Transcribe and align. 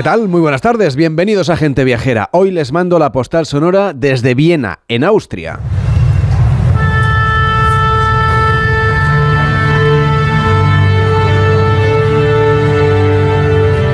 ¿Qué 0.00 0.04
tal? 0.04 0.28
Muy 0.28 0.40
buenas 0.40 0.62
tardes, 0.62 0.96
bienvenidos 0.96 1.50
a 1.50 1.58
Gente 1.58 1.84
Viajera. 1.84 2.30
Hoy 2.32 2.50
les 2.50 2.72
mando 2.72 2.98
la 2.98 3.12
postal 3.12 3.44
sonora 3.44 3.92
desde 3.92 4.34
Viena, 4.34 4.78
en 4.88 5.04
Austria. 5.04 5.60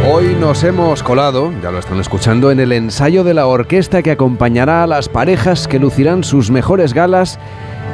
Hoy 0.09 0.37
nos 0.38 0.62
hemos 0.62 1.02
colado, 1.02 1.52
ya 1.61 1.73
lo 1.73 1.80
están 1.80 1.98
escuchando, 1.98 2.52
en 2.52 2.61
el 2.61 2.70
ensayo 2.70 3.25
de 3.25 3.34
la 3.34 3.48
orquesta 3.48 4.05
que 4.05 4.12
acompañará 4.12 4.84
a 4.84 4.86
las 4.86 5.09
parejas 5.09 5.66
que 5.66 5.80
lucirán 5.80 6.23
sus 6.23 6.52
mejores 6.52 6.95
galas 6.95 7.41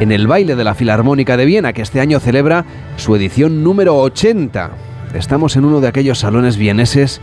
en 0.00 0.12
el 0.12 0.26
baile 0.26 0.54
de 0.54 0.64
la 0.64 0.74
Filarmónica 0.74 1.38
de 1.38 1.46
Viena, 1.46 1.72
que 1.72 1.80
este 1.80 2.00
año 2.00 2.20
celebra 2.20 2.66
su 2.98 3.16
edición 3.16 3.64
número 3.64 3.96
80. 3.96 4.70
Estamos 5.14 5.56
en 5.56 5.64
uno 5.64 5.80
de 5.80 5.88
aquellos 5.88 6.18
salones 6.18 6.58
vieneses 6.58 7.22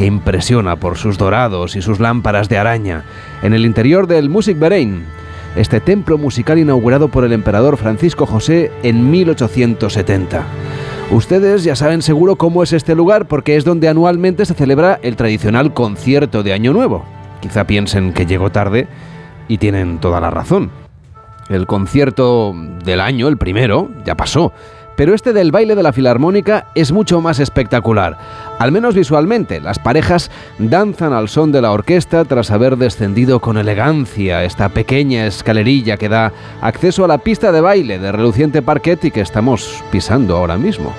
que 0.00 0.06
impresiona 0.06 0.76
por 0.76 0.96
sus 0.96 1.18
dorados 1.18 1.76
y 1.76 1.82
sus 1.82 2.00
lámparas 2.00 2.48
de 2.48 2.56
araña, 2.56 3.04
en 3.42 3.52
el 3.52 3.66
interior 3.66 4.06
del 4.06 4.30
Musikverein, 4.30 5.04
este 5.56 5.78
templo 5.78 6.16
musical 6.16 6.58
inaugurado 6.58 7.08
por 7.08 7.22
el 7.22 7.34
emperador 7.34 7.76
Francisco 7.76 8.24
José 8.24 8.72
en 8.82 9.10
1870. 9.10 10.46
Ustedes 11.10 11.64
ya 11.64 11.76
saben 11.76 12.00
seguro 12.00 12.36
cómo 12.36 12.62
es 12.62 12.72
este 12.72 12.94
lugar 12.94 13.28
porque 13.28 13.56
es 13.56 13.66
donde 13.66 13.90
anualmente 13.90 14.46
se 14.46 14.54
celebra 14.54 14.98
el 15.02 15.16
tradicional 15.16 15.74
concierto 15.74 16.42
de 16.42 16.54
Año 16.54 16.72
Nuevo. 16.72 17.04
Quizá 17.42 17.66
piensen 17.66 18.14
que 18.14 18.24
llegó 18.24 18.50
tarde 18.50 18.88
y 19.48 19.58
tienen 19.58 19.98
toda 19.98 20.18
la 20.18 20.30
razón. 20.30 20.70
El 21.50 21.66
concierto 21.66 22.54
del 22.86 23.02
año, 23.02 23.28
el 23.28 23.36
primero, 23.36 23.90
ya 24.06 24.16
pasó. 24.16 24.54
Pero 25.00 25.14
este 25.14 25.32
del 25.32 25.50
baile 25.50 25.76
de 25.76 25.82
la 25.82 25.94
filarmónica 25.94 26.66
es 26.74 26.92
mucho 26.92 27.22
más 27.22 27.38
espectacular. 27.38 28.18
Al 28.58 28.70
menos 28.70 28.94
visualmente, 28.94 29.58
las 29.58 29.78
parejas 29.78 30.30
danzan 30.58 31.14
al 31.14 31.30
son 31.30 31.52
de 31.52 31.62
la 31.62 31.72
orquesta 31.72 32.26
tras 32.26 32.50
haber 32.50 32.76
descendido 32.76 33.40
con 33.40 33.56
elegancia 33.56 34.44
esta 34.44 34.68
pequeña 34.68 35.24
escalerilla 35.24 35.96
que 35.96 36.10
da 36.10 36.34
acceso 36.60 37.02
a 37.02 37.08
la 37.08 37.16
pista 37.16 37.50
de 37.50 37.62
baile 37.62 37.98
de 37.98 38.12
reluciente 38.12 38.60
parquet 38.60 39.02
y 39.06 39.10
que 39.10 39.22
estamos 39.22 39.82
pisando 39.90 40.36
ahora 40.36 40.58
mismo. 40.58 40.92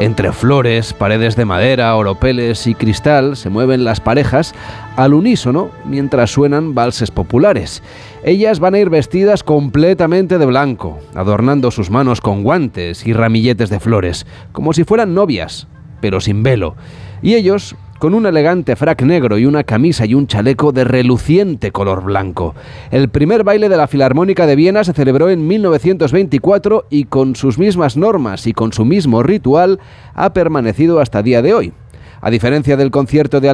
Entre 0.00 0.32
flores, 0.32 0.92
paredes 0.92 1.36
de 1.36 1.44
madera, 1.44 1.94
oropeles 1.94 2.66
y 2.66 2.74
cristal 2.74 3.36
se 3.36 3.48
mueven 3.48 3.84
las 3.84 4.00
parejas 4.00 4.56
al 4.96 5.14
unísono 5.14 5.70
mientras 5.84 6.30
suenan 6.30 6.74
valses 6.74 7.10
populares. 7.10 7.82
Ellas 8.24 8.58
van 8.58 8.74
a 8.74 8.78
ir 8.78 8.90
vestidas 8.90 9.42
completamente 9.42 10.38
de 10.38 10.46
blanco, 10.46 10.98
adornando 11.14 11.70
sus 11.70 11.90
manos 11.90 12.20
con 12.20 12.42
guantes 12.42 13.06
y 13.06 13.12
ramilletes 13.12 13.70
de 13.70 13.80
flores, 13.80 14.26
como 14.52 14.72
si 14.72 14.84
fueran 14.84 15.14
novias, 15.14 15.68
pero 16.00 16.20
sin 16.20 16.42
velo. 16.42 16.74
Y 17.22 17.34
ellos 17.34 17.76
con 17.98 18.14
un 18.14 18.26
elegante 18.26 18.76
frac 18.76 19.02
negro 19.02 19.38
y 19.38 19.46
una 19.46 19.64
camisa 19.64 20.06
y 20.06 20.14
un 20.14 20.26
chaleco 20.26 20.72
de 20.72 20.84
reluciente 20.84 21.72
color 21.72 22.04
blanco. 22.04 22.54
El 22.90 23.08
primer 23.08 23.44
baile 23.44 23.68
de 23.68 23.76
la 23.76 23.86
Filarmónica 23.86 24.46
de 24.46 24.56
Viena 24.56 24.84
se 24.84 24.92
celebró 24.92 25.30
en 25.30 25.46
1924 25.46 26.86
y 26.90 27.04
con 27.04 27.36
sus 27.36 27.58
mismas 27.58 27.96
normas 27.96 28.46
y 28.46 28.52
con 28.52 28.72
su 28.72 28.84
mismo 28.84 29.22
ritual 29.22 29.80
ha 30.14 30.32
permanecido 30.32 31.00
hasta 31.00 31.22
día 31.22 31.42
de 31.42 31.54
hoy. 31.54 31.72
A 32.20 32.30
diferencia 32.30 32.76
del 32.76 32.90
concierto 32.90 33.40
de 33.40 33.50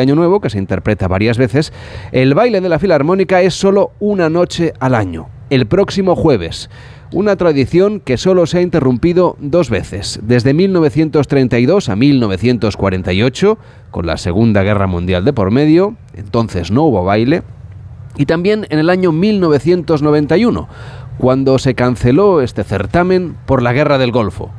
Año, 0.00 0.14
Nuevo, 0.14 0.40
que 0.40 0.50
se 0.50 0.58
interpreta 0.58 1.08
varias 1.08 1.38
veces, 1.38 1.72
el 2.12 2.34
baile 2.34 2.60
de 2.60 2.68
la 2.68 2.78
Filarmónica 2.78 3.42
es 3.42 3.54
solo 3.54 3.92
una 4.00 4.28
noche 4.28 4.72
al 4.80 4.94
año, 4.94 5.28
el 5.50 5.66
próximo 5.66 6.16
jueves 6.16 6.68
una 7.12 7.36
tradición 7.36 8.00
que 8.00 8.16
solo 8.16 8.46
se 8.46 8.58
ha 8.58 8.62
interrumpido 8.62 9.36
dos 9.38 9.70
veces, 9.70 10.18
desde 10.22 10.54
1932 10.54 11.88
a 11.88 11.96
1948, 11.96 13.58
con 13.90 14.06
la 14.06 14.16
Segunda 14.16 14.62
Guerra 14.62 14.86
Mundial 14.86 15.24
de 15.24 15.32
por 15.32 15.50
medio, 15.50 15.96
entonces 16.14 16.70
no 16.70 16.82
hubo 16.84 17.04
baile, 17.04 17.42
y 18.16 18.26
también 18.26 18.66
en 18.70 18.78
el 18.78 18.90
año 18.90 19.12
1991, 19.12 20.68
cuando 21.18 21.58
se 21.58 21.74
canceló 21.74 22.40
este 22.40 22.64
certamen 22.64 23.36
por 23.46 23.62
la 23.62 23.72
Guerra 23.72 23.98
del 23.98 24.12
Golfo. 24.12 24.50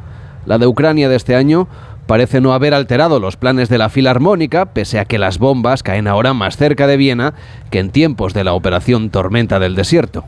La 0.46 0.58
de 0.58 0.68
Ucrania 0.68 1.10
de 1.10 1.18
este 1.18 1.36
año 1.36 1.68
parece 2.07 2.41
no 2.41 2.53
haber 2.53 2.73
alterado 2.73 3.19
los 3.19 3.38
planes 3.38 3.69
de 3.69 3.78
la 3.78 3.90
Filarmónica, 3.90 4.73
pese 4.73 5.00
a 5.00 5.06
que 5.06 5.19
las 5.19 5.38
bombas 5.38 5.84
caen 5.84 6.07
ahora 6.07 6.34
más 6.34 6.57
cerca 6.57 6.88
de 6.88 6.97
Viena 6.97 7.34
que 7.69 7.79
en 7.79 7.91
tiempos 7.91 8.34
de 8.34 8.44
la 8.44 8.53
Operación 8.53 9.09
Tormenta 9.09 9.59
del 9.59 9.75
Desierto. 9.75 10.25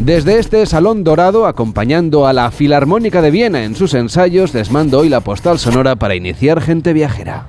Desde 0.00 0.38
este 0.38 0.64
Salón 0.64 1.04
Dorado, 1.04 1.46
acompañando 1.46 2.26
a 2.26 2.32
la 2.32 2.50
Filarmónica 2.50 3.20
de 3.20 3.30
Viena 3.30 3.64
en 3.64 3.74
sus 3.74 3.92
ensayos, 3.92 4.54
les 4.54 4.70
mando 4.70 5.00
hoy 5.00 5.08
la 5.08 5.20
postal 5.20 5.58
sonora 5.58 5.96
para 5.96 6.14
iniciar 6.14 6.62
Gente 6.62 6.92
Viajera. 6.92 7.48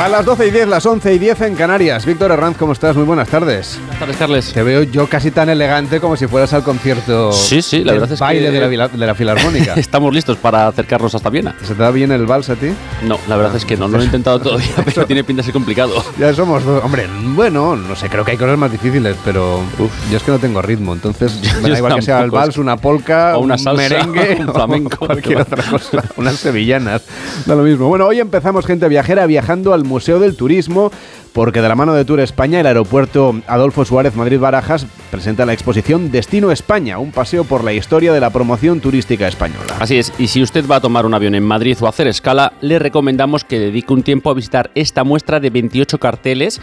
A 0.00 0.08
las 0.08 0.24
12 0.24 0.46
y 0.46 0.50
10, 0.50 0.68
las 0.68 0.86
11 0.86 1.12
y 1.12 1.18
10 1.18 1.42
en 1.42 1.54
Canarias. 1.56 2.06
Víctor 2.06 2.30
Herranz, 2.30 2.56
¿cómo 2.56 2.72
estás? 2.72 2.96
Muy 2.96 3.04
buenas 3.04 3.28
tardes. 3.28 3.78
Buenas 3.80 3.98
tardes, 3.98 4.16
Carles. 4.16 4.52
Te 4.54 4.62
veo 4.62 4.82
yo 4.82 5.06
casi 5.06 5.30
tan 5.30 5.50
elegante 5.50 6.00
como 6.00 6.16
si 6.16 6.26
fueras 6.26 6.54
al 6.54 6.62
concierto. 6.62 7.32
Sí, 7.32 7.60
sí, 7.60 7.84
la 7.84 7.92
verdad 7.92 8.10
es 8.10 8.18
baile 8.18 8.50
de 8.50 8.76
la, 8.78 8.88
de 8.88 9.06
la 9.06 9.14
Filarmónica. 9.14 9.74
Estamos 9.76 10.14
listos 10.14 10.38
para 10.38 10.68
acercarnos 10.68 11.14
hasta 11.14 11.28
Viena. 11.28 11.54
¿Se 11.62 11.74
te 11.74 11.82
da 11.82 11.90
bien 11.90 12.12
el 12.12 12.24
vals 12.24 12.48
a 12.48 12.56
ti? 12.56 12.68
No, 13.02 13.18
la 13.28 13.36
verdad 13.36 13.54
es 13.56 13.66
que 13.66 13.76
no, 13.76 13.88
no 13.88 13.98
lo 13.98 14.02
he 14.02 14.06
intentado 14.06 14.40
todavía, 14.40 14.70
pero 14.86 15.04
tiene 15.04 15.22
pinta 15.22 15.42
de 15.42 15.44
ser 15.44 15.52
complicado. 15.52 16.02
Ya 16.18 16.32
somos 16.32 16.64
dos. 16.64 16.82
Hombre, 16.82 17.06
bueno, 17.34 17.76
no 17.76 17.94
sé, 17.94 18.08
creo 18.08 18.24
que 18.24 18.30
hay 18.30 18.38
cosas 18.38 18.56
más 18.56 18.72
difíciles, 18.72 19.16
pero 19.22 19.58
Uf. 19.78 19.92
yo 20.10 20.16
es 20.16 20.22
que 20.22 20.30
no 20.30 20.38
tengo 20.38 20.62
ritmo, 20.62 20.94
entonces 20.94 21.30
me 21.62 21.68
da 21.68 21.76
igual 21.76 21.96
que 21.96 22.02
sea 22.02 22.22
el 22.22 22.30
vals, 22.30 22.56
una 22.56 22.78
polca, 22.78 23.36
o 23.36 23.40
una 23.40 23.56
un 23.70 23.76
merengue, 23.76 24.38
un 24.40 24.50
flamenco, 24.50 24.96
o 25.04 25.06
cualquier 25.08 25.42
otra 25.42 25.62
cosa, 25.62 26.02
unas 26.16 26.36
sevillanas. 26.36 27.02
Da 27.44 27.54
lo 27.54 27.64
mismo. 27.64 27.86
Bueno, 27.88 28.06
hoy 28.06 28.18
empezamos 28.18 28.64
gente 28.64 28.88
viajera 28.88 29.26
viajando 29.26 29.74
al 29.74 29.89
Museo 29.90 30.20
del 30.20 30.36
Turismo 30.36 30.90
porque 31.32 31.62
de 31.62 31.68
la 31.68 31.74
mano 31.74 31.94
de 31.94 32.04
Tour 32.04 32.20
España, 32.20 32.60
el 32.60 32.66
aeropuerto 32.66 33.40
Adolfo 33.46 33.84
Suárez 33.84 34.16
Madrid-Barajas 34.16 34.86
presenta 35.10 35.46
la 35.46 35.52
exposición 35.52 36.10
Destino 36.10 36.50
España, 36.50 36.98
un 36.98 37.12
paseo 37.12 37.44
por 37.44 37.64
la 37.64 37.72
historia 37.72 38.12
de 38.12 38.20
la 38.20 38.30
promoción 38.30 38.80
turística 38.80 39.28
española. 39.28 39.76
Así 39.78 39.98
es, 39.98 40.12
y 40.18 40.28
si 40.28 40.42
usted 40.42 40.66
va 40.66 40.76
a 40.76 40.80
tomar 40.80 41.06
un 41.06 41.14
avión 41.14 41.34
en 41.34 41.44
Madrid 41.44 41.76
o 41.80 41.86
hacer 41.86 42.06
escala, 42.06 42.52
le 42.60 42.78
recomendamos 42.78 43.44
que 43.44 43.58
dedique 43.58 43.92
un 43.92 44.02
tiempo 44.02 44.30
a 44.30 44.34
visitar 44.34 44.70
esta 44.74 45.04
muestra 45.04 45.40
de 45.40 45.50
28 45.50 45.98
carteles 45.98 46.60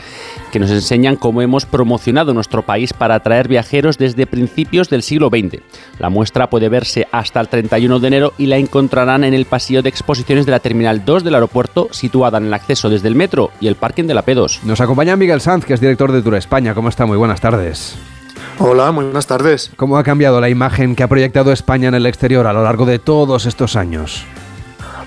que 0.52 0.60
nos 0.60 0.72
enseñan 0.72 1.16
cómo 1.16 1.42
hemos 1.42 1.66
promocionado 1.66 2.34
nuestro 2.34 2.66
país 2.66 2.94
para 2.94 3.16
atraer 3.16 3.48
viajeros 3.48 3.98
desde 3.98 4.28
principios 4.28 4.90
del 4.90 5.04
siglo 5.04 5.30
XX. 5.30 5.62
La 6.00 6.10
muestra 6.10 6.50
puede 6.50 6.70
verse 6.70 7.08
hasta 7.12 7.40
el 7.40 7.48
31 7.48 8.00
de 8.00 8.08
enero 8.08 8.34
y 8.38 8.48
la 8.48 8.58
encontrarán 8.58 9.24
en 9.24 9.34
el 9.34 9.46
pasillo 9.46 9.82
de 9.82 9.90
exposiciones 9.90 10.46
de 10.46 10.52
la 10.52 10.60
Terminal 10.60 11.06
2 11.06 11.24
del 11.24 11.36
aeropuerto, 11.36 11.90
situada 11.92 12.38
en 12.38 12.46
el 12.46 12.54
acceso 12.54 12.90
desde 12.90 13.08
el 13.08 13.16
metro 13.18 13.52
y 13.60 13.68
el 13.68 13.76
parking 13.76 14.06
de 14.06 14.14
la 14.14 14.26
P2. 14.26 14.64
Nos 14.64 14.80
acompaña 14.80 15.16
Miguel 15.16 15.42
Sanz, 15.42 15.66
que 15.66 15.74
es 15.74 15.82
director 15.82 16.12
de 16.12 16.22
Tour 16.22 16.36
España. 16.36 16.74
¿Cómo 16.74 16.90
está? 16.90 17.06
Muy 17.06 17.18
buenas 17.18 17.42
tardes. 17.42 17.98
Hola, 18.60 18.92
muy 18.92 19.06
buenas 19.06 19.28
tardes. 19.28 19.72
¿Cómo 19.76 19.98
ha 19.98 20.04
cambiado 20.04 20.40
la 20.42 20.50
imagen 20.50 20.96
que 20.96 21.04
ha 21.04 21.08
proyectado 21.08 21.52
España 21.52 21.90
en 21.90 21.96
el 21.96 22.06
exterior 22.06 22.48
a 22.48 22.54
lo 22.54 22.64
largo 22.64 22.86
de 22.86 23.00
todos 23.00 23.46
estos 23.46 23.76
años? 23.76 24.24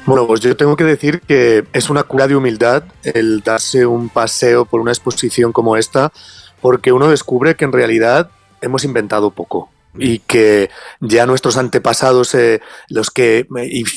Bueno, 0.06 0.26
pues 0.26 0.40
yo 0.40 0.56
tengo 0.56 0.76
que 0.76 0.84
decir 0.84 1.20
que 1.20 1.64
es 1.72 1.90
una 1.90 2.02
cura 2.02 2.26
de 2.26 2.36
humildad 2.36 2.84
el 3.02 3.42
darse 3.42 3.86
un 3.86 4.08
paseo 4.08 4.64
por 4.64 4.80
una 4.80 4.92
exposición 4.92 5.52
como 5.52 5.76
esta, 5.76 6.12
porque 6.60 6.92
uno 6.92 7.08
descubre 7.08 7.54
que 7.54 7.64
en 7.64 7.72
realidad 7.72 8.30
hemos 8.60 8.84
inventado 8.84 9.30
poco 9.30 9.70
y 9.98 10.20
que 10.20 10.70
ya 11.00 11.26
nuestros 11.26 11.56
antepasados, 11.56 12.34
eh, 12.34 12.60
los 12.88 13.10
que 13.10 13.46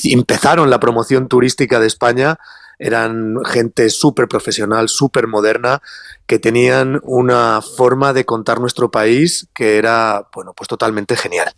empezaron 0.05 0.69
la 0.69 0.79
promoción 0.79 1.27
turística 1.27 1.79
de 1.79 1.87
España, 1.87 2.39
eran 2.83 3.37
gente 3.45 3.89
súper 3.89 4.27
profesional, 4.27 4.89
súper 4.89 5.27
moderna, 5.27 5.81
que 6.27 6.37
tenían 6.37 6.99
una 7.03 7.61
forma 7.61 8.11
de 8.11 8.25
contar 8.25 8.59
nuestro 8.59 8.91
país 8.91 9.47
que 9.53 9.77
era, 9.77 10.27
bueno, 10.35 10.53
pues 10.53 10.67
totalmente 10.67 11.15
genial. 11.15 11.53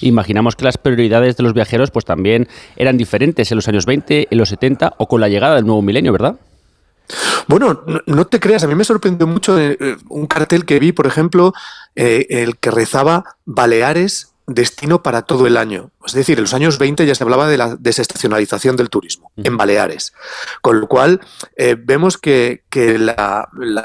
Imaginamos 0.00 0.54
que 0.54 0.64
las 0.64 0.78
prioridades 0.78 1.36
de 1.36 1.42
los 1.42 1.52
viajeros 1.52 1.90
pues 1.90 2.04
también 2.04 2.48
eran 2.76 2.96
diferentes 2.96 3.50
en 3.50 3.56
los 3.56 3.66
años 3.66 3.84
20, 3.84 4.28
en 4.30 4.38
los 4.38 4.48
70 4.50 4.94
o 4.98 5.08
con 5.08 5.20
la 5.20 5.28
llegada 5.28 5.56
del 5.56 5.66
nuevo 5.66 5.82
milenio, 5.82 6.12
¿verdad? 6.12 6.36
Bueno, 7.48 7.82
no, 8.06 8.26
te 8.28 8.38
creas, 8.38 8.62
a 8.62 8.68
mí 8.68 8.76
me 8.76 8.84
sorprendió 8.84 9.26
mucho 9.26 9.58
eh, 9.58 9.96
un 10.08 10.28
cartel 10.28 10.64
que 10.64 10.78
vi, 10.78 10.92
por 10.92 11.08
ejemplo, 11.08 11.52
eh, 11.96 12.26
el 12.30 12.56
que 12.58 12.70
rezaba 12.70 13.24
Baleares 13.44 14.29
destino 14.54 15.02
para 15.02 15.22
todo 15.22 15.46
el 15.46 15.56
año. 15.56 15.90
Es 16.06 16.12
decir, 16.12 16.38
en 16.38 16.44
los 16.44 16.54
años 16.54 16.78
20 16.78 17.06
ya 17.06 17.14
se 17.14 17.24
hablaba 17.24 17.48
de 17.48 17.58
la 17.58 17.76
desestacionalización 17.76 18.76
del 18.76 18.90
turismo 18.90 19.32
en 19.36 19.56
Baleares. 19.56 20.12
Con 20.60 20.80
lo 20.80 20.88
cual, 20.88 21.20
eh, 21.56 21.76
vemos 21.78 22.18
que, 22.18 22.62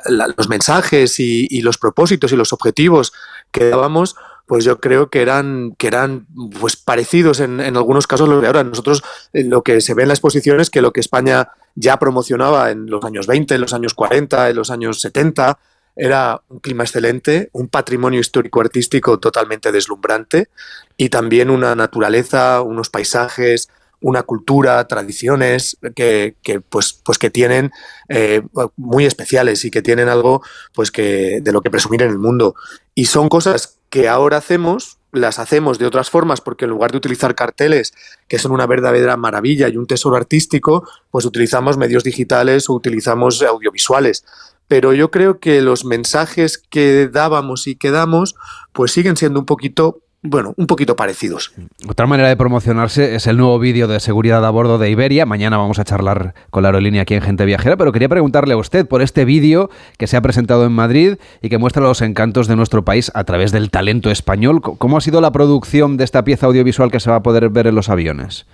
los 0.06 0.50
mensajes 0.50 1.20
y, 1.20 1.62
los 1.62 1.78
propósitos 1.78 2.32
y 2.32 2.36
los 2.36 2.54
objetivos 2.54 3.14
que 3.52 3.70
dábamos 3.70 4.16
pues 4.48 4.64
yo 4.64 4.80
creo 4.80 5.10
que 5.10 5.24
eran, 5.24 5.74
que 5.76 5.88
eran 5.88 6.28
pues 6.60 6.76
parecidos 6.76 7.40
en, 7.40 7.60
en 7.60 7.78
algunos 7.78 8.06
casos 8.06 8.30
los 8.30 8.42
de 8.42 8.48
ahora. 8.48 8.64
Nosotros 8.64 9.04
eh, 9.34 9.44
lo 9.44 9.64
que 9.64 9.82
se 9.82 9.96
ve 9.96 10.04
en 10.04 10.10
la 10.10 10.14
exposición 10.14 10.60
es 10.60 10.70
que 10.70 10.82
lo 10.84 10.94
que 10.94 11.00
España 11.00 11.50
ya 11.74 11.98
promocionaba 11.98 12.70
en 12.70 12.86
los 12.86 13.04
años 13.04 13.26
20, 13.26 13.56
en 13.56 13.62
los 13.62 13.74
años 13.74 13.96
40, 13.96 14.52
en 14.52 14.56
los 14.56 14.70
años 14.70 15.02
70, 15.02 15.58
era 15.95 16.42
un 16.50 16.59
clima 16.59 16.83
excelente, 16.83 17.50
un 17.53 17.68
patrimonio 17.68 18.19
histórico-artístico 18.19 19.19
totalmente 19.19 19.71
deslumbrante 19.71 20.50
y 20.97 21.09
también 21.09 21.50
una 21.50 21.75
naturaleza, 21.75 22.62
unos 22.62 22.89
paisajes, 22.89 23.69
una 24.01 24.24
cultura, 24.24 24.86
tradiciones 24.88 25.77
que, 25.95 26.36
pues, 26.69 27.01
pues 27.03 27.18
que 27.18 27.30
tienen 27.30 27.71
eh, 28.09 28.42
muy 28.75 29.06
especiales 29.06 29.63
y 29.65 29.71
que 29.71 29.81
tienen 29.81 30.09
algo 30.09 30.44
pues 30.74 30.92
que 30.92 31.39
de 31.42 31.51
lo 31.51 31.62
que 31.62 31.71
presumir 31.71 32.03
en 32.03 32.12
el 32.12 32.19
mundo. 32.19 32.56
Y 32.94 33.06
son 33.06 33.30
cosas 33.30 33.80
que 33.89 34.09
ahora 34.09 34.38
hacemos, 34.38 35.00
las 35.12 35.39
hacemos 35.39 35.80
de 35.80 35.86
otras 35.86 36.09
formas, 36.09 36.42
porque 36.42 36.65
en 36.65 36.71
lugar 36.71 36.92
de 36.92 36.97
utilizar 36.97 37.33
carteles, 37.33 37.94
que 38.27 38.38
son 38.38 38.51
una 38.51 38.68
verdadera 38.68 39.15
maravilla 39.15 39.69
y 39.69 39.77
un 39.77 39.88
tesoro 39.88 40.18
artístico, 40.18 40.88
pues 41.09 41.25
utilizamos 41.25 41.77
medios 41.77 42.03
digitales 42.03 42.69
o 42.69 42.74
utilizamos 42.74 43.42
audiovisuales 43.42 44.25
pero 44.68 44.94
yo 44.94 45.12
creo 45.12 45.40
que 45.40 45.62
los 45.62 45.86
mensajes 45.86 46.58
que 46.58 47.08
dábamos 47.08 47.68
y 47.68 47.76
que 47.76 47.92
damos, 47.92 48.36
pues 48.74 48.92
siguen 48.92 49.18
siendo 49.18 49.40
un 49.40 49.46
poquito 49.46 50.02
bueno, 50.28 50.54
un 50.58 50.66
poquito 50.68 50.96
parecidos. 50.96 51.54
Otra 51.88 52.08
manera 52.08 52.30
de 52.30 52.36
promocionarse 52.36 53.16
es 53.16 53.28
el 53.28 53.38
nuevo 53.38 53.60
vídeo 53.60 53.88
de 53.88 54.00
seguridad 54.00 54.44
a 54.44 54.50
bordo 54.50 54.78
de 54.78 54.90
Iberia. 54.90 55.26
Mañana 55.26 55.58
vamos 55.58 55.78
a 55.78 55.84
charlar 55.84 56.34
con 56.50 56.64
la 56.64 56.70
aerolínea 56.70 57.04
aquí 57.04 57.14
en 57.14 57.22
Gente 57.22 57.46
Viajera, 57.46 57.78
pero 57.78 57.92
quería 57.92 58.10
preguntarle 58.10 58.56
a 58.56 58.58
usted 58.58 58.88
por 58.88 59.02
este 59.02 59.26
vídeo 59.26 59.70
que 59.98 60.08
se 60.08 60.18
ha 60.18 60.22
presentado 60.22 60.66
en 60.66 60.72
Madrid 60.72 61.18
y 61.42 61.50
que 61.50 61.58
muestra 61.58 61.84
los 61.84 62.02
encantos 62.02 62.48
de 62.48 62.56
nuestro 62.56 62.84
país 62.84 63.12
a 63.14 63.24
través 63.24 63.52
del 63.52 63.70
talento 63.70 64.10
español. 64.10 64.62
¿Cómo 64.62 64.98
ha 64.98 65.02
sido 65.02 65.22
la 65.22 65.32
producción 65.32 65.98
de 65.98 66.04
esta 66.04 66.24
pieza 66.24 66.48
audiovisual 66.48 66.92
que 66.92 67.00
se 67.00 67.12
va 67.12 67.18
a 67.18 67.24
poder 67.24 67.50
ver 67.50 67.68
en 67.68 67.76
los 67.76 67.90
aviones? 67.90 68.48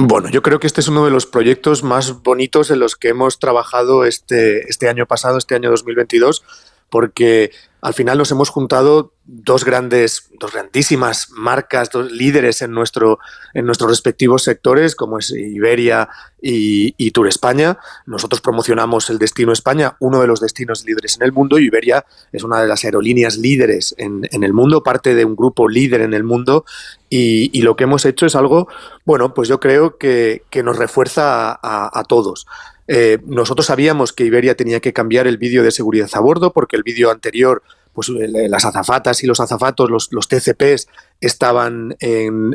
Bueno, 0.00 0.28
yo 0.28 0.42
creo 0.42 0.60
que 0.60 0.68
este 0.68 0.80
es 0.80 0.86
uno 0.86 1.04
de 1.04 1.10
los 1.10 1.26
proyectos 1.26 1.82
más 1.82 2.22
bonitos 2.22 2.70
en 2.70 2.78
los 2.78 2.94
que 2.94 3.08
hemos 3.08 3.40
trabajado 3.40 4.04
este, 4.04 4.70
este 4.70 4.88
año 4.88 5.06
pasado, 5.06 5.38
este 5.38 5.56
año 5.56 5.70
2022, 5.70 6.44
porque 6.88 7.50
al 7.80 7.94
final 7.94 8.18
nos 8.18 8.30
hemos 8.30 8.48
juntado 8.48 9.12
dos 9.24 9.64
grandes, 9.64 10.30
dos 10.40 10.52
grandísimas 10.52 11.30
marcas, 11.30 11.90
dos 11.90 12.10
líderes 12.10 12.62
en, 12.62 12.72
nuestro, 12.72 13.18
en 13.54 13.66
nuestros 13.66 13.90
respectivos 13.90 14.42
sectores, 14.42 14.96
como 14.96 15.18
es 15.18 15.30
Iberia 15.30 16.08
y, 16.42 17.10
Tour 17.12 17.28
España. 17.28 17.78
Nosotros 18.06 18.40
promocionamos 18.40 19.10
el 19.10 19.18
destino 19.18 19.52
España, 19.52 19.96
uno 20.00 20.20
de 20.20 20.26
los 20.26 20.40
destinos 20.40 20.84
líderes 20.84 21.16
en 21.16 21.22
el 21.22 21.32
mundo, 21.32 21.58
Iberia 21.58 22.04
es 22.32 22.42
una 22.42 22.60
de 22.60 22.68
las 22.68 22.84
aerolíneas 22.84 23.36
líderes 23.36 23.94
en, 23.98 24.26
el 24.30 24.52
mundo, 24.52 24.82
parte 24.82 25.14
de 25.14 25.24
un 25.24 25.36
grupo 25.36 25.68
líder 25.68 26.00
en 26.00 26.14
el 26.14 26.24
mundo, 26.24 26.64
y, 27.10 27.62
lo 27.62 27.76
que 27.76 27.84
hemos 27.84 28.04
hecho 28.04 28.26
es 28.26 28.34
algo, 28.34 28.68
bueno, 29.04 29.34
pues 29.34 29.48
yo 29.48 29.60
creo 29.60 29.98
que, 29.98 30.42
nos 30.64 30.76
refuerza 30.76 31.58
a 31.62 32.04
todos. 32.08 32.46
Eh, 32.88 33.18
nosotros 33.24 33.66
sabíamos 33.66 34.12
que 34.12 34.24
Iberia 34.24 34.56
tenía 34.56 34.80
que 34.80 34.92
cambiar 34.92 35.26
el 35.26 35.36
vídeo 35.36 35.62
de 35.62 35.70
seguridad 35.70 36.08
a 36.14 36.20
bordo 36.20 36.52
porque 36.52 36.76
el 36.76 36.82
vídeo 36.82 37.10
anterior, 37.10 37.62
pues 37.92 38.08
eh, 38.08 38.48
las 38.48 38.64
azafatas 38.64 39.22
y 39.22 39.26
los 39.26 39.40
azafatos, 39.40 39.90
los, 39.90 40.28
TCPs, 40.28 40.88
estaban 41.20 41.96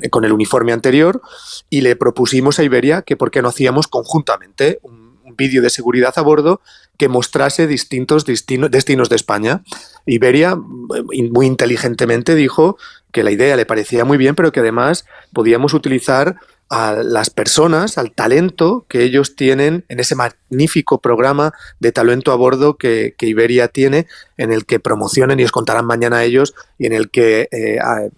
con 0.10 0.26
el 0.26 0.34
uniforme 0.34 0.74
anterior 0.74 1.22
y 1.70 1.82
le 1.82 1.96
propusimos 1.96 2.60
a 2.60 2.64
Iberia 2.64 3.04
que 3.04 3.16
por 3.16 3.32
qué 3.32 3.42
no 3.42 3.50
hacíamos 3.50 3.88
conjuntamente 3.88 4.80
un, 4.82 5.04
vídeo 5.36 5.62
de 5.62 5.70
seguridad 5.70 6.14
a 6.18 6.22
bordo 6.22 6.62
que 6.98 7.08
mostrase 7.10 7.68
distintos 7.68 8.26
destinos 8.26 9.10
de 9.10 9.16
España. 9.16 9.64
Iberia 10.06 10.52
eh, 10.52 11.30
muy 11.32 11.48
inteligentemente 11.48 12.36
dijo 12.36 12.78
que 13.12 13.24
la 13.24 13.32
idea 13.32 13.56
le 13.56 13.66
parecía 13.66 14.06
muy 14.06 14.18
bien, 14.18 14.36
pero 14.36 14.52
que 14.52 14.60
además 14.60 15.06
podíamos 15.34 15.74
utilizar 15.74 16.38
a 16.74 17.04
las 17.04 17.30
personas, 17.30 18.00
al 18.00 18.14
talento 18.14 18.88
que 18.90 19.04
ellos 19.04 19.36
tienen 19.36 19.86
en 19.90 20.00
ese 20.00 20.16
magnífico 20.16 21.00
programa 21.00 21.54
de 21.80 21.92
talento 21.92 22.32
a 22.32 22.36
bordo 22.36 22.78
que, 22.78 23.14
Iberia 23.20 23.68
tiene, 23.68 24.08
en 24.38 24.52
el 24.52 24.66
que 24.66 24.80
promocionan 24.80 25.40
y 25.40 25.44
os 25.44 25.52
contarán 25.52 25.86
mañana 25.86 26.24
ellos, 26.24 26.56
y 26.80 26.88
en 26.88 26.94
el 26.94 27.12
que 27.12 27.48
eh, 27.52 27.78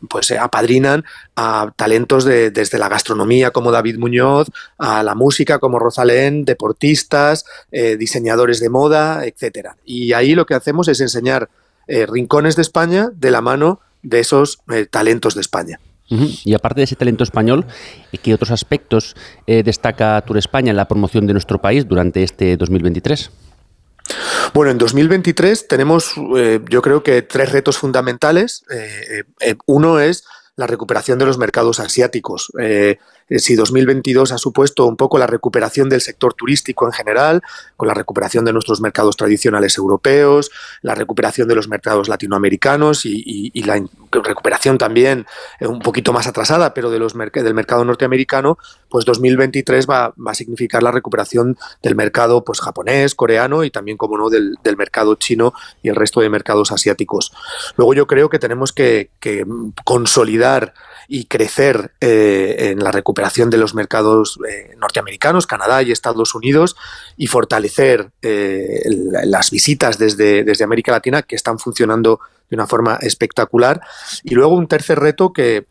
pues 0.10 0.32
apadrinan 0.32 1.04
a 1.36 1.74
talentos 1.76 2.24
de, 2.24 2.50
desde 2.50 2.80
la 2.80 2.88
gastronomía 2.88 3.52
como 3.52 3.74
David 3.74 3.98
Muñoz, 3.98 4.48
a 4.78 5.04
la 5.04 5.16
música 5.16 5.60
como 5.60 5.78
Rosalén, 5.78 6.46
deportistas, 6.46 7.44
eh, 7.74 7.98
diseñadores 7.98 8.62
de 8.62 8.70
moda, 8.70 9.26
etcétera. 9.26 9.76
Y 9.84 10.14
ahí 10.14 10.34
lo 10.34 10.46
que 10.46 10.54
hacemos 10.54 10.88
es 10.88 11.02
enseñar 11.02 11.50
eh, 11.88 12.06
rincones 12.06 12.56
de 12.56 12.62
España 12.62 13.10
de 13.14 13.32
la 13.32 13.42
mano 13.42 13.82
de 14.02 14.22
esos 14.22 14.60
talentos 14.92 15.36
de 15.36 15.42
España. 15.42 15.82
Y 16.08 16.54
aparte 16.54 16.82
de 16.82 16.84
ese 16.84 16.96
talento 16.96 17.24
español, 17.24 17.66
¿qué 18.22 18.34
otros 18.34 18.52
aspectos 18.52 19.16
eh, 19.48 19.64
destaca 19.64 20.22
Tour 20.22 20.38
España 20.38 20.70
en 20.70 20.78
la 20.78 20.88
promoción 20.88 21.26
de 21.26 21.34
nuestro 21.34 21.60
país 21.60 21.88
durante 21.88 22.24
este 22.24 22.58
2023? 22.58 23.32
Bueno, 24.54 24.72
en 24.72 24.78
2023 24.78 25.68
tenemos, 25.68 26.14
eh, 26.38 26.60
yo 26.70 26.82
creo 26.82 27.02
que 27.02 27.24
tres 27.24 27.52
retos 27.52 27.78
fundamentales. 27.78 28.64
Eh, 28.70 29.56
uno 29.66 30.00
es 30.00 30.26
la 30.56 30.68
recuperación 30.68 31.20
de 31.20 31.26
los 31.26 31.38
mercados 31.38 31.80
asiáticos. 31.80 32.52
Eh, 32.60 32.98
si 33.30 33.56
2022 33.56 34.32
ha 34.32 34.38
supuesto 34.38 34.86
un 34.86 34.98
poco 34.98 35.18
la 35.18 35.26
recuperación 35.26 35.90
del 35.90 36.02
sector 36.02 36.34
turístico 36.34 36.86
en 36.86 36.92
general, 36.92 37.42
con 37.76 37.88
la 37.88 37.94
recuperación 37.94 38.46
de 38.46 38.54
nuestros 38.54 38.82
mercados 38.82 39.18
tradicionales 39.18 39.78
europeos, 39.78 40.52
la 40.82 40.94
recuperación 40.94 41.48
de 41.48 41.56
los 41.56 41.68
mercados 41.68 42.08
latinoamericanos 42.08 43.06
y, 43.06 43.52
la 43.66 43.84
recuperación 44.12 44.78
también 44.78 45.26
eh, 45.60 45.66
un 45.66 45.80
poquito 45.80 46.14
más 46.14 46.28
atrasada, 46.28 46.74
pero 46.74 46.92
de 46.92 47.00
los 47.00 47.14
del 47.16 47.54
mercado 47.56 47.84
norteamericano, 47.84 48.60
pues 48.90 49.06
2023 49.06 49.88
va, 49.90 50.14
a 50.26 50.34
significar 50.36 50.84
la 50.84 50.92
recuperación 50.92 51.58
del 51.82 51.96
mercado 51.96 52.44
pues, 52.44 52.62
japonés, 52.62 53.16
coreano 53.16 53.64
y 53.64 53.72
también, 53.72 53.98
como 53.98 54.18
no, 54.18 54.30
del, 54.30 54.58
mercado 54.78 55.16
chino 55.16 55.54
y 55.82 55.90
el 55.90 55.96
resto 55.96 56.20
de 56.20 56.30
mercados 56.30 56.72
asiáticos. 56.72 57.32
Luego 57.78 57.94
yo 57.94 58.08
creo 58.08 58.30
que 58.30 58.40
tenemos 58.40 58.72
que 58.72 59.10
consolidar 59.84 60.74
y 61.08 61.26
crecer 61.26 61.92
eh, 62.02 62.72
en 62.72 62.84
la 62.84 62.92
recuperación 62.92 63.50
de 63.50 63.58
los 63.58 63.76
mercados 63.76 64.40
eh, 64.50 64.76
norteamericanos, 64.78 65.48
Canadá 65.48 65.84
y 65.84 65.92
Estados 65.92 66.36
Unidos, 66.36 66.76
y 67.18 67.28
fortalecer 67.28 68.12
eh, 68.22 68.82
las 69.26 69.52
visitas 69.52 69.98
desde, 69.98 70.44
desde 70.44 70.64
América 70.64 70.92
Latina 70.92 71.22
que 71.22 71.36
están 71.36 71.60
funcionando 71.60 72.20
de 72.50 72.56
una 72.56 72.68
forma 72.68 72.98
espectacular. 73.02 73.82
Y 74.24 74.36
luego 74.36 74.56
un 74.56 74.68
tercer 74.68 75.00
reto 75.00 75.34
que, 75.34 75.66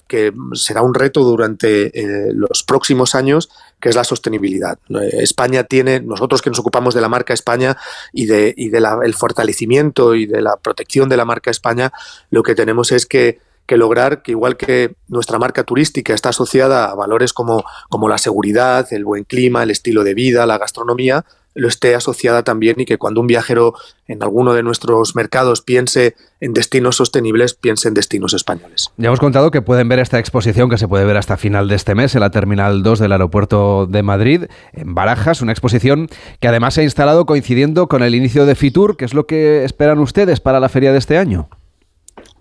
será 0.54 0.82
un 0.82 0.94
reto 0.94 1.22
durante 1.22 1.92
los 2.32 2.64
próximos 2.64 3.14
años, 3.14 3.48
que 3.80 3.90
es 3.90 3.94
la 3.94 4.02
sostenibilidad. 4.02 4.78
España 5.12 5.64
tiene, 5.64 6.00
nosotros 6.00 6.42
que 6.42 6.50
nos 6.50 6.58
ocupamos 6.58 6.94
de 6.94 7.00
la 7.00 7.08
marca 7.08 7.32
España 7.32 7.76
y 8.12 8.26
de, 8.26 8.52
y 8.56 8.70
de 8.70 8.80
fortalecimiento 9.16 10.16
y 10.16 10.26
de 10.26 10.42
la 10.42 10.56
protección 10.56 11.08
de 11.08 11.16
la 11.16 11.24
marca 11.24 11.50
España, 11.52 11.92
lo 12.30 12.42
que 12.42 12.56
tenemos 12.56 12.90
es 12.90 13.06
que 13.06 13.38
que 13.66 13.76
lograr 13.76 14.22
que 14.22 14.32
igual 14.32 14.56
que 14.56 14.94
nuestra 15.08 15.38
marca 15.38 15.64
turística 15.64 16.14
está 16.14 16.30
asociada 16.30 16.86
a 16.86 16.94
valores 16.94 17.32
como, 17.32 17.64
como 17.88 18.08
la 18.08 18.18
seguridad, 18.18 18.86
el 18.92 19.04
buen 19.04 19.24
clima, 19.24 19.62
el 19.62 19.70
estilo 19.70 20.04
de 20.04 20.14
vida, 20.14 20.46
la 20.46 20.58
gastronomía, 20.58 21.24
lo 21.54 21.68
esté 21.68 21.94
asociada 21.94 22.42
también 22.42 22.80
y 22.80 22.84
que 22.84 22.98
cuando 22.98 23.20
un 23.20 23.26
viajero 23.26 23.74
en 24.06 24.22
alguno 24.22 24.54
de 24.54 24.62
nuestros 24.62 25.14
mercados 25.14 25.62
piense 25.62 26.14
en 26.40 26.52
destinos 26.52 26.96
sostenibles, 26.96 27.54
piense 27.54 27.88
en 27.88 27.94
destinos 27.94 28.34
españoles. 28.34 28.90
Ya 28.96 29.06
hemos 29.06 29.20
contado 29.20 29.50
que 29.50 29.62
pueden 29.62 29.88
ver 29.88 30.00
esta 30.00 30.18
exposición 30.18 30.68
que 30.68 30.78
se 30.78 30.88
puede 30.88 31.04
ver 31.04 31.16
hasta 31.16 31.36
final 31.36 31.68
de 31.68 31.76
este 31.76 31.94
mes 31.94 32.14
en 32.14 32.20
la 32.20 32.30
Terminal 32.30 32.82
2 32.82 32.98
del 32.98 33.12
Aeropuerto 33.12 33.86
de 33.86 34.02
Madrid, 34.02 34.44
en 34.72 34.94
Barajas, 34.94 35.40
una 35.42 35.52
exposición 35.52 36.08
que 36.40 36.48
además 36.48 36.74
se 36.74 36.80
ha 36.80 36.84
instalado 36.84 37.24
coincidiendo 37.24 37.88
con 37.88 38.02
el 38.02 38.14
inicio 38.14 38.46
de 38.46 38.56
Fitur, 38.56 38.96
que 38.96 39.04
es 39.04 39.14
lo 39.14 39.26
que 39.26 39.64
esperan 39.64 40.00
ustedes 40.00 40.40
para 40.40 40.60
la 40.60 40.68
feria 40.68 40.92
de 40.92 40.98
este 40.98 41.18
año. 41.18 41.48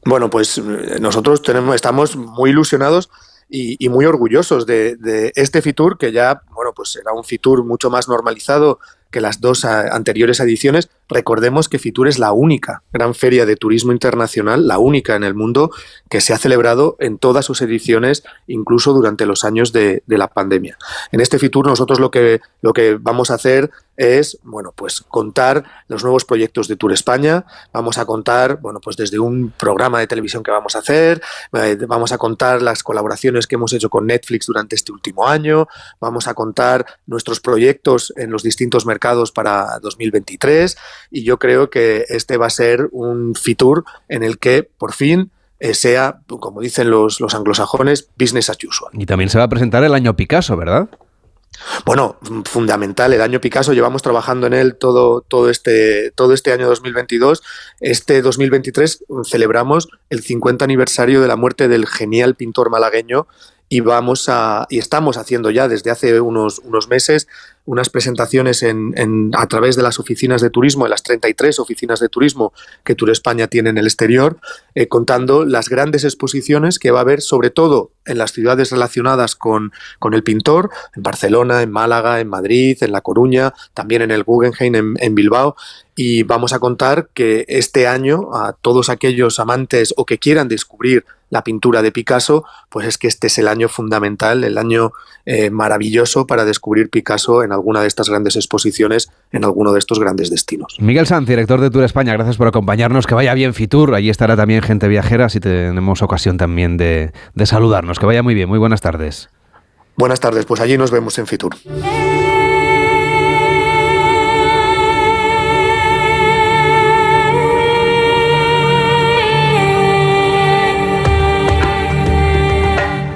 Bueno, 0.05 0.29
pues 0.29 0.57
eh, 0.57 0.99
nosotros 0.99 1.41
tenemos, 1.41 1.75
estamos 1.75 2.15
muy 2.15 2.49
ilusionados 2.49 3.09
y, 3.49 3.87
muy 3.89 4.05
orgullosos 4.05 4.65
de, 4.65 5.31
este 5.35 5.61
Fitur, 5.61 5.97
que 5.99 6.11
ya, 6.11 6.41
bueno, 6.55 6.71
pues 6.75 6.89
será 6.89 7.13
un 7.13 7.23
Fitur 7.23 7.63
mucho 7.63 7.91
más 7.91 8.07
normalizado 8.07 8.79
que 9.11 9.21
las 9.21 9.41
dos 9.41 9.63
anteriores 9.63 10.39
ediciones, 10.39 10.89
recordemos 11.13 11.69
que 11.69 11.79
Fitur 11.79 12.07
es 12.07 12.19
la 12.19 12.31
única 12.31 12.83
gran 12.91 13.15
feria 13.15 13.45
de 13.45 13.55
turismo 13.55 13.91
internacional, 13.91 14.67
la 14.67 14.79
única 14.79 15.15
en 15.15 15.23
el 15.23 15.33
mundo 15.33 15.71
que 16.09 16.21
se 16.21 16.33
ha 16.33 16.37
celebrado 16.37 16.95
en 16.99 17.17
todas 17.17 17.45
sus 17.45 17.61
ediciones, 17.61 18.23
incluso 18.47 18.93
durante 18.93 19.25
los 19.25 19.43
años 19.43 19.71
de, 19.71 20.03
la 20.07 20.27
pandemia. 20.27 20.77
En 21.11 21.21
este 21.21 21.39
Fitur 21.39 21.65
nosotros 21.67 21.99
lo 21.99 22.11
que, 22.11 22.41
lo 22.61 22.73
que 22.73 22.97
vamos 22.99 23.31
a 23.31 23.35
hacer 23.35 23.71
es, 23.97 24.39
bueno, 24.43 24.73
pues 24.75 25.01
contar 25.01 25.63
los 25.87 26.03
nuevos 26.03 26.25
proyectos 26.25 26.67
de 26.67 26.75
Tour 26.75 26.93
España, 26.93 27.45
vamos 27.71 27.97
a 27.97 28.05
contar, 28.05 28.59
bueno, 28.59 28.79
pues 28.79 28.97
desde 28.97 29.19
un 29.19 29.51
programa 29.51 29.99
de 29.99 30.07
televisión 30.07 30.43
que 30.43 30.51
vamos 30.51 30.75
a 30.75 30.79
hacer, 30.79 31.21
eh, 31.53 31.77
vamos 31.87 32.11
a 32.11 32.17
contar 32.17 32.61
las 32.61 32.83
colaboraciones 32.83 33.47
que 33.47 33.55
hemos 33.55 33.73
hecho 33.73 33.89
con 33.89 34.07
Netflix 34.07 34.47
durante 34.47 34.75
este 34.75 34.91
último 34.91 35.27
año, 35.27 35.67
vamos 35.99 36.27
a 36.27 36.33
contar 36.33 36.85
nuestros 37.05 37.39
proyectos 37.39 38.13
en 38.15 38.31
los 38.31 38.43
distintos 38.43 38.85
mercados 38.85 39.31
para 39.31 39.79
2023 39.79 40.75
y 41.11 41.23
yo 41.23 41.39
creo 41.39 41.69
que 41.69 42.05
este 42.09 42.37
va 42.37 42.47
a 42.47 42.51
ser 42.51 42.89
un 42.91 43.35
Fitur 43.35 43.83
en 44.07 44.23
el 44.23 44.39
que 44.39 44.63
por 44.63 44.93
fin 44.93 45.31
eh, 45.59 45.73
sea, 45.73 46.19
como 46.27 46.61
dicen 46.61 46.89
los, 46.89 47.21
los 47.21 47.35
anglosajones, 47.35 48.09
business 48.19 48.49
as 48.49 48.57
usual. 48.63 48.91
Y 48.93 49.05
también 49.05 49.29
se 49.29 49.37
va 49.37 49.45
a 49.45 49.49
presentar 49.49 49.83
el 49.83 49.93
año 49.93 50.15
Picasso, 50.15 50.57
¿verdad? 50.57 50.89
Bueno, 51.85 52.17
fundamental. 52.45 53.13
El 53.13 53.21
año 53.21 53.39
Picasso 53.39 53.73
llevamos 53.73 54.01
trabajando 54.01 54.47
en 54.47 54.53
él 54.53 54.75
todo, 54.75 55.21
todo, 55.21 55.49
este, 55.49 56.11
todo 56.11 56.33
este 56.33 56.51
año 56.51 56.67
2022. 56.67 57.43
Este 57.79 58.21
2023 58.21 59.05
celebramos 59.23 59.89
el 60.09 60.21
50 60.21 60.65
aniversario 60.65 61.21
de 61.21 61.27
la 61.27 61.35
muerte 61.35 61.67
del 61.67 61.87
genial 61.87 62.35
pintor 62.35 62.69
malagueño 62.69 63.27
y 63.73 63.79
vamos 63.79 64.29
a 64.29 64.67
y 64.69 64.77
estamos 64.77 65.17
haciendo 65.17 65.49
ya 65.49 65.67
desde 65.67 65.89
hace 65.89 66.21
unos, 66.21 66.59
unos 66.59 66.87
meses 66.89 67.27
unas 67.65 67.89
presentaciones 67.89 68.61
en, 68.61 69.31
a 69.37 69.47
través 69.47 69.75
de 69.75 69.83
las 69.83 69.99
oficinas 69.99 70.41
de 70.41 70.49
turismo, 70.49 70.85
en 70.85 70.91
las 70.91 71.03
33 71.03 71.59
oficinas 71.59 71.99
de 71.99 72.09
turismo 72.09 72.51
que 72.83 72.95
Tour 72.95 73.09
España 73.09 73.47
tiene 73.47 73.69
en 73.69 73.77
el 73.77 73.85
exterior, 73.85 74.37
eh, 74.75 74.87
contando 74.87 75.45
las 75.45 75.69
grandes 75.69 76.03
exposiciones 76.03 76.77
que 76.77 76.91
va 76.91 76.99
a 76.99 77.03
haber, 77.03 77.21
sobre 77.21 77.51
todo 77.51 77.91
en 78.05 78.17
las 78.17 78.33
ciudades 78.33 78.71
relacionadas 78.71 79.35
con, 79.35 79.71
con, 79.99 80.13
el 80.13 80.23
pintor, 80.23 80.71
en 80.95 81.03
Barcelona, 81.03 81.61
en 81.61 81.71
Málaga, 81.71 82.19
en 82.19 82.27
Madrid, 82.27 82.77
en 82.81 82.91
La 82.91 83.01
Coruña, 83.01 83.53
también 83.73 84.01
en 84.01 84.11
el 84.11 84.23
Guggenheim, 84.23 84.75
en, 84.75 84.93
en 84.99 85.15
Bilbao. 85.15 85.55
Y 85.95 86.23
vamos 86.23 86.53
a 86.53 86.59
contar 86.59 87.09
que 87.13 87.45
este 87.47 87.87
año 87.87 88.33
a 88.33 88.53
todos 88.53 88.89
aquellos 88.89 89.39
amantes 89.39 89.93
o 89.97 90.05
que 90.05 90.17
quieran 90.17 90.47
descubrir 90.47 91.05
la 91.29 91.43
pintura 91.43 91.81
de 91.81 91.91
Picasso, 91.91 92.45
pues 92.69 92.87
es 92.87 92.97
que 92.97 93.07
este 93.07 93.27
es 93.27 93.37
el 93.39 93.47
año 93.47 93.67
fundamental, 93.67 94.43
el 94.43 94.57
año 94.57 94.93
eh, 95.25 95.49
maravilloso 95.49 96.27
para 96.27 96.45
descubrir 96.45 96.89
Picasso 96.89 97.43
en 97.43 97.51
alguna 97.51 97.81
de 97.81 97.87
estas 97.87 98.07
grandes 98.07 98.35
exposiciones, 98.35 99.09
en 99.31 99.43
alguno 99.43 99.73
de 99.73 99.79
estos 99.79 99.99
grandes 99.99 100.29
destinos. 100.29 100.77
Miguel 100.79 101.07
Sanz, 101.07 101.27
director 101.27 101.59
de 101.59 101.71
Tour 101.71 101.83
España, 101.83 102.13
gracias 102.13 102.37
por 102.37 102.47
acompañarnos. 102.47 103.07
Que 103.07 103.15
vaya 103.15 103.33
bien 103.33 103.55
Fitur, 103.55 103.95
allí 103.95 104.09
estará 104.11 104.35
también 104.35 104.61
gente 104.61 104.87
viajera, 104.87 105.27
si 105.29 105.39
tenemos 105.39 106.03
ocasión 106.03 106.37
también 106.37 106.77
de, 106.77 107.11
de 107.33 107.45
saludarnos. 107.47 107.97
Que 107.99 108.05
vaya 108.05 108.21
muy 108.21 108.35
bien, 108.35 108.47
muy 108.47 108.59
buenas 108.59 108.81
tardes. 108.81 109.29
Buenas 109.95 110.19
tardes, 110.19 110.45
pues 110.45 110.61
allí 110.61 110.77
nos 110.77 110.91
vemos 110.91 111.17
en 111.17 111.25
Fitur. 111.25 111.55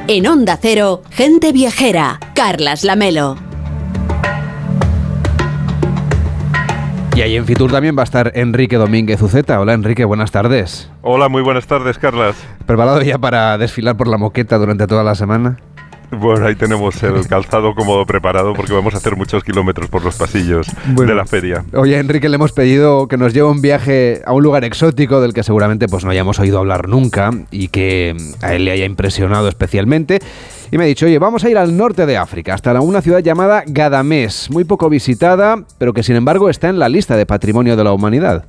En 0.09 0.25
Onda 0.25 0.57
Cero, 0.61 1.01
gente 1.09 1.51
viajera, 1.51 2.17
Carlas 2.33 2.85
Lamelo. 2.85 3.35
Y 7.13 7.19
ahí 7.19 7.35
en 7.35 7.45
Fitur 7.45 7.69
también 7.69 7.97
va 7.97 8.03
a 8.03 8.05
estar 8.05 8.31
Enrique 8.33 8.77
Domínguez 8.77 9.21
Uceta. 9.21 9.59
Hola 9.59 9.73
Enrique, 9.73 10.05
buenas 10.05 10.31
tardes. 10.31 10.89
Hola, 11.01 11.27
muy 11.27 11.41
buenas 11.41 11.67
tardes, 11.67 11.97
Carlas. 11.97 12.37
¿Preparado 12.65 13.01
ya 13.01 13.17
para 13.17 13.57
desfilar 13.57 13.97
por 13.97 14.07
la 14.07 14.17
moqueta 14.17 14.57
durante 14.57 14.87
toda 14.87 15.03
la 15.03 15.13
semana? 15.13 15.57
Bueno, 16.11 16.45
ahí 16.47 16.55
tenemos 16.55 17.01
el 17.03 17.27
calzado 17.27 17.75
cómodo 17.75 18.05
preparado 18.05 18.53
porque 18.53 18.73
vamos 18.73 18.93
a 18.93 18.97
hacer 18.97 19.15
muchos 19.17 19.43
kilómetros 19.43 19.89
por 19.89 20.03
los 20.03 20.15
pasillos 20.15 20.67
de 20.95 21.13
la 21.13 21.25
feria. 21.25 21.65
Oye, 21.73 21.97
Enrique, 21.97 22.29
le 22.29 22.35
hemos 22.35 22.53
pedido 22.53 23.07
que 23.07 23.17
nos 23.17 23.33
lleve 23.33 23.49
un 23.49 23.61
viaje 23.61 24.21
a 24.25 24.31
un 24.31 24.41
lugar 24.41 24.63
exótico 24.63 25.19
del 25.19 25.33
que 25.33 25.43
seguramente 25.43 25.87
pues 25.87 26.05
no 26.05 26.11
hayamos 26.11 26.39
oído 26.39 26.59
hablar 26.59 26.87
nunca 26.87 27.31
y 27.51 27.67
que 27.67 28.15
a 28.41 28.53
él 28.53 28.65
le 28.65 28.71
haya 28.71 28.85
impresionado 28.85 29.49
especialmente. 29.49 30.19
Y 30.71 30.77
me 30.77 30.85
ha 30.85 30.87
dicho, 30.87 31.05
oye, 31.05 31.19
vamos 31.19 31.43
a 31.43 31.49
ir 31.49 31.57
al 31.57 31.75
norte 31.75 32.05
de 32.05 32.17
África, 32.17 32.53
hasta 32.53 32.79
una 32.81 33.01
ciudad 33.01 33.19
llamada 33.19 33.63
Gadamés, 33.65 34.49
muy 34.49 34.63
poco 34.65 34.89
visitada, 34.89 35.63
pero 35.77 35.93
que 35.93 36.03
sin 36.03 36.15
embargo 36.15 36.49
está 36.49 36.69
en 36.69 36.79
la 36.79 36.89
lista 36.89 37.15
de 37.15 37.25
Patrimonio 37.25 37.75
de 37.75 37.83
la 37.83 37.93
Humanidad. 37.93 38.45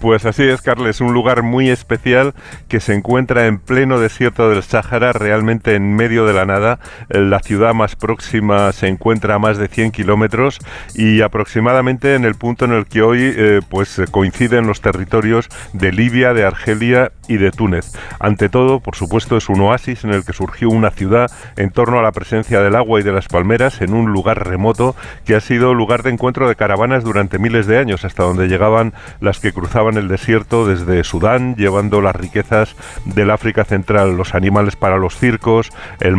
Pues 0.00 0.24
así 0.24 0.42
es, 0.44 0.62
Carles, 0.62 1.02
un 1.02 1.12
lugar 1.12 1.42
muy 1.42 1.68
especial 1.68 2.32
que 2.68 2.80
se 2.80 2.94
encuentra 2.94 3.46
en 3.46 3.58
pleno 3.58 4.00
desierto 4.00 4.48
del 4.48 4.62
Sáhara, 4.62 5.12
realmente 5.12 5.74
en 5.74 5.94
medio 5.94 6.24
de 6.24 6.32
la 6.32 6.46
nada. 6.46 6.78
La 7.10 7.40
ciudad 7.40 7.74
más 7.74 7.94
próxima 7.94 8.72
se 8.72 8.88
encuentra 8.88 9.34
a 9.34 9.38
más 9.38 9.58
de 9.58 9.68
100 9.68 9.90
kilómetros 9.90 10.58
y 10.94 11.20
aproximadamente 11.20 12.14
en 12.14 12.24
el 12.24 12.34
punto 12.34 12.64
en 12.64 12.72
el 12.72 12.86
que 12.86 13.02
hoy 13.02 13.20
eh, 13.22 13.60
pues 13.68 14.00
coinciden 14.10 14.66
los 14.66 14.80
territorios 14.80 15.50
de 15.74 15.92
Libia, 15.92 16.32
de 16.32 16.44
Argelia 16.44 17.12
y 17.28 17.36
de 17.36 17.50
Túnez. 17.50 17.92
Ante 18.20 18.48
todo, 18.48 18.80
por 18.80 18.96
supuesto, 18.96 19.36
es 19.36 19.50
un 19.50 19.60
oasis 19.60 20.04
en 20.04 20.14
el 20.14 20.24
que 20.24 20.32
surgió 20.32 20.70
una 20.70 20.92
ciudad 20.92 21.30
en 21.56 21.70
torno 21.70 21.98
a 21.98 22.02
la 22.02 22.12
presencia 22.12 22.62
del 22.62 22.74
agua 22.74 23.00
y 23.00 23.02
de 23.02 23.12
las 23.12 23.28
palmeras 23.28 23.82
en 23.82 23.92
un 23.92 24.12
lugar 24.12 24.48
remoto 24.48 24.96
que 25.26 25.34
ha 25.34 25.40
sido 25.40 25.74
lugar 25.74 26.02
de 26.02 26.10
encuentro 26.10 26.48
de 26.48 26.56
caravanas 26.56 27.04
durante 27.04 27.38
miles 27.38 27.66
de 27.66 27.78
años, 27.78 28.06
hasta 28.06 28.22
donde 28.22 28.48
llegaban 28.48 28.94
las 29.20 29.40
que 29.40 29.52
cruzaban 29.52 29.73
cruzaban 29.74 29.96
el 29.96 30.06
desierto 30.06 30.68
desde 30.68 31.02
Sudán, 31.02 31.56
llevando 31.56 32.00
las 32.00 32.14
riquezas 32.14 32.76
del 33.06 33.32
África 33.32 33.64
Central, 33.64 34.16
los 34.16 34.36
animales 34.36 34.76
para 34.76 34.98
los 34.98 35.18
circos, 35.18 35.72
el 35.98 36.14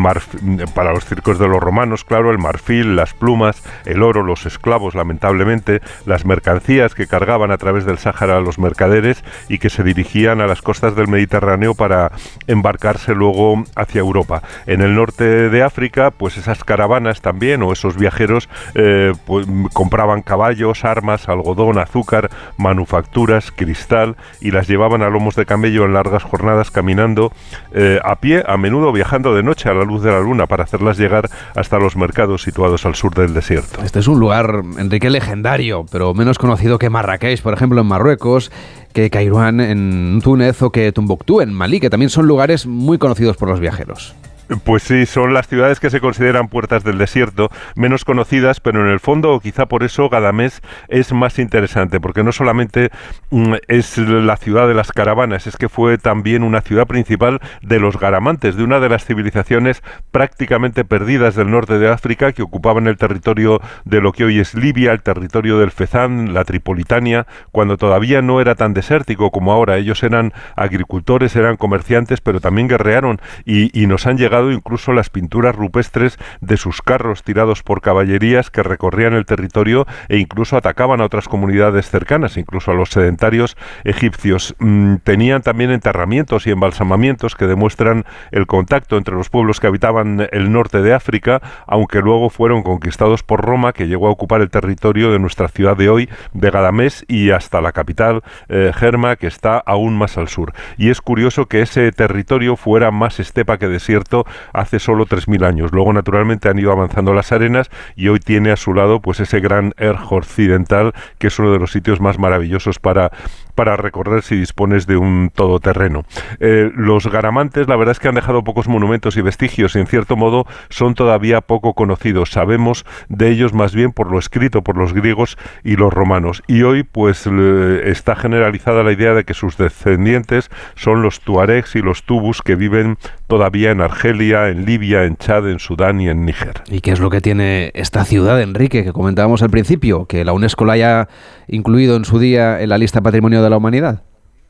para 0.74 0.92
los 0.92 1.06
circos 1.06 1.40
de 1.40 1.48
los 1.48 1.64
romanos, 1.64 2.04
claro, 2.04 2.32
el 2.32 2.38
marfil, 2.38 2.98
las 2.98 3.14
plumas, 3.14 3.64
el 3.86 4.04
oro, 4.04 4.24
los 4.24 4.46
esclavos, 4.46 4.94
lamentablemente, 4.94 5.80
las 6.06 6.26
mercancías 6.26 6.96
que 6.96 7.08
cargaban 7.08 7.50
a 7.52 7.58
través 7.58 7.86
del 7.86 7.98
Sáhara 7.98 8.42
los 8.42 8.60
mercaderes 8.60 9.24
y 9.48 9.58
que 9.58 9.70
se 9.70 9.84
dirigían 9.84 10.42
a 10.42 10.48
las 10.48 10.62
costas 10.62 10.94
del 10.98 11.08
Mediterráneo 11.08 11.76
para 11.76 12.12
embarcarse 12.48 13.16
luego 13.16 13.64
hacia 13.78 14.00
Europa. 14.00 14.42
En 14.66 14.82
el 14.82 14.96
norte 14.96 15.50
de 15.50 15.64
África, 15.64 16.12
pues 16.12 16.36
esas 16.36 16.66
caravanas 16.66 17.22
también 17.22 17.64
o 17.64 17.72
esos 17.72 17.96
viajeros 17.96 18.50
eh, 18.74 19.14
pues, 19.26 19.48
compraban 19.72 20.24
caballos, 20.24 20.84
armas, 20.84 21.30
algodón, 21.30 21.78
azúcar, 21.78 22.30
manufacturas, 22.58 23.45
cristal 23.52 24.16
y 24.42 24.52
las 24.52 24.68
llevaban 24.68 25.02
a 25.02 25.10
lomos 25.10 25.36
de 25.36 25.46
camello 25.46 25.86
en 25.86 25.94
largas 25.94 26.24
jornadas 26.24 26.72
caminando 26.72 27.32
eh, 27.74 28.00
a 28.04 28.16
pie, 28.18 28.44
a 28.48 28.58
menudo 28.58 28.92
viajando 28.92 29.36
de 29.36 29.44
noche 29.44 29.70
a 29.70 29.74
la 29.74 29.84
luz 29.84 30.04
de 30.04 30.12
la 30.12 30.20
luna 30.20 30.48
para 30.48 30.64
hacerlas 30.64 30.98
llegar 30.98 31.30
hasta 31.56 31.80
los 31.80 31.96
mercados 31.96 32.42
situados 32.42 32.86
al 32.86 32.96
sur 32.96 33.14
del 33.14 33.34
desierto. 33.34 33.82
Este 33.84 34.00
es 34.00 34.08
un 34.08 34.20
lugar, 34.20 34.64
Enrique, 34.78 35.10
legendario, 35.10 35.86
pero 35.92 36.14
menos 36.14 36.38
conocido 36.38 36.78
que 36.78 36.90
Marrakech, 36.90 37.42
por 37.42 37.54
ejemplo, 37.54 37.82
en 37.82 37.88
Marruecos, 37.88 38.52
que 38.94 39.10
Kairouan 39.10 39.60
en 39.60 40.22
Túnez 40.24 40.62
o 40.62 40.72
que 40.72 40.92
Tumbuctú 40.92 41.42
en 41.42 41.54
Malí, 41.54 41.80
que 41.80 41.90
también 41.90 42.10
son 42.10 42.28
lugares 42.28 42.66
muy 42.66 42.98
conocidos 42.98 43.36
por 43.38 43.50
los 43.50 43.60
viajeros. 43.60 44.16
Pues 44.64 44.84
sí, 44.84 45.08
son 45.08 45.34
las 45.34 45.48
ciudades 45.48 45.80
que 45.80 45.90
se 45.90 46.00
consideran 46.00 46.50
puertas 46.50 46.84
del 46.84 47.00
desierto, 47.00 47.50
menos 47.76 48.06
conocidas, 48.06 48.60
pero 48.60 48.86
en 48.86 48.92
el 48.92 49.00
fondo, 49.00 49.34
o 49.34 49.40
quizá 49.40 49.66
por 49.66 49.84
eso, 49.84 50.08
Gadamés 50.08 50.62
es 50.88 51.14
más 51.14 51.40
interesante, 51.40 52.00
porque 52.00 52.24
no 52.24 52.32
solamente 52.32 52.92
mm, 53.32 53.56
es 53.68 53.98
la 53.98 54.38
ciudad 54.38 54.68
de 54.68 54.76
las 54.76 54.92
caravanas, 54.92 55.48
es 55.48 55.58
que 55.58 55.68
fue 55.68 55.98
también 55.98 56.44
una 56.44 56.62
ciudad 56.62 56.86
principal 56.86 57.40
de 57.64 57.80
los 57.80 58.00
garamantes, 58.00 58.56
de 58.56 58.64
una 58.64 58.80
de 58.80 58.90
las 58.90 59.06
civilizaciones 59.06 59.82
prácticamente 60.12 60.86
perdidas 60.86 61.34
del 61.34 61.50
norte 61.50 61.80
de 61.80 61.90
África, 61.90 62.32
que 62.32 62.44
ocupaban 62.44 62.86
el 62.86 62.98
territorio 62.98 63.62
de 63.84 64.00
lo 64.00 64.12
que 64.12 64.26
hoy 64.26 64.40
es 64.40 64.54
Libia, 64.54 64.92
el 64.92 65.02
territorio 65.02 65.58
del 65.58 65.72
Fezán, 65.72 66.36
la 66.36 66.44
Tripolitania, 66.44 67.26
cuando 67.52 67.78
todavía 67.78 68.22
no 68.22 68.40
era 68.42 68.54
tan 68.54 68.76
desértico 68.76 69.32
como 69.32 69.52
ahora. 69.52 69.78
Ellos 69.78 70.04
eran 70.04 70.34
agricultores, 70.56 71.36
eran 71.36 71.58
comerciantes, 71.58 72.22
pero 72.22 72.40
también 72.40 72.68
guerrearon 72.68 73.20
y, 73.44 73.72
y 73.80 73.88
nos 73.88 74.06
han 74.06 74.20
llegado 74.20 74.35
incluso 74.52 74.94
las 74.94 75.10
pinturas 75.10 75.56
rupestres 75.56 76.18
de 76.42 76.58
sus 76.58 76.82
carros 76.82 77.24
tirados 77.24 77.64
por 77.64 77.82
caballerías 77.82 78.50
que 78.52 78.64
recorrían 78.64 79.14
el 79.14 79.26
territorio 79.26 79.86
e 80.10 80.18
incluso 80.18 80.58
atacaban 80.58 81.02
a 81.02 81.06
otras 81.06 81.28
comunidades 81.28 81.90
cercanas, 81.90 82.38
incluso 82.38 82.72
a 82.72 82.76
los 82.76 82.90
sedentarios 82.90 83.58
egipcios. 83.84 84.56
Mm, 84.60 84.96
tenían 85.04 85.42
también 85.42 85.72
enterramientos 85.72 86.48
y 86.48 86.52
embalsamamientos 86.52 87.36
que 87.36 87.48
demuestran 87.48 88.06
el 88.32 88.48
contacto 88.48 88.98
entre 88.98 89.16
los 89.16 89.30
pueblos 89.30 89.60
que 89.60 89.68
habitaban 89.68 90.28
el 90.32 90.52
norte 90.52 90.82
de 90.82 90.94
África, 90.94 91.42
aunque 91.68 92.02
luego 92.02 92.30
fueron 92.30 92.64
conquistados 92.64 93.24
por 93.24 93.42
Roma, 93.42 93.74
que 93.74 93.88
llegó 93.88 94.08
a 94.08 94.12
ocupar 94.12 94.42
el 94.42 94.50
territorio 94.50 95.12
de 95.12 95.20
nuestra 95.20 95.48
ciudad 95.48 95.78
de 95.78 95.90
hoy, 95.90 96.10
de 96.34 96.52
Gadamés, 96.52 97.06
y 97.08 97.32
hasta 97.32 97.62
la 97.62 97.72
capital, 97.72 98.22
eh, 98.50 98.72
Germa, 98.74 99.16
que 99.16 99.28
está 99.28 99.58
aún 99.58 99.98
más 99.98 100.18
al 100.18 100.28
sur. 100.28 100.54
Y 100.78 100.90
es 100.90 101.02
curioso 101.02 101.48
que 101.48 101.62
ese 101.62 101.92
territorio 101.92 102.56
fuera 102.56 102.92
más 102.92 103.20
estepa 103.20 103.58
que 103.58 103.68
desierto 103.68 104.25
hace 104.54 104.80
solo 104.80 105.06
3.000 105.06 105.46
años. 105.46 105.72
Luego, 105.72 105.94
naturalmente, 105.94 106.50
han 106.50 106.60
ido 106.60 106.72
avanzando 106.72 107.14
las 107.14 107.32
arenas 107.32 107.70
y 107.96 108.08
hoy 108.08 108.20
tiene 108.20 108.52
a 108.52 108.56
su 108.56 108.74
lado 108.74 109.00
pues 109.00 109.20
ese 109.20 109.40
gran 109.40 109.74
Erg 109.78 110.12
occidental, 110.12 110.94
que 111.18 111.28
es 111.28 111.40
uno 111.40 111.52
de 111.52 111.60
los 111.60 111.72
sitios 111.72 112.02
más 112.02 112.20
maravillosos 112.20 112.80
para 112.80 113.12
para 113.56 113.78
recorrer 113.78 114.22
si 114.22 114.36
dispones 114.36 114.86
de 114.86 114.98
un 114.98 115.32
todoterreno. 115.34 116.04
Eh, 116.40 116.72
los 116.76 117.08
garamantes, 117.08 117.68
la 117.68 117.76
verdad 117.76 117.94
es 117.94 118.00
que 118.00 118.08
han 118.08 118.16
dejado 118.16 118.44
pocos 118.44 118.68
monumentos 118.68 119.18
y 119.18 119.22
vestigios 119.22 119.76
y 119.76 119.80
en 119.80 119.88
cierto 119.88 120.16
modo 120.16 120.46
son 120.70 120.94
todavía 120.94 121.42
poco 121.42 121.74
conocidos. 121.74 122.32
Sabemos 122.32 122.86
de 123.10 123.30
ellos 123.30 123.54
más 123.54 123.74
bien 123.74 123.92
por 123.92 124.12
lo 124.12 124.20
escrito 124.20 124.62
por 124.62 124.78
los 124.78 124.94
griegos 124.94 125.38
y 125.64 125.76
los 125.78 125.94
romanos. 125.94 126.44
Y 126.48 126.64
hoy 126.64 126.84
pues 126.84 127.26
está 127.26 128.16
generalizada 128.16 128.84
la 128.84 128.92
idea 128.92 129.14
de 129.14 129.24
que 129.24 129.34
sus 129.34 129.58
descendientes 129.58 130.50
son 130.76 131.02
los 131.02 131.22
tuaregs 131.22 131.76
y 131.76 131.82
los 131.82 132.04
tubus 132.04 132.42
que 132.42 132.56
viven 132.56 132.98
todavía 133.28 133.72
en 133.72 133.82
Argelia, 133.82 134.50
en 134.50 134.66
Libia, 134.66 135.06
en 135.06 135.18
Chad, 135.18 135.50
en 135.50 135.60
Sudán 135.60 136.02
y 136.02 136.10
en 136.10 136.26
Níger. 136.26 136.62
¿Y 136.70 136.82
qué 136.82 136.92
es 136.92 137.00
lo 137.00 137.10
que 137.10 137.22
tiene 137.22 137.72
esta 137.74 138.04
ciudad, 138.06 138.42
Enrique, 138.42 138.84
que 138.84 138.94
comentábamos 138.94 139.42
al 139.42 139.50
principio, 139.50 140.06
que 140.06 140.26
la 140.26 140.34
UNESCO 140.34 140.66
la 140.66 140.74
haya 140.74 141.08
incluido 141.48 141.96
en 141.96 142.06
su 142.06 142.20
día 142.20 142.62
en 142.62 142.70
la 142.70 142.78
lista 142.78 143.02
patrimonio 143.02 143.42
de 143.46 143.50
la 143.50 143.58
humanidad? 143.58 144.02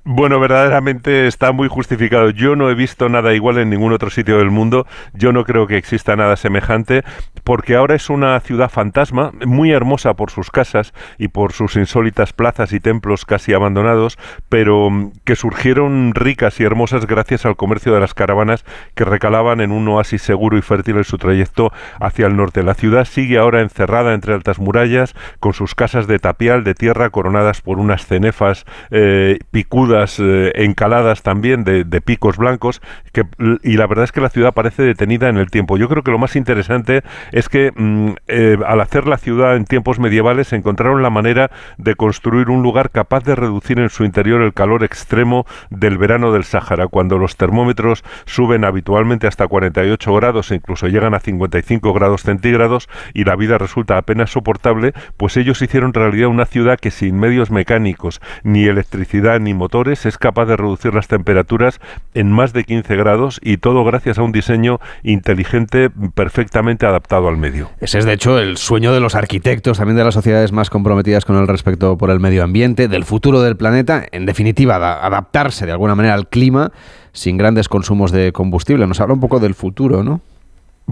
Bueno, 0.08 0.40
verdaderamente 0.40 1.26
está 1.26 1.52
muy 1.52 1.68
justificado. 1.68 2.30
Yo 2.30 2.56
no 2.56 2.70
he 2.70 2.76
visto 2.76 3.10
nada 3.10 3.34
igual 3.34 3.58
en 3.58 3.72
ningún 3.72 3.92
otro 3.92 4.12
sitio 4.12 4.38
del 4.38 4.52
mundo. 4.52 4.86
Yo 5.14 5.34
no 5.34 5.46
creo 5.46 5.66
que 5.66 5.78
exista 5.78 6.16
nada 6.16 6.36
semejante, 6.36 7.04
porque 7.44 7.76
ahora 7.76 7.96
es 7.96 8.12
una 8.12 8.40
ciudad 8.40 8.70
fantasma, 8.70 9.32
muy 9.48 9.72
hermosa 9.72 10.14
por 10.14 10.30
sus 10.30 10.52
casas 10.52 10.94
y 11.18 11.30
por 11.30 11.54
sus 11.54 11.76
insólitas 11.76 12.34
plazas 12.34 12.72
y 12.72 12.80
templos 12.80 13.26
casi 13.26 13.54
abandonados, 13.54 14.20
pero 14.48 14.92
mm, 14.92 15.14
que 15.24 15.36
surgieron 15.36 16.14
ricas 16.14 16.60
y 16.60 16.66
hermosas 16.66 17.08
gracias 17.08 17.44
al 17.48 17.56
comercio 17.56 17.92
de 17.92 18.00
las 18.00 18.14
caravanas 18.14 18.64
que 18.94 19.06
recalaban 19.06 19.60
en 19.60 19.72
un 19.72 19.88
oasis 19.88 20.22
seguro 20.22 20.56
y 20.56 20.62
fértil 20.62 20.98
en 20.98 21.04
su 21.04 21.18
trayecto 21.18 21.74
hacia 22.00 22.28
el 22.28 22.38
norte. 22.38 22.62
La 22.62 22.76
ciudad 22.76 23.06
sigue 23.06 23.40
ahora 23.40 23.62
encerrada 23.62 24.14
entre 24.14 24.36
altas 24.36 24.60
murallas, 24.60 25.16
con 25.40 25.54
sus 25.54 25.74
casas 25.74 26.06
de 26.06 26.20
tapial 26.20 26.64
de 26.64 26.76
tierra 26.76 27.10
coronadas 27.10 27.62
por 27.62 27.80
unas 27.80 28.06
cenefas 28.06 28.66
eh, 28.92 29.40
picudas 29.50 29.95
eh, 30.20 30.52
encaladas 30.56 31.24
también 31.24 31.64
de, 31.64 31.86
picos 32.02 32.38
blancos 32.38 32.82
que, 33.14 33.24
y 33.64 33.78
la 33.78 33.88
verdad 33.88 34.04
es 34.04 34.12
que 34.12 34.22
la 34.22 34.30
ciudad 34.30 34.54
parece 34.54 34.84
detenida 34.84 35.30
en 35.30 35.38
el 35.38 35.50
tiempo. 35.50 35.78
Yo 35.78 35.88
creo 35.88 36.04
que 36.04 36.12
lo 36.12 36.18
más 36.18 36.36
interesante 36.36 37.04
es 37.32 37.50
que 37.50 37.72
mm, 37.76 38.12
eh, 38.28 38.58
al 38.66 38.82
hacer 38.82 39.08
la 39.08 39.18
ciudad 39.18 39.56
en 39.56 39.66
tiempos 39.66 40.00
medievales 40.00 40.54
encontraron 40.54 41.02
la 41.02 41.10
manera 41.10 41.50
de 41.78 41.96
construir 41.96 42.50
un 42.50 42.62
lugar 42.62 42.92
capaz 42.92 43.24
de 43.24 43.36
reducir 43.36 43.80
en 43.80 43.90
su 43.90 44.04
interior 44.04 44.42
el 44.42 44.54
calor 44.54 44.84
extremo 44.84 45.46
del 45.70 45.98
verano 45.98 46.32
del 46.32 46.44
Sáhara, 46.44 46.88
cuando 46.88 47.18
los 47.18 47.38
termómetros 47.38 48.04
suben 48.26 48.66
habitualmente 48.66 49.28
hasta 49.28 49.48
48 49.48 50.14
grados 50.14 50.52
e 50.52 50.56
incluso 50.56 50.88
llegan 50.88 51.14
a 51.14 51.20
55 51.20 51.94
grados 51.94 52.24
centígrados 52.24 52.90
y 53.14 53.24
la 53.24 53.36
vida 53.36 53.58
resulta 53.58 53.98
apenas 53.98 54.32
soportable, 54.32 54.94
pues 55.18 55.38
ellos 55.38 55.62
hicieron 55.62 55.94
realidad 55.94 56.30
una 56.30 56.46
ciudad 56.46 56.80
que 56.80 56.92
sin 56.92 57.20
medios 57.20 57.52
mecánicos, 57.52 58.22
ni 58.44 58.66
electricidad, 58.66 59.40
ni 59.40 59.54
es 59.92 60.18
capaz 60.18 60.46
de 60.46 60.58
reducir 60.58 60.94
las 60.94 61.08
temperaturas 61.08 61.80
en 62.14 62.32
más 62.32 62.54
de 62.54 62.64
15 62.64 62.96
grados 62.96 63.40
y 63.44 63.58
todo 63.58 63.84
gracias 63.84 64.18
a 64.18 64.24
un 64.24 64.32
diseño 64.32 64.80
inteligente 65.04 65.90
perfectamente 66.16 66.86
adaptado 66.86 67.28
al 67.28 67.38
medio. 67.38 67.70
Ese 67.80 68.00
es 68.00 68.06
de 68.06 68.14
hecho 68.14 68.40
el 68.40 68.58
sueño 68.58 68.94
de 68.94 69.00
los 69.00 69.16
arquitectos, 69.16 69.78
también 69.78 69.98
de 69.98 70.04
las 70.04 70.16
sociedades 70.16 70.52
más 70.52 70.70
comprometidas 70.70 71.26
con 71.26 71.38
el 71.38 71.48
respeto 71.48 71.98
por 71.98 72.10
el 72.10 72.20
medio 72.20 72.44
ambiente, 72.44 72.88
del 72.88 73.06
futuro 73.06 73.42
del 73.42 73.58
planeta, 73.58 74.06
en 74.12 74.26
definitiva, 74.26 74.76
adaptarse 74.76 75.66
de 75.66 75.72
alguna 75.72 75.96
manera 75.96 76.16
al 76.16 76.28
clima 76.28 76.72
sin 77.12 77.38
grandes 77.38 77.70
consumos 77.70 78.12
de 78.12 78.32
combustible. 78.32 78.88
Nos 78.88 79.00
habla 79.00 79.14
un 79.14 79.20
poco 79.20 79.40
del 79.40 79.54
futuro, 79.54 80.04
¿no? 80.04 80.22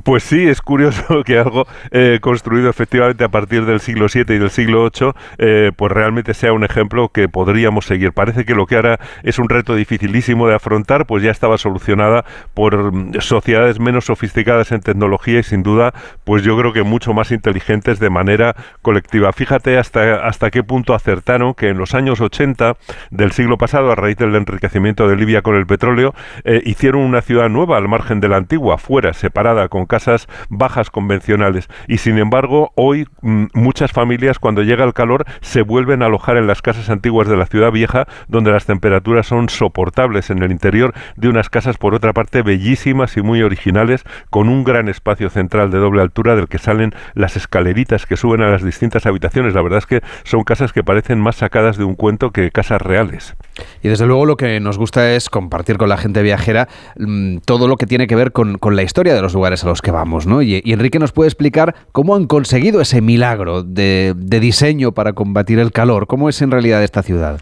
Pues 0.01 0.23
sí, 0.23 0.47
es 0.47 0.59
curioso 0.61 1.23
que 1.25 1.37
algo 1.37 1.67
eh, 1.91 2.17
construido 2.19 2.67
efectivamente 2.67 3.23
a 3.23 3.29
partir 3.29 3.65
del 3.65 3.79
siglo 3.79 4.07
VII 4.11 4.21
y 4.21 4.39
del 4.39 4.49
siglo 4.49 4.89
VIII, 4.89 5.11
eh, 5.37 5.71
pues 5.75 5.91
realmente 5.91 6.33
sea 6.33 6.51
un 6.51 6.63
ejemplo 6.63 7.09
que 7.09 7.29
podríamos 7.29 7.85
seguir. 7.85 8.11
Parece 8.11 8.43
que 8.43 8.55
lo 8.55 8.65
que 8.65 8.75
ahora 8.75 8.99
es 9.21 9.37
un 9.37 9.49
reto 9.49 9.75
dificilísimo 9.75 10.47
de 10.47 10.55
afrontar, 10.55 11.05
pues 11.05 11.21
ya 11.21 11.29
estaba 11.29 11.59
solucionada 11.59 12.25
por 12.55 12.91
mm, 12.91 13.21
sociedades 13.21 13.79
menos 13.79 14.05
sofisticadas 14.05 14.71
en 14.71 14.81
tecnología 14.81 15.39
y 15.39 15.43
sin 15.43 15.61
duda, 15.61 15.93
pues 16.23 16.41
yo 16.41 16.57
creo 16.57 16.73
que 16.73 16.81
mucho 16.81 17.13
más 17.13 17.31
inteligentes 17.31 17.99
de 17.99 18.09
manera 18.09 18.55
colectiva. 18.81 19.31
Fíjate 19.31 19.77
hasta, 19.77 20.25
hasta 20.25 20.49
qué 20.49 20.63
punto 20.63 20.95
acertaron 20.95 21.53
que 21.53 21.69
en 21.69 21.77
los 21.77 21.93
años 21.93 22.19
80 22.19 22.77
del 23.11 23.31
siglo 23.31 23.59
pasado, 23.59 23.91
a 23.91 23.95
raíz 23.95 24.17
del 24.17 24.35
enriquecimiento 24.35 25.07
de 25.07 25.15
Libia 25.17 25.43
con 25.43 25.55
el 25.55 25.67
petróleo, 25.67 26.15
eh, 26.45 26.63
hicieron 26.65 27.01
una 27.01 27.21
ciudad 27.21 27.47
nueva 27.47 27.77
al 27.77 27.87
margen 27.87 28.19
de 28.19 28.27
la 28.27 28.37
antigua, 28.37 28.79
fuera, 28.79 29.13
separada, 29.13 29.67
con 29.67 29.82
casas 29.85 30.27
bajas 30.49 30.89
convencionales. 30.89 31.69
Y 31.87 31.97
sin 31.97 32.17
embargo, 32.17 32.71
hoy 32.75 33.07
mm, 33.21 33.45
muchas 33.53 33.91
familias 33.91 34.39
cuando 34.39 34.63
llega 34.63 34.83
el 34.83 34.93
calor 34.93 35.25
se 35.41 35.61
vuelven 35.61 36.01
a 36.01 36.07
alojar 36.07 36.37
en 36.37 36.47
las 36.47 36.61
casas 36.61 36.89
antiguas 36.89 37.27
de 37.27 37.37
la 37.37 37.45
ciudad 37.45 37.71
vieja, 37.71 38.07
donde 38.27 38.51
las 38.51 38.65
temperaturas 38.65 39.27
son 39.27 39.49
soportables 39.49 40.29
en 40.29 40.41
el 40.43 40.51
interior 40.51 40.93
de 41.15 41.29
unas 41.29 41.49
casas, 41.49 41.77
por 41.77 41.93
otra 41.93 42.13
parte, 42.13 42.41
bellísimas 42.41 43.17
y 43.17 43.21
muy 43.21 43.41
originales, 43.41 44.03
con 44.29 44.49
un 44.49 44.63
gran 44.63 44.89
espacio 44.89 45.29
central 45.29 45.71
de 45.71 45.79
doble 45.79 46.01
altura 46.01 46.35
del 46.35 46.47
que 46.47 46.57
salen 46.57 46.93
las 47.13 47.35
escaleritas 47.35 48.05
que 48.05 48.17
suben 48.17 48.41
a 48.41 48.49
las 48.49 48.63
distintas 48.63 49.05
habitaciones. 49.05 49.53
La 49.53 49.61
verdad 49.61 49.79
es 49.79 49.85
que 49.85 50.01
son 50.23 50.43
casas 50.43 50.73
que 50.73 50.83
parecen 50.83 51.19
más 51.19 51.37
sacadas 51.37 51.77
de 51.77 51.83
un 51.83 51.95
cuento 51.95 52.31
que 52.31 52.51
casas 52.51 52.81
reales. 52.81 53.35
Y 53.81 53.89
desde 53.89 54.05
luego 54.05 54.25
lo 54.25 54.37
que 54.37 54.59
nos 54.59 54.77
gusta 54.77 55.13
es 55.13 55.29
compartir 55.29 55.77
con 55.77 55.89
la 55.89 55.97
gente 55.97 56.21
viajera 56.21 56.67
mm, 56.97 57.37
todo 57.45 57.67
lo 57.67 57.77
que 57.77 57.85
tiene 57.85 58.07
que 58.07 58.15
ver 58.15 58.31
con, 58.31 58.57
la 58.63 58.83
historia 58.83 59.13
de 59.13 59.21
los 59.21 59.33
lugares 59.33 59.63
a 59.63 59.67
los 59.67 59.81
que 59.81 59.91
vamos, 59.91 60.25
¿no? 60.25 60.41
Y, 60.41 60.61
Enrique 60.65 60.99
nos 60.99 61.11
puede 61.11 61.27
explicar 61.27 61.75
cómo 61.91 62.15
han 62.15 62.25
conseguido 62.25 62.81
ese 62.81 63.01
milagro 63.01 63.63
de, 63.63 64.13
de 64.15 64.39
diseño 64.39 64.93
para 64.93 65.13
combatir 65.13 65.59
el 65.59 65.71
calor. 65.71 66.07
¿Cómo 66.07 66.29
es 66.29 66.41
en 66.41 66.51
realidad 66.51 66.83
esta 66.83 67.03
ciudad? 67.03 67.39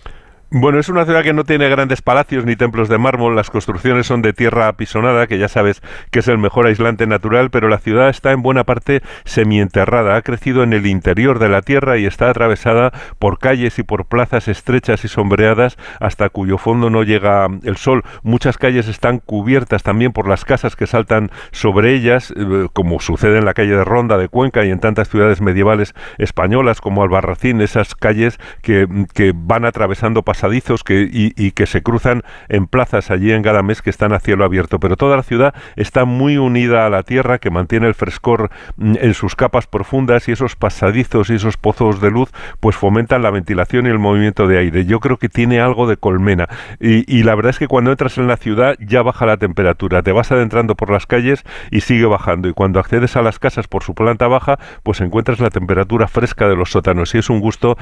Bueno, 0.53 0.79
es 0.79 0.89
una 0.89 1.05
ciudad 1.05 1.23
que 1.23 1.31
no 1.31 1.45
tiene 1.45 1.69
grandes 1.69 2.01
palacios 2.01 2.43
ni 2.43 2.57
templos 2.57 2.89
de 2.89 2.97
mármol, 2.97 3.37
las 3.37 3.49
construcciones 3.49 4.05
son 4.07 4.21
de 4.21 4.33
tierra 4.33 4.67
apisonada, 4.67 5.25
que 5.25 5.37
ya 5.37 5.47
sabes 5.47 5.81
que 6.11 6.19
es 6.19 6.27
el 6.27 6.39
mejor 6.39 6.67
aislante 6.67 7.07
natural, 7.07 7.49
pero 7.51 7.69
la 7.69 7.77
ciudad 7.77 8.09
está 8.09 8.33
en 8.33 8.41
buena 8.41 8.65
parte 8.65 9.01
semienterrada, 9.23 10.17
ha 10.17 10.21
crecido 10.23 10.63
en 10.63 10.73
el 10.73 10.87
interior 10.87 11.39
de 11.39 11.47
la 11.47 11.61
tierra 11.61 11.97
y 11.97 12.05
está 12.05 12.29
atravesada 12.29 12.91
por 13.17 13.39
calles 13.39 13.79
y 13.79 13.83
por 13.83 14.07
plazas 14.07 14.49
estrechas 14.49 15.05
y 15.05 15.07
sombreadas 15.07 15.77
hasta 16.01 16.27
cuyo 16.27 16.57
fondo 16.57 16.89
no 16.89 17.03
llega 17.03 17.47
el 17.63 17.77
sol. 17.77 18.03
Muchas 18.21 18.57
calles 18.57 18.89
están 18.89 19.19
cubiertas 19.19 19.83
también 19.83 20.11
por 20.11 20.27
las 20.27 20.43
casas 20.43 20.75
que 20.75 20.85
saltan 20.85 21.31
sobre 21.53 21.93
ellas, 21.93 22.33
eh, 22.35 22.67
como 22.73 22.99
sucede 22.99 23.37
en 23.37 23.45
la 23.45 23.53
calle 23.53 23.77
de 23.77 23.85
Ronda 23.85 24.17
de 24.17 24.27
Cuenca 24.27 24.65
y 24.65 24.71
en 24.71 24.81
tantas 24.81 25.07
ciudades 25.07 25.39
medievales 25.39 25.95
españolas 26.17 26.81
como 26.81 27.03
Albarracín, 27.03 27.61
esas 27.61 27.95
calles 27.95 28.37
que, 28.61 28.85
que 29.13 29.31
van 29.33 29.63
atravesando 29.63 30.23
pasadizos 30.41 30.83
que, 30.83 31.07
y, 31.11 31.51
que 31.51 31.67
se 31.67 31.83
cruzan 31.83 32.23
en 32.49 32.65
plazas 32.65 33.11
allí 33.11 33.31
en 33.31 33.43
Gadamés 33.43 33.83
que 33.83 33.91
están 33.91 34.11
a 34.11 34.19
cielo 34.19 34.43
abierto. 34.43 34.79
Pero 34.79 34.97
toda 34.97 35.15
la 35.15 35.21
ciudad 35.21 35.53
está 35.75 36.05
muy 36.05 36.37
unida 36.37 36.87
a 36.87 36.89
la 36.89 37.03
tierra, 37.03 37.37
que 37.37 37.51
mantiene 37.51 37.87
el 37.87 37.93
frescor 37.93 38.49
mm, 38.77 38.95
en 38.99 39.13
sus 39.13 39.35
capas 39.35 39.67
profundas 39.67 40.27
y 40.27 40.31
esos 40.31 40.55
pasadizos 40.55 41.29
y 41.29 41.35
esos 41.35 41.57
pozos 41.57 42.01
de 42.01 42.09
luz 42.09 42.31
pues 42.59 42.75
fomentan 42.75 43.21
la 43.21 43.29
ventilación 43.29 43.85
y 43.85 43.89
el 43.89 43.99
movimiento 43.99 44.47
de 44.47 44.57
aire. 44.57 44.85
Yo 44.85 44.99
creo 44.99 45.17
que 45.17 45.29
tiene 45.29 45.61
algo 45.61 45.87
de 45.87 45.97
colmena. 45.97 46.47
Y, 46.79 47.05
y 47.13 47.21
la 47.21 47.35
verdad 47.35 47.51
es 47.51 47.59
que 47.59 47.67
cuando 47.67 47.91
entras 47.91 48.17
en 48.17 48.27
la 48.27 48.37
ciudad 48.37 48.75
ya 48.79 49.03
baja 49.03 49.27
la 49.27 49.37
temperatura. 49.37 50.01
Te 50.01 50.11
vas 50.11 50.31
adentrando 50.31 50.75
por 50.75 50.89
las 50.89 51.05
calles 51.05 51.43
y 51.69 51.81
sigue 51.81 52.05
bajando. 52.05 52.47
Y 52.47 52.53
cuando 52.53 52.79
accedes 52.79 53.15
a 53.15 53.21
las 53.21 53.37
casas 53.37 53.67
por 53.67 53.83
su 53.83 53.93
planta 53.93 54.27
baja, 54.27 54.57
pues 54.81 55.01
encuentras 55.01 55.39
la 55.39 55.51
temperatura 55.51 56.07
fresca 56.07 56.47
de 56.47 56.55
los 56.55 56.71
sótanos. 56.71 57.13
Y 57.13 57.19
es 57.19 57.29
un 57.29 57.41
gusto 57.41 57.77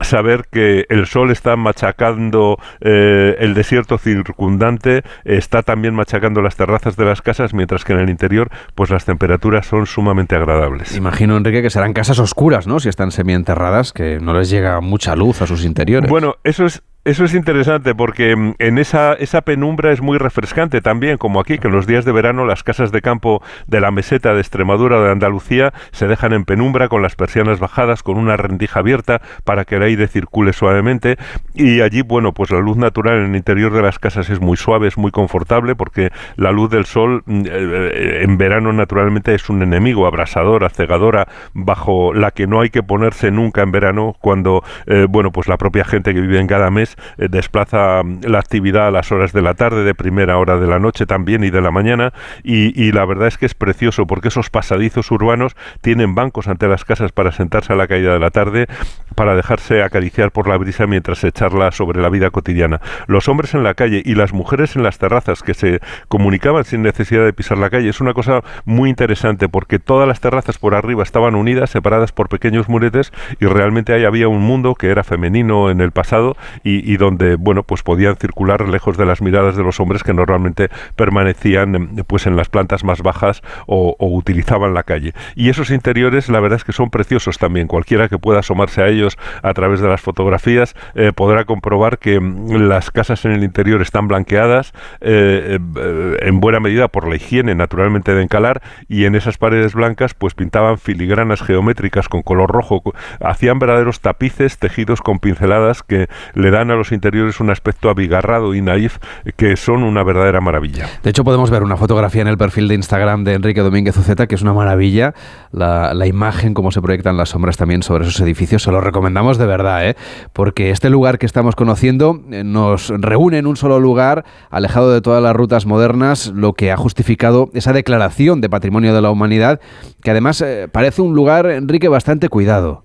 saber 0.00 0.46
que 0.50 0.86
el 0.90 1.06
sol 1.06 1.32
está 1.32 1.56
machacando 2.04 2.58
eh, 2.80 3.36
el 3.38 3.54
desierto 3.54 3.98
circundante, 3.98 5.02
está 5.24 5.62
también 5.62 5.94
machacando 5.94 6.42
las 6.42 6.56
terrazas 6.56 6.96
de 6.96 7.04
las 7.04 7.22
casas, 7.22 7.54
mientras 7.54 7.84
que 7.84 7.92
en 7.92 8.00
el 8.00 8.10
interior 8.10 8.50
pues 8.74 8.90
las 8.90 9.04
temperaturas 9.04 9.66
son 9.66 9.86
sumamente 9.86 10.36
agradables. 10.36 10.96
Imagino, 10.96 11.36
Enrique, 11.36 11.62
que 11.62 11.70
serán 11.70 11.92
casas 11.92 12.18
oscuras, 12.18 12.66
¿no? 12.66 12.80
Si 12.80 12.88
están 12.88 13.10
semienterradas, 13.10 13.92
que 13.92 14.18
no 14.20 14.34
les 14.34 14.50
llega 14.50 14.80
mucha 14.80 15.16
luz 15.16 15.42
a 15.42 15.46
sus 15.46 15.64
interiores. 15.64 16.10
Bueno, 16.10 16.36
eso 16.44 16.66
es 16.66 16.82
eso 17.04 17.24
es 17.26 17.34
interesante 17.34 17.94
porque 17.94 18.34
mm, 18.34 18.54
en 18.58 18.78
esa, 18.78 19.12
esa 19.12 19.42
penumbra 19.42 19.92
es 19.92 20.00
muy 20.00 20.16
refrescante 20.16 20.80
también, 20.80 21.18
como 21.18 21.38
aquí, 21.38 21.58
que 21.58 21.68
en 21.68 21.74
los 21.74 21.86
días 21.86 22.06
de 22.06 22.12
verano 22.12 22.46
las 22.46 22.62
casas 22.62 22.92
de 22.92 23.02
campo 23.02 23.42
de 23.66 23.80
la 23.80 23.90
meseta 23.90 24.32
de 24.32 24.40
Extremadura 24.40 25.02
de 25.02 25.10
Andalucía 25.10 25.74
se 25.92 26.06
dejan 26.06 26.32
en 26.32 26.46
penumbra 26.46 26.88
con 26.88 27.02
las 27.02 27.14
persianas 27.14 27.60
bajadas, 27.60 28.02
con 28.02 28.16
una 28.16 28.38
rendija 28.38 28.80
abierta 28.80 29.20
para 29.44 29.66
que 29.66 29.76
el 29.76 29.82
aire 29.82 30.08
circule 30.08 30.54
suavemente. 30.54 31.18
Y 31.52 31.82
allí, 31.82 32.00
bueno, 32.00 32.32
pues 32.32 32.50
la 32.50 32.60
luz 32.60 32.78
natural 32.78 33.18
en 33.18 33.30
el 33.30 33.36
interior 33.36 33.74
de 33.74 33.82
las 33.82 33.98
casas 33.98 34.30
es 34.30 34.40
muy 34.40 34.56
suave, 34.56 34.88
es 34.88 34.96
muy 34.96 35.10
confortable 35.10 35.76
porque 35.76 36.10
la 36.36 36.52
luz 36.52 36.70
del 36.70 36.86
sol 36.86 37.22
mm, 37.26 37.40
eh, 37.40 37.50
eh, 37.50 38.18
en 38.22 38.38
verano 38.38 38.72
naturalmente 38.72 39.34
es 39.34 39.50
un 39.50 39.62
enemigo, 39.62 40.06
abrasadora, 40.06 40.70
cegadora, 40.70 41.28
bajo 41.52 42.14
la 42.14 42.30
que 42.30 42.46
no 42.46 42.62
hay 42.62 42.70
que 42.70 42.82
ponerse 42.82 43.30
nunca 43.30 43.60
en 43.60 43.72
verano 43.72 44.16
cuando, 44.20 44.64
eh, 44.86 45.06
bueno, 45.06 45.32
pues 45.32 45.48
la 45.48 45.58
propia 45.58 45.84
gente 45.84 46.14
que 46.14 46.20
vive 46.22 46.40
en 46.40 46.46
cada 46.46 46.70
mes 46.70 46.93
eh, 47.18 47.28
desplaza 47.30 48.02
mm, 48.02 48.20
la 48.24 48.38
actividad 48.38 48.88
a 48.88 48.90
las 48.90 49.12
horas 49.12 49.32
de 49.32 49.42
la 49.42 49.54
tarde, 49.54 49.84
de 49.84 49.94
primera 49.94 50.38
hora 50.38 50.58
de 50.58 50.66
la 50.66 50.78
noche 50.78 51.06
también 51.06 51.44
y 51.44 51.50
de 51.50 51.60
la 51.60 51.70
mañana. 51.70 52.12
Y, 52.42 52.80
y 52.80 52.92
la 52.92 53.04
verdad 53.04 53.28
es 53.28 53.38
que 53.38 53.46
es 53.46 53.54
precioso 53.54 54.06
porque 54.06 54.28
esos 54.28 54.50
pasadizos 54.50 55.10
urbanos 55.10 55.56
tienen 55.80 56.14
bancos 56.14 56.48
ante 56.48 56.68
las 56.68 56.84
casas 56.84 57.12
para 57.12 57.32
sentarse 57.32 57.72
a 57.72 57.76
la 57.76 57.86
caída 57.86 58.12
de 58.12 58.18
la 58.18 58.30
tarde, 58.30 58.66
para 59.14 59.34
dejarse 59.36 59.82
acariciar 59.82 60.30
por 60.30 60.48
la 60.48 60.56
brisa 60.56 60.86
mientras 60.86 61.18
se 61.18 61.32
charla 61.32 61.70
sobre 61.72 62.00
la 62.00 62.08
vida 62.08 62.30
cotidiana. 62.30 62.80
Los 63.06 63.28
hombres 63.28 63.54
en 63.54 63.62
la 63.62 63.74
calle 63.74 64.02
y 64.04 64.14
las 64.14 64.32
mujeres 64.32 64.76
en 64.76 64.82
las 64.82 64.98
terrazas 64.98 65.42
que 65.42 65.54
se 65.54 65.80
comunicaban 66.08 66.64
sin 66.64 66.82
necesidad 66.82 67.24
de 67.24 67.32
pisar 67.32 67.58
la 67.58 67.70
calle. 67.70 67.88
Es 67.88 68.00
una 68.00 68.14
cosa 68.14 68.42
muy 68.64 68.90
interesante 68.90 69.48
porque 69.48 69.78
todas 69.78 70.08
las 70.08 70.20
terrazas 70.20 70.58
por 70.58 70.74
arriba 70.74 71.02
estaban 71.02 71.34
unidas, 71.34 71.70
separadas 71.70 72.12
por 72.12 72.28
pequeños 72.28 72.68
muretes 72.68 73.12
y 73.40 73.46
realmente 73.46 73.92
ahí 73.92 74.04
había 74.04 74.28
un 74.28 74.42
mundo 74.42 74.74
que 74.74 74.88
era 74.88 75.04
femenino 75.04 75.70
en 75.70 75.80
el 75.80 75.92
pasado 75.92 76.36
y, 76.62 76.83
donde, 76.96 77.36
bueno, 77.36 77.62
pues 77.62 77.82
podían 77.82 78.16
circular 78.16 78.68
lejos 78.68 78.96
de 78.96 79.06
las 79.06 79.20
miradas 79.20 79.56
de 79.56 79.62
los 79.62 79.80
hombres 79.80 80.02
que 80.02 80.14
normalmente 80.14 80.68
permanecían 80.96 81.96
pues 82.06 82.26
en 82.26 82.36
las 82.36 82.48
plantas 82.48 82.84
más 82.84 83.02
bajas 83.02 83.42
o, 83.66 83.96
utilizaban 83.98 84.74
la 84.74 84.82
calle. 84.82 85.12
Y 85.34 85.48
esos 85.48 85.70
interiores, 85.70 86.28
la 86.28 86.40
verdad 86.40 86.56
es 86.56 86.64
que 86.64 86.72
son 86.72 86.90
preciosos 86.90 87.38
también. 87.38 87.66
Cualquiera 87.66 88.08
que 88.08 88.18
pueda 88.18 88.40
asomarse 88.40 88.82
a 88.82 88.88
ellos 88.88 89.18
a 89.42 89.52
través 89.54 89.80
de 89.80 89.88
las 89.88 90.00
fotografías 90.00 90.74
eh, 90.94 91.12
podrá 91.14 91.44
comprobar 91.44 91.98
que 91.98 92.20
mm, 92.20 92.68
las 92.68 92.90
casas 92.90 93.24
en 93.24 93.32
el 93.32 93.44
interior 93.44 93.82
están 93.82 94.08
blanqueadas 94.08 94.72
eh, 95.00 95.58
eh, 95.76 96.16
en 96.20 96.40
buena 96.40 96.60
medida 96.60 96.88
por 96.88 97.08
la 97.08 97.16
higiene 97.16 97.54
naturalmente 97.54 98.14
de 98.14 98.22
encalar 98.22 98.62
y 98.88 99.04
en 99.04 99.14
esas 99.14 99.38
paredes 99.38 99.74
blancas 99.74 100.14
pues 100.14 100.34
pintaban 100.34 100.78
filigranas 100.78 101.42
geométricas 101.42 102.08
con 102.08 102.22
color 102.22 102.50
rojo, 102.50 102.82
hacían 103.20 103.58
verdaderos 103.58 104.00
tapices 104.00 104.58
tejidos 104.58 105.00
con 105.00 105.18
pinceladas 105.18 105.82
que 105.82 106.08
le 106.34 106.50
dan 106.50 106.70
a 106.70 106.73
los 106.76 106.92
interiores 106.92 107.40
un 107.40 107.50
aspecto 107.50 107.90
abigarrado 107.90 108.54
y 108.54 108.60
naif 108.60 108.98
que 109.36 109.56
son 109.56 109.82
una 109.82 110.02
verdadera 110.02 110.40
maravilla. 110.40 110.88
De 111.02 111.10
hecho 111.10 111.24
podemos 111.24 111.50
ver 111.50 111.62
una 111.62 111.76
fotografía 111.76 112.22
en 112.22 112.28
el 112.28 112.38
perfil 112.38 112.68
de 112.68 112.74
Instagram 112.74 113.24
de 113.24 113.34
Enrique 113.34 113.60
Domínguez 113.60 113.96
Uceta 113.96 114.26
que 114.26 114.34
es 114.34 114.42
una 114.42 114.52
maravilla, 114.52 115.14
la, 115.52 115.94
la 115.94 116.06
imagen, 116.06 116.54
cómo 116.54 116.70
se 116.70 116.80
proyectan 116.80 117.16
las 117.16 117.30
sombras 117.30 117.56
también 117.56 117.82
sobre 117.82 118.04
esos 118.04 118.20
edificios, 118.20 118.62
se 118.62 118.70
lo 118.70 118.80
recomendamos 118.80 119.38
de 119.38 119.46
verdad, 119.46 119.88
¿eh? 119.88 119.96
porque 120.32 120.70
este 120.70 120.90
lugar 120.90 121.18
que 121.18 121.26
estamos 121.26 121.56
conociendo 121.56 122.20
eh, 122.30 122.44
nos 122.44 122.88
reúne 122.88 123.38
en 123.38 123.46
un 123.46 123.56
solo 123.56 123.80
lugar, 123.80 124.24
alejado 124.50 124.92
de 124.92 125.00
todas 125.00 125.22
las 125.22 125.34
rutas 125.34 125.66
modernas, 125.66 126.28
lo 126.28 126.52
que 126.52 126.70
ha 126.70 126.76
justificado 126.76 127.50
esa 127.54 127.72
declaración 127.72 128.40
de 128.40 128.48
patrimonio 128.48 128.94
de 128.94 129.02
la 129.02 129.10
humanidad, 129.10 129.60
que 130.02 130.10
además 130.10 130.40
eh, 130.40 130.68
parece 130.70 131.02
un 131.02 131.14
lugar, 131.14 131.46
Enrique, 131.46 131.88
bastante 131.88 132.28
cuidado. 132.28 132.83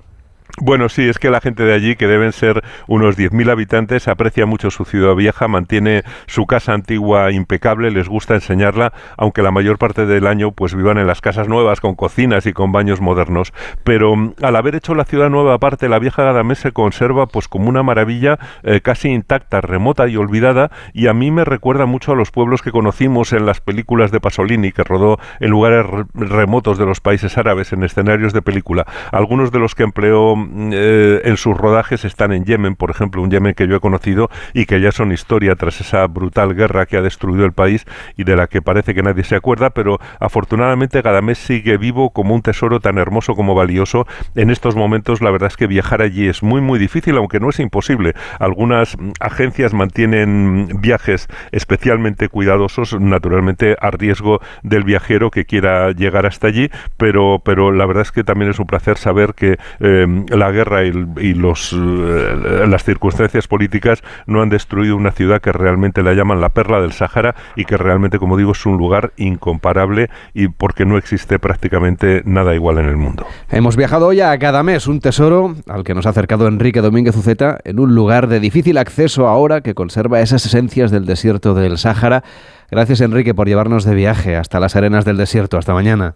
Bueno, 0.62 0.90
sí, 0.90 1.08
es 1.08 1.20
que 1.20 1.30
la 1.30 1.40
gente 1.40 1.64
de 1.64 1.74
allí, 1.74 1.96
que 1.96 2.06
deben 2.06 2.34
ser 2.34 2.64
unos 2.88 3.18
10.000 3.18 3.50
habitantes, 3.50 4.10
aprecia 4.10 4.46
mucho 4.46 4.72
su 4.72 4.84
ciudad 4.84 5.16
vieja, 5.16 5.48
mantiene 5.48 6.04
su 6.28 6.46
casa 6.48 6.74
antigua 6.74 7.32
impecable, 7.32 7.92
les 7.92 8.10
gusta 8.10 8.36
enseñarla, 8.36 8.92
aunque 9.16 9.42
la 9.42 9.52
mayor 9.52 9.78
parte 9.78 10.06
del 10.06 10.28
año 10.28 10.52
pues 10.52 10.76
vivan 10.76 10.98
en 10.98 11.08
las 11.08 11.22
casas 11.22 11.48
nuevas 11.48 11.80
con 11.80 11.96
cocinas 11.96 12.46
y 12.46 12.52
con 12.52 12.74
baños 12.74 13.00
modernos. 13.00 13.54
Pero 13.86 14.14
mm, 14.18 14.34
al 14.42 14.58
haber 14.58 14.76
hecho 14.76 14.96
la 14.96 15.06
ciudad 15.06 15.30
nueva 15.30 15.54
aparte, 15.54 15.88
la 15.88 15.98
vieja 15.98 16.24
Gadamés 16.24 16.60
se 16.60 16.74
conserva 16.74 17.28
pues 17.28 17.48
como 17.48 17.70
una 17.70 17.82
maravilla 17.82 18.38
eh, 18.64 18.82
casi 18.82 19.08
intacta, 19.08 19.62
remota 19.62 20.10
y 20.10 20.18
olvidada, 20.18 20.72
y 20.94 21.08
a 21.08 21.14
mí 21.14 21.32
me 21.32 21.46
recuerda 21.46 21.86
mucho 21.86 22.12
a 22.12 22.16
los 22.16 22.32
pueblos 22.32 22.62
que 22.62 22.72
conocimos 22.72 23.32
en 23.32 23.46
las 23.46 23.62
películas 23.62 24.12
de 24.12 24.20
Pasolini, 24.20 24.74
que 24.74 24.84
rodó 24.84 25.20
en 25.40 25.52
lugares 25.52 25.86
remotos 26.14 26.78
de 26.78 26.86
los 26.86 27.00
países 27.00 27.38
árabes, 27.38 27.72
en 27.72 27.84
escenarios 27.84 28.34
de 28.34 28.42
película. 28.42 28.86
Algunos 29.14 29.54
de 29.54 29.60
los 29.60 29.74
que 29.74 29.84
empleó 29.84 30.36
eh, 30.72 31.22
en 31.26 31.38
sus 31.38 31.58
rodajes 31.58 32.06
están 32.06 32.32
en 32.32 32.46
Yemen, 32.46 32.76
por 32.76 32.92
ejemplo, 32.92 33.22
un 33.22 33.30
Yemen 33.30 33.54
que 33.54 33.68
yo 33.68 33.76
he 33.76 33.80
conocido 33.80 34.30
y 34.54 34.66
que 34.66 34.82
ya 34.82 34.92
son 34.92 35.12
historia 35.12 35.56
tras 35.56 35.82
esa 35.82 36.06
brutal 36.08 36.56
guerra 36.56 36.86
que 36.86 36.98
ha 36.98 37.02
destruido 37.02 37.46
el 37.46 37.54
país 37.54 37.86
y 38.18 38.24
de 38.24 38.36
la 38.36 38.48
que 38.48 38.62
parece 38.62 38.94
que 38.94 39.04
nadie 39.04 39.24
se 39.24 39.36
acuerda, 39.36 39.70
pero 39.72 40.00
afortunadamente 40.20 41.02
Gadamés 41.02 41.38
sigue 41.38 41.78
vivo 41.78 42.12
como 42.12 42.34
un 42.34 42.42
tesoro 42.42 42.80
tan 42.80 42.98
hermoso 42.98 43.36
como 43.36 43.56
valioso. 43.56 44.08
En 44.36 44.50
estos 44.50 44.76
momentos 44.76 45.22
la 45.22 45.32
verdad 45.32 45.48
es 45.48 45.58
que 45.58 45.68
viajar 45.68 46.02
allí 46.02 46.28
es 46.28 46.44
muy 46.44 46.62
muy 46.62 46.80
difícil, 46.80 47.18
aunque 47.18 47.40
no 47.40 47.50
es 47.50 47.60
imposible. 47.60 48.14
Algunas 48.40 48.98
agencias 49.20 49.74
mantienen 49.74 50.70
viajes 50.82 51.28
especialmente 51.52 52.30
cuidadosos, 52.30 53.00
naturalmente 53.00 53.76
a 53.80 53.92
riesgo 53.92 54.42
del 54.64 54.84
viajero 54.84 55.32
que 55.32 55.46
quiera 55.46 55.92
llegar 55.92 56.26
hasta 56.26 56.48
allí, 56.48 56.70
pero, 56.98 57.42
pero 57.44 57.72
la 57.72 57.86
verdad 57.86 58.04
es 58.04 58.12
que 58.12 58.24
también 58.24 58.52
es 58.52 58.60
un 58.60 58.66
placer 58.66 58.98
saber 58.98 59.34
que 59.34 59.58
eh, 59.80 60.26
la 60.30 60.52
guerra 60.52 60.84
y, 60.84 60.92
los, 61.34 61.74
eh, 61.74 62.66
las 62.68 62.84
circunstancias 62.84 63.48
políticas 63.48 64.04
no 64.26 64.42
han 64.42 64.50
destruido 64.50 64.96
una 64.96 65.12
ciudad 65.12 65.42
que 65.42 65.52
realmente 65.52 66.04
la 66.04 66.14
llaman 66.14 66.42
la 66.42 66.50
perla 66.50 66.82
del 66.82 66.94
Sáhara 66.94 67.36
y 67.56 67.66
que 67.66 67.78
realmente, 67.78 68.20
como 68.20 68.38
digo, 68.38 68.52
es 68.52 68.66
un 68.66 68.78
lugar 68.78 69.12
incomparable 69.18 70.10
y 70.34 70.48
porque 70.48 70.86
no 70.86 70.98
existe 70.98 71.40
prácticamente 71.40 72.22
nada 72.26 72.56
igual 72.56 72.80
en 72.80 72.86
el 72.86 72.98
mundo. 72.98 73.26
Hemos 73.50 73.76
viajado 73.76 74.08
hoy 74.08 74.22
a 74.22 74.36
Gadamés, 74.38 74.88
un 74.88 75.00
tesoro 75.00 75.56
al 75.68 75.84
que 75.84 75.94
nos 75.94 76.06
ha 76.06 76.10
acercado 76.10 76.48
Enrique 76.48 76.82
Domínguez 76.82 77.16
Uceta 77.16 77.60
en 77.64 77.80
un 77.80 77.96
lugar 77.96 78.28
de 78.28 78.40
difícil 78.40 78.78
acceso 78.78 79.28
ahora 79.28 79.62
que 79.62 79.74
conserva 79.74 80.22
esas 80.22 80.46
esencias 80.46 80.92
del 80.92 81.06
desierto 81.06 81.54
del 81.54 81.78
Sáhara. 81.78 82.24
Gracias 82.72 83.02
Enrique 83.02 83.34
por 83.34 83.48
llevarnos 83.48 83.84
de 83.84 83.96
viaje 83.96 84.36
hasta 84.36 84.60
las 84.60 84.76
arenas 84.76 85.06
del 85.06 85.18
desierto. 85.18 85.58
Hasta 85.58 85.74
mañana. 85.74 86.16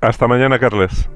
Hasta 0.00 0.26
mañana, 0.28 0.58
Carles. 0.58 1.08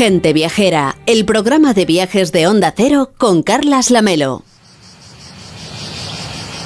Gente 0.00 0.32
Viajera, 0.32 0.96
el 1.04 1.26
programa 1.26 1.74
de 1.74 1.84
viajes 1.84 2.32
de 2.32 2.46
Onda 2.46 2.72
Cero 2.74 3.10
con 3.18 3.42
Carlas 3.42 3.90
Lamelo. 3.90 4.44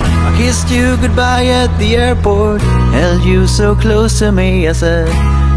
I 0.01 0.37
kissed 0.38 0.70
you 0.70 0.97
goodbye 1.01 1.51
at 1.51 1.68
the 1.81 1.97
airport, 1.97 2.62
held 2.92 3.25
you 3.25 3.49
so 3.49 3.75
close 3.75 4.20
to 4.20 4.31
me, 4.31 4.68
I 4.68 4.73
said. 4.73 5.09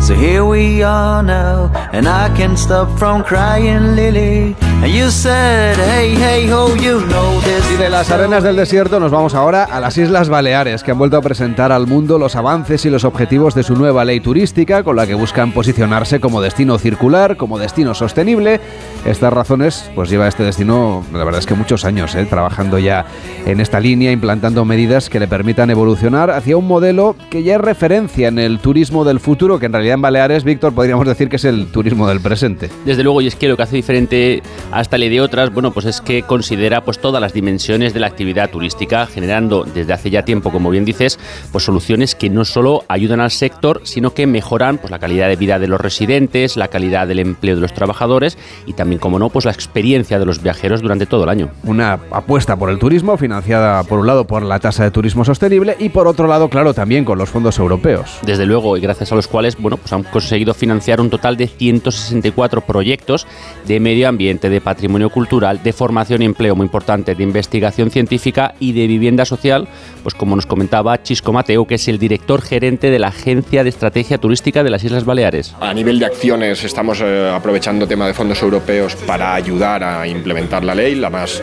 So 0.01 0.15
here 0.15 0.43
we 0.43 0.83
are 0.83 1.21
now, 1.21 1.71
and 1.93 2.07
I 2.07 2.35
can't 2.35 2.57
stop 2.57 2.89
from 2.97 3.23
crying, 3.23 3.95
Lily. 3.95 4.55
And 4.79 4.93
you 4.93 5.09
said, 5.09 5.75
hey, 5.75 6.13
hey, 6.15 6.47
ho, 6.51 6.75
you 6.75 6.99
know 7.07 7.41
this. 7.41 7.65
Y 7.73 7.77
de 7.77 7.89
las 7.89 8.11
arenas 8.11 8.43
del 8.43 8.55
desierto 8.55 8.99
nos 8.99 9.11
vamos 9.11 9.33
ahora 9.33 9.63
a 9.63 9.79
las 9.79 9.97
Islas 9.97 10.29
Baleares, 10.29 10.83
que 10.83 10.91
han 10.91 10.99
vuelto 10.99 11.17
a 11.17 11.21
presentar 11.21 11.71
al 11.71 11.87
mundo 11.87 12.19
los 12.19 12.35
avances 12.35 12.85
y 12.85 12.91
los 12.91 13.03
objetivos 13.03 13.55
de 13.55 13.63
su 13.63 13.75
nueva 13.75 14.05
ley 14.05 14.19
turística, 14.19 14.83
con 14.83 14.95
la 14.95 15.07
que 15.07 15.15
buscan 15.15 15.51
posicionarse 15.51 16.19
como 16.19 16.41
destino 16.41 16.77
circular, 16.77 17.37
como 17.37 17.57
destino 17.57 17.95
sostenible. 17.95 18.61
Estas 19.03 19.33
razones, 19.33 19.89
pues 19.95 20.09
lleva 20.09 20.27
este 20.27 20.43
destino, 20.43 21.03
la 21.11 21.23
verdad 21.23 21.39
es 21.39 21.47
que 21.47 21.55
muchos 21.55 21.83
años, 21.83 22.13
¿eh? 22.15 22.25
trabajando 22.25 22.77
ya 22.77 23.05
en 23.45 23.59
esta 23.59 23.79
línea, 23.79 24.11
implantando 24.11 24.63
medidas 24.63 25.09
que 25.09 25.19
le 25.19 25.27
permitan 25.27 25.71
evolucionar 25.71 26.29
hacia 26.29 26.55
un 26.55 26.67
modelo 26.67 27.15
que 27.31 27.41
ya 27.41 27.55
es 27.55 27.61
referencia 27.61 28.27
en 28.27 28.37
el 28.37 28.59
turismo 28.59 29.03
del 29.03 29.19
futuro, 29.19 29.57
que 29.59 29.65
en 29.65 29.73
realidad 29.73 29.95
en 29.95 30.01
Baleares, 30.01 30.43
Víctor, 30.43 30.73
podríamos 30.73 31.07
decir 31.07 31.29
que 31.29 31.37
es 31.37 31.45
el 31.45 31.67
turismo 31.67 32.07
del 32.07 32.21
presente. 32.21 32.69
Desde 32.85 33.03
luego, 33.03 33.21
y 33.21 33.27
es 33.27 33.35
que 33.35 33.47
lo 33.47 33.57
que 33.57 33.63
hace 33.63 33.75
diferente 33.75 34.43
a 34.71 34.81
esta 34.81 34.97
ley 34.97 35.09
de 35.09 35.21
otras, 35.21 35.53
bueno, 35.53 35.71
pues 35.71 35.85
es 35.85 36.01
que 36.01 36.23
considera 36.23 36.81
pues 36.81 36.99
todas 36.99 37.21
las 37.21 37.33
dimensiones 37.33 37.93
de 37.93 37.99
la 37.99 38.07
actividad 38.07 38.49
turística, 38.49 39.05
generando 39.05 39.63
desde 39.63 39.93
hace 39.93 40.09
ya 40.09 40.23
tiempo, 40.23 40.51
como 40.51 40.69
bien 40.69 40.85
dices, 40.85 41.19
pues 41.51 41.63
soluciones 41.63 42.15
que 42.15 42.29
no 42.29 42.45
solo 42.45 42.83
ayudan 42.87 43.21
al 43.21 43.31
sector, 43.31 43.81
sino 43.83 44.13
que 44.13 44.27
mejoran 44.27 44.77
pues 44.77 44.91
la 44.91 44.99
calidad 44.99 45.27
de 45.29 45.35
vida 45.35 45.59
de 45.59 45.67
los 45.67 45.79
residentes, 45.79 46.57
la 46.57 46.67
calidad 46.67 47.07
del 47.07 47.19
empleo 47.19 47.55
de 47.55 47.61
los 47.61 47.73
trabajadores 47.73 48.37
y 48.65 48.73
también, 48.73 48.99
como 48.99 49.19
no, 49.19 49.29
pues 49.29 49.45
la 49.45 49.51
experiencia 49.51 50.19
de 50.19 50.25
los 50.25 50.41
viajeros 50.41 50.81
durante 50.81 51.05
todo 51.05 51.23
el 51.23 51.29
año. 51.29 51.49
Una 51.63 51.93
apuesta 52.11 52.55
por 52.55 52.69
el 52.69 52.79
turismo, 52.79 53.17
financiada 53.17 53.83
por 53.83 53.99
un 53.99 54.07
lado 54.07 54.27
por 54.27 54.43
la 54.43 54.59
tasa 54.59 54.83
de 54.83 54.91
turismo 54.91 55.23
sostenible 55.23 55.75
y 55.79 55.89
por 55.89 56.07
otro 56.07 56.27
lado, 56.27 56.49
claro, 56.49 56.73
también 56.73 57.05
con 57.05 57.17
los 57.17 57.29
fondos 57.29 57.57
europeos. 57.59 58.19
Desde 58.23 58.45
luego, 58.45 58.77
y 58.77 58.81
gracias 58.81 59.11
a 59.11 59.15
los 59.15 59.27
cuales, 59.27 59.57
bueno, 59.57 59.77
pues 59.77 59.93
han 59.93 60.03
conseguido 60.03 60.53
financiar 60.53 60.99
un 60.99 61.09
total 61.09 61.37
de 61.37 61.47
164 61.47 62.61
proyectos 62.61 63.27
de 63.65 63.79
medio 63.79 64.09
ambiente, 64.09 64.49
de 64.49 64.56
patrimonio 64.61 65.09
cultural, 65.09 65.61
de 65.63 65.73
formación 65.73 66.21
y 66.21 66.25
empleo 66.25 66.55
muy 66.55 66.65
importante, 66.65 67.15
de 67.15 67.23
investigación 67.23 67.91
científica 67.91 68.55
y 68.59 68.73
de 68.73 68.87
vivienda 68.87 69.25
social, 69.25 69.67
pues 70.03 70.15
como 70.15 70.35
nos 70.35 70.45
comentaba 70.45 71.01
Chisco 71.03 71.33
Mateo, 71.33 71.65
que 71.65 71.75
es 71.75 71.87
el 71.87 71.99
director 71.99 72.41
gerente 72.41 72.89
de 72.89 72.99
la 72.99 73.07
Agencia 73.07 73.63
de 73.63 73.69
Estrategia 73.69 74.17
Turística 74.17 74.63
de 74.63 74.69
las 74.69 74.83
Islas 74.83 75.05
Baleares. 75.05 75.55
A 75.59 75.73
nivel 75.73 75.99
de 75.99 76.05
acciones 76.05 76.63
estamos 76.63 77.01
eh, 77.01 77.31
aprovechando 77.33 77.87
tema 77.87 78.07
de 78.07 78.13
fondos 78.13 78.41
europeos 78.41 78.95
para 78.95 79.33
ayudar 79.33 79.83
a 79.83 80.07
implementar 80.07 80.63
la 80.63 80.75
ley, 80.75 80.95
la 80.95 81.09
más 81.09 81.41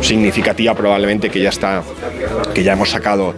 significativa 0.00 0.74
probablemente 0.74 1.30
que 1.30 1.40
ya 1.40 1.50
está 1.50 1.82
que 2.54 2.62
ya 2.62 2.72
hemos 2.72 2.90
sacado 2.90 3.34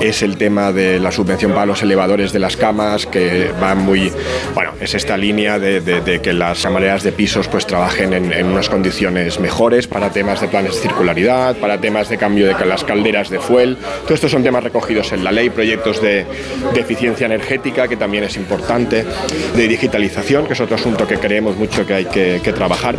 es 0.00 0.22
el 0.22 0.36
tema 0.36 0.72
de 0.72 0.98
la 0.98 1.12
subvención 1.12 1.52
para 1.52 1.66
los 1.66 1.82
elevadores 1.82 2.32
de 2.32 2.38
las 2.38 2.56
camas, 2.56 3.06
que 3.06 3.50
va 3.62 3.74
muy, 3.74 4.10
bueno, 4.54 4.72
es 4.80 4.94
esta 4.94 5.16
línea 5.16 5.58
de, 5.58 6.20
que 6.22 6.32
las 6.32 6.62
camareras 6.62 7.02
de 7.02 7.12
pisos 7.12 7.48
pues 7.48 7.66
trabajen 7.66 8.12
en, 8.12 8.46
unas 8.46 8.68
condiciones 8.72 9.38
mejores 9.38 9.86
para 9.86 10.08
temas 10.08 10.40
de 10.40 10.48
planes 10.48 10.76
de 10.76 10.80
circularidad, 10.80 11.54
para 11.56 11.78
temas 11.78 12.08
de 12.08 12.16
cambio 12.16 12.46
de 12.46 12.64
las 12.64 12.84
calderas 12.84 13.28
de 13.28 13.38
fuel. 13.38 13.76
Todos 14.04 14.12
estos 14.12 14.30
son 14.30 14.42
temas 14.42 14.64
recogidos 14.64 15.12
en 15.12 15.22
la 15.22 15.30
ley, 15.30 15.50
proyectos 15.50 16.00
de, 16.00 16.24
eficiencia 16.74 17.26
energética, 17.26 17.86
que 17.86 17.98
también 17.98 18.24
es 18.24 18.34
importante, 18.38 19.04
de 19.54 19.68
digitalización, 19.68 20.46
que 20.46 20.54
es 20.54 20.60
otro 20.60 20.76
asunto 20.76 21.06
que 21.06 21.18
creemos 21.18 21.54
mucho 21.54 21.84
que 21.84 21.92
hay 21.92 22.06
que 22.06 22.52
trabajar. 22.54 22.96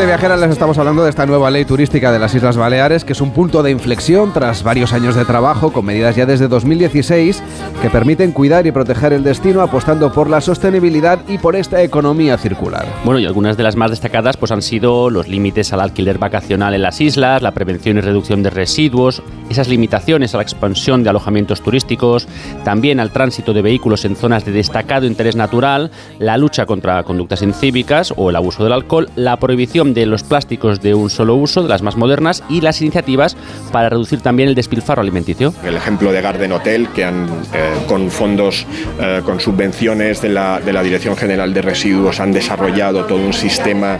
Gente 0.00 0.12
Viajera 0.12 0.38
les 0.38 0.52
estamos 0.52 0.78
hablando 0.78 1.04
de 1.04 1.10
esta 1.10 1.26
nueva 1.26 1.50
ley 1.50 1.66
turística 1.66 2.10
de 2.10 2.18
las 2.18 2.34
Islas 2.34 2.56
Baleares, 2.56 3.04
que 3.04 3.12
es 3.12 3.20
un 3.20 3.32
punto 3.32 3.62
de 3.62 3.70
inflexión 3.70 4.32
tras 4.32 4.62
varios 4.62 4.94
años 4.94 5.14
de 5.14 5.26
trabajo, 5.26 5.74
con 5.74 5.84
medidas 5.84 6.16
ya 6.16 6.24
desde 6.24 6.48
2016 6.48 7.42
que 7.82 7.90
permiten 7.90 8.32
cuidar 8.32 8.66
y 8.66 8.72
proteger 8.72 9.12
el 9.12 9.24
destino 9.24 9.60
apostando 9.60 10.10
por 10.10 10.30
la 10.30 10.40
sostenibilidad 10.40 11.18
y 11.28 11.36
por 11.36 11.54
esta 11.54 11.82
economía 11.82 12.38
circular. 12.38 12.86
Bueno, 13.04 13.18
y 13.18 13.26
algunas 13.26 13.58
de 13.58 13.62
las 13.62 13.76
más 13.76 13.90
destacadas 13.90 14.38
pues 14.38 14.52
han 14.52 14.62
sido 14.62 15.10
los 15.10 15.28
límites 15.28 15.70
al 15.74 15.80
alquiler 15.80 16.16
vacacional 16.16 16.72
en 16.72 16.80
las 16.80 16.98
islas, 17.02 17.42
la 17.42 17.52
prevención 17.52 17.98
y 17.98 18.00
reducción 18.00 18.42
de 18.42 18.48
residuos, 18.48 19.22
esas 19.50 19.68
limitaciones 19.68 20.32
a 20.32 20.38
la 20.38 20.44
expansión 20.44 21.02
de 21.02 21.10
alojamientos 21.10 21.60
turísticos, 21.60 22.26
también 22.64 23.00
al 23.00 23.10
tránsito 23.10 23.52
de 23.52 23.60
vehículos 23.60 24.06
en 24.06 24.16
zonas 24.16 24.46
de 24.46 24.52
destacado 24.52 25.04
interés 25.04 25.36
natural, 25.36 25.90
la 26.18 26.38
lucha 26.38 26.64
contra 26.64 27.02
conductas 27.02 27.42
incívicas 27.42 28.14
o 28.16 28.30
el 28.30 28.36
abuso 28.36 28.64
del 28.64 28.72
alcohol, 28.72 29.10
la 29.14 29.36
prohibición 29.38 29.89
de 29.94 30.06
los 30.06 30.22
plásticos 30.22 30.80
de 30.80 30.94
un 30.94 31.10
solo 31.10 31.34
uso, 31.34 31.62
de 31.62 31.68
las 31.68 31.82
más 31.82 31.96
modernas, 31.96 32.42
y 32.48 32.60
las 32.60 32.80
iniciativas 32.80 33.36
para 33.72 33.88
reducir 33.88 34.20
también 34.20 34.48
el 34.48 34.54
despilfarro 34.54 35.02
alimenticio. 35.02 35.52
El 35.64 35.76
ejemplo 35.76 36.12
de 36.12 36.20
Garden 36.20 36.52
Hotel, 36.52 36.88
que 36.94 37.04
han, 37.04 37.26
eh, 37.52 37.72
con 37.86 38.10
fondos, 38.10 38.66
eh, 39.00 39.22
con 39.24 39.40
subvenciones 39.40 40.22
de 40.22 40.28
la, 40.28 40.60
de 40.60 40.72
la, 40.72 40.80
Dirección 40.82 41.16
General 41.16 41.52
de 41.52 41.62
Residuos, 41.62 42.20
han 42.20 42.32
desarrollado 42.32 43.04
todo 43.04 43.18
un 43.18 43.32
sistema 43.32 43.98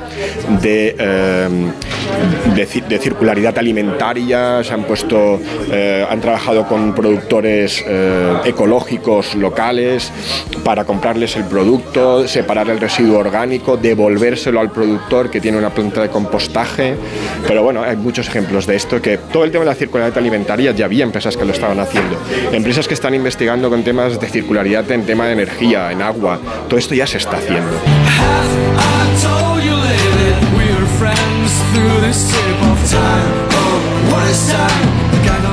de, 0.63 0.97
eh, 0.99 1.49
de, 2.55 2.83
de, 2.89 2.99
circularidad 2.99 3.59
alimentaria, 3.59 4.65
se 4.65 4.73
han 4.73 4.85
puesto, 4.85 5.41
han 6.11 6.21
trabajado 6.21 6.67
con 6.67 6.95
productores 6.95 7.85
ecológicos 8.45 9.35
locales 9.35 10.11
para 10.65 10.85
comprarles 10.85 11.37
el 11.37 11.45
producto, 11.45 12.27
separar 12.27 12.69
el 12.71 12.81
residuo 12.81 13.19
orgánico, 13.19 13.77
devolvérselo 13.77 14.61
al 14.61 14.71
productor 14.71 15.31
que 15.31 15.41
tiene 15.41 15.59
una 15.59 15.71
planta 15.71 15.80
de 15.81 16.09
compostaje, 16.11 16.95
pero 17.47 17.63
bueno, 17.63 17.83
hay 17.83 17.97
muchos 17.97 18.29
ejemplos 18.29 18.67
de 18.67 18.77
esto, 18.77 19.01
que 19.01 19.17
todo 19.17 19.45
el 19.45 19.51
tema 19.51 19.65
de 19.65 19.71
la 19.71 19.75
circularidad 19.75 20.19
alimentaria 20.19 20.73
ya 20.73 20.85
había 20.85 21.05
empresas 21.05 21.37
que 21.37 21.45
lo 21.45 21.53
estaban 21.53 21.81
haciendo, 21.81 22.19
empresas 22.53 22.87
que 22.87 22.95
están 22.95 23.15
investigando 23.15 23.71
con 23.71 23.83
temas 23.83 24.21
de 24.21 24.29
circularidad 24.29 24.91
en 24.91 25.07
tema 25.07 25.27
de 25.27 25.33
energía, 25.33 25.91
en 25.91 26.03
agua, 26.03 26.39
todo 26.69 26.79
esto 26.79 26.95
ya 26.95 27.07
se 27.07 27.19
está 27.19 27.39
haciendo. 27.39 27.79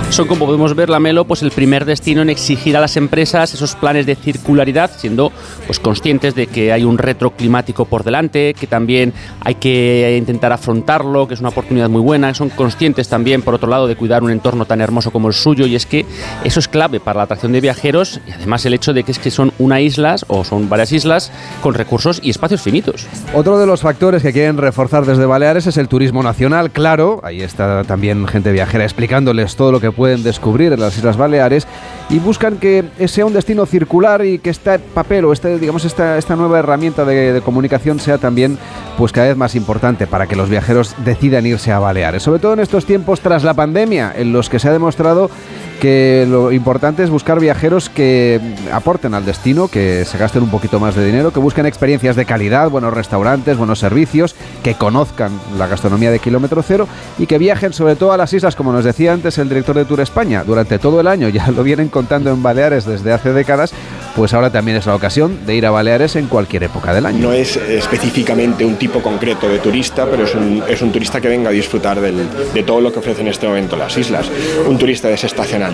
Son, 0.10 0.26
como 0.26 0.48
podemos 0.48 0.74
ver, 0.74 0.90
la 0.90 1.00
Melo, 1.00 1.26
pues 1.26 1.44
el 1.44 1.52
primer 1.52 1.86
destino 1.86 2.24
en 2.24 2.30
exigir 2.32 2.76
a 2.76 2.80
las 2.80 2.98
empresas 2.98 3.54
esos 3.54 3.76
planes 3.76 4.08
de 4.08 4.16
circularidad, 4.16 4.90
siendo 4.98 5.32
pues 5.68 5.80
conscientes 5.80 6.34
de 6.34 6.48
que 6.48 6.72
hay 6.72 6.86
un 6.86 6.98
reto 6.98 7.32
climático 7.32 7.86
por 7.86 8.04
delante, 8.04 8.56
que 8.56 8.66
también 8.66 9.14
hay 9.42 9.56
que 9.56 10.16
intentar 10.18 10.52
afrontarlo, 10.54 11.28
que 11.28 11.36
es 11.36 11.40
una 11.40 11.50
oportunidad 11.50 11.90
muy 11.90 12.02
buena. 12.02 12.34
Son 12.34 12.50
conscientes 12.50 13.10
también, 13.10 13.44
por 13.44 13.54
otro 13.54 13.70
lado, 13.70 13.86
de 13.86 13.96
cuidar 13.96 14.24
un 14.24 14.32
entorno 14.32 14.66
tan 14.66 14.82
hermoso 14.82 15.12
como 15.12 15.28
el 15.28 15.36
suyo, 15.36 15.68
y 15.68 15.76
es 15.76 15.86
que 15.86 16.06
eso 16.44 16.60
es 16.60 16.68
clave 16.68 17.00
para 17.00 17.18
la 17.18 17.24
atracción 17.24 17.52
de 17.52 17.62
viajeros 17.62 18.20
y 18.28 18.32
además 18.32 18.66
el 18.66 18.74
hecho 18.74 18.94
de 18.94 19.04
que 19.04 19.12
es 19.12 19.20
que 19.20 19.30
son 19.30 19.52
una 19.60 19.82
islas 19.82 20.26
o 20.30 20.44
son 20.44 20.68
varias 20.68 20.94
islas 20.94 21.32
con 21.62 21.76
recursos 21.76 22.22
y 22.24 22.32
espacios 22.32 22.62
finitos. 22.62 23.06
Otro 23.34 23.60
de 23.60 23.68
los 23.68 23.82
factores 23.82 24.24
que 24.24 24.34
quieren 24.34 24.58
reforzar 24.58 25.06
desde 25.06 25.26
Baleares 25.26 25.68
es 25.68 25.78
el 25.78 25.90
turismo 25.90 26.24
nacional, 26.24 26.72
claro. 26.72 27.20
Ahí 27.24 27.42
está 27.42 27.84
también 27.84 28.26
gente 28.28 28.52
viajera 28.52 28.84
explicándoles 28.84 29.56
todo 29.56 29.72
lo 29.72 29.80
que 29.80 29.92
pueden 29.98 30.22
descubrir 30.24 30.78
las 30.78 30.96
Islas 30.96 31.18
Baleares 31.18 31.68
y 32.10 32.20
buscan 32.20 32.58
que 32.58 32.86
sea 33.08 33.26
un 33.26 33.34
destino 33.34 33.66
circular 33.66 34.24
y 34.26 34.40
que 34.40 34.50
este 34.50 34.80
papel 34.80 35.26
o 35.26 35.34
este, 35.34 35.60
digamos, 35.60 35.84
esta, 35.84 36.18
esta 36.18 36.36
nueva 36.36 36.60
herramienta 36.60 37.04
de, 37.04 37.42
comunicación 37.44 38.00
sea 38.00 38.18
también 38.18 38.58
pues 38.98 39.12
cada 39.12 39.28
vez 39.28 39.38
más 39.38 39.56
importante 39.56 40.08
para 40.08 40.28
que 40.28 40.36
los 40.36 40.50
viajeros 40.50 40.96
decidan 41.04 41.46
irse 41.46 41.72
a 41.72 41.80
Baleares, 41.80 42.24
sobre 42.24 42.40
todo 42.40 42.54
en 42.54 42.60
estos 42.60 42.86
tiempos 42.86 43.20
tras 43.20 43.44
la 43.44 43.54
pandemia, 43.54 44.14
en 44.16 44.32
los 44.32 44.50
que 44.50 44.60
se 44.60 44.70
ha 44.70 44.72
demostrado 44.72 45.30
que 45.80 46.26
lo 46.28 46.52
importante 46.52 47.04
es 47.04 47.10
buscar 47.10 47.40
viajeros 47.40 47.90
que 47.90 48.42
aporten 48.74 49.14
al 49.14 49.26
destino, 49.26 49.68
que 49.68 50.06
se 50.06 50.18
gasten 50.18 50.42
un 50.42 50.50
poquito 50.50 50.80
más 50.80 50.96
de 50.96 51.06
dinero, 51.06 51.32
que 51.32 51.40
busquen 51.40 51.66
experiencias 51.68 52.16
de 52.16 52.26
calidad, 52.26 52.70
buenos 52.70 52.94
restaurantes, 52.94 53.58
buenos 53.58 53.80
servicios, 53.80 54.36
que 54.64 54.74
conozcan 54.74 55.40
la 55.58 55.68
gastronomía 55.68 56.10
de 56.10 56.20
kilómetro 56.20 56.64
cero 56.64 56.88
y 57.20 57.28
que 57.28 57.38
viajen 57.38 57.74
sobre 57.74 57.96
todo 57.96 58.12
a 58.12 58.18
las 58.18 58.34
islas, 58.34 58.56
como 58.56 58.72
nos 58.72 58.86
decía 58.86 59.14
antes 59.14 59.38
el 59.38 59.50
director 59.50 59.76
de 59.76 59.86
Tour 59.86 60.00
España, 60.00 60.44
durante 60.44 60.80
todo 60.80 61.00
el 61.00 61.08
año, 61.08 61.30
ya 61.30 61.52
lo 61.52 61.64
vienen 61.64 61.90
contando 61.98 62.30
en 62.32 62.44
Baleares 62.44 62.86
desde 62.86 63.12
hace 63.12 63.34
décadas, 63.34 63.74
pues 64.16 64.34
ahora 64.34 64.52
también 64.52 64.78
es 64.78 64.86
la 64.86 64.96
ocasión 64.96 65.46
de 65.48 65.56
ir 65.56 65.66
a 65.66 65.72
Baleares 65.72 66.16
en 66.16 66.28
cualquier 66.28 66.64
época 66.64 66.94
del 66.94 67.08
año. 67.08 67.20
No 67.20 67.34
es 67.34 67.56
específicamente 67.58 68.64
un 68.66 68.76
tipo 68.76 69.02
concreto 69.02 69.50
de 69.50 69.58
turista, 69.58 70.06
pero 70.06 70.26
es 70.26 70.36
un, 70.36 70.64
es 70.68 70.82
un 70.82 70.92
turista 70.92 71.20
que 71.20 71.28
venga 71.28 71.50
a 71.50 71.54
disfrutar 71.54 72.00
del, 72.00 72.28
de 72.54 72.64
todo 72.64 72.82
lo 72.82 72.92
que 72.92 73.00
ofrecen 73.00 73.26
en 73.26 73.32
este 73.32 73.48
momento 73.48 73.76
las 73.76 73.98
islas. 73.98 74.28
Un 74.68 74.78
turista 74.78 75.08
desestacional 75.08 75.74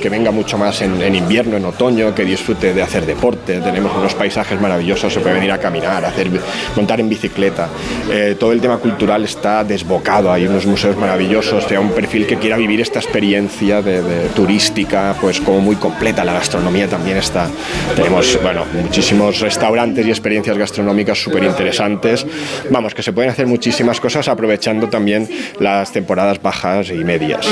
que 0.00 0.08
venga 0.08 0.30
mucho 0.30 0.56
más 0.58 0.80
en, 0.82 1.14
invierno, 1.14 1.56
en 1.56 1.64
otoño, 1.64 2.14
que 2.14 2.24
disfrute 2.24 2.72
de 2.72 2.82
hacer 2.82 3.04
deporte. 3.06 3.60
Tenemos 3.60 3.92
unos 3.96 4.14
paisajes 4.14 4.60
maravillosos, 4.60 5.12
se 5.12 5.20
puede 5.20 5.34
venir 5.34 5.52
a 5.52 5.58
caminar, 5.58 6.04
hacer, 6.04 6.30
montar 6.76 7.00
en 7.00 7.08
bicicleta. 7.08 7.68
Eh, 8.10 8.36
todo 8.38 8.52
el 8.52 8.60
tema 8.60 8.78
cultural 8.78 9.24
está 9.24 9.64
desbocado, 9.64 10.32
hay 10.32 10.46
unos 10.46 10.66
museos 10.66 10.96
maravillosos, 10.96 11.64
sea 11.64 11.80
un 11.80 11.90
perfil 11.90 12.26
que 12.26 12.36
quiera 12.38 12.56
vivir 12.56 12.80
esta 12.80 13.00
experiencia 13.00 13.82
de, 13.82 14.00
turística, 14.34 15.14
pues 15.20 15.40
muy 15.60 15.76
completa. 15.76 16.24
La 16.24 16.34
gastronomía 16.34 16.88
también 16.88 17.16
está. 17.16 17.48
Tenemos, 17.94 18.38
bueno, 18.42 18.64
muchísimos 18.82 19.40
restaurantes 19.40 20.06
y 20.06 20.10
experiencias 20.10 20.56
gastronómicas 20.56 21.22
súper 21.22 21.44
interesantes. 21.44 22.26
Vamos, 22.70 22.94
que 22.94 23.02
se 23.02 23.12
pueden 23.12 23.30
hacer 23.30 23.46
muchísimas 23.46 24.00
cosas 24.00 24.28
aprovechando 24.28 24.88
también 24.88 25.28
las 25.58 25.92
temporadas 25.92 26.40
bajas 26.42 26.90
y 26.90 27.04
medias. 27.04 27.46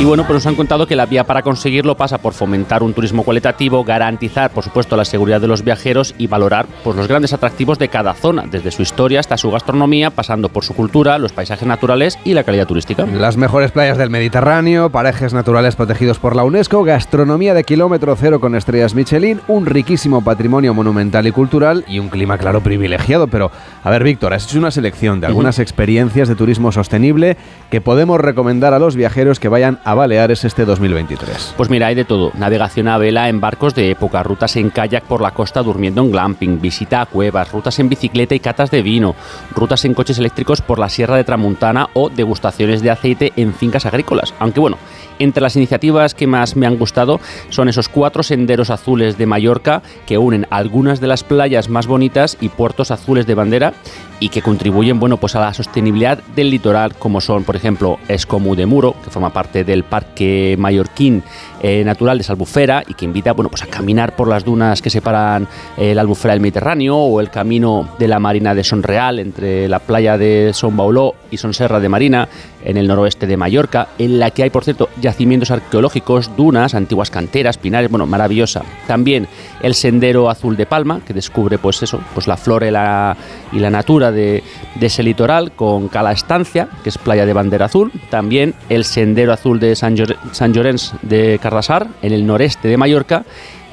Y 0.00 0.04
bueno, 0.04 0.22
pues 0.22 0.34
nos 0.34 0.46
han 0.46 0.54
contado 0.54 0.86
que 0.86 0.94
la 0.94 1.06
vía 1.06 1.24
para 1.24 1.42
conseguirlo 1.42 1.96
pasa 1.96 2.18
por 2.18 2.32
fomentar 2.32 2.84
un 2.84 2.94
turismo 2.94 3.24
cualitativo, 3.24 3.82
garantizar, 3.82 4.52
por 4.52 4.62
supuesto, 4.62 4.96
la 4.96 5.04
seguridad 5.04 5.40
de 5.40 5.48
los 5.48 5.64
viajeros 5.64 6.14
y 6.18 6.28
valorar 6.28 6.66
pues, 6.84 6.94
los 6.94 7.08
grandes 7.08 7.32
atractivos 7.32 7.80
de 7.80 7.88
cada 7.88 8.14
zona, 8.14 8.44
desde 8.48 8.70
su 8.70 8.82
historia 8.82 9.18
hasta 9.18 9.36
su 9.36 9.50
gastronomía, 9.50 10.10
pasando 10.10 10.50
por 10.50 10.64
su 10.64 10.76
cultura, 10.76 11.18
los 11.18 11.32
paisajes 11.32 11.66
naturales 11.66 12.16
y 12.24 12.34
la 12.34 12.44
calidad 12.44 12.68
turística. 12.68 13.06
Las 13.06 13.36
mejores 13.36 13.72
playas 13.72 13.98
del 13.98 14.08
Mediterráneo, 14.08 14.88
parajes 14.90 15.34
naturales 15.34 15.74
protegidos 15.74 16.20
por 16.20 16.36
la 16.36 16.44
UNESCO, 16.44 16.84
gastronomía 16.84 17.52
de 17.52 17.64
kilómetro 17.64 18.14
cero 18.14 18.38
con 18.38 18.54
estrellas 18.54 18.94
Michelin, 18.94 19.40
un 19.48 19.66
riquísimo 19.66 20.22
patrimonio 20.22 20.74
monumental 20.74 21.26
y 21.26 21.32
cultural 21.32 21.84
y 21.88 21.98
un 21.98 22.08
clima, 22.08 22.38
claro, 22.38 22.60
privilegiado. 22.60 23.26
Pero, 23.26 23.50
a 23.82 23.90
ver, 23.90 24.04
Víctor, 24.04 24.32
has 24.32 24.44
hecho 24.44 24.60
una 24.60 24.70
selección 24.70 25.18
de 25.20 25.26
algunas 25.26 25.58
experiencias 25.58 26.28
de 26.28 26.36
turismo 26.36 26.70
sostenible 26.70 27.36
que 27.68 27.80
podemos 27.80 28.20
recomendar 28.20 28.74
a 28.74 28.78
los 28.78 28.94
viajeros 28.94 29.40
que 29.40 29.48
vayan 29.48 29.80
a 29.87 29.87
Baleares 29.94 30.44
este 30.44 30.64
2023? 30.64 31.54
Pues 31.56 31.70
mira, 31.70 31.86
hay 31.86 31.94
de 31.94 32.04
todo. 32.04 32.32
Navegación 32.34 32.88
a 32.88 32.98
vela 32.98 33.28
en 33.28 33.40
barcos 33.40 33.74
de 33.74 33.90
época, 33.90 34.22
rutas 34.22 34.56
en 34.56 34.70
kayak 34.70 35.04
por 35.04 35.20
la 35.20 35.32
costa 35.32 35.62
durmiendo 35.62 36.02
en 36.02 36.10
glamping, 36.10 36.60
visita 36.60 37.00
a 37.00 37.06
cuevas, 37.06 37.52
rutas 37.52 37.78
en 37.78 37.88
bicicleta 37.88 38.34
y 38.34 38.40
catas 38.40 38.70
de 38.70 38.82
vino, 38.82 39.14
rutas 39.54 39.84
en 39.84 39.94
coches 39.94 40.18
eléctricos 40.18 40.62
por 40.62 40.78
la 40.78 40.88
Sierra 40.88 41.16
de 41.16 41.24
Tramuntana 41.24 41.88
o 41.94 42.08
degustaciones 42.10 42.82
de 42.82 42.90
aceite 42.90 43.32
en 43.36 43.54
fincas 43.54 43.86
agrícolas. 43.86 44.34
Aunque 44.38 44.60
bueno, 44.60 44.78
entre 45.18 45.42
las 45.42 45.56
iniciativas 45.56 46.14
que 46.14 46.26
más 46.26 46.56
me 46.56 46.66
han 46.66 46.76
gustado 46.76 47.20
son 47.48 47.68
esos 47.68 47.88
cuatro 47.88 48.22
senderos 48.22 48.70
azules 48.70 49.18
de 49.18 49.26
Mallorca 49.26 49.82
que 50.06 50.18
unen 50.18 50.46
algunas 50.50 51.00
de 51.00 51.08
las 51.08 51.24
playas 51.24 51.68
más 51.68 51.86
bonitas 51.86 52.36
y 52.40 52.48
puertos 52.48 52.90
azules 52.90 53.26
de 53.26 53.34
bandera 53.34 53.72
y 54.20 54.28
que 54.30 54.42
contribuyen 54.42 54.98
bueno, 54.98 55.16
pues 55.16 55.36
a 55.36 55.40
la 55.40 55.54
sostenibilidad 55.54 56.18
del 56.34 56.50
litoral, 56.50 56.94
como 56.94 57.20
son, 57.20 57.44
por 57.44 57.56
ejemplo, 57.56 57.98
Escomu 58.08 58.54
de 58.54 58.66
Muro, 58.66 58.94
que 59.02 59.10
forma 59.10 59.32
parte 59.32 59.64
del 59.64 59.84
Parque 59.84 60.56
Mallorquín 60.58 61.22
eh, 61.62 61.84
Natural 61.84 62.18
de 62.18 62.24
Salbufera 62.24 62.82
y 62.86 62.94
que 62.94 63.04
invita 63.04 63.32
bueno, 63.32 63.48
pues 63.48 63.62
a 63.62 63.66
caminar 63.66 64.16
por 64.16 64.28
las 64.28 64.44
dunas 64.44 64.82
que 64.82 64.90
separan 64.90 65.48
eh, 65.76 65.94
la 65.94 66.02
albufera 66.02 66.34
del 66.34 66.40
Mediterráneo 66.40 66.96
o 66.96 67.20
el 67.20 67.30
camino 67.30 67.88
de 67.98 68.08
la 68.08 68.18
Marina 68.18 68.54
de 68.54 68.64
Sonreal 68.64 69.18
entre 69.18 69.68
la 69.68 69.78
playa 69.78 70.18
de 70.18 70.52
Son 70.52 70.76
Bauló 70.76 71.14
y 71.30 71.36
Son 71.36 71.54
Serra 71.54 71.80
de 71.80 71.88
Marina 71.88 72.28
en 72.64 72.76
el 72.76 72.88
noroeste 72.88 73.26
de 73.26 73.36
Mallorca, 73.36 73.88
en 73.98 74.18
la 74.18 74.30
que 74.30 74.42
hay, 74.42 74.50
por 74.50 74.64
cierto, 74.64 74.88
yacimientos 75.00 75.50
arqueológicos, 75.50 76.36
dunas, 76.36 76.74
antiguas 76.74 77.10
canteras, 77.10 77.56
pinares, 77.56 77.90
bueno, 77.90 78.06
maravillosa. 78.06 78.62
También 78.86 79.28
el 79.62 79.74
Sendero 79.74 80.28
Azul 80.28 80.56
de 80.56 80.66
Palma, 80.66 81.00
que 81.06 81.14
descubre, 81.14 81.58
pues 81.58 81.82
eso, 81.82 82.00
pues 82.14 82.26
la 82.26 82.36
flora 82.36 82.68
y 82.68 82.70
la 82.70 83.16
y 83.52 83.58
la 83.58 83.70
natura 83.70 84.12
de, 84.12 84.42
ese 84.80 85.02
litoral 85.02 85.52
con 85.52 85.88
Cala 85.88 86.12
Estancia, 86.12 86.68
que 86.82 86.88
es 86.88 86.98
playa 86.98 87.26
de 87.26 87.32
bandera 87.32 87.66
azul, 87.66 87.92
también 88.10 88.54
el 88.68 88.84
Sendero 88.84 89.32
Azul 89.32 89.60
de 89.60 89.76
San, 89.76 89.96
San 90.32 90.52
Llorenç 90.52 90.92
de 91.02 91.38
Carrasar, 91.42 91.88
en 92.02 92.12
el 92.12 92.26
noreste 92.26 92.68
de 92.68 92.76
Mallorca, 92.76 93.24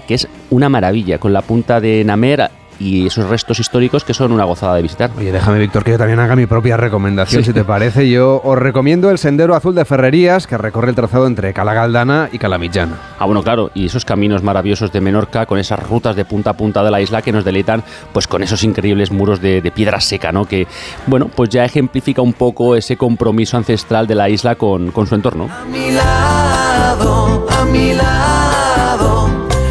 que 0.08 0.16
es 0.16 0.28
una 0.50 0.70
maravilla, 0.70 1.18
con 1.18 1.34
la 1.34 1.42
punta 1.42 1.80
de 1.80 2.04
Namer 2.04 2.50
y 2.80 3.08
esos 3.08 3.30
restos 3.30 3.60
históricos 3.60 4.04
que 4.04 4.14
son 4.14 4.32
una 4.32 4.44
gozada 4.44 4.76
de 4.76 4.82
visitar. 4.82 5.12
Oye, 5.18 5.32
déjame, 5.32 5.60
Víctor, 5.60 5.84
que 5.84 5.92
yo 5.92 5.98
también 5.98 6.20
haga 6.20 6.36
mi 6.36 6.46
propia 6.46 6.78
recomendación, 6.78 7.44
si 7.44 7.54
te 7.54 7.64
parece. 7.66 8.10
Yo 8.10 8.42
os 8.44 8.58
recomiendo 8.58 9.10
el 9.12 9.18
Sendero 9.18 9.56
Azul 9.56 9.76
de 9.76 9.86
Ferrerías, 9.86 10.48
que 10.48 10.58
recorre 10.58 10.90
el 10.90 10.96
trazado 10.96 11.28
entre 11.28 11.54
Calagaldana 11.54 12.30
y 12.32 12.38
Calamillana. 12.38 12.96
Ah, 13.20 13.26
bueno, 13.26 13.44
claro, 13.44 13.72
y 13.74 13.86
esos 13.86 14.06
caminos 14.06 14.44
maravillosos 14.44 14.92
de 14.92 15.02
Menorca, 15.02 15.46
con 15.46 15.60
esas 15.60 15.82
rutas 15.82 16.16
de 16.16 16.26
punta 16.26 16.52
a 16.52 16.54
punta 16.54 16.84
de 16.84 16.92
la 16.92 17.02
isla 17.02 17.22
que 17.22 17.32
nos 17.32 17.46
deleitan, 17.46 17.84
pues 18.14 18.28
con 18.28 18.44
esos 18.44 18.64
increíbles 18.64 19.12
muros 19.12 19.42
de, 19.42 19.66
piedra 19.76 20.00
seca, 20.00 20.32
¿no? 20.32 20.46
Que, 20.46 20.68
bueno, 21.08 21.30
pues 21.34 21.50
ya 21.50 21.66
ejemplifica 21.66 22.22
un 22.22 22.34
poco 22.34 22.76
ese 22.76 22.98
compromiso 22.98 23.58
ancestral 23.58 24.08
de 24.08 24.16
la 24.16 24.30
isla 24.30 24.56
con, 24.56 24.92
con 24.92 25.08
su 25.08 25.16
entorno. 25.16 25.50
A 25.52 25.66
mi 25.66 25.92
lado, 25.92 27.48
a 27.50 27.66
mi 27.66 27.94
lado, 27.94 29.30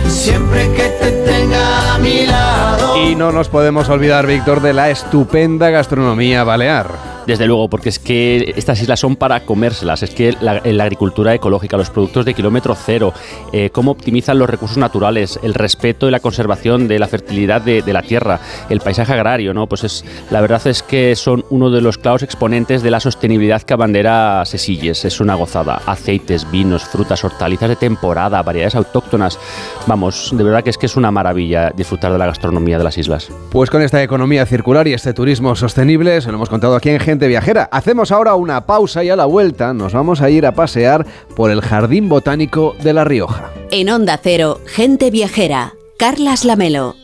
siempre 0.08 0.70
que 0.72 0.88
te 1.00 1.10
tenga 1.24 1.94
a 1.94 1.98
mi 1.98 2.26
lado. 2.26 2.73
Y 2.96 3.16
no 3.16 3.32
nos 3.32 3.48
podemos 3.48 3.88
olvidar, 3.88 4.26
Víctor, 4.26 4.62
de 4.62 4.72
la 4.72 4.88
estupenda 4.88 5.70
gastronomía 5.70 6.44
balear. 6.44 7.23
Desde 7.26 7.46
luego, 7.46 7.68
porque 7.68 7.88
es 7.88 7.98
que 7.98 8.52
estas 8.56 8.80
islas 8.82 9.00
son 9.00 9.16
para 9.16 9.44
comérselas. 9.44 10.02
Es 10.02 10.10
que 10.10 10.36
la, 10.40 10.84
agricultura 10.84 11.34
ecológica, 11.34 11.76
los 11.76 11.90
productos 11.90 12.24
de 12.24 12.34
kilómetro 12.34 12.74
cero, 12.74 13.12
eh, 13.52 13.70
cómo 13.70 13.92
optimizan 13.92 14.38
los 14.38 14.50
recursos 14.50 14.76
naturales, 14.76 15.38
el 15.42 15.54
respeto 15.54 16.08
y 16.08 16.10
la 16.10 16.20
conservación 16.20 16.88
de 16.88 16.98
la 16.98 17.08
fertilidad 17.08 17.62
de, 17.62 17.82
la 17.92 18.02
tierra, 18.02 18.40
el 18.68 18.80
paisaje 18.80 19.12
agrario, 19.12 19.54
¿no? 19.54 19.66
Pues 19.66 19.84
es, 19.84 20.04
la 20.30 20.40
verdad 20.40 20.66
es 20.66 20.82
que 20.82 21.16
son 21.16 21.44
uno 21.50 21.70
de 21.70 21.80
los 21.80 21.96
claros 21.96 22.22
exponentes 22.22 22.82
de 22.82 22.90
la 22.90 23.00
sostenibilidad 23.00 23.62
que 23.62 23.72
abandera 23.72 24.44
Sesilles. 24.44 25.04
Es 25.04 25.20
una 25.20 25.34
gozada. 25.34 25.80
Aceites, 25.86 26.50
vinos, 26.50 26.84
frutas, 26.84 27.24
hortalizas 27.24 27.68
de 27.68 27.76
temporada, 27.76 28.42
variedades 28.42 28.74
autóctonas. 28.74 29.38
Vamos, 29.86 30.30
de 30.36 30.44
verdad 30.44 30.62
que 30.62 30.70
es 30.70 30.78
que 30.78 30.86
es 30.86 30.96
una 30.96 31.10
maravilla 31.10 31.70
disfrutar 31.74 32.12
de 32.12 32.18
la 32.18 32.26
gastronomía 32.26 32.78
de 32.78 32.84
las 32.84 32.98
islas. 32.98 33.30
Pues 33.50 33.70
con 33.70 33.82
esta 33.82 34.02
economía 34.02 34.44
circular 34.46 34.86
y 34.88 34.92
este 34.92 35.14
turismo 35.14 35.54
sostenible, 35.56 36.20
se 36.20 36.30
lo 36.30 36.36
hemos 36.36 36.48
contado 36.48 36.76
aquí 36.76 36.90
en 36.90 37.00
viajera. 37.18 37.68
Hacemos 37.72 38.12
ahora 38.12 38.34
una 38.34 38.66
pausa 38.66 39.02
y 39.04 39.10
a 39.10 39.16
la 39.16 39.24
vuelta 39.24 39.72
nos 39.72 39.92
vamos 39.92 40.20
a 40.20 40.30
ir 40.30 40.46
a 40.46 40.52
pasear 40.52 41.06
por 41.36 41.50
el 41.50 41.60
Jardín 41.60 42.08
Botánico 42.08 42.74
de 42.82 42.92
La 42.92 43.04
Rioja. 43.04 43.50
En 43.70 43.88
Onda 43.90 44.18
Cero, 44.22 44.60
gente 44.66 45.10
viajera. 45.10 45.72
Carlas 45.98 46.44
Lamelo. 46.44 46.96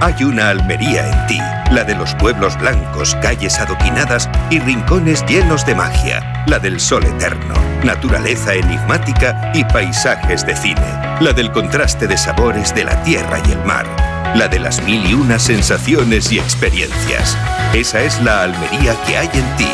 Hay 0.00 0.24
una 0.24 0.50
Almería 0.50 1.08
en 1.08 1.26
ti, 1.26 1.38
la 1.72 1.84
de 1.84 1.94
los 1.94 2.14
pueblos 2.16 2.58
blancos, 2.58 3.14
calles 3.16 3.58
adoquinadas 3.58 4.28
y 4.50 4.58
rincones 4.58 5.24
llenos 5.26 5.64
de 5.66 5.74
magia, 5.74 6.44
la 6.46 6.58
del 6.58 6.80
sol 6.80 7.04
eterno, 7.04 7.54
naturaleza 7.84 8.54
enigmática 8.54 9.52
y 9.54 9.64
paisajes 9.64 10.44
de 10.46 10.56
cine, 10.56 11.16
la 11.20 11.32
del 11.32 11.52
contraste 11.52 12.06
de 12.06 12.16
sabores 12.16 12.74
de 12.74 12.84
la 12.84 13.02
tierra 13.02 13.40
y 13.46 13.52
el 13.52 13.64
mar 13.64 14.13
la 14.34 14.48
de 14.48 14.58
las 14.58 14.82
mil 14.84 15.06
y 15.08 15.14
unas 15.14 15.42
sensaciones 15.42 16.32
y 16.32 16.38
experiencias. 16.38 17.38
Esa 17.72 18.02
es 18.02 18.20
la 18.22 18.42
Almería 18.42 18.96
que 19.06 19.16
hay 19.16 19.28
en 19.32 19.56
ti, 19.56 19.68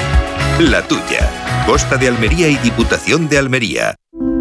la 0.61 0.87
tuya. 0.87 1.29
Costa 1.67 1.97
de 1.97 2.09
Almería 2.09 2.49
y 2.49 2.57
Diputación 2.57 3.29
de 3.29 3.39
Almería. 3.39 3.97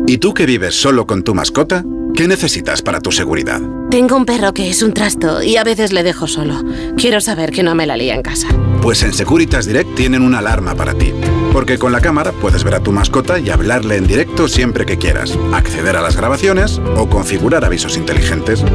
¿Y 0.07 0.17
tú 0.17 0.33
que 0.33 0.45
vives 0.45 0.75
solo 0.75 1.05
con 1.07 1.23
tu 1.23 1.33
mascota? 1.35 1.83
¿Qué 2.19 2.27
necesitas 2.27 2.81
para 2.81 2.99
tu 2.99 3.13
seguridad? 3.13 3.61
Tengo 3.89 4.17
un 4.17 4.25
perro 4.25 4.53
que 4.53 4.69
es 4.69 4.83
un 4.83 4.93
trasto 4.93 5.41
y 5.41 5.55
a 5.55 5.63
veces 5.63 5.93
le 5.93 6.03
dejo 6.03 6.27
solo. 6.27 6.61
Quiero 6.97 7.21
saber 7.21 7.53
que 7.53 7.63
no 7.63 7.75
me 7.75 7.85
la 7.85 7.95
lía 7.95 8.13
en 8.13 8.23
casa. 8.23 8.49
Pues 8.81 9.03
en 9.03 9.13
Securitas 9.13 9.65
Direct 9.65 9.95
tienen 9.95 10.23
una 10.23 10.39
alarma 10.39 10.75
para 10.75 10.93
ti. 10.93 11.13
Porque 11.53 11.77
con 11.77 11.93
la 11.93 12.01
cámara 12.01 12.33
puedes 12.33 12.65
ver 12.65 12.75
a 12.75 12.83
tu 12.83 12.91
mascota 12.91 13.39
y 13.39 13.49
hablarle 13.49 13.95
en 13.95 14.05
directo 14.05 14.49
siempre 14.49 14.85
que 14.85 14.97
quieras, 14.97 15.39
acceder 15.53 15.95
a 15.95 16.01
las 16.01 16.17
grabaciones 16.17 16.81
o 16.97 17.07
configurar 17.07 17.63
avisos 17.63 17.95
inteligentes. 17.95 18.65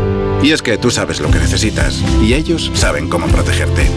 Y 0.42 0.52
es 0.52 0.62
que 0.62 0.78
tú 0.78 0.90
sabes 0.90 1.20
lo 1.20 1.30
que 1.30 1.38
necesitas 1.38 2.02
y 2.22 2.32
ellos 2.32 2.70
saben 2.72 3.10
cómo 3.10 3.26
protegerte. 3.26 3.90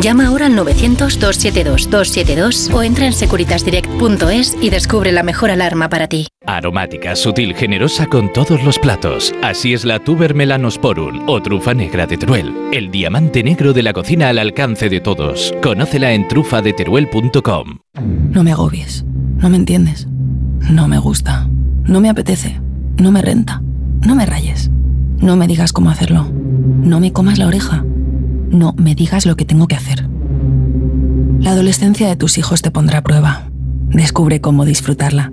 Llama 0.00 0.26
ahora 0.26 0.46
al 0.46 0.56
900-272-272 0.56 2.72
o 2.72 2.82
entra 2.82 3.06
en 3.06 3.12
securitasdirect.es 3.14 4.56
y 4.60 4.70
descubre 4.70 5.10
la 5.10 5.22
mejor 5.22 5.50
alarma 5.50 5.88
para 5.88 6.06
ti. 6.06 6.26
Aromática, 6.44 7.16
sutil, 7.16 7.54
generosa 7.54 8.04
con 8.06 8.30
todos 8.32 8.62
los 8.62 8.78
platos. 8.78 9.32
Así 9.42 9.72
es 9.72 9.86
la 9.86 9.98
Tuber 9.98 10.34
Melanosporum 10.34 11.26
o 11.28 11.40
trufa 11.42 11.72
negra 11.72 12.06
de 12.06 12.18
Teruel. 12.18 12.52
El 12.72 12.90
diamante 12.90 13.42
negro 13.42 13.72
de 13.72 13.82
la 13.82 13.94
cocina 13.94 14.28
al 14.28 14.38
alcance 14.38 14.90
de 14.90 15.00
todos. 15.00 15.54
Conócela 15.62 16.12
en 16.12 16.28
trufadeteruel.com. 16.28 17.78
No 18.30 18.44
me 18.44 18.52
agobies. 18.52 19.04
No 19.38 19.48
me 19.48 19.56
entiendes. 19.56 20.06
No 20.70 20.88
me 20.88 20.98
gusta. 20.98 21.48
No 21.84 22.00
me 22.00 22.10
apetece. 22.10 22.60
No 22.98 23.12
me 23.12 23.22
renta. 23.22 23.62
No 24.06 24.14
me 24.14 24.26
rayes. 24.26 24.70
No 25.18 25.36
me 25.36 25.46
digas 25.46 25.72
cómo 25.72 25.88
hacerlo. 25.90 26.28
No 26.30 27.00
me 27.00 27.12
comas 27.12 27.38
la 27.38 27.46
oreja. 27.46 27.82
No 28.48 28.74
me 28.76 28.94
digas 28.94 29.26
lo 29.26 29.36
que 29.36 29.44
tengo 29.44 29.66
que 29.66 29.76
hacer. 29.76 30.08
La 31.40 31.50
adolescencia 31.50 32.08
de 32.08 32.16
tus 32.16 32.38
hijos 32.38 32.62
te 32.62 32.70
pondrá 32.70 32.98
a 32.98 33.02
prueba. 33.02 33.50
Descubre 33.88 34.40
cómo 34.40 34.64
disfrutarla. 34.64 35.32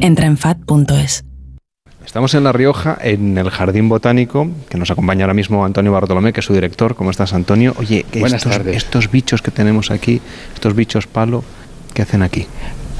Entra 0.00 0.26
en 0.26 0.36
fat.es. 0.36 1.24
Estamos 2.04 2.34
en 2.34 2.44
La 2.44 2.52
Rioja, 2.52 2.98
en 3.00 3.38
el 3.38 3.50
Jardín 3.50 3.88
Botánico, 3.88 4.48
que 4.68 4.78
nos 4.78 4.90
acompaña 4.90 5.24
ahora 5.24 5.34
mismo 5.34 5.64
Antonio 5.64 5.92
Bartolomé, 5.92 6.32
que 6.32 6.40
es 6.40 6.46
su 6.46 6.54
director. 6.54 6.94
¿Cómo 6.94 7.10
estás, 7.10 7.34
Antonio? 7.34 7.74
Oye, 7.78 8.04
Buenas 8.12 8.38
estos, 8.38 8.52
tardes. 8.52 8.76
estos 8.76 9.10
bichos 9.10 9.42
que 9.42 9.50
tenemos 9.50 9.90
aquí, 9.90 10.20
estos 10.54 10.74
bichos 10.74 11.06
palo, 11.06 11.44
¿qué 11.94 12.02
hacen 12.02 12.22
aquí? 12.22 12.46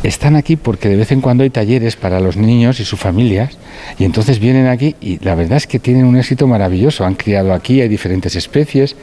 Están 0.02 0.36
aquí 0.36 0.56
porque 0.56 0.88
de 0.88 0.96
vez 0.96 1.12
en 1.12 1.20
cuando 1.20 1.42
hay 1.44 1.50
talleres 1.50 1.96
para 1.96 2.20
los 2.20 2.36
niños 2.36 2.80
y 2.80 2.84
sus 2.84 2.98
familias 2.98 3.58
y 3.98 4.04
entonces 4.04 4.38
vienen 4.38 4.66
aquí 4.66 4.96
y 5.00 5.18
la 5.24 5.34
verdad 5.34 5.58
es 5.58 5.66
que 5.66 5.78
tienen 5.78 6.04
un 6.04 6.16
éxito 6.16 6.46
maravilloso. 6.46 7.04
Han 7.04 7.14
criado 7.16 7.52
aquí, 7.52 7.80
hay 7.80 7.88
diferentes 7.88 8.34
especies, 8.36 8.96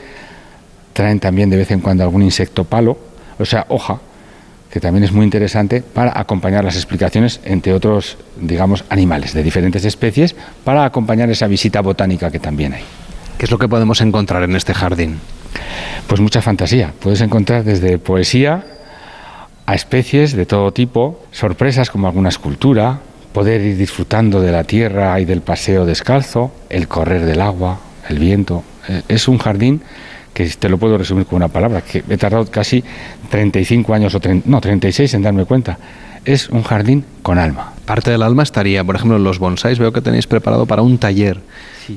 traen 0.98 1.20
también 1.20 1.52
de 1.52 1.58
vez 1.58 1.70
en 1.70 1.80
cuando 1.80 2.04
algún 2.04 2.24
insecto 2.24 2.64
palo, 2.64 2.98
o 3.38 3.46
sea, 3.46 3.68
hoja, 3.70 4.00
que 4.72 4.80
también 4.80 5.04
es 5.04 5.12
muy 5.12 5.26
interesante 5.26 5.84
para 5.84 6.20
acompañar 6.20 6.64
las 6.64 6.76
explicaciones 6.76 7.40
entre 7.46 7.72
otros, 7.72 8.18
digamos, 8.36 8.84
animales 8.90 9.32
de 9.36 9.44
diferentes 9.44 9.86
especies, 9.86 10.36
para 10.64 10.86
acompañar 10.86 11.30
esa 11.30 11.46
visita 11.46 11.82
botánica 11.82 12.32
que 12.32 12.40
también 12.40 12.74
hay. 12.74 12.84
¿Qué 13.38 13.46
es 13.46 13.52
lo 13.52 13.60
que 13.60 13.68
podemos 13.68 14.02
encontrar 14.02 14.42
en 14.42 14.56
este 14.56 14.74
jardín? 14.74 15.20
Pues 16.08 16.20
mucha 16.20 16.42
fantasía. 16.42 16.92
Puedes 17.00 17.22
encontrar 17.22 17.64
desde 17.64 18.00
poesía 18.00 18.66
a 19.68 19.76
especies 19.76 20.34
de 20.34 20.48
todo 20.48 20.74
tipo, 20.74 21.24
sorpresas 21.32 21.92
como 21.92 22.08
alguna 22.08 22.30
escultura, 22.30 23.02
poder 23.34 23.62
ir 23.62 23.78
disfrutando 23.78 24.42
de 24.42 24.52
la 24.52 24.64
tierra 24.64 25.20
y 25.20 25.26
del 25.26 25.42
paseo 25.42 25.86
descalzo, 25.86 26.52
el 26.70 26.88
correr 26.88 27.24
del 27.24 27.42
agua, 27.42 27.78
el 28.10 28.18
viento. 28.18 28.64
Eh, 28.90 29.04
es 29.10 29.28
un 29.28 29.38
jardín 29.38 29.84
que 30.38 30.48
te 30.50 30.70
lo 30.70 30.78
puedo 30.78 31.00
resumir 31.00 31.26
con 31.26 31.38
una 31.38 31.48
palabra, 31.48 31.82
que 31.82 32.04
he 32.08 32.16
tardado 32.16 32.46
casi 32.46 32.84
35 33.32 33.92
años 33.96 34.14
o 34.14 34.22
no, 34.46 34.62
36 34.62 35.16
en 35.16 35.24
darme 35.24 35.46
cuenta. 35.46 35.80
Es 36.26 36.50
un 36.50 36.62
jardín 36.62 37.06
con 37.24 37.40
alma. 37.40 37.74
Parte 37.86 38.12
del 38.12 38.22
alma 38.22 38.44
estaría, 38.44 38.84
por 38.84 38.98
ejemplo, 38.98 39.18
en 39.18 39.24
los 39.24 39.40
bonsáis. 39.40 39.80
Veo 39.80 39.92
que 39.92 40.02
tenéis 40.02 40.28
preparado 40.28 40.68
para 40.68 40.84
un 40.84 41.00
taller 41.00 41.40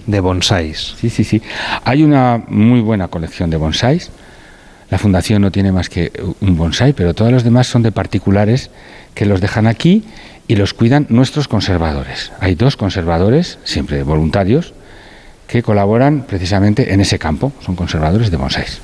de 0.06 0.20
bonsáis. 0.20 0.94
Sí, 0.98 1.10
sí, 1.10 1.22
sí. 1.22 1.42
Hay 1.84 2.02
una 2.02 2.42
muy 2.48 2.80
buena 2.80 3.08
colección 3.08 3.50
de 3.50 3.58
bonsáis. 3.58 4.10
La 4.88 4.96
fundación 4.96 5.42
no 5.42 5.50
tiene 5.50 5.70
más 5.70 5.90
que 5.90 6.10
un 6.40 6.56
bonsái, 6.56 6.94
pero 6.94 7.12
todos 7.12 7.30
los 7.30 7.44
demás 7.44 7.66
son 7.66 7.82
de 7.82 7.92
particulares 7.92 8.70
que 9.12 9.26
los 9.26 9.42
dejan 9.42 9.66
aquí 9.66 10.04
y 10.48 10.56
los 10.56 10.72
cuidan 10.72 11.04
nuestros 11.10 11.46
conservadores. 11.46 12.32
Hay 12.40 12.54
dos 12.54 12.78
conservadores, 12.78 13.58
siempre 13.64 14.02
voluntarios, 14.02 14.72
que 15.50 15.62
colaboran 15.62 16.22
precisamente 16.22 16.94
en 16.94 17.00
ese 17.00 17.18
campo, 17.18 17.52
son 17.60 17.74
conservadores 17.74 18.30
de 18.30 18.36
bonsáis. 18.36 18.80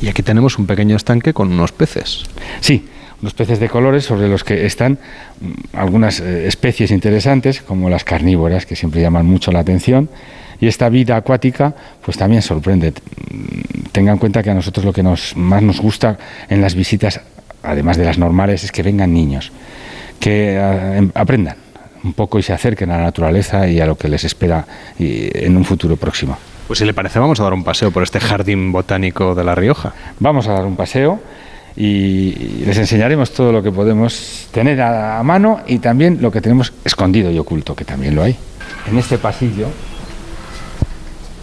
Y 0.00 0.08
aquí 0.08 0.22
tenemos 0.22 0.58
un 0.58 0.66
pequeño 0.66 0.96
estanque 0.96 1.34
con 1.34 1.52
unos 1.52 1.72
peces. 1.72 2.24
Sí, 2.60 2.88
unos 3.20 3.34
peces 3.34 3.60
de 3.60 3.68
colores 3.68 4.04
sobre 4.04 4.28
los 4.28 4.42
que 4.42 4.64
están 4.64 4.98
mm, 5.40 5.76
algunas 5.76 6.20
eh, 6.20 6.46
especies 6.46 6.90
interesantes, 6.90 7.60
como 7.60 7.90
las 7.90 8.04
carnívoras, 8.04 8.64
que 8.64 8.76
siempre 8.76 9.02
llaman 9.02 9.26
mucho 9.26 9.52
la 9.52 9.60
atención. 9.60 10.08
Y 10.58 10.68
esta 10.68 10.88
vida 10.88 11.16
acuática, 11.16 11.74
pues 12.02 12.16
también 12.16 12.40
sorprende. 12.40 12.92
Mm, 12.92 13.90
tengan 13.92 14.14
en 14.14 14.18
cuenta 14.18 14.42
que 14.42 14.50
a 14.50 14.54
nosotros 14.54 14.86
lo 14.86 14.92
que 14.94 15.02
nos, 15.02 15.36
más 15.36 15.62
nos 15.62 15.80
gusta 15.80 16.16
en 16.48 16.62
las 16.62 16.74
visitas, 16.74 17.20
además 17.62 17.98
de 17.98 18.06
las 18.06 18.16
normales, 18.16 18.64
es 18.64 18.72
que 18.72 18.82
vengan 18.82 19.12
niños, 19.12 19.52
que 20.18 20.58
ah, 20.58 20.96
em, 20.96 21.10
aprendan 21.14 21.65
un 22.06 22.12
poco 22.14 22.38
y 22.38 22.42
se 22.42 22.52
acerquen 22.52 22.90
a 22.90 22.98
la 22.98 23.04
naturaleza 23.04 23.68
y 23.68 23.80
a 23.80 23.86
lo 23.86 23.96
que 23.96 24.08
les 24.08 24.24
espera 24.24 24.64
en 24.98 25.56
un 25.56 25.64
futuro 25.64 25.96
próximo. 25.96 26.38
Pues 26.66 26.78
si 26.78 26.84
le 26.84 26.94
parece, 26.94 27.18
vamos 27.18 27.38
a 27.40 27.44
dar 27.44 27.52
un 27.52 27.64
paseo 27.64 27.90
por 27.90 28.02
este 28.02 28.20
jardín 28.20 28.72
botánico 28.72 29.34
de 29.34 29.44
La 29.44 29.54
Rioja. 29.54 29.92
Vamos 30.18 30.48
a 30.48 30.52
dar 30.52 30.64
un 30.64 30.76
paseo 30.76 31.20
y 31.76 32.64
les 32.64 32.78
enseñaremos 32.78 33.32
todo 33.32 33.52
lo 33.52 33.62
que 33.62 33.70
podemos 33.70 34.48
tener 34.50 34.80
a, 34.80 35.22
mano 35.22 35.60
y 35.66 35.78
también 35.78 36.18
lo 36.20 36.32
que 36.32 36.40
tenemos 36.40 36.72
escondido 36.84 37.30
y 37.30 37.38
oculto, 37.38 37.74
que 37.74 37.84
también 37.84 38.14
lo 38.14 38.22
hay. 38.22 38.36
En 38.90 38.98
este 38.98 39.18
pasillo 39.18 39.68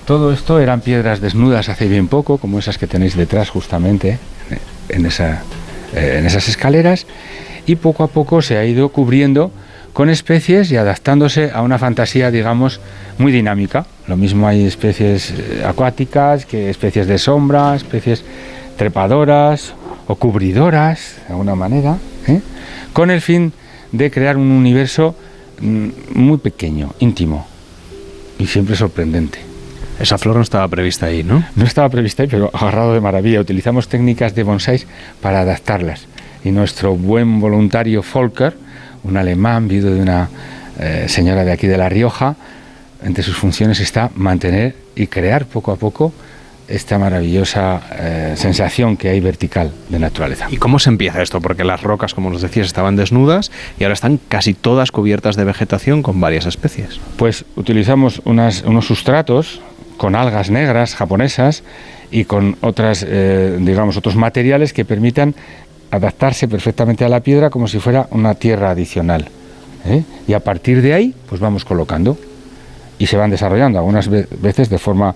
Todo 0.06 0.34
esto 0.34 0.60
eran 0.60 0.82
piedras 0.82 1.22
desnudas 1.22 1.70
hace 1.70 1.88
bien 1.88 2.08
poco, 2.08 2.38
como 2.38 2.60
esas 2.60 2.78
que 2.78 2.88
tenéis 2.88 3.16
detrás 3.16 3.50
justamente 3.50 4.20
en, 4.90 5.06
esa, 5.06 5.44
eh, 5.96 6.18
en 6.20 6.26
esas 6.26 6.50
escaleras, 6.50 7.06
y 7.66 7.76
poco 7.76 8.04
a 8.04 8.08
poco 8.08 8.42
se 8.42 8.58
ha 8.58 8.66
ido 8.66 8.90
cubriendo 8.90 9.52
con 9.94 10.10
especies 10.10 10.72
y 10.72 10.78
adaptándose 10.78 11.52
a 11.54 11.62
una 11.62 11.78
fantasía, 11.78 12.32
digamos, 12.32 12.82
muy 13.20 13.32
dinámica. 13.32 13.86
Lo 14.08 14.18
mismo 14.18 14.48
hay 14.48 14.66
especies 14.66 15.32
eh, 15.32 15.64
acuáticas 15.66 16.46
que 16.46 16.70
especies 16.70 17.08
de 17.08 17.18
sombra, 17.20 17.76
especies 17.76 18.24
trepadoras 18.76 19.74
o 20.08 20.16
cubridoras, 20.16 21.18
de 21.28 21.34
alguna 21.34 21.56
manera, 21.56 21.98
¿eh? 22.28 22.42
con 22.92 23.12
el 23.12 23.22
fin 23.22 23.54
de 23.92 24.10
crear 24.10 24.36
un 24.36 24.52
universo 24.52 25.16
mm, 25.62 25.88
muy 26.16 26.40
pequeño, 26.40 26.94
íntimo 27.00 27.46
y 28.40 28.48
siempre 28.48 28.76
sorprendente. 28.76 29.40
Esa 30.00 30.18
flor 30.18 30.36
no 30.36 30.42
estaba 30.42 30.68
prevista 30.68 31.06
ahí, 31.06 31.24
¿no? 31.24 31.44
No 31.56 31.66
estaba 31.66 31.88
prevista 31.88 32.24
ahí, 32.24 32.30
pero 32.30 32.50
agarrado 32.52 32.96
de 32.96 33.00
maravilla. 33.00 33.40
Utilizamos 33.40 33.88
técnicas 33.88 34.34
de 34.34 34.42
bonsáis 34.42 34.88
para 35.22 35.42
adaptarlas. 35.42 36.08
Y 36.44 36.52
nuestro 36.52 36.96
buen 36.96 37.40
voluntario 37.40 38.04
Volker, 38.12 38.58
un 39.04 39.18
alemán, 39.18 39.68
viudo 39.68 39.94
de 39.94 40.02
una 40.02 40.30
eh, 40.80 41.06
señora 41.08 41.44
de 41.44 41.52
aquí 41.52 41.68
de 41.68 41.78
La 41.78 41.90
Rioja, 41.90 42.36
entre 43.04 43.24
sus 43.24 43.36
funciones 43.36 43.80
está 43.80 44.10
mantener 44.16 44.76
y 44.96 45.08
crear 45.08 45.46
poco 45.46 45.72
a 45.72 45.76
poco 45.76 46.14
esta 46.68 46.98
maravillosa 46.98 47.82
eh, 47.92 48.34
sensación 48.38 48.96
que 48.96 49.10
hay 49.10 49.20
vertical 49.20 49.72
de 49.90 50.00
naturaleza. 50.00 50.48
¿Y 50.50 50.58
cómo 50.58 50.80
se 50.80 50.90
empieza 50.90 51.22
esto? 51.22 51.42
Porque 51.42 51.64
las 51.64 51.84
rocas, 51.84 52.14
como 52.14 52.30
nos 52.30 52.42
decías, 52.42 52.68
estaban 52.68 52.96
desnudas 52.96 53.52
y 53.80 53.84
ahora 53.84 53.94
están 53.94 54.20
casi 54.30 54.54
todas 54.54 54.92
cubiertas 54.92 55.36
de 55.36 55.44
vegetación 55.44 56.02
con 56.02 56.22
varias 56.22 56.46
especies. 56.46 57.00
Pues 57.18 57.46
utilizamos 57.56 58.22
unos 58.24 58.86
sustratos 58.86 59.62
con 59.98 60.16
algas 60.16 60.50
negras 60.50 60.96
japonesas 60.96 61.64
y 62.12 62.26
con 62.26 62.58
otras, 62.62 63.06
eh, 63.08 63.58
digamos, 63.60 63.98
otros 63.98 64.16
materiales 64.16 64.74
que 64.74 64.86
permitan 64.86 65.36
adaptarse 65.94 66.48
perfectamente 66.48 67.06
a 67.06 67.10
la 67.10 67.20
piedra 67.20 67.52
como 67.52 67.68
si 67.68 67.80
fuera 67.80 68.08
una 68.10 68.34
tierra 68.34 68.72
adicional. 68.72 69.28
¿eh? 69.86 70.04
Y 70.28 70.34
a 70.34 70.40
partir 70.40 70.82
de 70.82 70.92
ahí, 70.96 71.14
pues 71.30 71.40
vamos 71.40 71.66
colocando 71.66 72.18
y 72.98 73.06
se 73.06 73.16
van 73.16 73.30
desarrollando, 73.30 73.78
algunas 73.78 74.10
veces 74.10 74.70
de 74.70 74.80
forma 74.80 75.16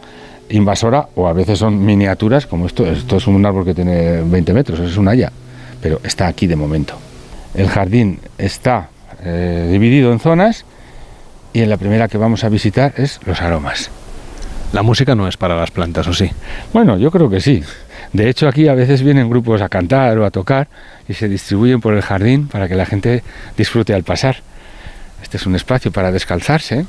invasora 0.49 1.09
o 1.15 1.27
a 1.27 1.33
veces 1.33 1.57
son 1.57 1.83
miniaturas, 1.83 2.45
como 2.45 2.67
esto, 2.67 2.85
esto 2.85 3.17
es 3.17 3.25
un 3.25 3.43
árbol 3.43 3.65
que 3.65 3.73
tiene 3.73 4.21
20 4.21 4.53
metros, 4.53 4.79
es 4.79 4.97
una 4.97 5.11
haya, 5.11 5.31
pero 5.81 5.99
está 6.03 6.27
aquí 6.27 6.45
de 6.45 6.55
momento. 6.55 6.93
El 7.55 7.69
jardín 7.69 8.19
está 8.37 8.89
eh, 9.23 9.69
dividido 9.71 10.11
en 10.11 10.19
zonas 10.19 10.63
y 11.53 11.61
en 11.61 11.71
la 11.71 11.77
primera 11.77 12.07
que 12.07 12.19
vamos 12.19 12.43
a 12.43 12.49
visitar 12.49 12.93
es 12.97 13.19
los 13.25 13.41
aromas. 13.41 13.89
La 14.73 14.83
música 14.83 15.15
no 15.15 15.27
es 15.27 15.37
para 15.37 15.55
las 15.55 15.71
plantas, 15.71 16.07
¿o 16.07 16.13
sí? 16.13 16.29
Bueno, 16.71 16.97
yo 16.97 17.09
creo 17.09 17.31
que 17.31 17.39
sí. 17.39 17.63
De 18.13 18.29
hecho, 18.29 18.47
aquí 18.47 18.67
a 18.67 18.73
veces 18.73 19.01
vienen 19.03 19.29
grupos 19.29 19.61
a 19.61 19.69
cantar 19.69 20.17
o 20.17 20.25
a 20.25 20.31
tocar 20.31 20.67
y 21.07 21.13
se 21.13 21.27
distribuyen 21.27 21.81
por 21.81 21.93
el 21.93 22.01
jardín 22.01 22.47
para 22.47 22.67
que 22.67 22.75
la 22.75 22.85
gente 22.85 23.23
disfrute 23.57 23.93
al 23.93 24.03
pasar. 24.03 24.37
Este 25.21 25.37
es 25.37 25.45
un 25.45 25.55
espacio 25.55 25.91
para 25.91 26.11
descalzarse, 26.11 26.85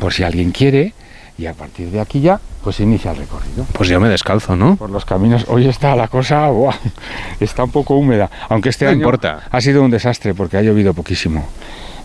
por 0.00 0.12
si 0.12 0.22
alguien 0.22 0.50
quiere, 0.52 0.92
y 1.38 1.46
a 1.46 1.54
partir 1.54 1.90
de 1.90 2.00
aquí 2.00 2.20
ya, 2.20 2.40
pues 2.64 2.80
inicia 2.80 3.12
el 3.12 3.18
recorrido. 3.18 3.64
Pues 3.72 3.88
yo 3.88 4.00
me 4.00 4.08
descalzo, 4.08 4.56
¿no? 4.56 4.74
Por 4.76 4.90
los 4.90 5.04
caminos. 5.04 5.44
Hoy 5.48 5.68
está 5.68 5.94
la 5.94 6.08
cosa, 6.08 6.50
está 7.40 7.64
un 7.64 7.70
poco 7.70 7.94
húmeda, 7.94 8.28
aunque 8.48 8.70
este 8.70 8.86
año 8.86 8.96
importa. 8.96 9.42
ha 9.50 9.60
sido 9.60 9.82
un 9.82 9.90
desastre 9.90 10.34
porque 10.34 10.56
ha 10.56 10.62
llovido 10.62 10.94
poquísimo. 10.94 11.46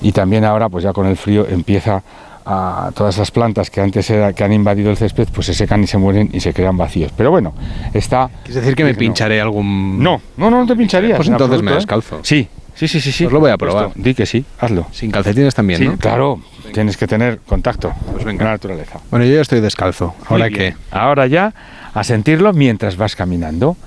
Y 0.01 0.11
también 0.11 0.45
ahora, 0.45 0.69
pues 0.69 0.83
ya 0.83 0.93
con 0.93 1.07
el 1.07 1.17
frío 1.17 1.47
empieza 1.49 2.03
a 2.45 2.91
todas 2.95 3.17
las 3.17 3.31
plantas 3.31 3.69
que 3.69 3.81
antes 3.81 4.09
era, 4.09 4.33
que 4.33 4.43
han 4.43 4.53
invadido 4.53 4.91
el 4.91 4.97
césped, 4.97 5.27
pues 5.33 5.47
se 5.47 5.53
secan 5.53 5.83
y 5.83 5.87
se 5.87 5.97
mueren 5.97 6.29
y 6.33 6.39
se 6.39 6.53
crean 6.53 6.77
vacíos. 6.77 7.11
Pero 7.15 7.31
bueno, 7.31 7.53
está. 7.93 8.29
¿Quieres 8.43 8.55
decir 8.55 8.75
que 8.75 8.83
me 8.83 8.95
pincharé 8.95 9.39
algún.? 9.39 10.01
No, 10.01 10.21
no, 10.37 10.49
no, 10.49 10.59
no 10.59 10.67
te 10.67 10.75
pincharías. 10.75 11.17
Pues 11.17 11.29
entonces 11.29 11.61
me 11.61 11.71
¿eh? 11.71 11.75
descalzo. 11.75 12.19
Sí, 12.23 12.47
sí, 12.75 12.87
sí, 12.87 12.99
sí. 12.99 13.11
sí. 13.11 13.23
Pues 13.25 13.33
lo 13.33 13.39
voy 13.39 13.51
a 13.51 13.57
probar. 13.57 13.91
Di 13.95 14.13
que 14.13 14.25
sí, 14.25 14.45
hazlo. 14.59 14.87
Sin 14.91 15.11
calcetines 15.11 15.55
también, 15.55 15.79
sí, 15.79 15.87
¿no? 15.87 15.97
Claro, 15.97 16.41
tienes 16.73 16.97
que 16.97 17.07
tener 17.07 17.39
contacto 17.39 17.93
pues 18.11 18.25
venga. 18.25 18.39
con 18.39 18.45
la 18.45 18.51
naturaleza. 18.53 18.99
Bueno, 19.09 19.25
yo 19.25 19.35
ya 19.35 19.41
estoy 19.41 19.61
descalzo. 19.61 20.13
¿Ahora 20.27 20.49
qué? 20.49 20.75
Ahora 20.91 21.27
ya 21.27 21.53
a 21.93 22.03
sentirlo 22.03 22.53
mientras 22.53 22.97
vas 22.97 23.15
caminando. 23.15 23.77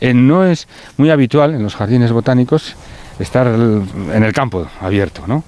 Eh, 0.00 0.12
no 0.12 0.44
es 0.44 0.68
muy 0.98 1.10
habitual 1.10 1.54
en 1.54 1.62
los 1.62 1.74
jardines 1.74 2.12
botánicos 2.12 2.76
estar 3.18 3.46
en 3.46 4.22
el 4.22 4.32
campo 4.32 4.66
abierto, 4.80 5.22
¿no? 5.26 5.42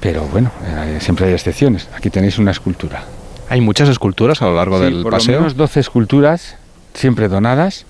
Pero 0.00 0.22
bueno, 0.26 0.50
eh, 0.64 0.98
siempre 1.00 1.26
hay 1.26 1.32
excepciones. 1.34 1.88
Aquí 1.96 2.10
tenéis 2.10 2.38
una 2.38 2.50
escultura. 2.52 3.02
Hay 3.48 3.60
muchas 3.60 3.88
esculturas 3.88 4.40
a 4.42 4.46
lo 4.46 4.54
largo 4.54 4.78
Sí, 4.78 4.84
del 4.84 5.02
por 5.02 5.12
paseo. 5.12 5.34
lo 5.34 5.40
menos 5.40 5.56
12 5.56 5.80
esculturas, 5.80 6.56
siempre 6.94 7.28
donadas, 7.28 7.86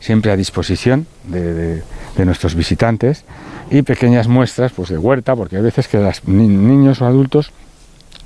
siempre 0.00 0.30
a 0.32 0.36
disposición 0.36 1.06
de, 1.24 1.52
de- 1.54 1.82
de 2.16 2.24
nuestros 2.26 2.54
visitantes 2.54 3.24
y 3.70 3.80
pequeñas 3.82 4.28
muestras 4.28 4.72
pues 4.72 4.90
de 4.90 4.98
huerta, 4.98 5.34
porque 5.34 5.56
hay 5.56 5.62
veces 5.62 5.88
que 5.88 5.98
los 5.98 6.24
niños 6.28 7.00
o 7.00 7.06
adultos 7.06 7.52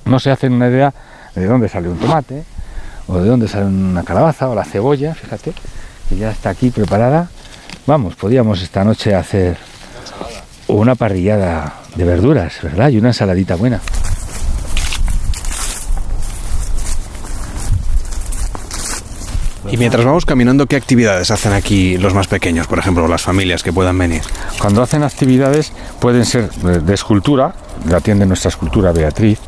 no 0.05 0.19
se 0.19 0.31
hacen 0.33 0.53
una 0.53 0.69
idea 0.69 0.93
de 1.37 1.47
dónde 1.47 1.69
sale 1.69 1.89
un 1.89 1.99
tomate 1.99 2.43
o 3.07 3.19
de 3.19 3.29
dónde 3.29 3.47
sale 3.47 3.67
una 3.67 4.03
calabaza 4.03 4.49
o 4.49 4.55
la 4.57 4.65
cebolla, 4.65 5.15
fíjate, 5.15 5.53
que 6.09 6.17
ya 6.17 6.31
está 6.31 6.51
aquí 6.51 6.71
preparada. 6.71 7.29
Vamos, 7.87 8.17
podíamos 8.17 8.61
esta 8.63 8.83
noche 8.85 9.15
hacer 9.15 9.57
una 10.67 10.97
parrillada 10.97 11.75
de 11.97 12.05
verduras, 12.05 12.55
¿verdad? 12.63 12.91
Y 12.91 12.99
una 12.99 13.09
ensaladita 13.09 13.57
buena. 13.57 13.81
Y 19.71 19.77
mientras 19.79 20.05
vamos 20.05 20.25
caminando, 20.25 20.67
¿qué 20.67 20.77
actividades 20.77 21.31
hacen 21.33 21.53
aquí 21.53 21.99
los 21.99 22.15
más 22.15 22.29
pequeños, 22.29 22.69
por 22.69 22.79
ejemplo, 22.79 23.09
las 23.09 23.23
familias 23.23 23.65
que 23.65 23.73
puedan 23.73 23.99
venir? 23.99 24.23
Cuando 24.61 24.81
hacen 24.81 25.03
actividades 25.03 25.73
pueden 25.99 26.25
ser 26.25 26.51
de 26.53 26.95
escultura, 26.95 27.55
la 27.89 27.97
atiende 27.97 28.27
nuestra 28.27 28.51
escultura 28.51 28.93
Beatriz, 28.93 29.41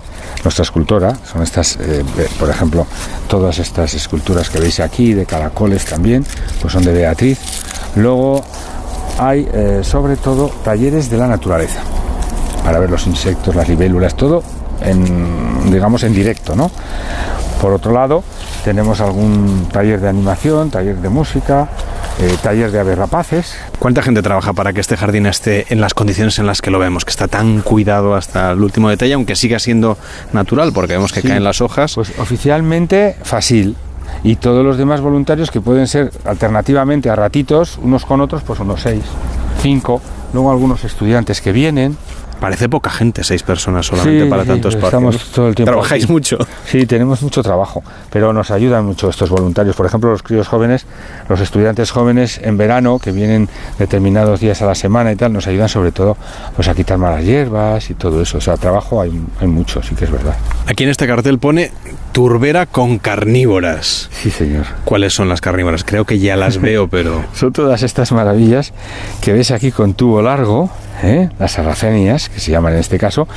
nuestra 0.42 0.64
escultora, 0.64 1.16
son 1.24 1.42
estas, 1.42 1.76
eh, 1.76 2.04
eh, 2.18 2.28
por 2.38 2.50
ejemplo, 2.50 2.86
todas 3.28 3.58
estas 3.58 3.94
esculturas 3.94 4.50
que 4.50 4.58
veis 4.58 4.80
aquí, 4.80 5.14
de 5.14 5.24
caracoles 5.24 5.84
también, 5.84 6.24
pues 6.60 6.72
son 6.72 6.82
de 6.84 6.92
Beatriz. 6.92 7.38
Luego 7.94 8.44
hay 9.18 9.48
eh, 9.52 9.80
sobre 9.82 10.16
todo 10.16 10.48
talleres 10.64 11.10
de 11.10 11.16
la 11.16 11.26
naturaleza, 11.26 11.80
para 12.68 12.80
ver 12.80 12.90
los 12.90 13.06
insectos, 13.06 13.56
las 13.56 13.66
libélulas, 13.66 14.14
todo 14.14 14.42
en, 14.82 15.72
digamos, 15.72 16.02
en 16.02 16.12
directo, 16.12 16.54
¿no? 16.54 16.70
Por 17.62 17.72
otro 17.72 17.92
lado, 17.94 18.22
tenemos 18.62 19.00
algún 19.00 19.66
taller 19.72 19.98
de 20.02 20.10
animación, 20.10 20.68
taller 20.68 20.96
de 20.98 21.08
música, 21.08 21.70
eh, 22.20 22.36
taller 22.42 22.70
de 22.70 22.78
aves 22.80 22.98
rapaces, 22.98 23.56
¿Cuánta 23.78 24.02
gente 24.02 24.20
trabaja 24.20 24.52
para 24.52 24.74
que 24.74 24.82
este 24.82 24.98
jardín 24.98 25.24
esté 25.24 25.64
en 25.72 25.80
las 25.80 25.94
condiciones 25.94 26.38
en 26.40 26.44
las 26.46 26.60
que 26.60 26.70
lo 26.70 26.78
vemos, 26.78 27.06
que 27.06 27.10
está 27.10 27.26
tan 27.26 27.62
cuidado 27.62 28.14
hasta 28.14 28.50
el 28.50 28.62
último 28.62 28.90
detalle, 28.90 29.14
aunque 29.14 29.34
siga 29.34 29.58
siendo 29.58 29.96
natural, 30.34 30.70
porque 30.74 30.92
vemos 30.92 31.10
que 31.10 31.22
Sí. 31.22 31.28
caen 31.28 31.44
las 31.44 31.62
hojas? 31.62 31.94
Pues 31.94 32.12
oficialmente 32.18 33.16
Fasil 33.22 33.76
y 34.22 34.36
todos 34.36 34.62
los 34.62 34.76
demás 34.76 35.00
voluntarios 35.00 35.50
que 35.50 35.62
pueden 35.62 35.86
ser 35.86 36.12
alternativamente 36.26 37.08
a 37.08 37.16
ratitos, 37.16 37.78
unos 37.82 38.04
con 38.04 38.20
otros, 38.20 38.42
pues 38.42 38.60
unos 38.60 38.82
seis, 38.82 39.04
cinco, 39.62 40.02
luego 40.34 40.50
algunos 40.50 40.84
estudiantes 40.84 41.40
que 41.40 41.52
vienen. 41.52 41.96
Parece 42.40 42.68
poca 42.68 42.88
gente, 42.90 43.24
seis 43.24 43.42
personas 43.42 43.86
solamente 43.86 44.24
Sí, 44.24 44.30
para 44.30 44.42
sí, 44.42 44.48
tanto 44.48 44.68
espacio. 44.68 44.86
estamos 44.88 45.14
¿no? 45.14 45.20
todo 45.34 45.48
el 45.48 45.54
tiempo 45.54 45.72
Trabajáis 45.72 46.04
aquí. 46.04 46.12
mucho. 46.12 46.38
Sí, 46.66 46.86
tenemos 46.86 47.20
mucho 47.22 47.42
trabajo, 47.42 47.82
pero 48.10 48.32
nos 48.32 48.50
ayudan 48.50 48.84
mucho 48.84 49.08
estos 49.10 49.28
voluntarios. 49.30 49.74
Por 49.74 49.86
ejemplo, 49.86 50.10
los 50.10 50.22
críos 50.22 50.46
jóvenes, 50.46 50.86
los 51.28 51.40
estudiantes 51.40 51.90
jóvenes 51.90 52.40
en 52.42 52.56
verano, 52.56 52.98
que 52.98 53.10
vienen 53.12 53.48
determinados 53.78 54.40
días 54.40 54.62
a 54.62 54.66
la 54.66 54.74
semana 54.74 55.10
y 55.12 55.16
tal, 55.16 55.32
nos 55.32 55.46
ayudan 55.48 55.68
sobre 55.68 55.90
todo 55.92 56.16
pues, 56.54 56.68
a 56.68 56.74
quitar 56.74 56.96
malas 56.98 57.24
hierbas 57.24 57.90
y 57.90 57.94
todo 57.94 58.22
eso. 58.22 58.38
O 58.38 58.40
sea, 58.40 58.56
trabajo 58.56 59.00
hay, 59.02 59.20
hay 59.40 59.46
mucho, 59.48 59.82
sí 59.82 59.94
que 59.94 60.04
es 60.04 60.10
verdad. 60.10 60.36
Aquí 60.66 60.84
en 60.84 60.90
este 60.90 61.06
cartel 61.06 61.38
pone 61.38 61.72
turbera 62.18 62.66
con 62.66 62.98
carnívoras. 62.98 64.10
Sí, 64.10 64.32
señor. 64.32 64.64
¿Cuáles 64.84 65.14
son 65.14 65.28
las 65.28 65.40
carnívoras? 65.40 65.84
Creo 65.84 66.04
que 66.04 66.18
ya 66.18 66.34
las 66.34 66.60
veo, 66.60 66.88
pero... 66.90 67.24
Son 67.32 67.52
todas 67.52 67.84
estas 67.84 68.10
maravillas 68.10 68.72
que 69.20 69.32
ves 69.32 69.52
aquí 69.52 69.70
con 69.70 69.94
tubo 69.94 70.20
largo, 70.20 70.68
¿eh? 71.04 71.28
las 71.38 71.52
sarracenias, 71.52 72.28
que 72.28 72.40
se 72.40 72.50
llaman 72.50 72.72
en 72.72 72.80
este 72.80 72.98
caso, 72.98 73.28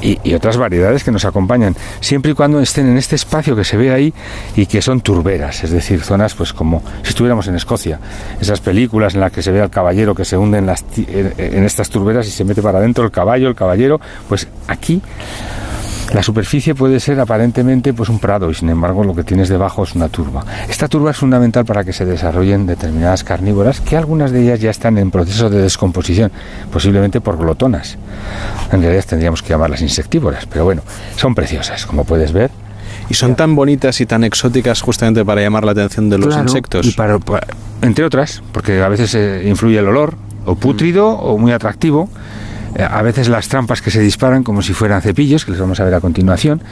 y, 0.00 0.20
y 0.22 0.34
otras 0.34 0.56
variedades 0.56 1.02
que 1.02 1.10
nos 1.10 1.24
acompañan, 1.24 1.74
siempre 1.98 2.30
y 2.30 2.34
cuando 2.34 2.60
estén 2.60 2.86
en 2.88 2.96
este 2.96 3.16
espacio 3.16 3.56
que 3.56 3.64
se 3.64 3.76
ve 3.76 3.90
ahí 3.92 4.14
y 4.54 4.66
que 4.66 4.82
son 4.82 5.00
turberas, 5.00 5.64
es 5.64 5.72
decir, 5.72 6.00
zonas 6.02 6.34
pues 6.34 6.52
como 6.52 6.84
si 7.02 7.08
estuviéramos 7.08 7.48
en 7.48 7.56
Escocia, 7.56 7.98
esas 8.40 8.60
películas 8.60 9.14
en 9.14 9.20
las 9.20 9.32
que 9.32 9.42
se 9.42 9.50
ve 9.50 9.60
al 9.60 9.70
caballero 9.70 10.14
que 10.14 10.24
se 10.24 10.36
hunde 10.36 10.58
en, 10.58 10.66
las, 10.66 10.84
ti- 10.84 11.08
en, 11.10 11.32
en 11.38 11.64
estas 11.64 11.90
turberas 11.90 12.28
y 12.28 12.30
se 12.30 12.44
mete 12.44 12.62
para 12.62 12.78
adentro 12.78 13.04
el 13.04 13.10
caballo, 13.10 13.48
el 13.48 13.56
caballero, 13.56 14.00
pues 14.28 14.46
aquí 14.68 15.02
la 16.14 16.22
superficie 16.22 16.74
puede 16.74 17.00
ser 17.00 17.20
aparentemente 17.20 17.92
pues 17.92 18.08
un 18.08 18.18
prado 18.18 18.50
y 18.50 18.54
sin 18.54 18.70
embargo 18.70 19.04
lo 19.04 19.14
que 19.14 19.24
tienes 19.24 19.48
debajo 19.48 19.84
es 19.84 19.94
una 19.94 20.08
turba. 20.08 20.44
Esta 20.68 20.88
turba 20.88 21.10
es 21.10 21.16
fundamental 21.18 21.64
para 21.66 21.84
que 21.84 21.92
se 21.92 22.04
desarrollen 22.06 22.66
determinadas 22.66 23.24
carnívoras 23.24 23.80
que 23.80 23.96
algunas 23.96 24.30
de 24.32 24.42
ellas 24.42 24.60
ya 24.60 24.70
están 24.70 24.96
en 24.98 25.10
proceso 25.10 25.50
de 25.50 25.60
descomposición, 25.60 26.32
posiblemente 26.72 27.20
por 27.20 27.36
glotonas. 27.36 27.98
En 28.72 28.80
realidad 28.82 29.04
tendríamos 29.06 29.42
que 29.42 29.50
llamarlas 29.50 29.82
insectívoras, 29.82 30.46
pero 30.46 30.64
bueno, 30.64 30.82
son 31.16 31.34
preciosas, 31.34 31.84
como 31.86 32.04
puedes 32.04 32.32
ver. 32.32 32.50
Y 33.10 33.14
son 33.14 33.36
tan 33.36 33.54
bonitas 33.56 34.00
y 34.00 34.06
tan 34.06 34.24
exóticas 34.24 34.80
justamente 34.82 35.24
para 35.24 35.40
llamar 35.40 35.64
la 35.64 35.72
atención 35.72 36.10
de 36.10 36.18
los 36.18 36.28
Claro, 36.28 36.42
insectos. 36.42 36.86
y 36.86 36.92
para- 36.92 37.18
pa- 37.18 37.40
entre 37.82 38.04
otras, 38.04 38.42
porque 38.52 38.82
a 38.82 38.88
veces 38.88 39.14
eh, 39.14 39.44
influye 39.46 39.78
el 39.78 39.86
olor, 39.88 40.14
o 40.46 40.54
pútrido 40.54 41.08
o 41.10 41.36
muy 41.38 41.52
atractivo. 41.52 42.08
Eh, 42.78 42.86
A 42.88 43.02
veces 43.02 43.28
las 43.28 43.48
trampas 43.48 43.82
que 43.82 43.90
se 43.90 44.00
disparan 44.00 44.44
como 44.44 44.62
si 44.62 44.72
fueran 44.72 45.02
cepillos, 45.02 45.44
que 45.44 45.50
les 45.50 45.60
vamos 45.60 45.80
a 45.80 45.84
ver 45.84 45.94
a 45.94 46.00
continuación, 46.00 46.62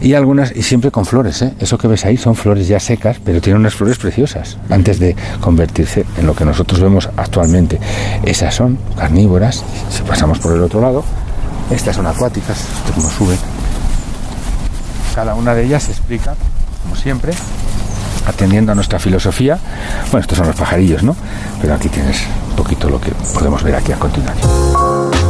y 0.00 0.14
algunas, 0.14 0.56
y 0.56 0.62
siempre 0.62 0.90
con 0.90 1.04
flores, 1.04 1.42
¿eh? 1.42 1.52
eso 1.60 1.76
que 1.78 1.86
ves 1.88 2.04
ahí 2.06 2.16
son 2.16 2.34
flores 2.34 2.66
ya 2.66 2.80
secas, 2.80 3.18
pero 3.24 3.40
tienen 3.40 3.60
unas 3.60 3.74
flores 3.74 3.98
preciosas, 3.98 4.56
antes 4.70 4.98
de 4.98 5.14
convertirse 5.40 6.06
en 6.16 6.26
lo 6.26 6.34
que 6.34 6.44
nosotros 6.44 6.80
vemos 6.80 7.08
actualmente. 7.16 7.78
Esas 8.24 8.54
son 8.54 8.78
carnívoras, 8.96 9.62
si 9.90 10.02
pasamos 10.02 10.38
por 10.38 10.52
el 10.56 10.62
otro 10.62 10.80
lado, 10.80 11.04
estas 11.70 11.96
son 11.96 12.06
acuáticas, 12.06 12.58
esto 12.58 12.92
como 12.94 13.10
suben. 13.10 13.38
Cada 15.14 15.34
una 15.34 15.54
de 15.54 15.64
ellas 15.64 15.82
se 15.82 15.92
explica, 15.92 16.34
como 16.82 16.96
siempre, 16.96 17.32
atendiendo 18.26 18.72
a 18.72 18.74
nuestra 18.74 18.98
filosofía. 18.98 19.58
Bueno, 20.10 20.20
estos 20.22 20.38
son 20.38 20.46
los 20.46 20.56
pajarillos, 20.56 21.02
¿no? 21.02 21.14
Pero 21.60 21.74
aquí 21.74 21.88
tienes 21.88 22.22
un 22.50 22.56
poquito 22.56 22.88
lo 22.88 22.98
que 22.98 23.10
podemos 23.34 23.62
ver 23.62 23.74
aquí 23.74 23.92
a 23.92 23.96
continuación. 23.96 25.21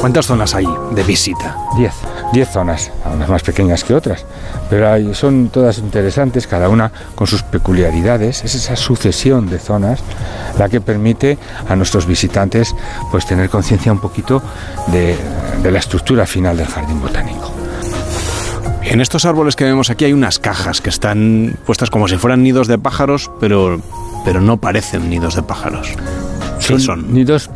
¿Cuántas 0.00 0.26
zonas 0.26 0.54
hay 0.54 0.66
de 0.92 1.02
visita? 1.02 1.56
Diez. 1.76 1.92
Diez 2.32 2.48
zonas, 2.48 2.90
algunas 3.04 3.28
más 3.28 3.42
pequeñas 3.42 3.84
que 3.84 3.92
otras, 3.94 4.24
pero 4.70 4.90
hay- 4.90 5.14
son 5.14 5.48
todas 5.50 5.78
interesantes, 5.78 6.46
cada 6.46 6.68
una 6.68 6.90
con 7.14 7.26
sus 7.26 7.42
peculiaridades. 7.42 8.44
Es 8.44 8.54
esa 8.54 8.76
sucesión 8.76 9.50
de 9.50 9.58
zonas 9.58 10.00
la 10.58 10.68
que 10.68 10.80
permite 10.80 11.36
a 11.68 11.76
nuestros 11.76 12.06
visitantes 12.06 12.74
pues 13.10 13.26
tener 13.26 13.50
conciencia 13.50 13.92
un 13.92 14.00
poquito 14.00 14.42
de, 14.86 15.16
de 15.62 15.70
la 15.70 15.80
estructura 15.80 16.24
final 16.24 16.56
del 16.56 16.66
jardín 16.68 17.00
botánico. 17.00 17.50
En 18.82 19.00
estos 19.00 19.24
árboles 19.26 19.54
que 19.56 19.64
vemos 19.64 19.90
aquí 19.90 20.04
hay 20.06 20.12
unas 20.12 20.38
cajas 20.38 20.80
que 20.80 20.88
están 20.88 21.56
puestas 21.66 21.90
como 21.90 22.08
si 22.08 22.16
fueran 22.16 22.42
nidos 22.42 22.68
de 22.68 22.78
pájaros, 22.78 23.30
pero, 23.38 23.80
pero 24.24 24.40
no 24.40 24.56
parecen 24.56 25.10
nidos 25.10 25.34
de 25.34 25.42
pájaros. 25.42 25.88
¿Qué 26.66 26.78
son? 26.78 27.12
nidos 27.12 27.50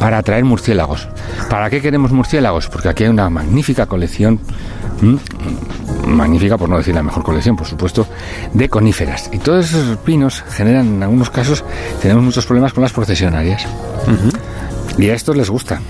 para 0.00 0.18
atraer 0.18 0.44
murciélagos. 0.44 1.06
¿Para 1.48 1.70
qué 1.70 1.80
queremos 1.80 2.10
murciélagos? 2.10 2.68
Porque 2.68 2.88
aquí 2.88 3.04
hay 3.04 3.10
una 3.10 3.28
magnífica 3.28 3.86
colección, 3.86 4.40
¿m? 5.02 5.18
magnífica 6.06 6.56
por 6.56 6.68
no 6.70 6.78
decir 6.78 6.94
la 6.94 7.02
mejor 7.02 7.22
colección, 7.22 7.54
por 7.54 7.66
supuesto, 7.66 8.06
de 8.54 8.68
coníferas. 8.68 9.28
Y 9.30 9.38
todos 9.38 9.66
esos 9.66 9.98
pinos 9.98 10.42
generan, 10.48 10.94
en 10.94 11.02
algunos 11.02 11.30
casos, 11.30 11.64
tenemos 12.00 12.24
muchos 12.24 12.46
problemas 12.46 12.72
con 12.72 12.82
las 12.82 12.92
procesionarias. 12.92 13.66
Y 14.98 15.10
a 15.10 15.14
estos 15.14 15.36
les 15.36 15.50
gusta. 15.50 15.80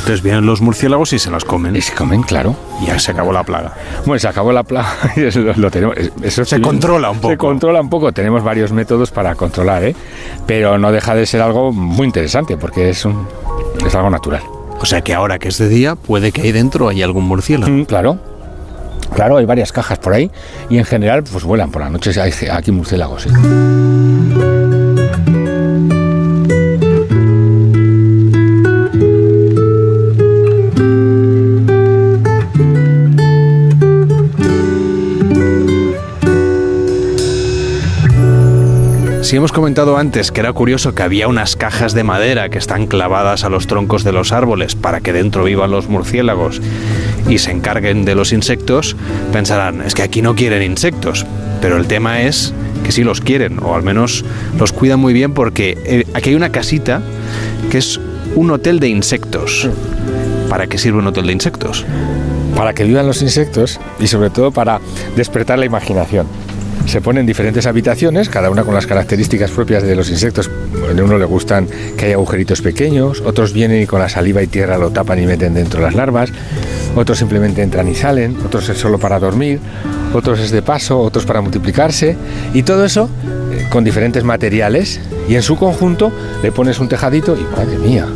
Entonces 0.00 0.22
vienen 0.22 0.46
los 0.46 0.60
murciélagos 0.62 1.12
y 1.12 1.18
se 1.18 1.30
las 1.30 1.44
comen. 1.44 1.76
Y 1.76 1.82
se 1.82 1.94
comen, 1.94 2.22
claro. 2.22 2.56
Y 2.82 2.86
ya 2.86 2.98
se 2.98 3.12
acabó 3.12 3.32
la 3.32 3.44
plaga. 3.44 3.74
Bueno, 4.06 4.18
se 4.18 4.28
acabó 4.28 4.50
la 4.50 4.62
plaga 4.62 4.92
y 5.16 5.24
eso 5.24 5.40
lo, 5.40 5.54
lo 5.54 5.70
tenemos. 5.70 5.96
Eso 6.22 6.44
Se 6.44 6.56
sí, 6.56 6.62
controla 6.62 7.10
un 7.10 7.18
poco. 7.18 7.32
Se 7.32 7.36
controla 7.36 7.80
un 7.80 7.90
poco. 7.90 8.10
Tenemos 8.12 8.42
varios 8.42 8.72
métodos 8.72 9.10
para 9.10 9.34
controlar, 9.34 9.84
¿eh? 9.84 9.94
Pero 10.46 10.78
no 10.78 10.90
deja 10.90 11.14
de 11.14 11.26
ser 11.26 11.42
algo 11.42 11.72
muy 11.72 12.06
interesante 12.06 12.56
porque 12.56 12.88
es, 12.90 13.04
un, 13.04 13.28
es 13.86 13.94
algo 13.94 14.10
natural. 14.10 14.42
O 14.80 14.86
sea 14.86 15.02
que 15.02 15.12
ahora 15.12 15.38
que 15.38 15.48
es 15.48 15.58
de 15.58 15.68
día, 15.68 15.94
puede 15.94 16.32
que 16.32 16.40
ahí 16.40 16.52
dentro 16.52 16.88
haya 16.88 17.04
algún 17.04 17.24
murciélago. 17.24 17.70
Mm, 17.70 17.84
claro. 17.84 18.18
Claro, 19.14 19.36
hay 19.36 19.44
varias 19.44 19.72
cajas 19.72 19.98
por 19.98 20.14
ahí 20.14 20.30
y 20.70 20.78
en 20.78 20.84
general 20.84 21.24
pues 21.24 21.44
vuelan 21.44 21.70
por 21.70 21.82
la 21.82 21.90
noche. 21.90 22.18
Hay 22.20 22.32
aquí 22.50 22.72
murciélagos. 22.72 23.26
¿eh? 23.26 23.30
Si 39.30 39.36
hemos 39.36 39.52
comentado 39.52 39.96
antes 39.96 40.32
que 40.32 40.40
era 40.40 40.52
curioso 40.52 40.92
que 40.92 41.04
había 41.04 41.28
unas 41.28 41.54
cajas 41.54 41.94
de 41.94 42.02
madera 42.02 42.48
que 42.48 42.58
están 42.58 42.88
clavadas 42.88 43.44
a 43.44 43.48
los 43.48 43.68
troncos 43.68 44.02
de 44.02 44.10
los 44.10 44.32
árboles 44.32 44.74
para 44.74 45.00
que 45.00 45.12
dentro 45.12 45.44
vivan 45.44 45.70
los 45.70 45.88
murciélagos 45.88 46.60
y 47.28 47.38
se 47.38 47.52
encarguen 47.52 48.04
de 48.04 48.16
los 48.16 48.32
insectos, 48.32 48.96
pensarán, 49.32 49.82
es 49.82 49.94
que 49.94 50.02
aquí 50.02 50.20
no 50.20 50.34
quieren 50.34 50.64
insectos. 50.64 51.24
Pero 51.60 51.76
el 51.76 51.86
tema 51.86 52.22
es 52.22 52.52
que 52.82 52.90
sí 52.90 53.04
los 53.04 53.20
quieren, 53.20 53.60
o 53.62 53.76
al 53.76 53.84
menos 53.84 54.24
los 54.58 54.72
cuidan 54.72 54.98
muy 54.98 55.12
bien 55.12 55.32
porque 55.32 55.78
eh, 55.84 56.06
aquí 56.12 56.30
hay 56.30 56.34
una 56.34 56.50
casita 56.50 57.00
que 57.70 57.78
es 57.78 58.00
un 58.34 58.50
hotel 58.50 58.80
de 58.80 58.88
insectos. 58.88 59.68
¿Para 60.48 60.66
qué 60.66 60.76
sirve 60.76 60.98
un 60.98 61.06
hotel 61.06 61.28
de 61.28 61.34
insectos? 61.34 61.86
Para 62.56 62.74
que 62.74 62.82
vivan 62.82 63.06
los 63.06 63.22
insectos 63.22 63.78
y 64.00 64.08
sobre 64.08 64.30
todo 64.30 64.50
para 64.50 64.80
despertar 65.14 65.60
la 65.60 65.66
imaginación. 65.66 66.26
Se 66.86 67.00
ponen 67.00 67.26
diferentes 67.26 67.66
habitaciones, 67.66 68.28
cada 68.28 68.50
una 68.50 68.64
con 68.64 68.74
las 68.74 68.86
características 68.86 69.50
propias 69.50 69.82
de 69.82 69.94
los 69.94 70.10
insectos. 70.10 70.48
A 70.48 71.02
uno 71.02 71.18
le 71.18 71.24
gustan 71.24 71.68
que 71.96 72.06
haya 72.06 72.14
agujeritos 72.14 72.62
pequeños, 72.62 73.20
otros 73.20 73.52
vienen 73.52 73.82
y 73.82 73.86
con 73.86 74.00
la 74.00 74.08
saliva 74.08 74.42
y 74.42 74.48
tierra 74.48 74.76
lo 74.76 74.90
tapan 74.90 75.22
y 75.22 75.26
meten 75.26 75.54
dentro 75.54 75.80
las 75.80 75.94
larvas, 75.94 76.32
otros 76.96 77.18
simplemente 77.18 77.62
entran 77.62 77.88
y 77.88 77.94
salen, 77.94 78.36
otros 78.44 78.68
es 78.68 78.78
solo 78.78 78.98
para 78.98 79.18
dormir, 79.18 79.60
otros 80.12 80.40
es 80.40 80.50
de 80.50 80.62
paso, 80.62 80.98
otros 80.98 81.24
para 81.24 81.40
multiplicarse, 81.40 82.16
y 82.54 82.62
todo 82.64 82.84
eso 82.84 83.08
eh, 83.52 83.66
con 83.70 83.84
diferentes 83.84 84.24
materiales, 84.24 85.00
y 85.28 85.36
en 85.36 85.42
su 85.42 85.56
conjunto 85.56 86.10
le 86.42 86.50
pones 86.50 86.80
un 86.80 86.88
tejadito 86.88 87.36
y 87.36 87.42
madre 87.56 87.78
mía, 87.78 88.06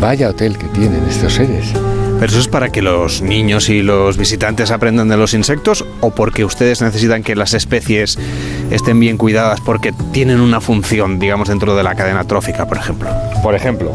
vaya 0.00 0.30
hotel 0.30 0.58
que 0.58 0.66
tienen 0.66 1.04
estos 1.08 1.34
seres. 1.34 1.72
¿Pero 2.18 2.26
eso 2.26 2.40
es 2.40 2.48
para 2.48 2.70
que 2.70 2.80
los 2.80 3.22
niños 3.22 3.68
y 3.68 3.82
los 3.82 4.16
visitantes 4.16 4.70
aprendan 4.70 5.08
de 5.08 5.16
los 5.16 5.34
insectos 5.34 5.84
o 6.00 6.10
porque 6.10 6.44
ustedes 6.44 6.80
necesitan 6.80 7.22
que 7.22 7.34
las 7.34 7.54
especies 7.54 8.18
estén 8.70 9.00
bien 9.00 9.18
cuidadas 9.18 9.60
porque 9.60 9.92
tienen 10.12 10.40
una 10.40 10.60
función, 10.60 11.18
digamos, 11.18 11.48
dentro 11.48 11.76
de 11.76 11.82
la 11.82 11.94
cadena 11.94 12.24
trófica, 12.24 12.66
por 12.66 12.78
ejemplo? 12.78 13.10
Por 13.42 13.54
ejemplo, 13.54 13.92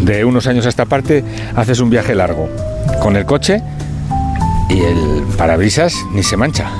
de 0.00 0.24
unos 0.24 0.46
años 0.46 0.66
a 0.66 0.68
esta 0.68 0.84
parte 0.84 1.24
haces 1.54 1.80
un 1.80 1.90
viaje 1.90 2.14
largo 2.14 2.48
con 3.00 3.16
el 3.16 3.24
coche 3.24 3.62
y 4.68 4.80
el 4.80 5.22
parabrisas 5.38 5.94
ni 6.12 6.22
se 6.22 6.36
mancha. 6.36 6.70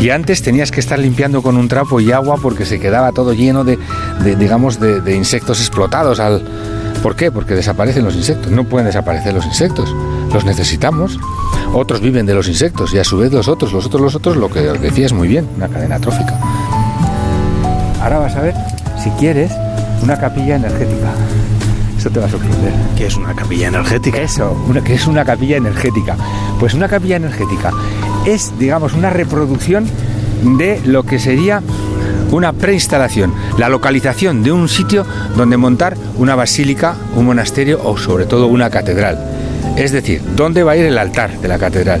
Y 0.00 0.10
antes 0.10 0.42
tenías 0.42 0.70
que 0.70 0.80
estar 0.80 0.98
limpiando 0.98 1.42
con 1.42 1.56
un 1.56 1.68
trapo 1.68 2.00
y 2.00 2.12
agua 2.12 2.36
porque 2.42 2.66
se 2.66 2.78
quedaba 2.78 3.12
todo 3.12 3.32
lleno 3.32 3.64
de, 3.64 3.78
digamos, 4.38 4.78
de 4.78 5.16
insectos 5.16 5.60
explotados 5.60 6.20
al, 6.20 6.44
¿Por 7.06 7.14
qué? 7.14 7.30
Porque 7.30 7.54
desaparecen 7.54 8.04
los 8.04 8.16
insectos. 8.16 8.50
No 8.50 8.64
pueden 8.64 8.86
desaparecer 8.86 9.32
los 9.32 9.46
insectos. 9.46 9.94
Los 10.34 10.44
necesitamos. 10.44 11.20
Otros 11.72 12.00
viven 12.00 12.26
de 12.26 12.34
los 12.34 12.48
insectos 12.48 12.92
y 12.94 12.98
a 12.98 13.04
su 13.04 13.18
vez 13.18 13.32
los 13.32 13.46
otros, 13.46 13.72
los 13.72 13.86
otros, 13.86 14.02
los 14.02 14.16
otros, 14.16 14.36
lo 14.36 14.48
que 14.48 14.62
decías 14.62 15.12
muy 15.12 15.28
bien, 15.28 15.48
una 15.56 15.68
cadena 15.68 16.00
trófica. 16.00 16.36
Ahora 18.02 18.18
vas 18.18 18.34
a 18.34 18.40
ver, 18.40 18.54
si 19.00 19.10
quieres, 19.10 19.52
una 20.02 20.18
capilla 20.18 20.56
energética. 20.56 21.12
Eso 21.96 22.10
te 22.10 22.18
va 22.18 22.26
a 22.26 22.28
sorprender. 22.28 22.72
¿Qué 22.96 23.06
es 23.06 23.16
una 23.16 23.36
capilla 23.36 23.68
energética? 23.68 24.20
Eso, 24.20 24.60
una, 24.68 24.82
que 24.82 24.94
es 24.94 25.06
una 25.06 25.24
capilla 25.24 25.58
energética. 25.58 26.16
Pues 26.58 26.74
una 26.74 26.88
capilla 26.88 27.14
energética 27.14 27.70
es, 28.26 28.52
digamos, 28.58 28.94
una 28.94 29.10
reproducción 29.10 29.86
de 30.58 30.80
lo 30.84 31.04
que 31.04 31.20
sería 31.20 31.62
una 32.30 32.52
preinstalación, 32.52 33.32
la 33.58 33.68
localización 33.68 34.42
de 34.42 34.52
un 34.52 34.68
sitio 34.68 35.04
donde 35.36 35.56
montar 35.56 35.96
una 36.16 36.34
basílica, 36.34 36.94
un 37.14 37.26
monasterio 37.26 37.80
o 37.84 37.96
sobre 37.96 38.26
todo 38.26 38.46
una 38.46 38.70
catedral. 38.70 39.18
Es 39.76 39.92
decir, 39.92 40.22
¿dónde 40.36 40.62
va 40.62 40.72
a 40.72 40.76
ir 40.76 40.86
el 40.86 40.96
altar 40.98 41.38
de 41.40 41.48
la 41.48 41.58
catedral? 41.58 42.00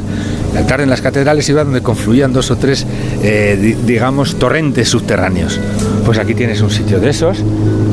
El 0.52 0.58
altar 0.58 0.80
en 0.80 0.88
las 0.88 1.02
catedrales 1.02 1.46
iba 1.50 1.62
donde 1.64 1.82
confluían 1.82 2.32
dos 2.32 2.50
o 2.50 2.56
tres, 2.56 2.86
eh, 3.22 3.58
di- 3.60 3.74
digamos, 3.86 4.36
torrentes 4.38 4.88
subterráneos. 4.88 5.60
Pues 6.06 6.18
aquí 6.18 6.34
tienes 6.34 6.60
un 6.62 6.70
sitio 6.70 6.98
de 7.00 7.10
esos 7.10 7.38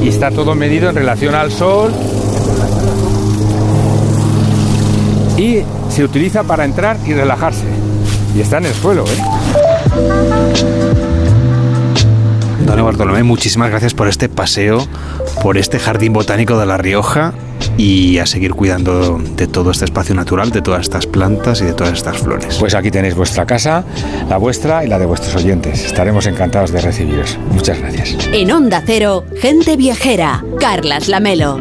y 0.02 0.08
está 0.08 0.32
todo 0.32 0.56
medido 0.56 0.90
en 0.90 0.96
relación 0.96 1.36
al 1.36 1.52
sol. 1.52 1.92
Y 5.38 5.58
se 5.90 6.04
utiliza 6.04 6.44
para 6.44 6.64
entrar 6.64 6.96
y 7.06 7.14
relajarse. 7.14 7.66
Y 8.38 8.42
está 8.42 8.60
en 8.60 8.66
el 8.68 8.74
suelo, 8.74 9.04
¿eh? 9.06 9.18
Don 12.66 12.84
Bartolomé, 12.86 13.24
muchísimas 13.24 13.70
gracias 13.70 13.94
por 13.94 14.08
este 14.08 14.30
paseo, 14.30 14.88
por 15.42 15.58
este 15.58 15.80
jardín 15.80 16.14
botánico 16.14 16.58
de 16.58 16.66
La 16.66 16.78
Rioja 16.78 17.34
y 17.78 18.18
a 18.20 18.26
seguir 18.26 18.54
cuidando 18.54 19.20
de 19.20 19.48
todo 19.48 19.72
este 19.72 19.86
espacio 19.86 20.16
natural, 20.16 20.52
de 20.52 20.62
todas 20.62 20.82
estas 20.82 21.06
plantas 21.06 21.62
y 21.62 21.66
de 21.66 21.74
todas 21.74 21.94
estas 21.94 22.18
flores. 22.18 22.58
Pues 22.60 22.74
aquí 22.76 22.92
tenéis 22.92 23.16
vuestra 23.16 23.46
casa, 23.46 23.84
la 24.30 24.38
vuestra 24.38 24.84
y 24.84 24.88
la 24.88 25.00
de 25.00 25.06
vuestros 25.06 25.36
oyentes. 25.36 25.84
Estaremos 25.86 26.26
encantados 26.26 26.72
de 26.72 26.82
recibiros. 26.82 27.38
Muchas 27.52 27.80
gracias. 27.80 28.18
En 28.32 28.52
Onda 28.52 28.82
Cero, 28.86 29.26
gente 29.40 29.76
viajera. 29.76 30.44
Carlas 30.60 31.08
Lamelo. 31.08 31.60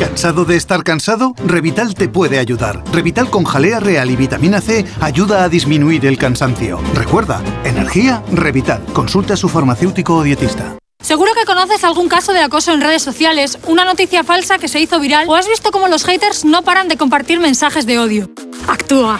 ¿Cansado 0.00 0.46
de 0.46 0.56
estar 0.56 0.82
cansado? 0.82 1.34
Revital 1.44 1.94
te 1.94 2.08
puede 2.08 2.38
ayudar. 2.38 2.82
Revital 2.90 3.28
con 3.28 3.44
jalea 3.44 3.80
real 3.80 4.10
y 4.10 4.16
vitamina 4.16 4.62
C 4.62 4.86
ayuda 4.98 5.44
a 5.44 5.50
disminuir 5.50 6.06
el 6.06 6.16
cansancio. 6.16 6.80
Recuerda, 6.94 7.42
energía, 7.64 8.22
Revital. 8.32 8.82
Consulta 8.94 9.34
a 9.34 9.36
su 9.36 9.50
farmacéutico 9.50 10.16
o 10.16 10.22
dietista. 10.22 10.78
Seguro 11.02 11.32
que 11.34 11.44
conoces 11.44 11.84
algún 11.84 12.08
caso 12.08 12.32
de 12.32 12.40
acoso 12.40 12.72
en 12.72 12.80
redes 12.80 13.02
sociales, 13.02 13.58
una 13.66 13.84
noticia 13.84 14.24
falsa 14.24 14.56
que 14.56 14.68
se 14.68 14.80
hizo 14.80 14.98
viral 15.00 15.28
o 15.28 15.34
has 15.34 15.46
visto 15.46 15.70
cómo 15.70 15.86
los 15.86 16.04
haters 16.04 16.46
no 16.46 16.62
paran 16.62 16.88
de 16.88 16.96
compartir 16.96 17.38
mensajes 17.38 17.84
de 17.84 17.98
odio. 17.98 18.30
Actúa. 18.68 19.18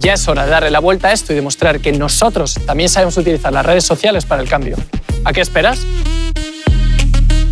Ya 0.00 0.12
es 0.12 0.28
hora 0.28 0.44
de 0.44 0.50
darle 0.50 0.70
la 0.70 0.80
vuelta 0.80 1.08
a 1.08 1.12
esto 1.12 1.32
y 1.32 1.36
demostrar 1.36 1.80
que 1.80 1.92
nosotros 1.92 2.60
también 2.66 2.90
sabemos 2.90 3.16
utilizar 3.16 3.54
las 3.54 3.64
redes 3.64 3.84
sociales 3.84 4.26
para 4.26 4.42
el 4.42 4.50
cambio. 4.50 4.76
¿A 5.24 5.32
qué 5.32 5.40
esperas? 5.40 5.78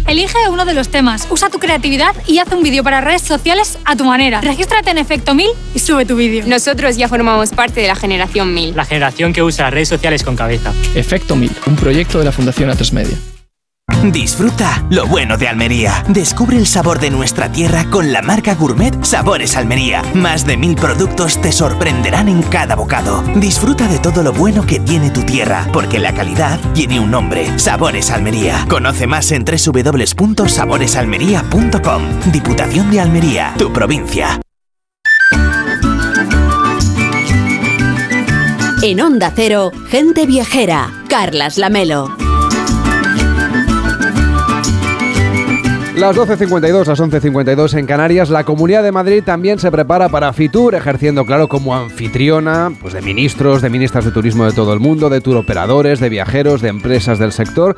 Elige 0.06 0.36
uno 0.50 0.64
de 0.64 0.74
los 0.74 0.88
temas, 0.88 1.26
usa 1.30 1.48
tu 1.48 1.58
creatividad 1.58 2.14
y 2.26 2.38
haz 2.38 2.52
un 2.52 2.62
vídeo 2.62 2.82
para 2.82 3.00
redes 3.00 3.22
sociales 3.22 3.78
a 3.84 3.96
tu 3.96 4.04
manera. 4.04 4.40
Regístrate 4.40 4.90
en 4.90 4.98
Efecto 4.98 5.34
1000 5.34 5.48
y 5.74 5.78
sube 5.78 6.04
tu 6.04 6.16
vídeo. 6.16 6.44
Nosotros 6.46 6.96
ya 6.96 7.08
formamos 7.08 7.50
parte 7.50 7.80
de 7.80 7.88
la 7.88 7.96
generación 7.96 8.52
1000. 8.52 8.76
La 8.76 8.84
generación 8.84 9.32
que 9.32 9.42
usa 9.42 9.66
las 9.66 9.74
redes 9.74 9.88
sociales 9.88 10.22
con 10.22 10.36
cabeza. 10.36 10.72
Efecto 10.94 11.36
1000, 11.36 11.50
un 11.66 11.76
proyecto 11.76 12.18
de 12.18 12.24
la 12.24 12.32
Fundación 12.32 12.70
A3 12.70 12.92
Media. 12.92 13.31
Disfruta 14.10 14.84
lo 14.90 15.06
bueno 15.06 15.36
de 15.36 15.46
Almería. 15.46 16.02
Descubre 16.08 16.56
el 16.56 16.66
sabor 16.66 16.98
de 16.98 17.10
nuestra 17.10 17.52
tierra 17.52 17.84
con 17.88 18.12
la 18.12 18.20
marca 18.20 18.56
Gourmet 18.56 19.04
Sabores 19.04 19.56
Almería. 19.56 20.02
Más 20.14 20.44
de 20.44 20.56
mil 20.56 20.74
productos 20.74 21.40
te 21.40 21.52
sorprenderán 21.52 22.28
en 22.28 22.42
cada 22.42 22.74
bocado. 22.74 23.22
Disfruta 23.36 23.86
de 23.86 24.00
todo 24.00 24.24
lo 24.24 24.32
bueno 24.32 24.66
que 24.66 24.80
tiene 24.80 25.10
tu 25.10 25.22
tierra, 25.22 25.68
porque 25.72 26.00
la 26.00 26.12
calidad 26.14 26.58
tiene 26.74 26.98
un 26.98 27.12
nombre. 27.12 27.56
Sabores 27.58 28.10
Almería. 28.10 28.66
Conoce 28.68 29.06
más 29.06 29.30
en 29.30 29.44
www.saboresalmería.com. 29.44 32.02
Diputación 32.32 32.90
de 32.90 33.00
Almería, 33.00 33.54
tu 33.56 33.72
provincia. 33.72 34.40
En 38.82 39.00
Onda 39.00 39.32
Cero, 39.34 39.72
gente 39.88 40.26
viajera. 40.26 40.90
Carlas 41.08 41.56
Lamelo. 41.56 42.14
Las 46.02 46.16
12.52, 46.16 46.84
las 46.86 47.00
11.52 47.00 47.78
en 47.78 47.86
Canarias, 47.86 48.28
la 48.28 48.42
Comunidad 48.42 48.82
de 48.82 48.90
Madrid 48.90 49.22
también 49.24 49.60
se 49.60 49.70
prepara 49.70 50.08
para 50.08 50.32
Fitur, 50.32 50.74
ejerciendo, 50.74 51.24
claro, 51.24 51.46
como 51.46 51.76
anfitriona 51.76 52.72
pues 52.80 52.92
de 52.92 53.00
ministros, 53.02 53.62
de 53.62 53.70
ministras 53.70 54.04
de 54.04 54.10
turismo 54.10 54.44
de 54.44 54.50
todo 54.50 54.74
el 54.74 54.80
mundo, 54.80 55.10
de 55.10 55.20
turoperadores, 55.20 56.00
de 56.00 56.08
viajeros, 56.08 56.60
de 56.60 56.70
empresas 56.70 57.20
del 57.20 57.30
sector. 57.30 57.76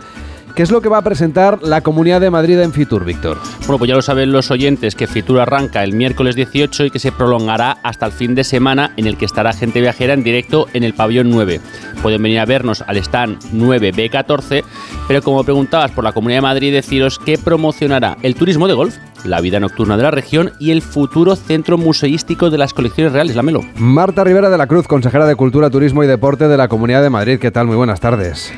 ¿Qué 0.54 0.62
es 0.62 0.70
lo 0.70 0.80
que 0.80 0.88
va 0.88 0.98
a 0.98 1.02
presentar 1.02 1.64
la 1.64 1.80
Comunidad 1.80 2.20
de 2.20 2.30
Madrid 2.30 2.60
en 2.60 2.72
Fitur, 2.72 3.04
Víctor? 3.04 3.38
Bueno, 3.66 3.78
pues 3.78 3.88
ya 3.88 3.96
lo 3.96 4.02
saben 4.02 4.30
los 4.30 4.52
oyentes 4.52 4.94
que 4.94 5.08
Fitur 5.08 5.40
arranca 5.40 5.82
el 5.82 5.94
miércoles 5.94 6.36
18 6.36 6.84
y 6.84 6.90
que 6.92 7.00
se 7.00 7.10
prolongará 7.10 7.78
hasta 7.82 8.06
el 8.06 8.12
fin 8.12 8.36
de 8.36 8.44
semana 8.44 8.92
en 8.96 9.08
el 9.08 9.16
que 9.16 9.24
estará 9.24 9.52
gente 9.52 9.80
viajera 9.80 10.14
en 10.14 10.22
directo 10.22 10.68
en 10.72 10.84
el 10.84 10.94
pabellón 10.94 11.30
9. 11.30 11.60
Pueden 12.02 12.22
venir 12.22 12.38
a 12.38 12.44
vernos 12.44 12.84
al 12.86 12.98
stand 12.98 13.42
9B14, 13.52 14.62
pero 15.08 15.22
como 15.22 15.42
preguntabas 15.42 15.90
por 15.90 16.04
la 16.04 16.12
Comunidad 16.12 16.38
de 16.38 16.42
Madrid, 16.42 16.72
deciros 16.72 17.18
que 17.18 17.36
promocionará 17.36 18.16
el 18.22 18.36
turismo 18.36 18.68
de 18.68 18.74
golf, 18.74 18.94
la 19.24 19.40
vida 19.40 19.60
nocturna 19.60 19.96
de 19.96 20.02
la 20.02 20.10
región 20.10 20.52
y 20.58 20.70
el 20.70 20.82
futuro 20.82 21.36
centro 21.36 21.78
museístico 21.78 22.50
de 22.50 22.58
las 22.58 22.74
colecciones 22.74 23.12
reales, 23.12 23.36
la 23.36 23.42
Melo. 23.42 23.60
Marta 23.76 24.24
Rivera 24.24 24.50
de 24.50 24.58
la 24.58 24.66
Cruz, 24.66 24.86
consejera 24.86 25.26
de 25.26 25.34
Cultura, 25.34 25.70
Turismo 25.70 26.04
y 26.04 26.06
Deporte 26.06 26.48
de 26.48 26.56
la 26.56 26.68
Comunidad 26.68 27.02
de 27.02 27.10
Madrid. 27.10 27.38
¿Qué 27.38 27.50
tal? 27.50 27.66
Muy 27.66 27.76
buenas 27.76 28.00
tardes. 28.00 28.52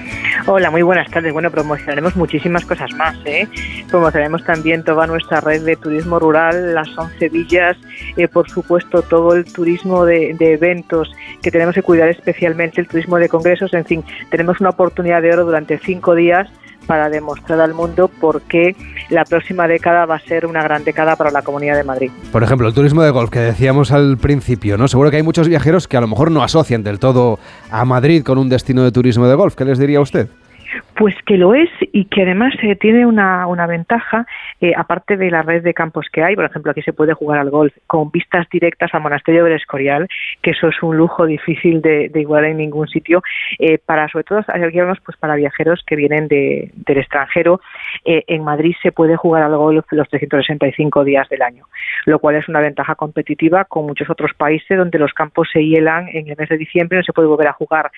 Hola, 0.46 0.70
muy 0.70 0.82
buenas 0.82 1.10
tardes. 1.10 1.32
Bueno, 1.32 1.50
promocionaremos 1.50 2.14
muchísimas 2.16 2.64
cosas 2.64 2.92
más. 2.94 3.16
¿eh? 3.24 3.48
Promocionaremos 3.90 4.44
también 4.44 4.84
toda 4.84 5.06
nuestra 5.06 5.40
red 5.40 5.62
de 5.62 5.76
turismo 5.76 6.18
rural, 6.18 6.74
las 6.74 6.88
11 6.96 7.28
villas, 7.30 7.76
eh, 8.16 8.28
por 8.28 8.48
supuesto 8.48 9.02
todo 9.02 9.34
el 9.34 9.44
turismo 9.44 10.04
de, 10.04 10.34
de, 10.38 10.52
eventos 10.52 11.10
que 11.42 11.50
tenemos 11.50 11.74
que 11.74 11.82
cuidar 11.82 12.08
especialmente, 12.08 12.80
el 12.80 12.88
turismo 12.88 13.16
de 13.18 13.28
congresos. 13.28 13.72
En 13.74 13.84
fin, 13.84 14.04
tenemos 14.30 14.60
una 14.60 14.70
oportunidad 14.70 15.22
de 15.22 15.32
oro 15.32 15.44
durante 15.44 15.78
cinco 15.78 16.14
días 16.14 16.48
para 16.86 17.10
demostrar 17.10 17.60
al 17.60 17.74
mundo 17.74 18.08
por 18.08 18.42
qué 18.42 18.76
la 19.10 19.24
próxima 19.24 19.68
década 19.68 20.06
va 20.06 20.16
a 20.16 20.20
ser 20.20 20.46
una 20.46 20.62
gran 20.62 20.84
década 20.84 21.16
para 21.16 21.30
la 21.30 21.42
Comunidad 21.42 21.76
de 21.76 21.84
Madrid. 21.84 22.10
Por 22.32 22.42
ejemplo, 22.42 22.68
el 22.68 22.74
turismo 22.74 23.02
de 23.02 23.10
golf 23.10 23.30
que 23.30 23.40
decíamos 23.40 23.92
al 23.92 24.16
principio, 24.18 24.78
¿no? 24.78 24.88
Seguro 24.88 25.10
que 25.10 25.16
hay 25.16 25.22
muchos 25.22 25.48
viajeros 25.48 25.88
que 25.88 25.96
a 25.96 26.00
lo 26.00 26.08
mejor 26.08 26.30
no 26.30 26.42
asocian 26.42 26.82
del 26.82 26.98
todo 26.98 27.38
a 27.70 27.84
Madrid 27.84 28.22
con 28.22 28.38
un 28.38 28.48
destino 28.48 28.82
de 28.82 28.92
turismo 28.92 29.26
de 29.26 29.34
golf. 29.34 29.54
¿Qué 29.54 29.64
les 29.64 29.78
diría 29.78 30.00
usted? 30.00 30.28
Pues 30.96 31.14
que 31.26 31.36
lo 31.36 31.54
es 31.54 31.70
y 31.92 32.06
que 32.06 32.22
además 32.22 32.54
eh, 32.62 32.76
tiene 32.76 33.06
una, 33.06 33.66
ventaja, 33.66 34.26
eh, 34.60 34.72
aparte 34.76 35.16
de 35.16 35.30
la 35.30 35.42
red 35.42 35.62
de 35.62 35.74
campos 35.74 36.06
que 36.12 36.22
hay, 36.22 36.34
por 36.34 36.44
ejemplo, 36.44 36.70
aquí 36.70 36.82
se 36.82 36.92
puede 36.92 37.12
jugar 37.12 37.38
al 37.38 37.50
golf 37.50 37.74
con 37.86 38.10
vistas 38.10 38.46
directas 38.50 38.90
al 38.94 39.02
monasterio 39.02 39.44
del 39.44 39.54
Escorial, 39.54 40.08
que 40.42 40.50
eso 40.50 40.68
es 40.68 40.82
un 40.82 40.96
lujo 40.96 41.26
difícil 41.26 41.82
de, 41.82 42.08
de 42.08 42.20
igualar 42.20 42.50
en 42.50 42.58
ningún 42.58 42.88
sitio, 42.88 43.22
eh, 43.58 43.78
para 43.78 44.08
sobre 44.08 44.24
todo 44.24 44.42
pues 45.04 45.16
para 45.18 45.36
viajeros 45.36 45.82
que 45.86 45.96
vienen 45.96 46.28
de, 46.28 46.70
del 46.74 46.98
extranjero. 46.98 47.60
Eh, 48.04 48.24
en 48.26 48.44
Madrid 48.44 48.74
se 48.82 48.92
puede 48.92 49.16
jugar 49.16 49.42
al 49.42 49.56
golf 49.56 49.84
los 49.90 50.08
365 50.08 51.04
días 51.04 51.28
del 51.28 51.42
año, 51.42 51.66
lo 52.04 52.18
cual 52.18 52.36
es 52.36 52.48
una 52.48 52.60
ventaja 52.60 52.94
competitiva 52.94 53.64
con 53.64 53.86
muchos 53.86 54.08
otros 54.10 54.32
países 54.36 54.78
donde 54.78 54.98
los 54.98 55.12
campos 55.12 55.48
se 55.52 55.64
hielan 55.64 56.08
en 56.08 56.28
el 56.28 56.36
mes 56.36 56.48
de 56.48 56.58
diciembre 56.58 56.96
y 56.96 57.00
no 57.00 57.04
se 57.04 57.12
puede 57.12 57.28
volver 57.28 57.48
a 57.48 57.52
jugar 57.52 57.90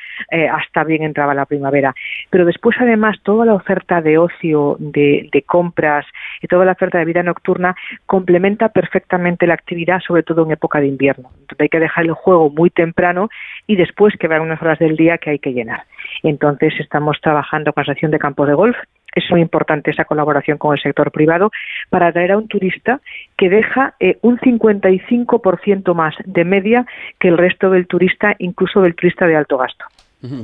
hasta 0.52 0.84
bien 0.84 1.02
entraba 1.02 1.34
la 1.34 1.46
primavera. 1.46 1.94
Pero 2.30 2.44
después 2.44 2.67
además 2.78 3.16
toda 3.22 3.46
la 3.46 3.54
oferta 3.54 4.00
de 4.00 4.18
ocio, 4.18 4.76
de, 4.78 5.44
compras 5.46 6.04
y 6.42 6.46
toda 6.46 6.64
la 6.64 6.72
oferta 6.72 6.98
de 6.98 7.04
vida 7.04 7.22
nocturna 7.22 7.74
complementa 8.06 8.68
perfectamente 8.68 9.46
la 9.46 9.54
actividad, 9.54 10.00
sobre 10.00 10.22
todo 10.22 10.44
en 10.44 10.52
época 10.52 10.80
de 10.80 10.88
invierno. 10.88 11.30
Entonces 11.40 11.60
hay 11.60 11.68
que 11.68 11.80
dejar 11.80 12.04
el 12.04 12.12
juego 12.12 12.50
muy 12.50 12.70
temprano 12.70 13.28
y 13.66 13.76
después 13.76 14.14
que 14.18 14.28
vean 14.28 14.42
unas 14.42 14.60
horas 14.60 14.78
del 14.78 14.96
día 14.96 15.18
que 15.18 15.30
hay 15.30 15.38
que 15.38 15.52
llenar. 15.52 15.84
Entonces 16.22 16.74
estamos 16.80 17.20
trabajando 17.20 17.72
con 17.72 17.80
la 17.80 17.82
Asociación 17.84 18.10
de 18.10 18.18
Campos 18.18 18.48
de 18.48 18.54
Golf. 18.54 18.76
Es 19.14 19.24
muy 19.30 19.40
importante 19.40 19.90
esa 19.90 20.04
colaboración 20.04 20.58
con 20.58 20.74
el 20.74 20.82
sector 20.82 21.10
privado 21.10 21.50
para 21.88 22.08
atraer 22.08 22.32
a 22.32 22.38
un 22.38 22.46
turista 22.46 23.00
que 23.36 23.48
deja 23.48 23.94
eh, 24.00 24.18
un 24.22 24.38
55% 24.38 25.94
más 25.94 26.14
de 26.24 26.44
media 26.44 26.86
que 27.18 27.28
el 27.28 27.38
resto 27.38 27.70
del 27.70 27.86
turista, 27.86 28.36
incluso 28.38 28.82
del 28.82 28.94
turista 28.94 29.26
de 29.26 29.36
alto 29.36 29.56
gasto. 29.56 29.86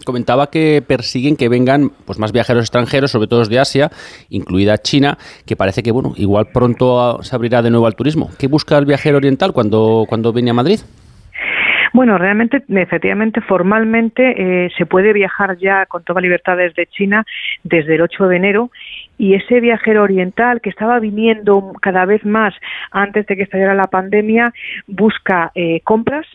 Comentaba 0.05 0.51
que 0.51 0.83
persiguen 0.87 1.37
que 1.37 1.49
vengan 1.49 1.91
pues 2.07 2.19
más 2.19 2.31
viajeros 2.31 2.63
extranjeros, 2.63 3.11
sobre 3.11 3.27
todo 3.27 3.45
de 3.45 3.59
Asia, 3.59 3.91
incluida 4.29 4.79
China, 4.79 5.19
que 5.47 5.57
parece 5.57 5.83
que 5.83 5.91
bueno, 5.91 6.13
igual 6.17 6.47
pronto 6.53 7.23
se 7.23 7.35
abrirá 7.35 7.61
de 7.61 7.71
nuevo 7.71 7.87
al 7.87 7.97
turismo. 7.97 8.31
¿Qué 8.39 8.47
busca 8.47 8.79
el 8.79 8.87
viajero 8.87 9.17
oriental 9.17 9.53
cuando, 9.53 10.05
cuando 10.09 10.33
viene 10.33 10.51
a 10.51 10.55
Madrid? 10.55 10.81
Bueno, 11.93 12.19
realmente, 12.19 12.65
efectivamente, 12.69 13.41
formalmente 13.41 14.65
eh, 14.67 14.71
se 14.77 14.85
puede 14.85 15.13
viajar 15.13 15.57
ya 15.59 15.87
con 15.87 16.03
toda 16.03 16.21
libertad 16.21 16.57
desde 16.57 16.87
China 16.87 17.25
desde 17.63 17.95
el 17.95 18.03
8 18.03 18.27
de 18.27 18.37
enero 18.37 18.71
y 19.17 19.35
ese 19.35 19.61
viajero 19.61 20.03
oriental 20.03 20.61
que 20.61 20.71
estaba 20.71 20.99
viniendo 20.99 21.73
cada 21.81 22.05
vez 22.05 22.25
más 22.25 22.53
antes 22.91 23.27
de 23.29 23.37
que 23.37 23.45
estallara 23.45 23.77
la 23.77 23.87
pandemia 23.87 24.53
busca 24.89 25.53
eh, 25.55 25.83
compras 25.85 26.27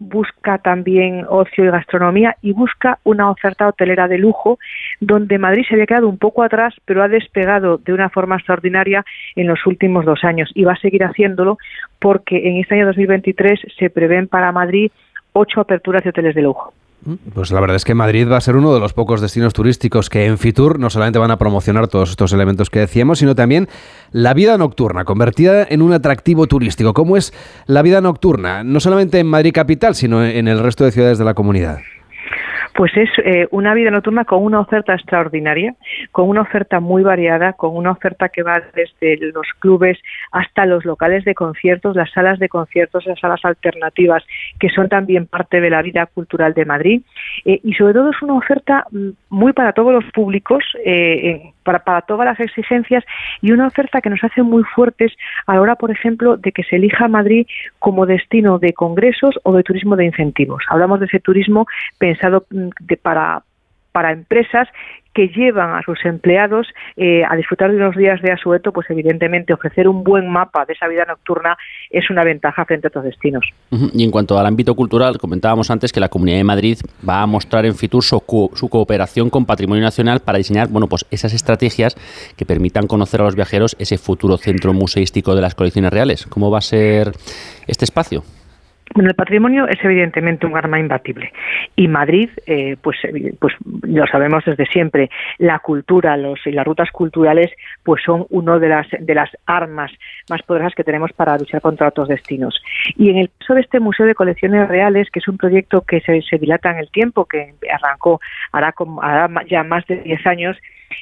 busca 0.00 0.58
también 0.58 1.26
ocio 1.28 1.64
y 1.64 1.70
gastronomía 1.70 2.34
y 2.40 2.52
busca 2.52 2.98
una 3.04 3.30
oferta 3.30 3.68
hotelera 3.68 4.08
de 4.08 4.16
lujo 4.18 4.58
donde 4.98 5.38
Madrid 5.38 5.64
se 5.68 5.74
había 5.74 5.86
quedado 5.86 6.08
un 6.08 6.16
poco 6.16 6.42
atrás 6.42 6.74
pero 6.86 7.02
ha 7.02 7.08
despegado 7.08 7.76
de 7.76 7.92
una 7.92 8.08
forma 8.08 8.36
extraordinaria 8.36 9.04
en 9.36 9.46
los 9.46 9.64
últimos 9.66 10.06
dos 10.06 10.24
años 10.24 10.50
y 10.54 10.64
va 10.64 10.72
a 10.72 10.80
seguir 10.80 11.04
haciéndolo 11.04 11.58
porque 11.98 12.48
en 12.48 12.56
este 12.56 12.76
año 12.76 12.86
2023 12.86 13.60
se 13.78 13.90
prevén 13.90 14.26
para 14.26 14.52
Madrid 14.52 14.90
ocho 15.34 15.60
aperturas 15.60 16.02
de 16.02 16.10
hoteles 16.10 16.34
de 16.34 16.42
lujo. 16.42 16.72
Pues 17.34 17.50
la 17.50 17.60
verdad 17.60 17.76
es 17.76 17.84
que 17.84 17.94
Madrid 17.94 18.28
va 18.30 18.36
a 18.36 18.40
ser 18.40 18.56
uno 18.56 18.74
de 18.74 18.80
los 18.80 18.92
pocos 18.92 19.20
destinos 19.20 19.52
turísticos 19.52 20.10
que 20.10 20.26
en 20.26 20.38
Fitur 20.38 20.78
no 20.78 20.90
solamente 20.90 21.18
van 21.18 21.30
a 21.30 21.38
promocionar 21.38 21.88
todos 21.88 22.10
estos 22.10 22.32
elementos 22.32 22.70
que 22.70 22.80
decíamos, 22.80 23.18
sino 23.18 23.34
también 23.34 23.68
la 24.12 24.34
vida 24.34 24.58
nocturna, 24.58 25.04
convertida 25.04 25.66
en 25.68 25.82
un 25.82 25.92
atractivo 25.92 26.46
turístico. 26.46 26.92
¿Cómo 26.92 27.16
es 27.16 27.32
la 27.66 27.82
vida 27.82 28.00
nocturna? 28.00 28.64
No 28.64 28.80
solamente 28.80 29.18
en 29.18 29.26
Madrid 29.26 29.52
capital, 29.52 29.94
sino 29.94 30.24
en 30.24 30.48
el 30.48 30.58
resto 30.58 30.84
de 30.84 30.92
ciudades 30.92 31.18
de 31.18 31.24
la 31.24 31.34
comunidad 31.34 31.78
pues 32.80 32.96
es 32.96 33.10
eh, 33.26 33.46
una 33.50 33.74
vida 33.74 33.90
nocturna 33.90 34.24
con 34.24 34.42
una 34.42 34.58
oferta 34.58 34.94
extraordinaria, 34.94 35.74
con 36.12 36.30
una 36.30 36.40
oferta 36.40 36.80
muy 36.80 37.02
variada, 37.02 37.52
con 37.52 37.76
una 37.76 37.90
oferta 37.90 38.30
que 38.30 38.42
va 38.42 38.62
desde 38.74 39.18
los 39.34 39.46
clubes 39.58 39.98
hasta 40.32 40.64
los 40.64 40.86
locales 40.86 41.26
de 41.26 41.34
conciertos, 41.34 41.94
las 41.94 42.10
salas 42.10 42.38
de 42.38 42.48
conciertos, 42.48 43.04
las 43.04 43.20
salas 43.20 43.44
alternativas, 43.44 44.24
que 44.58 44.70
son 44.70 44.88
también 44.88 45.26
parte 45.26 45.60
de 45.60 45.68
la 45.68 45.82
vida 45.82 46.06
cultural 46.06 46.54
de 46.54 46.64
Madrid. 46.64 47.02
Eh, 47.44 47.60
y 47.62 47.74
sobre 47.74 47.92
todo 47.92 48.12
es 48.12 48.22
una 48.22 48.38
oferta 48.38 48.86
mm, 48.90 49.10
muy 49.30 49.52
para 49.52 49.72
todos 49.72 49.92
los 49.92 50.04
públicos, 50.12 50.62
eh, 50.84 51.52
para, 51.62 51.84
para 51.84 52.02
todas 52.02 52.26
las 52.26 52.40
exigencias 52.40 53.04
y 53.40 53.52
una 53.52 53.68
oferta 53.68 54.00
que 54.00 54.10
nos 54.10 54.22
hace 54.22 54.42
muy 54.42 54.64
fuertes 54.64 55.12
a 55.46 55.54
la 55.54 55.60
hora, 55.60 55.76
por 55.76 55.90
ejemplo, 55.90 56.36
de 56.36 56.52
que 56.52 56.64
se 56.64 56.76
elija 56.76 57.08
Madrid 57.08 57.46
como 57.78 58.06
destino 58.06 58.58
de 58.58 58.72
congresos 58.72 59.38
o 59.44 59.54
de 59.54 59.62
turismo 59.62 59.96
de 59.96 60.06
incentivos. 60.06 60.64
Hablamos 60.68 61.00
de 61.00 61.06
ese 61.06 61.20
turismo 61.20 61.66
pensado 61.98 62.44
mm, 62.50 62.68
de, 62.80 62.96
para, 62.96 63.42
para 63.92 64.12
empresas 64.12 64.68
que 65.20 65.28
llevan 65.28 65.76
a 65.76 65.82
sus 65.82 66.02
empleados 66.06 66.66
eh, 66.96 67.22
a 67.28 67.36
disfrutar 67.36 67.70
de 67.70 67.76
unos 67.76 67.94
días 67.94 68.22
de 68.22 68.32
asueto, 68.32 68.72
pues 68.72 68.88
evidentemente 68.88 69.52
ofrecer 69.52 69.86
un 69.86 70.02
buen 70.02 70.26
mapa 70.30 70.64
de 70.64 70.72
esa 70.72 70.88
vida 70.88 71.04
nocturna 71.04 71.58
es 71.90 72.08
una 72.08 72.24
ventaja 72.24 72.64
frente 72.64 72.86
a 72.86 72.88
otros 72.88 73.04
destinos. 73.04 73.44
Y 73.92 74.02
en 74.02 74.10
cuanto 74.10 74.38
al 74.38 74.46
ámbito 74.46 74.74
cultural, 74.74 75.18
comentábamos 75.18 75.70
antes 75.70 75.92
que 75.92 76.00
la 76.00 76.08
Comunidad 76.08 76.38
de 76.38 76.44
Madrid 76.44 76.78
va 77.06 77.20
a 77.20 77.26
mostrar 77.26 77.66
en 77.66 77.74
Fitur 77.74 78.02
su, 78.02 78.22
su 78.54 78.68
cooperación 78.70 79.28
con 79.28 79.44
Patrimonio 79.44 79.82
Nacional 79.82 80.20
para 80.20 80.38
diseñar 80.38 80.68
bueno, 80.68 80.86
pues 80.86 81.04
esas 81.10 81.34
estrategias 81.34 81.96
que 82.38 82.46
permitan 82.46 82.86
conocer 82.86 83.20
a 83.20 83.24
los 83.24 83.36
viajeros 83.36 83.76
ese 83.78 83.98
futuro 83.98 84.38
centro 84.38 84.72
museístico 84.72 85.34
de 85.34 85.42
las 85.42 85.54
colecciones 85.54 85.92
reales. 85.92 86.24
¿Cómo 86.28 86.50
va 86.50 86.58
a 86.58 86.62
ser 86.62 87.12
este 87.66 87.84
espacio? 87.84 88.22
Bueno, 88.92 89.10
el 89.10 89.14
patrimonio 89.14 89.68
es 89.68 89.78
evidentemente 89.84 90.46
un 90.46 90.56
arma 90.56 90.80
imbatible 90.80 91.32
y 91.76 91.86
Madrid, 91.86 92.28
eh, 92.46 92.76
pues, 92.82 92.98
pues 93.38 93.54
lo 93.82 94.04
sabemos 94.08 94.44
desde 94.44 94.66
siempre. 94.66 95.10
La 95.38 95.60
cultura, 95.60 96.16
los 96.16 96.44
y 96.44 96.50
las 96.50 96.66
rutas 96.66 96.90
culturales, 96.90 97.52
pues 97.84 98.02
son 98.02 98.26
una 98.30 98.58
de 98.58 98.68
las 98.68 98.88
de 98.98 99.14
las 99.14 99.30
armas 99.46 99.92
más 100.28 100.42
poderosas 100.42 100.74
que 100.74 100.82
tenemos 100.82 101.12
para 101.12 101.38
luchar 101.38 101.60
contra 101.60 101.88
otros 101.88 102.08
destinos. 102.08 102.60
Y 102.96 103.10
en 103.10 103.18
el 103.18 103.30
caso 103.38 103.54
de 103.54 103.60
este 103.60 103.78
museo 103.78 104.06
de 104.06 104.16
colecciones 104.16 104.68
reales, 104.68 105.08
que 105.10 105.20
es 105.20 105.28
un 105.28 105.36
proyecto 105.36 105.82
que 105.82 106.00
se, 106.00 106.20
se 106.22 106.38
dilata 106.38 106.72
en 106.72 106.78
el 106.78 106.90
tiempo, 106.90 107.26
que 107.26 107.54
arrancó 107.72 108.20
hará, 108.50 108.72
como, 108.72 109.02
hará 109.02 109.28
ya 109.48 109.62
más 109.62 109.86
de 109.86 110.00
10 110.00 110.26
años, 110.26 110.56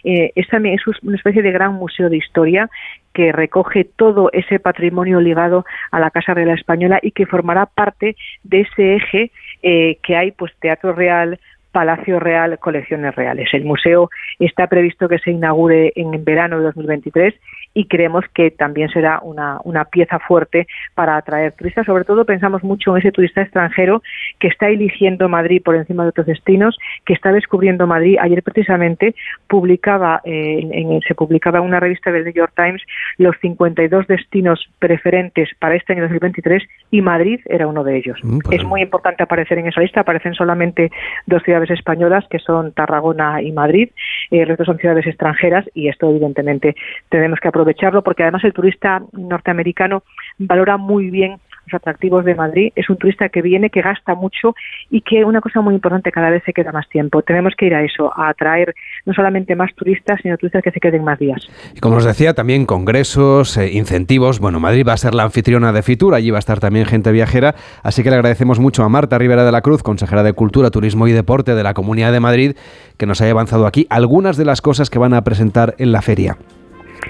eh, 0.05 0.33
es 0.35 0.49
también 0.49 0.75
es 0.75 0.83
una 1.03 1.17
especie 1.17 1.43
de 1.43 1.53
gran 1.53 1.75
museo 1.75 2.09
de 2.09 2.17
historia 2.17 2.71
que 3.13 3.33
recoge 3.33 3.85
todo 3.85 4.31
ese 4.33 4.61
patrimonio 4.61 5.21
ligado 5.21 5.65
a 5.91 5.99
la 5.99 6.11
Casa 6.11 6.35
Real 6.35 6.51
Española 6.51 7.01
y 7.03 7.11
que 7.11 7.27
formará 7.27 7.67
parte 7.67 8.17
de 8.45 8.61
ese 8.61 8.97
eje 8.97 9.31
eh, 9.63 9.99
que 10.03 10.17
hay, 10.17 10.31
pues 10.31 10.53
Teatro 10.61 10.93
Real, 10.93 11.41
Palacio 11.73 12.19
Real, 12.19 12.59
Colecciones 12.59 13.15
Reales. 13.15 13.49
El 13.53 13.65
museo 13.65 14.11
está 14.39 14.67
previsto 14.67 15.09
que 15.09 15.19
se 15.19 15.31
inaugure 15.31 15.93
en 15.97 16.25
verano 16.25 16.59
de 16.59 16.65
2023 16.65 17.35
y 17.75 17.87
creemos 17.87 18.25
que 18.35 18.51
también 18.51 18.89
será 18.89 19.21
una, 19.23 19.59
una 19.65 19.85
pieza 19.85 20.19
fuerte 20.19 20.67
para 20.95 21.17
atraer 21.17 21.53
turistas. 21.53 21.87
Sobre 21.87 22.05
todo 22.05 22.25
pensamos 22.25 22.63
mucho 22.65 22.93
en 22.93 23.01
ese 23.01 23.13
turista 23.13 23.43
extranjero 23.43 24.03
que 24.39 24.49
está 24.49 24.69
eligiendo 24.69 25.29
Madrid 25.29 25.63
por 25.65 25.77
encima 25.77 26.03
de 26.03 26.11
otros 26.11 26.27
destinos, 26.27 26.79
que 27.05 27.13
está 27.13 27.33
descubriendo 27.33 27.87
Madrid. 27.87 28.17
Ayer 28.21 28.43
precisamente 28.43 29.15
publicaba, 29.47 30.21
eh, 30.25 30.61
en, 30.73 31.01
se 31.03 31.15
publicaba 31.15 31.59
en 31.59 31.65
una 31.65 31.81
revista 31.81 32.11
del 32.11 32.25
New 32.25 32.35
York 32.35 32.53
Times 32.57 32.83
los 33.17 33.37
52 33.41 34.07
destinos 34.07 34.69
preferentes 34.79 35.51
para 35.59 35.77
este 35.77 35.93
año 35.93 36.03
2023 36.03 36.63
y 36.91 37.03
Madrid 37.03 37.41
era 37.47 37.67
uno 37.67 37.85
de 37.85 37.97
ellos. 37.97 38.19
Mm, 38.23 38.39
pues 38.41 38.59
es 38.59 38.65
muy 38.65 38.83
importante 38.83 39.23
aparecer 39.23 39.59
en 39.59 39.69
esa 39.69 39.81
lista. 39.81 40.01
Aparecen 40.01 40.35
solamente 40.35 40.91
dos 41.27 41.43
ciudades 41.43 41.71
españolas 41.71 42.25
que 42.29 42.39
son 42.39 42.73
Tarragona 42.73 43.43
y 43.43 43.53
Madrid. 43.53 43.91
Eh, 44.31 44.41
el 44.43 44.49
resto 44.49 44.65
son 44.65 44.79
ciudades 44.79 45.07
extranjeras 45.07 45.65
y 45.75 45.89
esto 45.89 46.11
evidentemente 46.11 46.75
tenemos 47.09 47.39
que 47.41 47.49
aprovecharlo 47.59 48.03
porque 48.03 48.23
además 48.23 48.45
el 48.45 48.53
turista 48.53 49.03
norteamericano 49.13 50.05
valora 50.39 50.77
muy 50.77 51.11
bien 51.11 51.39
los 51.67 51.75
atractivos 51.75 52.25
de 52.25 52.35
Madrid. 52.35 52.73
Es 52.77 52.89
un 52.89 52.97
turista 52.97 53.29
que 53.29 53.43
viene, 53.43 53.71
que 53.71 53.83
gasta 53.83 54.15
mucho 54.15 54.55
y 54.91 55.03
que 55.03 55.25
una 55.25 55.41
cosa 55.41 55.61
muy 55.61 55.75
importante, 55.75 56.11
cada 56.11 56.31
vez 56.31 56.43
se 56.45 56.53
queda 56.53 56.73
más 56.73 56.89
tiempo. 56.89 57.23
Tenemos 57.23 57.55
que 57.57 57.67
ir 57.67 57.75
a 57.75 57.83
eso, 57.83 58.13
a 58.17 58.31
atraer 58.31 58.75
no 59.05 59.13
solamente 59.13 59.55
más 59.55 59.75
turistas, 59.75 60.21
sino 60.23 60.37
turistas 60.37 60.63
que 60.63 60.71
se 60.71 60.81
queden 60.81 61.05
más 61.05 61.19
días. 61.19 61.47
Y 61.75 61.81
como 61.81 61.97
os 61.97 62.05
decía, 62.05 62.35
también 62.35 62.67
congresos, 62.67 63.57
eh, 63.57 63.73
incentivos. 63.73 64.41
Bueno, 64.41 64.61
Madrid 64.61 64.87
va 64.87 64.95
a 64.95 64.97
ser 64.97 65.15
la 65.15 65.25
anfitriona 65.25 65.73
de 65.73 65.83
Fitur, 65.83 66.15
allí 66.15 66.31
va 66.31 66.39
a 66.39 66.41
estar 66.41 66.61
también 66.61 66.87
gente 66.87 67.13
viajera, 67.13 67.55
así 67.83 68.03
que 68.03 68.11
le 68.11 68.17
agradecemos 68.17 68.59
mucho 68.59 68.83
a 68.85 68.89
Marta 68.89 69.19
Rivera 69.19 69.45
de 69.45 69.53
la 69.53 69.61
Cruz, 69.61 69.83
consejera 69.83 70.23
de 70.23 70.33
Cultura, 70.33 70.71
Turismo 70.71 71.07
y 71.07 71.13
Deporte 71.13 71.55
de 71.55 71.63
la 71.63 71.75
Comunidad 71.75 72.13
de 72.13 72.21
Madrid, 72.21 72.57
que 72.97 73.07
nos 73.07 73.21
haya 73.21 73.33
avanzado 73.33 73.67
aquí 73.67 73.87
algunas 73.91 74.37
de 74.37 74.45
las 74.45 74.63
cosas 74.63 74.91
que 74.91 74.99
van 74.99 75.15
a 75.15 75.23
presentar 75.23 75.75
en 75.79 75.93
la 75.93 76.03
feria. 76.03 76.37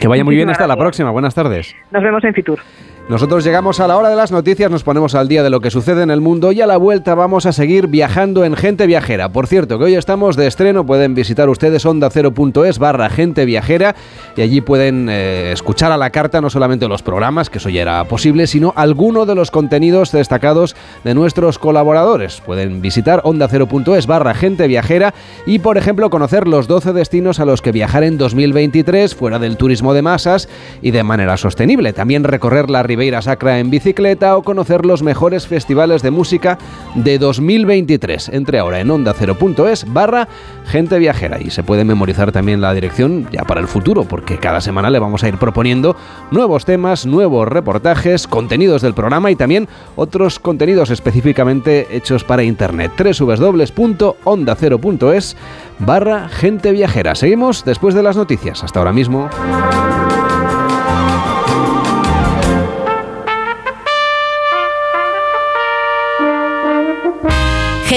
Que 0.00 0.08
vaya 0.08 0.24
muy 0.24 0.34
bien, 0.34 0.48
hasta 0.50 0.66
la 0.66 0.76
próxima. 0.76 1.10
Buenas 1.10 1.34
tardes. 1.34 1.74
Nos 1.90 2.02
vemos 2.02 2.22
en 2.24 2.34
Fitur. 2.34 2.60
Nosotros 3.08 3.42
llegamos 3.42 3.80
a 3.80 3.86
la 3.86 3.96
hora 3.96 4.10
de 4.10 4.16
las 4.16 4.32
noticias, 4.32 4.70
nos 4.70 4.82
ponemos 4.82 5.14
al 5.14 5.28
día 5.28 5.42
de 5.42 5.48
lo 5.48 5.60
que 5.60 5.70
sucede 5.70 6.02
en 6.02 6.10
el 6.10 6.20
mundo 6.20 6.52
y 6.52 6.60
a 6.60 6.66
la 6.66 6.76
vuelta 6.76 7.14
vamos 7.14 7.46
a 7.46 7.52
seguir 7.52 7.86
viajando 7.86 8.44
en 8.44 8.54
Gente 8.54 8.86
Viajera. 8.86 9.30
Por 9.30 9.46
cierto, 9.46 9.78
que 9.78 9.86
hoy 9.86 9.94
estamos 9.94 10.36
de 10.36 10.46
estreno, 10.46 10.84
pueden 10.84 11.14
visitar 11.14 11.48
ustedes 11.48 11.86
onda0.es 11.86 12.78
barra 12.78 13.08
Gente 13.08 13.46
Viajera 13.46 13.96
y 14.36 14.42
allí 14.42 14.60
pueden 14.60 15.08
eh, 15.08 15.52
escuchar 15.52 15.90
a 15.90 15.96
la 15.96 16.10
carta 16.10 16.42
no 16.42 16.50
solamente 16.50 16.86
los 16.86 17.00
programas, 17.00 17.48
que 17.48 17.56
eso 17.56 17.70
ya 17.70 17.80
era 17.80 18.04
posible, 18.04 18.46
sino 18.46 18.74
alguno 18.76 19.24
de 19.24 19.34
los 19.34 19.50
contenidos 19.50 20.12
destacados 20.12 20.76
de 21.02 21.14
nuestros 21.14 21.58
colaboradores. 21.58 22.42
Pueden 22.42 22.82
visitar 22.82 23.22
onda0.es 23.22 24.06
barra 24.06 24.34
Gente 24.34 24.66
Viajera 24.66 25.14
y, 25.46 25.60
por 25.60 25.78
ejemplo, 25.78 26.10
conocer 26.10 26.46
los 26.46 26.68
12 26.68 26.92
destinos 26.92 27.40
a 27.40 27.46
los 27.46 27.62
que 27.62 27.72
viajar 27.72 28.04
en 28.04 28.18
2023 28.18 29.14
fuera 29.14 29.38
del 29.38 29.56
turismo 29.56 29.94
de 29.94 30.02
masas 30.02 30.46
y 30.82 30.90
de 30.90 31.04
manera 31.04 31.38
sostenible. 31.38 31.94
También 31.94 32.24
recorrer 32.24 32.68
la 32.68 32.82
Ribeira 32.98 33.22
Sacra 33.22 33.60
en 33.60 33.70
bicicleta 33.70 34.36
o 34.36 34.42
conocer 34.42 34.84
los 34.84 35.04
mejores 35.04 35.46
festivales 35.46 36.02
de 36.02 36.10
música 36.10 36.58
de 36.96 37.20
2023. 37.20 38.30
Entre 38.30 38.58
ahora 38.58 38.80
en 38.80 38.88
onda0.es 38.88 39.92
barra 39.92 40.26
gente 40.66 40.98
viajera 40.98 41.40
y 41.40 41.50
se 41.50 41.62
puede 41.62 41.84
memorizar 41.84 42.32
también 42.32 42.60
la 42.60 42.74
dirección 42.74 43.28
ya 43.30 43.44
para 43.44 43.60
el 43.60 43.68
futuro 43.68 44.02
porque 44.02 44.38
cada 44.38 44.60
semana 44.60 44.90
le 44.90 44.98
vamos 44.98 45.22
a 45.22 45.28
ir 45.28 45.38
proponiendo 45.38 45.94
nuevos 46.32 46.64
temas, 46.64 47.06
nuevos 47.06 47.46
reportajes, 47.46 48.26
contenidos 48.26 48.82
del 48.82 48.94
programa 48.94 49.30
y 49.30 49.36
también 49.36 49.68
otros 49.94 50.40
contenidos 50.40 50.90
específicamente 50.90 51.86
hechos 51.92 52.24
para 52.24 52.42
internet. 52.42 52.90
www.onda0.es 52.98 55.36
barra 55.78 56.28
gente 56.28 56.72
viajera. 56.72 57.14
Seguimos 57.14 57.64
después 57.64 57.94
de 57.94 58.02
las 58.02 58.16
noticias. 58.16 58.64
Hasta 58.64 58.80
ahora 58.80 58.92
mismo. 58.92 59.30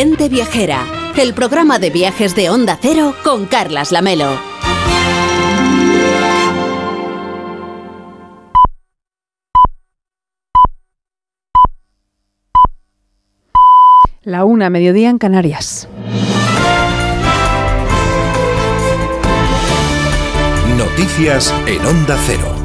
Gente 0.03 0.29
Viajera, 0.29 0.87
el 1.15 1.35
programa 1.35 1.77
de 1.77 1.91
viajes 1.91 2.33
de 2.33 2.49
Onda 2.49 2.75
Cero 2.81 3.13
con 3.23 3.45
Carlas 3.45 3.91
Lamelo. 3.91 4.31
La 14.23 14.43
una, 14.43 14.71
mediodía 14.71 15.11
en 15.11 15.19
Canarias. 15.19 15.87
Noticias 20.79 21.53
en 21.67 21.85
Onda 21.85 22.17
Cero. 22.25 22.60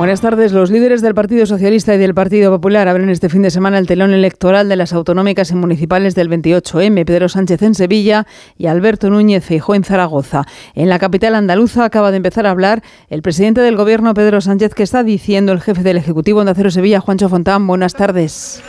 Buenas 0.00 0.22
tardes. 0.22 0.52
Los 0.52 0.70
líderes 0.70 1.02
del 1.02 1.14
Partido 1.14 1.44
Socialista 1.44 1.94
y 1.94 1.98
del 1.98 2.14
Partido 2.14 2.50
Popular 2.50 2.88
abren 2.88 3.10
este 3.10 3.28
fin 3.28 3.42
de 3.42 3.50
semana 3.50 3.76
el 3.76 3.86
telón 3.86 4.14
electoral 4.14 4.66
de 4.66 4.76
las 4.76 4.94
autonómicas 4.94 5.50
y 5.50 5.54
municipales 5.56 6.14
del 6.14 6.30
28M. 6.30 7.04
Pedro 7.04 7.28
Sánchez 7.28 7.60
en 7.60 7.74
Sevilla 7.74 8.26
y 8.56 8.68
Alberto 8.68 9.10
Núñez 9.10 9.44
Feijó 9.44 9.74
en 9.74 9.84
Zaragoza. 9.84 10.46
En 10.74 10.88
la 10.88 10.98
capital 10.98 11.34
andaluza 11.34 11.84
acaba 11.84 12.12
de 12.12 12.16
empezar 12.16 12.46
a 12.46 12.50
hablar 12.50 12.82
el 13.10 13.20
presidente 13.20 13.60
del 13.60 13.76
Gobierno, 13.76 14.14
Pedro 14.14 14.40
Sánchez, 14.40 14.72
que 14.72 14.84
está 14.84 15.02
diciendo 15.02 15.52
el 15.52 15.60
jefe 15.60 15.82
del 15.82 15.98
Ejecutivo 15.98 16.46
de 16.46 16.52
Acero 16.52 16.70
Sevilla, 16.70 17.00
Juancho 17.00 17.28
Fontán. 17.28 17.66
Buenas 17.66 17.92
tardes. 17.92 18.62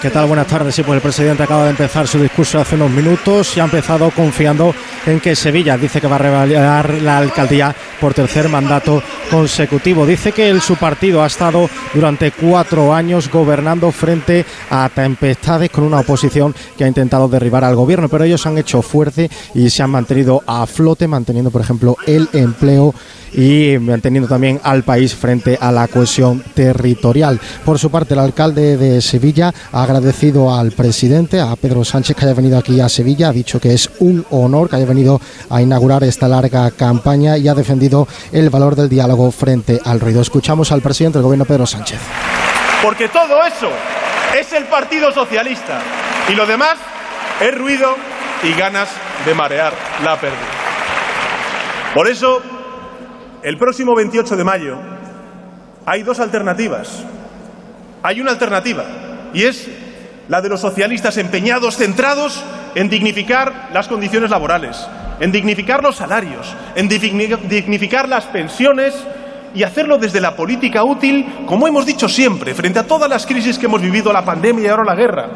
¿Qué 0.00 0.10
tal? 0.10 0.26
Buenas 0.26 0.46
tardes. 0.46 0.74
Sí, 0.74 0.82
pues 0.82 0.96
el 0.96 1.02
presidente 1.02 1.42
acaba 1.42 1.64
de 1.64 1.70
empezar 1.70 2.06
su 2.06 2.18
discurso 2.18 2.58
hace 2.58 2.76
unos 2.76 2.90
minutos 2.90 3.56
y 3.56 3.60
ha 3.60 3.64
empezado 3.64 4.10
confiando 4.10 4.74
en 5.06 5.20
que 5.20 5.34
Sevilla 5.34 5.76
dice 5.76 6.00
que 6.00 6.06
va 6.06 6.16
a 6.16 6.18
revalidar 6.18 6.94
la 6.94 7.18
alcaldía 7.18 7.74
por 8.00 8.14
tercer 8.14 8.48
mandato 8.48 9.02
consecutivo. 9.30 10.06
Dice 10.06 10.32
que 10.32 10.50
el, 10.50 10.60
partido. 10.78 11.22
Ha 11.22 11.26
estado 11.26 11.68
durante 11.94 12.30
cuatro 12.30 12.94
años 12.94 13.30
gobernando 13.30 13.92
frente 13.92 14.44
a 14.70 14.88
tempestades 14.88 15.70
con 15.70 15.84
una 15.84 16.00
oposición 16.00 16.54
que 16.76 16.84
ha 16.84 16.88
intentado 16.88 17.28
derribar 17.28 17.64
al 17.64 17.76
gobierno, 17.76 18.08
pero 18.08 18.24
ellos 18.24 18.46
han 18.46 18.58
hecho 18.58 18.82
fuerte 18.82 19.30
y 19.54 19.70
se 19.70 19.82
han 19.82 19.90
mantenido 19.90 20.42
a 20.46 20.66
flote, 20.66 21.08
manteniendo, 21.08 21.50
por 21.50 21.60
ejemplo, 21.60 21.96
el 22.06 22.28
empleo 22.32 22.94
y 23.32 23.76
manteniendo 23.78 24.28
también 24.28 24.60
al 24.62 24.82
país 24.82 25.14
frente 25.14 25.58
a 25.60 25.72
la 25.72 25.88
cohesión 25.88 26.42
territorial. 26.54 27.40
Por 27.64 27.78
su 27.78 27.90
parte, 27.90 28.14
el 28.14 28.20
alcalde 28.20 28.76
de 28.76 29.00
Sevilla 29.00 29.52
ha 29.72 29.82
agradecido 29.82 30.54
al 30.54 30.72
presidente, 30.72 31.40
a 31.40 31.54
Pedro 31.56 31.84
Sánchez, 31.84 32.16
que 32.16 32.24
haya 32.24 32.34
venido 32.34 32.58
aquí 32.58 32.80
a 32.80 32.88
Sevilla, 32.88 33.28
ha 33.28 33.32
dicho 33.32 33.60
que 33.60 33.74
es 33.74 33.90
un 34.00 34.24
honor 34.30 34.68
que 34.68 34.76
haya 34.76 34.86
venido 34.86 35.20
a 35.50 35.62
inaugurar 35.62 36.04
esta 36.04 36.28
larga 36.28 36.70
campaña 36.70 37.36
y 37.36 37.48
ha 37.48 37.54
defendido 37.54 38.08
el 38.32 38.50
valor 38.50 38.76
del 38.76 38.88
diálogo 38.88 39.30
frente 39.30 39.80
al 39.84 40.00
ruido. 40.00 40.20
Escuchamos 40.20 40.72
al 40.72 40.82
presidente 40.82 41.18
del 41.18 41.24
gobierno, 41.24 41.44
Pedro 41.44 41.66
Sánchez. 41.66 41.98
Porque 42.82 43.08
todo 43.08 43.44
eso 43.44 43.68
es 44.38 44.52
el 44.52 44.64
Partido 44.64 45.12
Socialista 45.12 45.80
y 46.28 46.34
lo 46.34 46.46
demás 46.46 46.76
es 47.40 47.56
ruido 47.56 47.96
y 48.42 48.52
ganas 48.52 48.88
de 49.24 49.34
marear 49.34 49.72
la 50.04 50.20
pérdida. 50.20 50.38
Por 51.94 52.08
eso 52.08 52.42
el 53.48 53.56
próximo 53.56 53.94
28 53.94 54.36
de 54.36 54.44
mayo 54.44 54.76
hay 55.86 56.02
dos 56.02 56.20
alternativas. 56.20 57.02
Hay 58.02 58.20
una 58.20 58.32
alternativa 58.32 58.84
y 59.32 59.44
es 59.44 59.66
la 60.28 60.42
de 60.42 60.50
los 60.50 60.60
socialistas 60.60 61.16
empeñados, 61.16 61.78
centrados 61.78 62.44
en 62.74 62.90
dignificar 62.90 63.70
las 63.72 63.88
condiciones 63.88 64.28
laborales, 64.28 64.86
en 65.18 65.32
dignificar 65.32 65.82
los 65.82 65.96
salarios, 65.96 66.54
en 66.74 66.88
dignificar 66.88 68.06
las 68.06 68.26
pensiones 68.26 68.94
y 69.54 69.62
hacerlo 69.62 69.96
desde 69.96 70.20
la 70.20 70.36
política 70.36 70.84
útil, 70.84 71.26
como 71.46 71.66
hemos 71.66 71.86
dicho 71.86 72.06
siempre, 72.06 72.54
frente 72.54 72.80
a 72.80 72.86
todas 72.86 73.08
las 73.08 73.26
crisis 73.26 73.58
que 73.58 73.64
hemos 73.64 73.80
vivido, 73.80 74.12
la 74.12 74.26
pandemia 74.26 74.64
y 74.64 74.68
ahora 74.68 74.84
la 74.84 74.94
guerra 74.94 75.28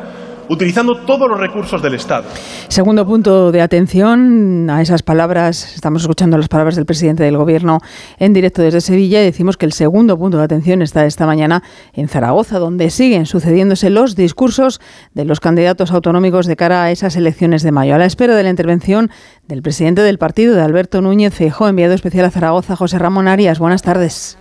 utilizando 0.53 0.95
todos 1.07 1.29
los 1.29 1.41
recursos 1.41 1.83
del 1.83 1.95
Estado. 1.95 2.25
Segundo 2.69 3.07
punto 3.07 3.51
de 3.53 3.63
atención 3.63 4.69
a 4.71 4.83
esas 4.83 5.03
palabras, 5.03 5.75
estamos 5.75 6.03
escuchando 6.03 6.37
las 6.37 6.49
palabras 6.49 6.77
del 6.77 6.85
presidente 6.85 7.23
del 7.23 7.37
Gobierno 7.37 7.79
en 8.19 8.33
directo 8.33 8.63
desde 8.63 8.81
Sevilla 8.81 9.23
y 9.23 9.25
decimos 9.25 9.57
que 9.57 9.67
el 9.67 9.73
segundo 9.73 10.19
punto 10.19 10.39
de 10.39 10.45
atención 10.45 10.83
está 10.83 11.07
esta 11.07 11.27
mañana 11.27 11.63
en 11.95 12.09
Zaragoza, 12.09 12.59
donde 12.59 12.91
siguen 12.91 13.27
sucediéndose 13.27 13.91
los 13.91 14.15
discursos 14.15 14.81
de 15.15 15.25
los 15.25 15.41
candidatos 15.41 15.91
autonómicos 15.91 16.47
de 16.47 16.57
cara 16.57 16.85
a 16.85 16.91
esas 16.91 17.17
elecciones 17.17 17.63
de 17.63 17.73
mayo. 17.73 17.95
A 17.95 17.99
la 17.99 18.07
espera 18.07 18.37
de 18.37 18.43
la 18.43 18.51
intervención 18.51 19.11
del 19.49 19.63
presidente 19.63 20.03
del 20.03 20.19
partido, 20.19 20.55
de 20.55 20.63
Alberto 20.63 21.01
Núñez 21.01 21.35
Feijóo, 21.35 21.69
enviado 21.69 21.95
especial 21.95 22.27
a 22.27 22.31
Zaragoza, 22.31 22.77
José 22.77 22.99
Ramón 22.99 23.27
Arias. 23.27 23.59
Buenas 23.59 23.83
tardes. 23.83 24.39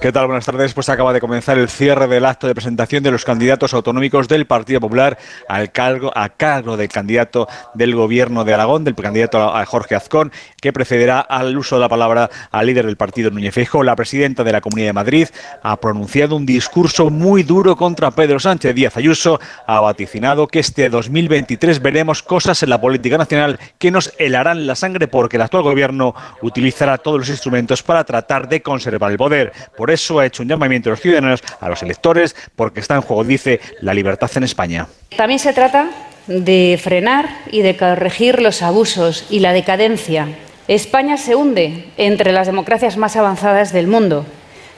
¿Qué 0.00 0.12
tal? 0.12 0.26
Buenas 0.26 0.44
tardes. 0.44 0.74
Pues 0.74 0.88
acaba 0.88 1.12
de 1.12 1.20
comenzar 1.20 1.58
el 1.58 1.68
cierre 1.68 2.06
del 2.06 2.24
acto 2.24 2.46
de 2.46 2.54
presentación 2.54 3.02
de 3.02 3.10
los 3.10 3.24
candidatos 3.24 3.74
autonómicos 3.74 4.28
del 4.28 4.46
Partido 4.46 4.80
Popular 4.80 5.18
al 5.48 5.72
cargo, 5.72 6.12
a 6.14 6.28
cargo 6.28 6.76
del 6.76 6.88
candidato 6.88 7.48
del 7.74 7.94
Gobierno 7.94 8.44
de 8.44 8.54
Aragón, 8.54 8.84
del 8.84 8.94
candidato 8.94 9.42
a 9.42 9.64
Jorge 9.64 9.94
Azcón, 9.94 10.30
que 10.60 10.72
precederá 10.72 11.20
al 11.20 11.56
uso 11.56 11.76
de 11.76 11.80
la 11.80 11.88
palabra 11.88 12.30
al 12.50 12.66
líder 12.66 12.86
del 12.86 12.96
partido 12.96 13.30
Núñez 13.30 13.54
Feijóo. 13.54 13.82
La 13.82 13.96
presidenta 13.96 14.44
de 14.44 14.52
la 14.52 14.60
Comunidad 14.60 14.88
de 14.88 14.92
Madrid 14.92 15.28
ha 15.62 15.76
pronunciado 15.80 16.36
un 16.36 16.46
discurso 16.46 17.10
muy 17.10 17.42
duro 17.42 17.76
contra 17.76 18.10
Pedro 18.10 18.38
Sánchez. 18.38 18.74
Díaz 18.74 18.96
Ayuso 18.96 19.40
ha 19.66 19.80
vaticinado 19.80 20.46
que 20.46 20.60
este 20.60 20.88
2023 20.88 21.80
veremos 21.82 22.22
cosas 22.22 22.62
en 22.62 22.70
la 22.70 22.80
política 22.80 23.18
nacional 23.18 23.58
que 23.78 23.90
nos 23.90 24.12
helarán 24.18 24.66
la 24.66 24.74
sangre 24.74 25.08
porque 25.08 25.36
el 25.36 25.42
actual 25.42 25.62
Gobierno 25.62 26.14
utilizará 26.42 26.98
todos 26.98 27.18
los 27.18 27.28
instrumentos 27.28 27.82
para 27.82 28.04
tratar 28.04 28.48
de 28.48 28.62
conservar 28.62 29.10
el 29.10 29.16
poder. 29.18 29.52
Por 29.76 29.90
eso 29.90 30.18
ha 30.18 30.26
hecho 30.26 30.42
un 30.42 30.48
llamamiento 30.48 30.88
a 30.88 30.92
los 30.92 31.00
ciudadanos, 31.00 31.42
a 31.60 31.68
los 31.68 31.82
electores, 31.82 32.34
porque 32.56 32.80
está 32.80 32.94
en 32.94 33.02
juego, 33.02 33.24
dice, 33.24 33.60
la 33.80 33.94
libertad 33.94 34.30
en 34.36 34.44
España. 34.44 34.86
También 35.16 35.38
se 35.38 35.52
trata 35.52 35.88
de 36.26 36.78
frenar 36.82 37.28
y 37.50 37.62
de 37.62 37.76
corregir 37.76 38.40
los 38.40 38.62
abusos 38.62 39.26
y 39.30 39.40
la 39.40 39.52
decadencia. 39.52 40.28
España 40.68 41.16
se 41.16 41.34
hunde 41.34 41.86
entre 41.96 42.32
las 42.32 42.46
democracias 42.46 42.96
más 42.96 43.16
avanzadas 43.16 43.72
del 43.72 43.86
mundo 43.86 44.24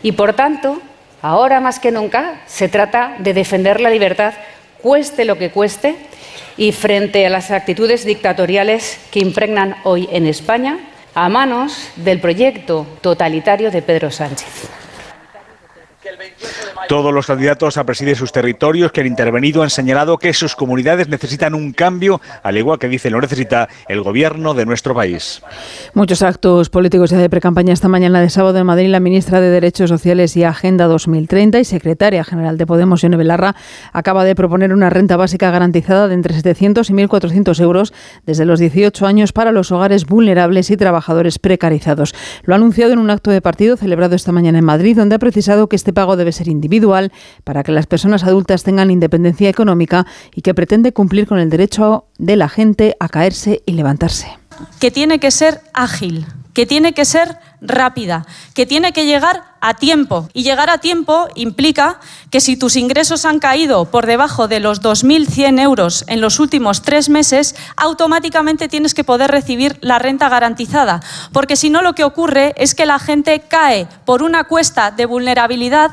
y, 0.03 0.13
por 0.13 0.33
tanto, 0.35 0.81
ahora 1.23 1.61
más 1.61 1.79
que 1.79 1.93
nunca 1.93 2.41
se 2.47 2.69
trata 2.69 3.17
de 3.19 3.35
defender 3.35 3.81
la 3.81 3.91
libertad, 3.91 4.35
cueste 4.83 5.25
lo 5.25 5.39
que 5.39 5.51
cueste, 5.51 5.97
y 6.57 6.73
frente 6.73 7.27
a 7.27 7.31
las 7.31 7.51
actitudes 7.51 8.05
dictatoriales 8.05 8.99
que 9.11 9.21
impregnan 9.21 9.77
hoy 9.85 10.09
en 10.11 10.27
España, 10.27 10.79
a 11.17 11.31
manos 11.31 11.89
del 11.97 12.21
proyecto 12.21 12.87
totalitario 13.01 13.71
de 13.71 13.81
Pedro 13.81 14.11
Sánchez. 14.11 14.69
Todos 16.89 17.13
los 17.13 17.27
candidatos 17.27 17.79
a 17.79 17.85
presidir 17.85 18.15
sus 18.15 18.31
territorios 18.31 18.93
que 18.93 19.01
han 19.01 19.09
intervenido 19.09 19.65
han 19.65 19.71
señalado 19.71 20.19
que 20.19 20.33
sus 20.33 20.55
comunidades 20.55 21.09
necesitan 21.09 21.53
un 21.53 21.73
cambio, 21.73 22.21
al 22.45 22.57
igual 22.57 22.79
que 22.79 22.89
dicen 22.89 23.13
lo 23.13 23.21
necesita 23.21 23.69
el 23.89 24.03
gobierno 24.03 24.55
de 24.55 24.67
nuestro 24.67 24.95
país. 24.95 25.43
Muchos 25.95 26.23
actos 26.23 26.71
políticos 26.71 27.11
ya 27.11 27.19
de 27.19 27.29
precampaña 27.29 27.73
esta 27.73 27.89
mañana 27.89 28.21
de 28.21 28.31
sábado 28.31 28.59
en 28.59 28.67
Madrid. 28.67 28.89
La 28.89 29.01
ministra 29.01 29.41
de 29.41 29.51
Derechos 29.51 29.91
Sociales 29.91 30.37
y 30.37 30.45
Agenda 30.45 30.87
2030 30.87 31.59
y 31.59 31.65
secretaria 31.65 32.23
general 32.23 32.57
de 32.57 32.67
Podemos, 32.67 33.03
Yone 33.03 33.17
Belarra, 33.17 33.57
acaba 33.93 34.25
de 34.25 34.37
proponer 34.37 34.73
una 34.73 34.89
renta 34.89 35.17
básica 35.17 35.51
garantizada 35.51 36.07
de 36.07 36.15
entre 36.15 36.35
700 36.35 36.89
y 36.89 36.93
1.400 36.93 37.61
euros 37.63 37.95
desde 38.27 38.45
los 38.45 38.61
18 38.61 39.07
años 39.07 39.33
para 39.33 39.51
los 39.51 39.73
hogares 39.73 40.07
vulnerables 40.07 40.71
y 40.71 40.77
trabajadores 40.77 41.41
precarizados. 41.41 42.15
Lo 42.45 42.55
ha 42.55 42.59
anunciado 42.59 42.93
en 42.93 43.01
un 43.01 43.11
acto 43.11 43.33
de 43.33 43.41
partido 43.41 43.77
celebrado 43.77 44.15
esta 44.15 44.31
mañana 44.31 44.61
en 44.61 44.65
Madrid, 44.65 44.97
donde 44.97 45.17
ha 45.17 45.19
precisado 45.19 45.69
que 45.69 45.75
este 45.75 45.93
pago 45.93 46.17
debe 46.17 46.31
ser 46.31 46.47
individual 46.47 46.76
para 47.45 47.63
que 47.63 47.73
las 47.73 47.87
personas 47.87 48.25
adultas 48.25 48.63
tengan 48.63 48.91
independencia 48.91 49.49
económica 49.49 50.07
y 50.35 50.43
que 50.43 50.55
pretende 50.55 50.93
cumplir 50.93 51.27
con 51.27 51.39
el 51.39 51.51
derecho 51.51 52.07
de 52.19 52.37
la 52.37 52.49
gente 52.49 52.97
a 53.01 53.09
caerse 53.09 53.63
y 53.67 53.73
levantarse. 53.73 54.39
Que 54.81 54.91
tiene 54.91 55.19
que 55.19 55.31
ser 55.31 55.61
ágil, 55.75 56.27
que 56.55 56.65
tiene 56.65 56.95
que 56.95 57.05
ser 57.05 57.37
rápida, 57.61 58.27
que 58.55 58.65
tiene 58.65 58.93
que 58.93 59.05
llegar 59.05 59.45
a 59.61 59.75
tiempo. 59.75 60.29
Y 60.33 60.43
llegar 60.43 60.71
a 60.71 60.79
tiempo 60.79 61.29
implica 61.35 62.01
que 62.31 62.41
si 62.41 62.57
tus 62.57 62.77
ingresos 62.77 63.25
han 63.25 63.41
caído 63.41 63.87
por 63.87 64.07
debajo 64.07 64.49
de 64.49 64.61
los 64.61 64.81
2.100 64.81 65.61
euros 65.61 66.05
en 66.09 66.21
los 66.21 66.41
últimos 66.41 66.83
tres 66.83 67.09
meses, 67.09 67.57
automáticamente 67.77 68.69
tienes 68.69 68.95
que 68.95 69.05
poder 69.05 69.31
recibir 69.31 69.77
la 69.81 69.99
renta 69.99 70.29
garantizada. 70.29 71.01
Porque 71.33 71.57
si 71.57 71.69
no, 71.69 71.83
lo 71.83 71.95
que 71.95 72.05
ocurre 72.05 72.55
es 72.57 72.75
que 72.75 72.87
la 72.87 72.99
gente 72.99 73.41
cae 73.41 73.87
por 74.05 74.23
una 74.23 74.45
cuesta 74.45 74.91
de 74.91 75.05
vulnerabilidad 75.05 75.91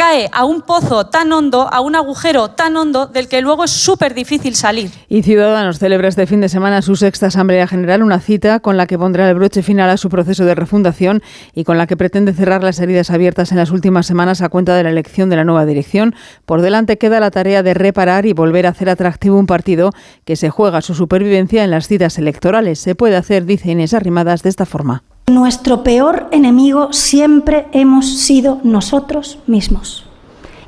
cae 0.00 0.30
a 0.32 0.46
un 0.46 0.62
pozo 0.62 1.08
tan 1.08 1.30
hondo, 1.30 1.68
a 1.70 1.82
un 1.82 1.94
agujero 1.94 2.48
tan 2.48 2.74
hondo 2.74 3.06
del 3.06 3.28
que 3.28 3.42
luego 3.42 3.64
es 3.64 3.70
súper 3.70 4.14
difícil 4.14 4.54
salir. 4.54 4.90
Y 5.10 5.22
Ciudadanos 5.22 5.78
celebra 5.78 6.08
este 6.08 6.26
fin 6.26 6.40
de 6.40 6.48
semana 6.48 6.80
su 6.80 6.96
sexta 6.96 7.26
Asamblea 7.26 7.66
General, 7.66 8.02
una 8.02 8.18
cita 8.18 8.60
con 8.60 8.78
la 8.78 8.86
que 8.86 8.98
pondrá 8.98 9.28
el 9.28 9.34
broche 9.34 9.62
final 9.62 9.90
a 9.90 9.98
su 9.98 10.08
proceso 10.08 10.46
de 10.46 10.54
refundación 10.54 11.22
y 11.54 11.64
con 11.64 11.76
la 11.76 11.86
que 11.86 11.98
pretende 11.98 12.32
cerrar 12.32 12.64
las 12.64 12.80
heridas 12.80 13.10
abiertas 13.10 13.52
en 13.52 13.58
las 13.58 13.72
últimas 13.72 14.06
semanas 14.06 14.40
a 14.40 14.48
cuenta 14.48 14.74
de 14.74 14.84
la 14.84 14.88
elección 14.88 15.28
de 15.28 15.36
la 15.36 15.44
nueva 15.44 15.66
dirección. 15.66 16.14
Por 16.46 16.62
delante 16.62 16.96
queda 16.96 17.20
la 17.20 17.30
tarea 17.30 17.62
de 17.62 17.74
reparar 17.74 18.24
y 18.24 18.32
volver 18.32 18.66
a 18.66 18.70
hacer 18.70 18.88
atractivo 18.88 19.38
un 19.38 19.46
partido 19.46 19.90
que 20.24 20.36
se 20.36 20.48
juega 20.48 20.80
su 20.80 20.94
supervivencia 20.94 21.62
en 21.62 21.70
las 21.70 21.88
citas 21.88 22.16
electorales. 22.16 22.78
Se 22.78 22.94
puede 22.94 23.16
hacer, 23.16 23.44
dice 23.44 23.70
Inés 23.70 23.92
Arrimadas, 23.92 24.42
de 24.42 24.48
esta 24.48 24.64
forma. 24.64 25.02
Nuestro 25.30 25.84
peor 25.84 26.26
enemigo 26.32 26.92
siempre 26.92 27.68
hemos 27.70 28.18
sido 28.18 28.58
nosotros 28.64 29.38
mismos. 29.46 30.04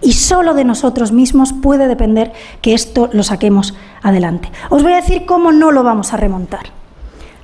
Y 0.00 0.12
solo 0.12 0.54
de 0.54 0.64
nosotros 0.64 1.10
mismos 1.10 1.52
puede 1.52 1.88
depender 1.88 2.32
que 2.60 2.72
esto 2.72 3.10
lo 3.12 3.24
saquemos 3.24 3.74
adelante. 4.02 4.52
Os 4.70 4.84
voy 4.84 4.92
a 4.92 5.00
decir 5.00 5.26
cómo 5.26 5.50
no 5.50 5.72
lo 5.72 5.82
vamos 5.82 6.12
a 6.12 6.16
remontar. 6.16 6.66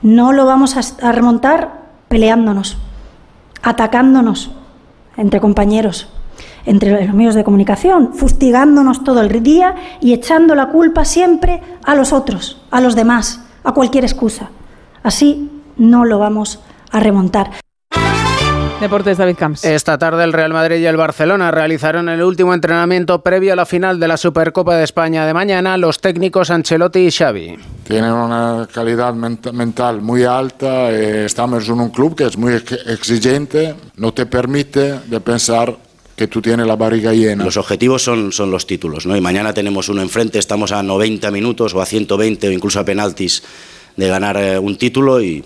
No 0.01 0.33
lo 0.33 0.47
vamos 0.47 0.77
a 1.03 1.11
remontar 1.11 1.87
peleándonos, 2.07 2.79
atacándonos 3.63 4.53
entre 5.17 5.41
compañeros, 5.41 6.09
entre 6.67 7.05
los 7.05 7.15
medios 7.17 7.35
de 7.35 7.43
comunicación, 7.43 8.15
fustigándonos 8.15 9.03
todo 9.03 9.23
el 9.23 9.43
día 9.43 9.75
y 10.01 10.13
echando 10.13 10.55
la 10.55 10.69
culpa 10.69 11.05
siempre 11.05 11.63
a 11.83 11.97
los 11.97 12.13
otros, 12.13 12.63
a 12.71 12.81
los 12.81 12.95
demás, 12.95 13.41
a 13.65 13.73
cualquier 13.73 14.05
excusa. 14.05 14.51
Así 15.03 15.51
no 15.77 16.05
lo 16.05 16.21
vamos 16.21 16.61
a 16.91 17.01
remontar. 17.01 17.51
Deportes 18.81 19.19
David 19.19 19.35
Camps. 19.37 19.65
Esta 19.65 19.99
tarde 19.99 20.23
el 20.23 20.33
Real 20.33 20.53
Madrid 20.53 20.77
y 20.77 20.87
el 20.87 20.97
Barcelona 20.97 21.51
realizaron 21.51 22.09
el 22.09 22.23
último 22.23 22.55
entrenamiento 22.55 23.25
previo 23.25 23.53
a 23.53 23.57
la 23.57 23.67
final 23.67 23.99
de 23.99 24.07
la 24.07 24.17
Supercopa 24.17 24.77
de 24.77 24.85
España 24.85 25.27
de 25.27 25.35
mañana 25.35 25.77
los 25.77 26.01
técnicos 26.01 26.51
Ancelotti 26.51 27.01
y 27.01 27.11
Xavi. 27.11 27.57
Tienen 27.83 28.13
una 28.13 28.69
calidad 28.73 29.15
mental 29.15 30.01
muy 30.01 30.23
alta, 30.23 30.93
eh, 30.93 31.25
estamos 31.25 31.69
en 31.69 31.81
un 31.81 31.91
club 31.91 32.15
que 32.15 32.25
es 32.25 32.39
muy 32.39 32.55
exigente, 32.55 33.75
no 33.97 34.15
te 34.15 34.27
permite 34.27 35.01
de 35.01 35.21
pensar 35.21 35.77
que 36.15 36.29
tú 36.29 36.41
tienes 36.41 36.65
la 36.65 36.77
barriga 36.77 37.13
llena. 37.13 37.45
Los 37.45 37.57
objetivos 37.57 38.03
son, 38.03 38.31
son 38.31 38.53
los 38.53 38.65
títulos, 38.65 39.07
¿no? 39.07 39.17
Y 39.17 39.21
mañana 39.21 39.53
tenemos 39.53 39.89
uno 39.89 40.03
enfrente, 40.03 40.39
estamos 40.39 40.71
a 40.71 40.85
90 40.85 41.33
minutos 41.33 41.75
o 41.75 41.83
a 41.83 41.87
120 41.87 42.47
o 42.47 42.53
incluso 42.53 42.79
a 42.79 42.85
penaltis 42.85 43.43
de 43.97 44.07
ganar 44.07 44.37
eh, 44.37 44.57
un 44.57 44.79
título 44.79 45.21
y, 45.21 45.45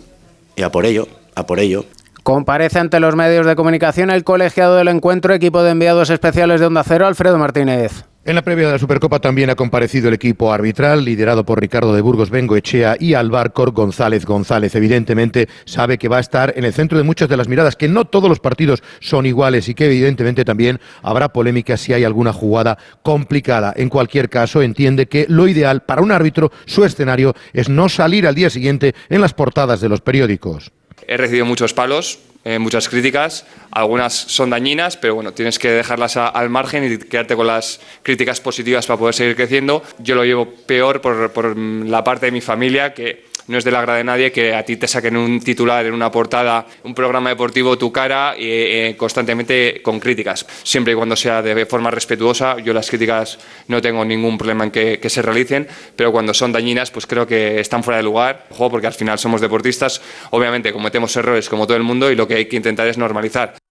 y 0.55 0.63
a 0.63 0.71
por 0.71 0.85
ello 0.85 1.09
a 1.35 1.47
por 1.47 1.61
ello. 1.61 1.85
Comparece 2.23 2.79
ante 2.79 3.01
los 3.01 3.17
medios 3.17 3.47
de 3.47 3.57
comunicación 3.57 4.11
el 4.11 4.23
colegiado 4.23 4.77
del 4.77 4.89
encuentro, 4.89 5.35
equipo 5.35 5.63
de 5.63 5.73
enviados 5.73 6.09
especiales 6.09 6.61
de 6.61 6.67
Onda 6.67 6.85
Cero, 6.85 7.07
Alfredo 7.07 7.37
Martínez. 7.37 8.05
En 8.25 8.37
la 8.37 8.43
previa 8.43 8.67
de 8.67 8.75
la 8.75 8.79
Supercopa 8.79 9.19
también 9.19 9.51
ha 9.51 9.57
comparecido 9.57 10.07
el 10.07 10.15
equipo 10.15 10.53
arbitral, 10.53 11.05
liderado 11.05 11.45
por 11.45 11.61
Ricardo 11.61 11.93
de 11.93 12.03
Burgos 12.03 12.31
Bengoechea 12.31 12.95
y 13.01 13.15
Albarcor 13.15 13.73
González 13.73 14.25
González. 14.25 14.77
Evidentemente 14.77 15.49
sabe 15.65 15.99
que 15.99 16.07
va 16.07 16.19
a 16.19 16.21
estar 16.21 16.53
en 16.57 16.65
el 16.65 16.73
centro 16.73 16.97
de 16.97 17.03
muchas 17.03 17.29
de 17.29 17.37
las 17.37 17.49
miradas, 17.49 17.75
que 17.75 17.89
no 17.89 18.05
todos 18.05 18.29
los 18.29 18.39
partidos 18.39 18.85
son 19.01 19.27
iguales 19.27 19.69
y 19.69 19.75
que 19.75 19.87
evidentemente 19.87 20.45
también 20.45 20.79
habrá 21.03 21.33
polémica 21.33 21.77
si 21.77 21.95
hay 21.95 22.05
alguna 22.05 22.33
jugada 22.33 22.79
complicada. 23.03 23.75
En 23.75 23.89
cualquier 23.89 24.31
caso, 24.31 24.63
entiende 24.63 25.09
que 25.09 25.27
lo 25.29 25.49
ideal 25.49 25.83
para 25.83 26.03
un 26.03 26.13
árbitro, 26.13 26.53
su 26.65 26.85
escenario, 26.85 27.35
es 27.53 27.69
no 27.69 27.89
salir 27.89 28.29
al 28.29 28.37
día 28.37 28.51
siguiente 28.51 28.95
en 29.09 29.21
las 29.21 29.35
portadas 29.35 29.81
de 29.81 29.89
los 29.89 30.01
periódicos. 30.01 30.71
He 31.13 31.17
recibido 31.19 31.45
muchos 31.45 31.75
palos, 31.75 32.21
eh, 32.43 32.59
muchas 32.59 32.89
críticas, 32.89 33.45
algunas 33.71 34.15
son 34.15 34.49
dañinas, 34.49 34.97
pero 34.97 35.15
bueno, 35.15 35.35
tienes 35.35 35.59
que 35.59 35.69
dejarlas 35.69 36.17
al 36.17 36.49
margen 36.49 36.91
y 36.91 36.97
quedarte 36.97 37.37
con 37.37 37.47
las 37.47 37.81
críticas 38.03 38.41
positivas 38.41 38.87
para 38.87 38.99
poder 38.99 39.15
seguir 39.15 39.37
creciendo. 39.37 39.83
Yo 39.99 40.15
lo 40.15 40.25
llevo 40.25 40.49
peor 40.67 41.03
por, 41.03 41.31
por, 41.33 41.55
la 41.55 42.03
parte 42.03 42.25
de 42.25 42.33
mi 42.33 42.41
familia, 42.41 42.95
que 42.95 43.27
no 43.49 43.59
es 43.59 43.65
de 43.65 43.71
la 43.71 43.81
agrada 43.81 43.99
de 43.99 44.05
nadie 44.05 44.33
que 44.33 44.55
a 44.55 44.65
ti 44.65 44.77
te 44.77 44.89
saquen 44.89 45.17
un 45.17 45.41
titular 45.41 45.85
en 45.87 45.95
una 45.95 46.11
portada, 46.11 46.67
un 46.85 46.95
programa 46.95 47.31
deportivo, 47.31 47.79
tu 47.79 47.93
cara, 47.93 48.35
eh, 48.39 48.95
constantemente 48.97 49.81
con 49.83 50.01
críticas. 50.01 50.47
Siempre 50.63 50.93
y 50.93 50.97
cuando 50.97 51.17
sea 51.17 51.43
de 51.43 51.67
forma 51.67 51.91
respetuosa, 51.91 52.59
yo 52.59 52.73
las 52.73 52.89
críticas 52.89 53.39
no 53.69 53.81
tengo 53.81 54.05
ningún 54.05 54.39
problema 54.39 54.65
en 54.65 54.71
que, 54.71 54.99
que 54.99 55.11
se 55.11 55.23
realicen, 55.23 55.67
pero 55.97 56.13
cuando 56.13 56.35
son 56.35 56.53
dañinas, 56.53 56.91
pues 56.91 57.07
creo 57.07 57.27
que 57.27 57.61
están 57.61 57.83
fuera 57.83 57.99
de 57.99 58.05
lugar, 58.05 58.47
porque 58.71 58.87
al 58.87 58.95
final 58.95 59.19
somos 59.19 59.41
deportistas, 59.41 60.01
obviamente 60.31 60.73
cometemos 60.73 61.15
errores 61.17 61.49
como 61.49 61.67
todo 61.67 61.77
el 61.77 61.83
mundo 61.83 62.11
y 62.11 62.17
lo 62.17 62.27
que 62.27 62.35
hay 62.35 62.47
que 62.47 62.57
intentar 62.57 62.87
es 62.87 62.99
normalizar. 62.99 63.62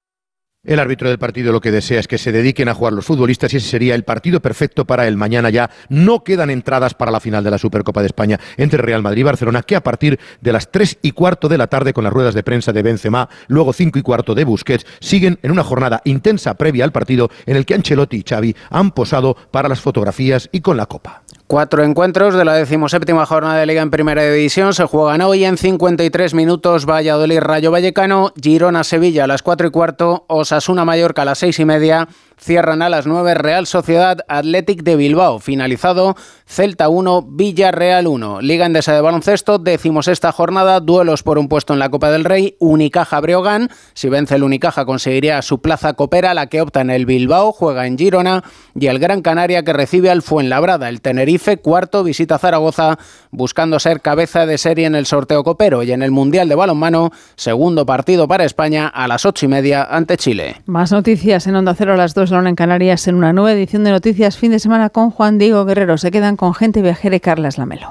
El 0.64 0.80
árbitro 0.80 1.10
del 1.10 1.18
partido 1.18 1.52
lo 1.52 1.60
que 1.60 1.72
desea 1.72 2.00
es 2.00 2.08
que 2.08 2.20
se 2.20 2.32
dediquen 2.32 2.70
a 2.70 2.76
jugar 2.76 2.94
los 2.94 3.08
futbolistas 3.08 3.52
y 3.52 3.58
ese 3.58 3.68
sería 3.68 3.96
el 3.96 4.04
partido 4.04 4.42
perfecto 4.42 4.86
para 4.86 5.08
el 5.08 5.18
mañana 5.18 5.50
ya. 5.50 5.72
No 5.90 6.24
quedan 6.24 6.52
entradas 6.52 6.94
para 6.94 7.10
la 7.10 7.20
final 7.20 7.44
de 7.44 7.50
la 7.50 7.58
Supercopa 7.58 8.02
de 8.02 8.06
España 8.06 8.40
entre 8.58 8.80
Real 8.80 9.02
Madrid 9.02 9.22
y 9.22 9.24
Barcelona, 9.24 9.64
que 9.64 9.76
a 9.76 9.82
partir 9.82 10.20
de 10.40 10.54
las 10.54 10.70
3 10.70 11.00
y 11.02 11.14
cuarto 11.14 11.50
de 11.50 11.58
la 11.58 11.66
tarde 11.66 11.94
con 11.94 12.04
las 12.04 12.14
ruedas 12.14 12.36
de 12.36 12.44
prensa 12.44 12.72
de 12.74 12.84
Benzema, 12.84 13.28
luego 13.48 13.74
5 13.74 13.98
y 13.98 14.02
cuarto 14.04 14.36
de 14.36 14.44
Busquets, 14.44 14.86
siguen 15.00 15.40
en 15.42 15.50
una 15.50 15.64
jornada 15.64 16.04
intensa 16.06 16.54
previa 16.54 16.84
al 16.84 16.92
partido 16.92 17.32
en 17.48 17.56
el 17.56 17.66
que 17.66 17.74
Ancelotti 17.74 18.18
y 18.18 18.24
Xavi 18.24 18.56
han 18.70 18.92
posado 18.92 19.36
para 19.50 19.68
las 19.68 19.82
fotografías 19.82 20.48
y 20.52 20.62
con 20.62 20.78
la 20.78 20.86
copa. 20.86 21.21
Cuatro 21.52 21.84
encuentros 21.84 22.34
de 22.34 22.46
la 22.46 22.54
decimoséptima 22.54 23.26
jornada 23.26 23.60
de 23.60 23.66
Liga 23.66 23.82
en 23.82 23.92
Primera 23.92 24.24
División. 24.24 24.74
Se 24.74 24.86
juegan 24.86 25.20
hoy 25.20 25.44
en 25.44 25.58
53 25.58 26.34
minutos 26.34 26.86
Valladolid 26.86 27.42
Rayo 27.42 27.72
Vallecano, 27.72 28.32
Girona 28.42 28.86
Sevilla 28.86 29.26
a 29.26 29.28
las 29.28 29.42
4 29.42 29.68
y 29.68 29.70
cuarto, 29.70 30.24
Osasuna 30.30 30.86
Mallorca 30.86 31.24
a 31.24 31.26
las 31.26 31.40
6 31.40 31.60
y 31.60 31.66
media, 31.66 32.08
cierran 32.42 32.82
a 32.82 32.90
las 32.90 33.06
9 33.06 33.36
Real 33.36 33.68
Sociedad 33.68 34.20
Athletic 34.28 34.82
de 34.82 34.96
Bilbao, 34.96 35.40
finalizado 35.40 36.16
Celta 36.48 36.90
1, 36.90 37.28
Villarreal 37.30 38.08
1. 38.08 38.42
Liga 38.42 38.66
Endesa 38.66 38.94
de 38.94 39.02
Baloncesto, 39.02 39.60
decimos 39.60 40.08
esta 40.08 40.32
jornada, 40.32 40.80
duelos 40.80 41.22
por 41.22 41.38
un 41.38 41.48
puesto 41.48 41.74
en 41.74 41.80
la 41.80 41.90
Copa 41.90 42.10
del 42.10 42.26
Rey, 42.26 42.56
Unicaja 42.60 43.20
Breogán, 43.22 43.70
si 43.94 44.10
vence 44.10 44.36
el 44.36 44.44
Unicaja 44.44 44.86
conseguiría 44.86 45.42
su 45.44 45.62
plaza 45.62 45.94
copera, 45.94 46.34
la 46.34 46.48
que 46.48 46.62
opta 46.62 46.82
en 46.82 46.90
el 46.90 47.06
Bilbao, 47.06 47.52
juega 47.52 47.86
en 47.86 47.98
Girona, 47.98 48.44
y 48.74 48.88
el 48.88 48.98
Gran 48.98 49.22
Canaria 49.22 49.64
que 49.64 49.74
recibe 49.74 50.10
al 50.10 50.24
Fuenlabrada, 50.24 50.90
el 50.90 51.02
Tenerife, 51.02 51.58
cuarto, 51.58 52.04
visita 52.04 52.40
Zaragoza, 52.40 52.98
buscando 53.30 53.80
ser 53.80 54.02
cabeza 54.02 54.48
de 54.48 54.58
serie 54.58 54.88
en 54.88 54.96
el 54.96 55.06
sorteo 55.06 55.44
copero, 55.44 55.84
y 55.84 55.92
en 55.92 56.02
el 56.02 56.12
Mundial 56.12 56.50
de 56.50 56.56
Balonmano, 56.56 57.12
segundo 57.36 57.86
partido 57.86 58.28
para 58.28 58.46
España 58.46 58.88
a 58.88 59.08
las 59.08 59.26
ocho 59.26 59.46
y 59.46 59.50
media 59.50 59.84
ante 59.84 60.18
Chile. 60.18 60.62
Más 60.66 60.92
noticias 60.92 61.46
en 61.46 61.56
Onda 61.56 61.76
Cero 61.76 61.94
a 61.94 61.98
las 61.98 62.16
2 62.16 62.31
en 62.32 62.56
Canarias 62.56 63.08
en 63.08 63.16
una 63.16 63.34
nueva 63.34 63.52
edición 63.52 63.84
de 63.84 63.92
Noticias 63.92 64.38
Fin 64.38 64.52
de 64.52 64.60
Semana 64.60 64.90
con 64.90 65.12
Juan 65.12 65.38
Diego 65.38 65.66
Guerrero. 65.66 65.98
Se 65.98 66.12
quedan 66.12 66.38
con 66.38 66.54
gente 66.54 66.82
viajera 66.82 67.18
y 67.18 67.20
Carlas 67.20 67.58
Lamelo. 67.58 67.90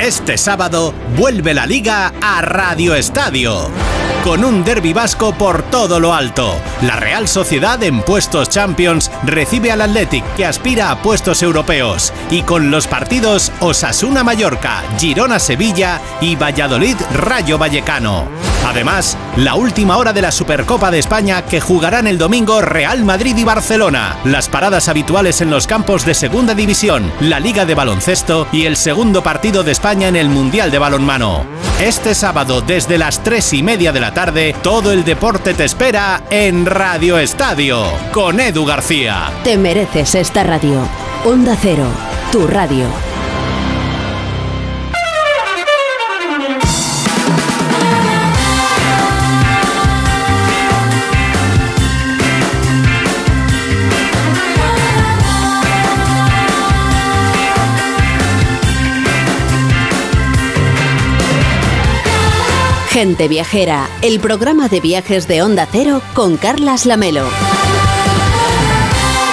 Este 0.00 0.36
sábado 0.38 0.94
vuelve 1.16 1.54
la 1.54 1.66
liga 1.66 2.12
a 2.22 2.40
Radio 2.40 2.94
Estadio. 2.94 3.70
Con 4.24 4.42
un 4.42 4.64
derby 4.64 4.94
vasco 4.94 5.34
por 5.34 5.62
todo 5.64 6.00
lo 6.00 6.14
alto. 6.14 6.58
La 6.80 6.96
Real 6.96 7.28
Sociedad 7.28 7.82
en 7.82 8.00
puestos 8.00 8.48
Champions 8.48 9.10
recibe 9.22 9.70
al 9.70 9.82
Athletic 9.82 10.24
que 10.34 10.46
aspira 10.46 10.90
a 10.90 11.02
puestos 11.02 11.42
europeos. 11.42 12.10
Y 12.30 12.40
con 12.40 12.70
los 12.70 12.86
partidos 12.86 13.52
Osasuna 13.60 14.24
Mallorca, 14.24 14.82
Girona 14.98 15.38
Sevilla 15.38 16.00
y 16.22 16.36
Valladolid 16.36 16.96
Rayo 17.12 17.58
Vallecano. 17.58 18.26
Además, 18.66 19.18
la 19.36 19.56
última 19.56 19.98
hora 19.98 20.14
de 20.14 20.22
la 20.22 20.32
Supercopa 20.32 20.90
de 20.90 20.98
España 20.98 21.42
que 21.42 21.60
jugarán 21.60 22.06
el 22.06 22.16
domingo 22.16 22.62
Real 22.62 23.04
Madrid 23.04 23.36
y 23.36 23.44
Barcelona. 23.44 24.16
Las 24.24 24.48
paradas 24.48 24.88
habituales 24.88 25.42
en 25.42 25.50
los 25.50 25.66
campos 25.66 26.06
de 26.06 26.14
Segunda 26.14 26.54
División, 26.54 27.12
la 27.20 27.40
Liga 27.40 27.66
de 27.66 27.74
Baloncesto 27.74 28.48
y 28.52 28.64
el 28.64 28.76
segundo 28.76 29.22
partido 29.22 29.64
de 29.64 29.72
España 29.72 30.08
en 30.08 30.16
el 30.16 30.30
Mundial 30.30 30.70
de 30.70 30.78
Balonmano. 30.78 31.44
Este 31.78 32.14
sábado 32.14 32.62
desde 32.62 32.96
las 32.96 33.22
3 33.22 33.52
y 33.52 33.62
media 33.62 33.92
de 33.92 34.00
la 34.00 34.13
tarde, 34.14 34.54
todo 34.62 34.92
el 34.92 35.04
deporte 35.04 35.52
te 35.52 35.64
espera 35.64 36.22
en 36.30 36.64
Radio 36.64 37.18
Estadio 37.18 37.84
con 38.12 38.40
Edu 38.40 38.64
García. 38.64 39.32
Te 39.42 39.58
mereces 39.58 40.14
esta 40.14 40.44
radio. 40.44 40.88
Onda 41.24 41.56
Cero, 41.60 41.86
tu 42.30 42.46
radio. 42.46 43.13
Gente 62.94 63.26
Viajera, 63.26 63.88
el 64.02 64.20
programa 64.20 64.68
de 64.68 64.78
viajes 64.78 65.26
de 65.26 65.42
Onda 65.42 65.66
Cero 65.68 66.00
con 66.14 66.36
Carlas 66.36 66.86
Lamelo. 66.86 67.24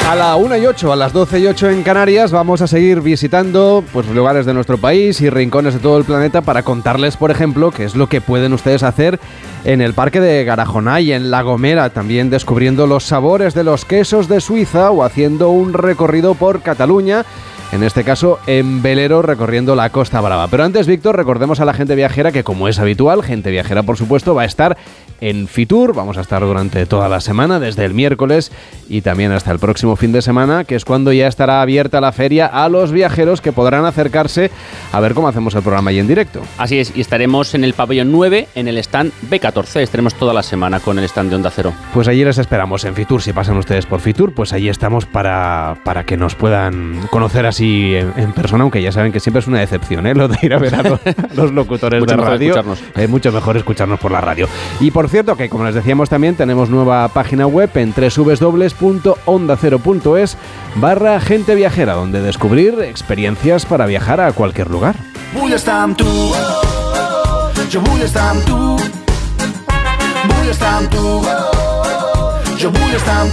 A 0.10 0.16
la 0.16 0.36
1 0.36 0.58
y 0.58 0.66
8, 0.66 0.92
a 0.92 0.96
las 0.96 1.14
12 1.14 1.40
y 1.42 1.46
8 1.46 1.70
en 1.70 1.84
Canarias, 1.84 2.32
vamos 2.32 2.64
a 2.64 2.68
seguir 2.68 3.02
visitando 3.02 3.84
pues, 3.94 4.08
lugares 4.08 4.48
de 4.48 4.56
nuestro 4.56 4.80
país 4.80 5.22
y 5.22 5.30
rincones 5.30 5.76
de 5.76 5.80
todo 5.80 6.00
el 6.00 6.06
planeta 6.06 6.42
para 6.42 6.64
contarles, 6.64 7.18
por 7.18 7.30
ejemplo, 7.30 7.70
qué 7.70 7.84
es 7.84 7.94
lo 7.94 8.10
que 8.10 8.20
pueden 8.20 8.52
ustedes 8.54 8.82
hacer 8.82 9.20
en 9.64 9.80
el 9.80 9.94
parque 9.94 10.20
de 10.20 10.44
Garajona 10.44 11.00
y 11.00 11.12
en 11.14 11.30
La 11.30 11.44
Gomera, 11.44 11.92
también 11.92 12.32
descubriendo 12.32 12.88
los 12.88 13.04
sabores 13.04 13.54
de 13.54 13.64
los 13.64 13.86
quesos 13.86 14.28
de 14.28 14.42
Suiza 14.42 14.90
o 14.90 15.04
haciendo 15.04 15.52
un 15.52 15.74
recorrido 15.74 16.34
por 16.34 16.64
Cataluña 16.64 17.26
en 17.72 17.84
este 17.84 18.04
caso 18.04 18.40
en 18.48 18.82
velero 18.82 19.22
recorriendo 19.22 19.76
la 19.76 19.90
Costa 19.90 20.20
Brava. 20.20 20.48
Pero 20.48 20.64
antes, 20.64 20.88
Víctor, 20.88 21.16
recordemos 21.16 21.60
a 21.60 21.66
la 21.66 21.74
gente 21.74 21.96
viajera 21.96 22.32
que, 22.32 22.44
como 22.44 22.68
es 22.68 22.80
habitual, 22.80 23.24
gente 23.24 23.50
viajera, 23.50 23.84
por 23.84 23.98
supuesto, 23.98 24.36
va 24.36 24.44
a 24.44 24.46
estar 24.46 24.78
en 25.22 25.48
Fitur. 25.48 25.94
Vamos 25.94 26.18
a 26.18 26.22
estar 26.22 26.42
durante 26.42 26.86
toda 26.86 27.08
la 27.08 27.22
semana, 27.22 27.60
desde 27.60 27.86
el 27.86 27.94
miércoles 27.94 28.52
y 28.90 29.02
también 29.02 29.32
hasta 29.32 29.52
el 29.52 29.60
próximo 29.60 29.96
fin 29.96 30.12
de 30.12 30.22
semana, 30.22 30.66
que 30.66 30.76
es 30.76 30.84
cuando 30.84 31.14
ya 31.14 31.28
estará 31.28 31.62
abierta 31.62 32.02
la 32.02 32.12
feria 32.12 32.48
a 32.48 32.68
los 32.68 32.92
viajeros 32.92 33.40
que 33.40 33.54
podrán 33.54 33.86
acercarse 33.86 34.52
a 34.92 35.00
ver 35.00 35.14
cómo 35.14 35.28
hacemos 35.28 35.56
el 35.56 35.62
programa 35.62 35.92
ahí 35.92 36.00
en 36.00 36.08
directo. 36.08 36.42
Así 36.58 36.80
es, 36.80 36.92
y 36.96 37.02
estaremos 37.02 37.54
en 37.56 37.64
el 37.64 37.74
pabellón 37.74 38.12
9, 38.12 38.50
en 38.56 38.68
el 38.68 38.78
stand 38.80 39.14
B14. 39.30 39.82
Estaremos 39.82 40.16
toda 40.16 40.34
la 40.34 40.44
semana 40.44 40.80
con 40.80 41.00
el 41.00 41.06
stand 41.06 41.30
de 41.30 41.36
Onda 41.36 41.52
Cero. 41.52 41.74
Pues 41.94 42.08
allí 42.08 42.26
les 42.26 42.38
esperamos 42.38 42.84
en 42.84 42.96
Fitur. 42.96 43.22
Si 43.22 43.32
pasan 43.32 43.58
ustedes 43.58 43.86
por 43.86 44.02
Fitur, 44.02 44.34
pues 44.34 44.52
allí 44.52 44.68
estamos 44.70 45.06
para, 45.06 45.78
para 45.86 46.04
que 46.04 46.18
nos 46.18 46.36
puedan 46.36 47.00
conocer 47.12 47.46
así 47.46 47.61
en, 47.62 48.34
persona, 48.34 48.64
aunque 48.64 48.82
ya 48.82 48.92
saben 48.92 49.12
que 49.12 49.20
siempre 49.20 49.40
es 49.40 49.46
una 49.48 49.60
decepción, 49.60 50.08
¿eh? 50.08 50.16
Lo 50.16 50.28
de 50.28 50.40
ir 50.42 50.52
a 50.54 50.60
ver 50.60 50.74
a 50.76 50.84
los, 50.84 51.00
los 51.36 51.52
locutores 51.52 52.00
Mucho 52.02 52.12
de 52.12 52.18
mejor 52.18 52.32
radio. 52.34 52.50
escucharnos. 52.50 52.84
Es 52.96 53.10
mucho 53.10 53.32
mejor 53.32 53.58
escucharnos 53.58 54.00
por 54.00 54.12
la 54.12 54.22
radio. 54.22 54.48
Y 54.80 54.92
por 54.92 55.10
cierto, 55.10 55.36
que 55.36 55.50
como 55.50 55.66
les 55.66 55.74
decíamos 55.76 56.10
también, 56.10 56.36
tenemos 56.36 56.70
nueva 56.70 57.08
página 57.10 57.48
web 57.48 57.70
en 57.76 57.94
www.ondacero.es 57.94 60.38
barra 60.76 61.20
gente 61.20 61.56
viajera, 61.56 61.94
donde 61.94 62.22
descubrir 62.22 62.80
experiencias 62.82 63.66
para 63.66 63.86
viajar 63.86 64.22
a 64.22 64.32
cualquier 64.32 64.70
lugar. 64.70 64.96
Estar 65.54 65.90
estar 68.02 68.36
estar 70.50 70.84
estar 72.94 73.28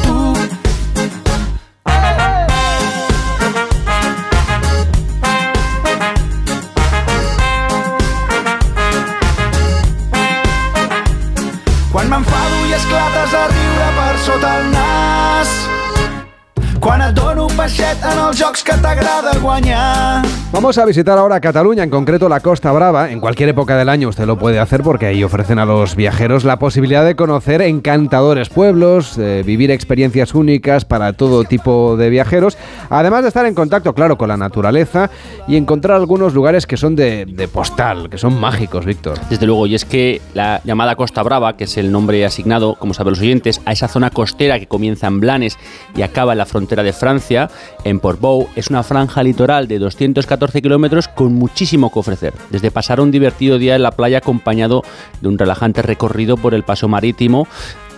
esclates 12.89 13.34
a 13.34 13.47
riure 13.53 13.89
per 13.97 14.18
sota 14.18 14.55
el 14.61 14.70
nas. 14.72 15.78
Quan 16.89 17.03
et 17.05 17.12
dono 17.12 17.51
peixet 17.53 18.01
en 18.09 18.16
els 18.16 18.39
jocs 18.41 18.62
que 18.64 18.72
t'agrada 18.80 19.34
guanyar. 19.43 20.24
Vamos 20.51 20.78
a 20.78 20.86
visitar 20.86 21.18
ahora 21.18 21.39
Cataluña, 21.39 21.82
en 21.82 21.91
concreto 21.91 22.30
la 22.30 22.41
Costa 22.41 22.72
Brava. 22.72 23.11
En 23.11 23.20
cualquier 23.20 23.51
época 23.51 23.76
del 23.76 23.91
año 23.91 24.09
usted 24.09 24.24
lo 24.24 24.39
puede 24.39 24.59
hacer 24.59 24.82
porque 24.82 25.05
ahí 25.05 25.22
ofrecen 25.22 25.59
a 25.59 25.66
los 25.66 25.95
viajeros 25.97 26.45
la 26.45 26.59
posibilidad 26.59 27.05
de 27.05 27.14
conocer 27.14 27.61
encantadores 27.61 28.49
pueblos, 28.49 29.18
eh, 29.18 29.43
vivir 29.45 29.70
experiencias 29.70 30.34
únicas 30.34 30.86
para 30.86 31.12
todo 31.12 31.45
tipo 31.45 31.99
de 31.99 32.09
viajeros, 32.09 32.57
además 32.89 33.20
de 33.20 33.28
estar 33.28 33.45
en 33.45 33.55
contacto, 33.55 33.95
claro, 33.95 34.16
con 34.16 34.28
la 34.28 34.39
naturaleza 34.39 35.11
y 35.47 35.57
encontrar 35.57 35.99
algunos 35.99 36.32
lugares 36.32 36.66
que 36.66 36.78
son 36.78 36.97
de, 36.97 37.26
de 37.26 37.49
postal, 37.49 38.09
que 38.09 38.16
son 38.16 38.41
mágicos, 38.41 38.86
Víctor. 38.86 39.18
Desde 39.28 39.45
luego, 39.45 39.66
y 39.66 39.74
es 39.74 39.84
que 39.84 40.22
la 40.32 40.62
llamada 40.64 40.97
Costa 40.97 41.22
Brava, 41.22 41.59
que 41.59 41.64
es 41.64 41.76
el 41.76 41.93
nombre 41.93 42.24
asignado, 42.24 42.76
como 42.76 42.95
saben 42.95 43.11
los 43.11 43.20
oyentes, 43.20 43.61
a 43.66 43.72
esa 43.72 43.89
zona 43.89 44.09
costera 44.09 44.59
que 44.59 44.66
comienza 44.66 45.07
en 45.07 45.20
Blanes 45.20 45.59
y 45.95 46.01
acaba 46.01 46.32
en 46.32 46.39
la 46.39 46.47
frontera 46.47 46.78
de 46.83 46.93
Francia, 46.93 47.51
en 47.85 48.01
Portbou, 48.01 48.49
es 48.57 48.68
una 48.68 48.83
franja 48.83 49.22
litoral 49.22 49.68
de 49.68 49.79
214 49.79 50.62
kilómetros 50.62 51.09
con 51.09 51.35
muchísimo 51.35 51.93
que 51.93 51.99
ofrecer. 51.99 52.35
Desde 52.51 52.70
pasar 52.70 53.01
un 53.01 53.11
divertido 53.11 53.59
día 53.59 53.76
en 53.76 53.83
la 53.83 53.93
playa 53.93 54.18
acompañado 54.18 54.83
de 55.20 55.29
un 55.29 55.39
relajante 55.39 55.83
recorrido 55.83 56.37
por 56.37 56.55
el 56.55 56.64
paso 56.64 56.89
marítimo, 56.89 57.47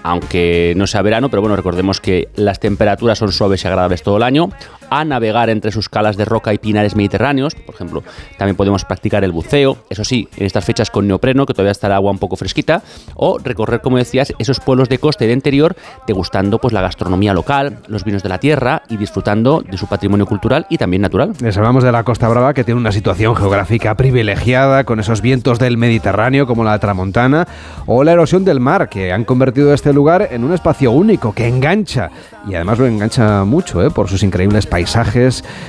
aunque 0.03 0.72
no 0.76 0.87
sea 0.87 1.03
verano, 1.03 1.28
pero 1.28 1.43
bueno, 1.43 1.57
recordemos 1.57 2.01
que 2.01 2.28
las 2.35 2.61
temperaturas 2.61 3.18
son 3.18 3.33
suaves 3.33 3.64
y 3.64 3.66
agradables 3.66 4.03
todo 4.03 4.16
el 4.16 4.22
año, 4.22 4.51
a 4.91 5.05
navegar 5.05 5.51
entre 5.51 5.72
sus 5.72 5.88
calas 5.88 6.16
de 6.16 6.24
roca 6.24 6.53
y 6.53 6.59
pinares 6.59 6.97
mediterráneos. 6.97 7.55
Por 7.55 7.74
ejemplo, 7.74 8.03
también 8.38 8.57
podemos 8.57 8.84
practicar 8.84 9.24
el 9.24 9.32
buceo, 9.32 9.78
eso 9.88 10.05
sí, 10.05 10.28
en 10.36 10.47
estas 10.47 10.64
fechas 10.64 10.91
con 10.91 11.07
neopreno, 11.07 11.47
que 11.47 11.55
todavía 11.55 11.72
está 11.72 11.86
el 11.86 11.95
agua 11.95 12.11
un 12.11 12.18
poco 12.18 12.36
fresquita, 12.36 12.82
o 13.14 13.38
recorrer, 13.38 13.80
como 13.80 13.97
decías, 13.97 14.32
esos 14.38 14.61
pueblos 14.61 14.88
de 14.88 14.99
costa 14.99 15.24
y 15.24 15.28
de 15.28 15.32
interior, 15.32 15.76
degustando 16.07 16.59
pues 16.59 16.72
la 16.72 16.82
gastronomía 16.82 17.32
local, 17.32 17.78
los 17.86 18.05
vinos 18.05 18.22
de 18.22 18.28
la 18.28 18.38
tierra 18.38 18.82
y 18.88 18.97
disfrutando 18.97 19.62
de 19.62 19.78
su 19.78 19.86
patrimonio 19.86 20.26
cultural 20.26 20.66
y 20.68 20.78
también 20.78 21.03
natural. 21.03 21.32
Les 21.41 21.57
hablamos 21.57 21.84
de 21.84 21.93
la 21.93 22.05
Costa 22.05 22.28
Brava, 22.28 22.55
que 22.55 22.64
tiene 22.64 22.80
una 22.80 22.93
situación 22.93 23.36
geográfica 23.36 23.97
privilegiada, 23.97 24.84
con 24.84 25.01
esos 25.01 25.20
vientos 25.20 25.59
del 25.59 25.76
Mediterráneo 25.76 26.47
como 26.47 26.64
la 26.64 26.78
tramontana, 26.78 27.47
o 27.86 28.05
la 28.05 28.12
erosión 28.12 28.45
del 28.45 28.61
mar, 28.61 28.88
que 28.88 29.12
han 29.12 29.24
convertido 29.24 29.72
este 29.72 29.93
lugar 29.93 30.28
en 30.30 30.45
un 30.45 30.53
espacio 30.53 30.93
único 30.93 31.32
que 31.32 31.47
engancha, 31.47 32.11
y 32.49 32.55
además 32.55 32.78
lo 32.78 32.86
engancha 32.86 33.45
mucho, 33.45 33.84
¿eh? 33.84 33.91
por 33.91 34.09
sus 34.09 34.22
increíbles 34.22 34.66
paisajes, 34.66 34.80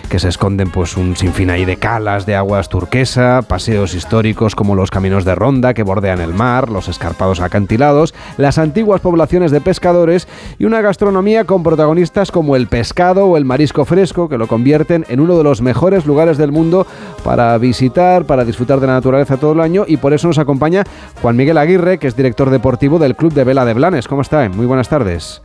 que 0.09 0.19
se 0.19 0.29
esconden 0.29 0.71
pues 0.71 0.95
un 0.95 1.17
sinfín 1.17 1.49
ahí 1.49 1.65
de 1.65 1.75
calas 1.75 2.25
de 2.25 2.35
aguas 2.35 2.69
turquesa, 2.69 3.41
paseos 3.41 3.93
históricos 3.93 4.55
como 4.55 4.73
los 4.73 4.89
caminos 4.89 5.25
de 5.25 5.35
ronda 5.35 5.73
que 5.73 5.83
bordean 5.83 6.21
el 6.21 6.33
mar, 6.33 6.69
los 6.69 6.87
escarpados 6.87 7.41
acantilados, 7.41 8.13
las 8.37 8.57
antiguas 8.57 9.01
poblaciones 9.01 9.51
de 9.51 9.59
pescadores 9.59 10.29
y 10.59 10.65
una 10.65 10.81
gastronomía 10.81 11.43
con 11.43 11.61
protagonistas 11.61 12.31
como 12.31 12.55
el 12.55 12.67
pescado 12.67 13.25
o 13.25 13.35
el 13.35 13.43
marisco 13.43 13.83
fresco, 13.83 14.29
que 14.29 14.37
lo 14.37 14.47
convierten 14.47 15.05
en 15.09 15.19
uno 15.19 15.37
de 15.37 15.43
los 15.43 15.61
mejores 15.61 16.05
lugares 16.05 16.37
del 16.37 16.53
mundo 16.53 16.87
para 17.23 17.57
visitar, 17.57 18.25
para 18.25 18.45
disfrutar 18.45 18.79
de 18.79 18.87
la 18.87 18.93
naturaleza 18.93 19.37
todo 19.37 19.51
el 19.51 19.59
año, 19.59 19.83
y 19.87 19.97
por 19.97 20.13
eso 20.13 20.27
nos 20.27 20.37
acompaña 20.37 20.83
Juan 21.21 21.35
Miguel 21.35 21.57
Aguirre, 21.57 21.97
que 21.97 22.07
es 22.07 22.15
director 22.15 22.49
deportivo 22.49 22.97
del 22.97 23.15
Club 23.15 23.33
de 23.33 23.43
Vela 23.43 23.65
de 23.65 23.73
Blanes. 23.73 24.07
¿Cómo 24.07 24.21
está? 24.21 24.47
Muy 24.47 24.65
buenas 24.65 24.87
tardes. 24.87 25.41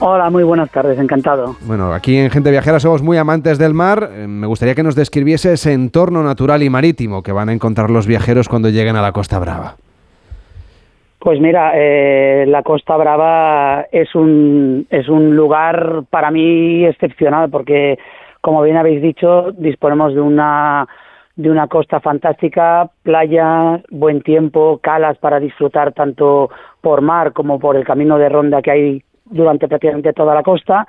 Hola, 0.00 0.30
muy 0.30 0.44
buenas 0.44 0.70
tardes, 0.70 0.96
encantado. 1.00 1.56
Bueno, 1.66 1.92
aquí 1.92 2.16
en 2.16 2.30
Gente 2.30 2.52
Viajera 2.52 2.78
somos 2.78 3.02
muy 3.02 3.16
amantes 3.16 3.58
del 3.58 3.74
mar. 3.74 4.10
Eh, 4.12 4.28
me 4.28 4.46
gustaría 4.46 4.76
que 4.76 4.84
nos 4.84 4.94
describiese 4.94 5.54
ese 5.54 5.72
entorno 5.72 6.22
natural 6.22 6.62
y 6.62 6.70
marítimo 6.70 7.24
que 7.24 7.32
van 7.32 7.48
a 7.48 7.52
encontrar 7.52 7.90
los 7.90 8.06
viajeros 8.06 8.48
cuando 8.48 8.68
lleguen 8.68 8.94
a 8.94 9.02
la 9.02 9.10
Costa 9.10 9.40
Brava. 9.40 9.74
Pues 11.18 11.40
mira, 11.40 11.72
eh, 11.74 12.44
la 12.46 12.62
Costa 12.62 12.96
Brava 12.96 13.86
es 13.90 14.14
un, 14.14 14.86
es 14.88 15.08
un 15.08 15.34
lugar 15.34 16.04
para 16.10 16.30
mí 16.30 16.84
excepcional 16.84 17.50
porque, 17.50 17.98
como 18.40 18.62
bien 18.62 18.76
habéis 18.76 19.02
dicho, 19.02 19.50
disponemos 19.50 20.14
de 20.14 20.20
una, 20.20 20.86
de 21.34 21.50
una 21.50 21.66
costa 21.66 21.98
fantástica, 21.98 22.88
playa, 23.02 23.82
buen 23.90 24.22
tiempo, 24.22 24.78
calas 24.80 25.18
para 25.18 25.40
disfrutar 25.40 25.92
tanto 25.92 26.50
por 26.80 27.00
mar 27.00 27.32
como 27.32 27.58
por 27.58 27.74
el 27.74 27.84
camino 27.84 28.16
de 28.16 28.28
ronda 28.28 28.62
que 28.62 28.70
hay 28.70 29.02
durante 29.30 29.68
prácticamente 29.68 30.12
toda 30.12 30.34
la 30.34 30.42
costa. 30.42 30.86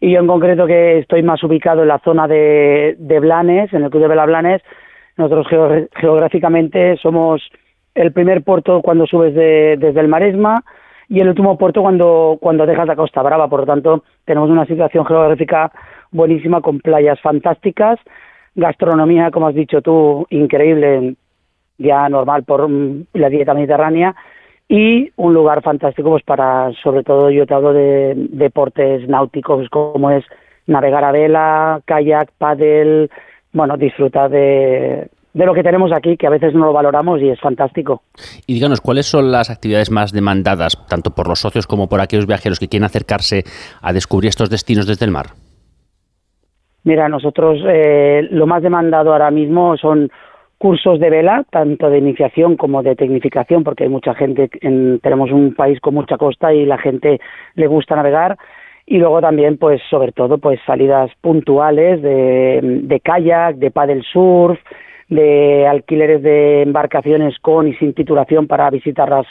Y 0.00 0.12
yo 0.12 0.20
en 0.20 0.26
concreto 0.26 0.66
que 0.66 0.98
estoy 0.98 1.22
más 1.22 1.42
ubicado 1.42 1.82
en 1.82 1.88
la 1.88 1.98
zona 2.00 2.28
de, 2.28 2.96
de 2.98 3.20
Blanes, 3.20 3.72
en 3.72 3.84
el 3.84 3.90
Club 3.90 4.02
de 4.02 4.08
Vela 4.08 4.26
Blanes, 4.26 4.62
nosotros 5.16 5.46
geográficamente 5.94 6.96
somos 6.98 7.42
el 7.94 8.12
primer 8.12 8.42
puerto 8.42 8.82
cuando 8.82 9.06
subes 9.06 9.34
desde 9.34 10.00
el 10.00 10.08
Maresma 10.08 10.62
y 11.08 11.20
el 11.20 11.28
último 11.28 11.56
puerto 11.56 11.80
cuando, 11.80 12.36
cuando 12.40 12.66
dejas 12.66 12.86
la 12.86 12.96
Costa 12.96 13.22
Brava. 13.22 13.48
Por 13.48 13.60
lo 13.60 13.66
tanto, 13.66 14.04
tenemos 14.26 14.50
una 14.50 14.66
situación 14.66 15.06
geográfica 15.06 15.72
buenísima 16.10 16.60
con 16.60 16.80
playas 16.80 17.18
fantásticas, 17.20 17.98
gastronomía, 18.54 19.30
como 19.30 19.48
has 19.48 19.54
dicho 19.54 19.80
tú, 19.80 20.26
increíble, 20.30 21.14
ya 21.78 22.08
normal 22.08 22.44
por 22.44 22.68
la 23.14 23.28
dieta 23.28 23.54
mediterránea 23.54 24.14
y 24.68 25.10
un 25.16 25.34
lugar 25.34 25.62
fantástico 25.62 26.10
pues 26.10 26.24
para, 26.24 26.72
sobre 26.82 27.04
todo 27.04 27.30
yo 27.30 27.46
te 27.46 27.54
hablo 27.54 27.72
de 27.72 28.14
deportes 28.16 29.08
náuticos 29.08 29.68
como 29.68 30.10
es 30.10 30.24
navegar 30.66 31.04
a 31.04 31.12
vela, 31.12 31.80
kayak, 31.84 32.32
paddle, 32.38 33.08
bueno, 33.52 33.76
disfrutar 33.76 34.30
de, 34.30 35.08
de 35.36 35.46
lo 35.46 35.54
que 35.54 35.62
tenemos 35.62 35.92
aquí, 35.92 36.16
que 36.16 36.26
a 36.26 36.30
veces 36.30 36.54
no 36.54 36.64
lo 36.64 36.72
valoramos 36.72 37.20
y 37.20 37.28
es 37.28 37.38
fantástico. 37.38 38.02
Y 38.46 38.54
díganos, 38.54 38.80
¿cuáles 38.80 39.06
son 39.06 39.30
las 39.30 39.50
actividades 39.50 39.90
más 39.90 40.12
demandadas, 40.12 40.76
tanto 40.88 41.10
por 41.10 41.28
los 41.28 41.40
socios 41.40 41.66
como 41.66 41.88
por 41.88 42.00
aquellos 42.00 42.26
viajeros 42.26 42.58
que 42.58 42.68
quieren 42.68 42.86
acercarse 42.86 43.44
a 43.82 43.92
descubrir 43.92 44.30
estos 44.30 44.50
destinos 44.50 44.86
desde 44.86 45.04
el 45.04 45.12
mar? 45.12 45.26
Mira, 46.84 47.08
nosotros 47.08 47.58
eh, 47.66 48.26
lo 48.30 48.46
más 48.46 48.62
demandado 48.62 49.12
ahora 49.12 49.30
mismo 49.30 49.76
son 49.76 50.10
cursos 50.58 50.98
de 51.00 51.10
vela, 51.10 51.44
tanto 51.50 51.90
de 51.90 51.98
iniciación 51.98 52.56
como 52.56 52.82
de 52.82 52.96
tecnificación, 52.96 53.64
porque 53.64 53.84
hay 53.84 53.90
mucha 53.90 54.14
gente, 54.14 54.48
tenemos 55.02 55.30
un 55.30 55.54
país 55.54 55.80
con 55.80 55.94
mucha 55.94 56.16
costa 56.16 56.52
y 56.54 56.64
la 56.64 56.78
gente 56.78 57.20
le 57.54 57.66
gusta 57.66 57.96
navegar. 57.96 58.36
Y 58.86 58.98
luego 58.98 59.20
también, 59.20 59.58
pues, 59.58 59.82
sobre 59.90 60.12
todo, 60.12 60.38
pues 60.38 60.60
salidas 60.64 61.10
puntuales 61.20 62.00
de, 62.02 62.60
de 62.62 63.00
kayak, 63.00 63.56
de 63.56 63.72
paddle 63.72 64.02
surf, 64.12 64.60
de 65.08 65.66
alquileres 65.66 66.22
de 66.22 66.62
embarcaciones 66.62 67.38
con 67.40 67.68
y 67.68 67.74
sin 67.74 67.94
titulación 67.94 68.46
para 68.46 68.70
visitar 68.70 69.08
las, 69.08 69.26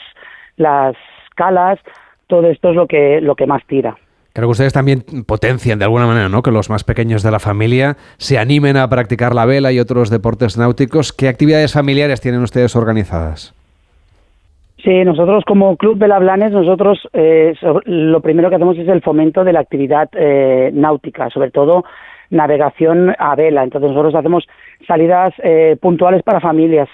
las 0.57 0.95
calas. 1.36 1.80
Todo 2.28 2.47
esto 2.49 2.69
es 2.69 2.76
lo 2.76 2.88
que, 2.88 3.21
lo 3.21 3.36
que 3.36 3.45
más 3.45 3.65
tira. 3.65 3.95
Creo 4.36 4.49
que 4.49 4.51
ustedes 4.51 4.73
también 4.73 5.01
potencian 5.25 5.79
de 5.79 5.86
alguna 5.86 6.07
manera, 6.07 6.27
¿no? 6.27 6.43
Que 6.43 6.51
los 6.51 6.69
más 6.69 6.83
pequeños 6.83 7.23
de 7.23 7.31
la 7.31 7.39
familia 7.39 7.95
se 8.17 8.38
animen 8.38 8.75
a 8.75 8.89
practicar 8.89 9.33
la 9.33 9.45
vela 9.45 9.71
y 9.71 9.79
otros 9.79 10.09
deportes 10.09 10.57
náuticos. 10.57 11.13
¿Qué 11.13 11.29
actividades 11.29 11.71
familiares 11.71 12.19
tienen 12.19 12.41
ustedes 12.41 12.75
organizadas? 12.75 13.55
Sí, 14.83 15.05
nosotros 15.05 15.45
como 15.47 15.77
Club 15.77 15.97
Vela 15.97 16.19
Blanes, 16.19 16.51
nosotros 16.51 16.99
eh, 17.13 17.53
lo 17.86 18.19
primero 18.19 18.49
que 18.49 18.55
hacemos 18.57 18.77
es 18.77 18.89
el 18.89 19.01
fomento 19.01 19.45
de 19.45 19.53
la 19.53 19.61
actividad 19.61 20.09
eh, 20.11 20.69
náutica, 20.73 21.29
sobre 21.29 21.51
todo 21.51 21.86
navegación 22.29 23.15
a 23.17 23.36
vela. 23.36 23.63
Entonces 23.63 23.91
nosotros 23.91 24.15
hacemos 24.15 24.45
salidas 24.86 25.33
eh, 25.45 25.77
puntuales 25.79 26.23
para 26.23 26.41
familias, 26.41 26.89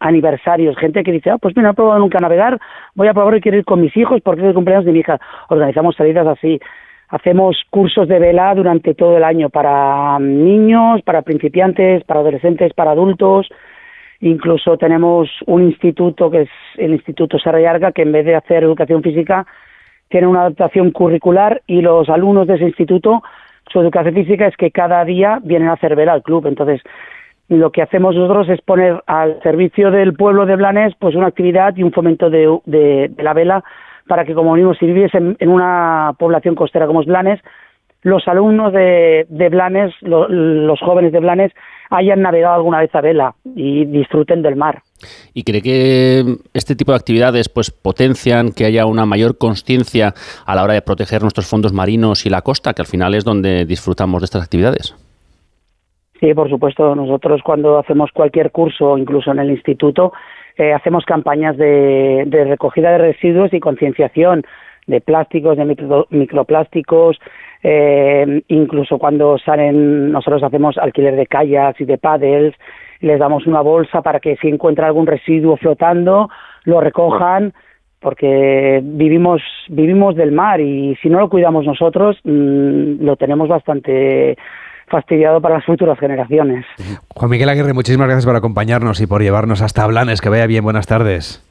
aniversarios, 0.00 0.76
gente 0.76 1.02
que 1.02 1.12
dice, 1.12 1.30
ah, 1.30 1.38
pues 1.38 1.56
mira, 1.56 1.68
no 1.68 1.72
he 1.72 1.74
probado 1.74 1.98
nunca 1.98 2.18
navegar, 2.18 2.58
voy 2.94 3.08
a 3.08 3.14
probar 3.14 3.36
y 3.36 3.40
quiero 3.40 3.58
ir 3.58 3.64
con 3.64 3.80
mis 3.80 3.96
hijos 3.96 4.20
porque 4.22 4.42
es 4.42 4.48
el 4.48 4.54
cumpleaños 4.54 4.84
de 4.84 4.92
mi 4.92 5.00
hija. 5.00 5.18
Organizamos 5.48 5.96
salidas 5.96 6.26
así. 6.26 6.60
Hacemos 7.08 7.56
cursos 7.70 8.06
de 8.06 8.18
vela 8.18 8.54
durante 8.54 8.94
todo 8.94 9.16
el 9.16 9.24
año 9.24 9.48
para 9.48 10.18
niños, 10.18 11.00
para 11.02 11.22
principiantes, 11.22 12.04
para 12.04 12.20
adolescentes, 12.20 12.74
para 12.74 12.90
adultos. 12.90 13.48
Incluso 14.20 14.76
tenemos 14.76 15.30
un 15.46 15.62
instituto 15.62 16.30
que 16.30 16.42
es 16.42 16.50
el 16.76 16.92
Instituto 16.92 17.38
Serra 17.38 17.92
que 17.92 18.02
en 18.02 18.12
vez 18.12 18.26
de 18.26 18.34
hacer 18.34 18.62
educación 18.62 19.02
física 19.02 19.46
tiene 20.08 20.26
una 20.26 20.40
adaptación 20.40 20.90
curricular 20.90 21.62
y 21.66 21.80
los 21.80 22.08
alumnos 22.08 22.46
de 22.46 22.56
ese 22.56 22.64
instituto 22.64 23.22
su 23.72 23.80
educación 23.80 24.14
física 24.14 24.46
es 24.46 24.56
que 24.56 24.70
cada 24.70 25.04
día 25.04 25.40
vienen 25.42 25.68
a 25.68 25.74
hacer 25.74 25.94
vela 25.94 26.12
al 26.12 26.22
club. 26.22 26.46
Entonces, 26.46 26.80
lo 27.48 27.72
que 27.72 27.82
hacemos 27.82 28.14
nosotros 28.14 28.48
es 28.50 28.60
poner 28.60 29.02
al 29.06 29.40
servicio 29.42 29.90
del 29.90 30.14
pueblo 30.14 30.44
de 30.46 30.56
Blanes 30.56 30.94
pues 30.98 31.14
una 31.14 31.28
actividad 31.28 31.74
y 31.76 31.82
un 31.82 31.92
fomento 31.92 32.28
de, 32.30 32.58
de, 32.66 33.10
la 33.22 33.32
vela 33.32 33.64
para 34.06 34.24
que 34.24 34.34
como 34.34 34.54
mismo 34.54 34.74
si 34.74 34.86
vives 34.86 35.14
en, 35.14 35.36
una 35.48 36.12
población 36.18 36.54
costera 36.54 36.86
como 36.86 37.00
es 37.00 37.06
Blanes, 37.06 37.40
los 38.02 38.28
alumnos 38.28 38.72
de, 38.72 39.26
de 39.28 39.48
Blanes, 39.48 39.92
los 40.02 40.80
jóvenes 40.80 41.12
de 41.12 41.20
Blanes, 41.20 41.52
hayan 41.90 42.22
navegado 42.22 42.54
alguna 42.54 42.80
vez 42.80 42.94
a 42.94 43.00
vela 43.00 43.34
y 43.56 43.86
disfruten 43.86 44.42
del 44.42 44.56
mar. 44.56 44.82
¿Y 45.34 45.42
cree 45.42 45.62
que 45.62 46.36
este 46.54 46.76
tipo 46.76 46.92
de 46.92 46.96
actividades 46.96 47.48
pues 47.48 47.70
potencian 47.70 48.52
que 48.52 48.66
haya 48.66 48.86
una 48.86 49.04
mayor 49.04 49.36
conciencia 49.36 50.14
a 50.46 50.54
la 50.54 50.62
hora 50.62 50.74
de 50.74 50.82
proteger 50.82 51.22
nuestros 51.22 51.46
fondos 51.46 51.72
marinos 51.72 52.24
y 52.24 52.30
la 52.30 52.42
costa, 52.42 52.72
que 52.72 52.82
al 52.82 52.88
final 52.88 53.14
es 53.14 53.24
donde 53.24 53.64
disfrutamos 53.64 54.20
de 54.20 54.26
estas 54.26 54.42
actividades? 54.42 54.94
Sí, 56.20 56.34
por 56.34 56.48
supuesto. 56.50 56.94
Nosotros 56.94 57.42
cuando 57.42 57.78
hacemos 57.78 58.10
cualquier 58.12 58.50
curso, 58.50 58.98
incluso 58.98 59.30
en 59.30 59.38
el 59.38 59.50
instituto, 59.50 60.12
eh, 60.56 60.72
hacemos 60.72 61.04
campañas 61.04 61.56
de, 61.56 62.26
recogida 62.48 62.90
de 62.92 62.98
residuos 62.98 63.52
y 63.52 63.60
concienciación 63.60 64.44
de 64.86 65.00
plásticos, 65.00 65.56
de 65.56 66.06
microplásticos, 66.10 67.20
eh, 67.62 68.42
incluso 68.48 68.98
cuando 68.98 69.38
salen, 69.38 70.10
nosotros 70.10 70.42
hacemos 70.42 70.78
alquiler 70.78 71.14
de 71.14 71.26
kayaks 71.26 71.80
y 71.80 71.84
de 71.84 71.98
paddles, 71.98 72.54
les 73.00 73.18
damos 73.18 73.46
una 73.46 73.60
bolsa 73.60 74.02
para 74.02 74.18
que 74.18 74.36
si 74.36 74.48
encuentra 74.48 74.86
algún 74.86 75.06
residuo 75.06 75.56
flotando, 75.56 76.30
lo 76.64 76.80
recojan, 76.80 77.52
porque 78.00 78.80
vivimos, 78.82 79.42
vivimos 79.68 80.16
del 80.16 80.32
mar 80.32 80.60
y 80.60 80.96
si 81.02 81.08
no 81.08 81.20
lo 81.20 81.28
cuidamos 81.28 81.66
nosotros, 81.66 82.16
mm, 82.24 83.04
lo 83.04 83.16
tenemos 83.16 83.48
bastante 83.48 84.36
fastidiado 84.88 85.40
para 85.40 85.56
las 85.56 85.64
futuras 85.64 85.98
generaciones. 85.98 86.64
Juan 87.14 87.30
Miguel 87.30 87.48
Aguirre, 87.48 87.72
muchísimas 87.72 88.06
gracias 88.06 88.26
por 88.26 88.36
acompañarnos 88.36 89.00
y 89.00 89.06
por 89.06 89.22
llevarnos 89.22 89.62
hasta 89.62 89.86
Blanes. 89.86 90.20
Que 90.20 90.28
vaya 90.28 90.46
bien, 90.46 90.64
buenas 90.64 90.86
tardes. 90.86 91.47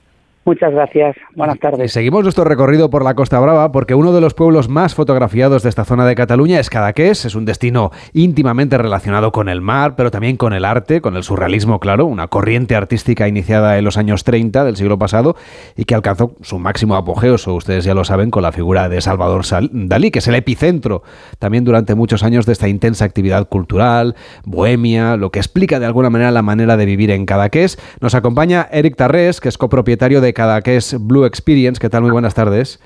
Muchas 0.47 0.71
gracias. 0.71 1.17
Buenas 1.35 1.59
tardes. 1.59 1.83
Y 1.83 1.89
seguimos 1.89 2.23
nuestro 2.23 2.45
recorrido 2.45 2.89
por 2.89 3.03
la 3.03 3.15
Costa 3.15 3.37
Brava 3.37 3.73
porque 3.73 3.95
uno 3.95 4.13
de 4.13 4.21
los 4.21 4.33
pueblos 4.33 4.69
más 4.69 4.95
fotografiados 4.95 5.61
de 5.61 5.67
esta 5.67 5.83
zona 5.83 6.05
de 6.05 6.15
Cataluña 6.15 6.57
es 6.61 6.69
Cadaqués. 6.69 7.25
Es 7.25 7.35
un 7.35 7.43
destino 7.43 7.91
íntimamente 8.13 8.77
relacionado 8.77 9.33
con 9.33 9.49
el 9.49 9.59
mar, 9.59 9.95
pero 9.97 10.09
también 10.09 10.37
con 10.37 10.53
el 10.53 10.63
arte, 10.63 11.01
con 11.01 11.17
el 11.17 11.23
surrealismo, 11.23 11.81
claro, 11.81 12.05
una 12.05 12.29
corriente 12.29 12.77
artística 12.77 13.27
iniciada 13.27 13.77
en 13.77 13.83
los 13.83 13.97
años 13.97 14.23
30 14.23 14.63
del 14.63 14.77
siglo 14.77 14.97
pasado 14.97 15.35
y 15.75 15.83
que 15.83 15.95
alcanzó 15.95 16.31
su 16.41 16.59
máximo 16.59 16.95
apogeo, 16.95 17.35
eso 17.35 17.53
ustedes 17.53 17.83
ya 17.83 17.93
lo 17.93 18.05
saben, 18.05 18.31
con 18.31 18.41
la 18.41 18.53
figura 18.53 18.87
de 18.87 19.01
Salvador 19.01 19.43
Dalí, 19.73 20.11
que 20.11 20.19
es 20.19 20.27
el 20.29 20.35
epicentro 20.35 21.03
también 21.39 21.65
durante 21.65 21.93
muchos 21.93 22.23
años 22.23 22.45
de 22.45 22.53
esta 22.53 22.69
intensa 22.69 23.03
actividad 23.03 23.49
cultural, 23.49 24.15
bohemia, 24.45 25.17
lo 25.17 25.29
que 25.29 25.39
explica 25.39 25.81
de 25.81 25.87
alguna 25.87 26.09
manera 26.09 26.31
la 26.31 26.41
manera 26.41 26.77
de 26.77 26.85
vivir 26.85 27.11
en 27.11 27.25
Cadaqués. 27.25 27.77
Nos 27.99 28.15
acompaña 28.15 28.69
Eric 28.71 28.95
Tarrés, 28.95 29.41
que 29.41 29.49
es 29.49 29.57
copropietario 29.57 30.21
de 30.21 30.36
Cadaqués 30.37 30.95
Blue 30.99 31.25
Experience. 31.25 31.79
¿Qué 31.79 31.89
tal? 31.89 32.03
Muy 32.03 32.11
buenas 32.11 32.35
tardes. 32.35 32.79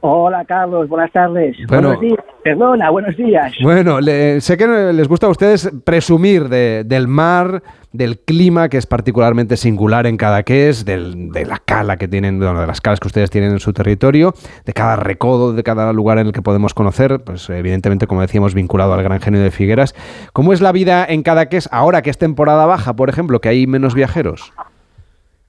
Hola 0.00 0.46
Carlos, 0.46 0.88
buenas 0.88 1.12
tardes. 1.12 1.54
buenos 1.68 2.00
días. 2.00 2.24
Perdona, 2.42 2.88
buenos 2.88 3.14
días. 3.18 3.52
Bueno, 3.62 3.98
sé 4.40 4.56
que 4.56 4.66
les 4.66 5.06
gusta 5.06 5.26
a 5.26 5.30
ustedes 5.30 5.70
presumir 5.84 6.48
del 6.48 7.06
mar, 7.06 7.62
del 7.92 8.18
clima 8.20 8.70
que 8.70 8.78
es 8.78 8.86
particularmente 8.86 9.58
singular 9.58 10.06
en 10.06 10.16
Cadaqués, 10.16 10.86
del, 10.86 11.32
de 11.32 11.44
la 11.44 11.58
cala 11.58 11.98
que 11.98 12.08
tienen, 12.08 12.40
de 12.40 12.66
las 12.66 12.80
calas 12.80 12.98
que 12.98 13.08
ustedes 13.08 13.30
tienen 13.30 13.50
en 13.50 13.60
su 13.60 13.74
territorio, 13.74 14.32
de 14.64 14.72
cada 14.72 14.96
recodo, 14.96 15.52
de 15.52 15.62
cada 15.62 15.92
lugar 15.92 16.16
en 16.16 16.28
el 16.28 16.32
que 16.32 16.40
podemos 16.40 16.72
conocer, 16.72 17.22
pues 17.24 17.50
evidentemente, 17.50 18.06
como 18.06 18.22
decíamos, 18.22 18.54
vinculado 18.54 18.94
al 18.94 19.02
Gran 19.02 19.20
Genio 19.20 19.42
de 19.42 19.50
Figueras. 19.50 19.94
¿Cómo 20.32 20.54
es 20.54 20.62
la 20.62 20.72
vida 20.72 21.04
en 21.06 21.22
Cadaqués 21.22 21.68
ahora 21.72 22.00
que 22.00 22.08
es 22.08 22.16
temporada 22.16 22.64
baja, 22.64 22.96
por 22.96 23.10
ejemplo, 23.10 23.42
que 23.42 23.50
hay 23.50 23.66
menos 23.66 23.94
viajeros? 23.94 24.54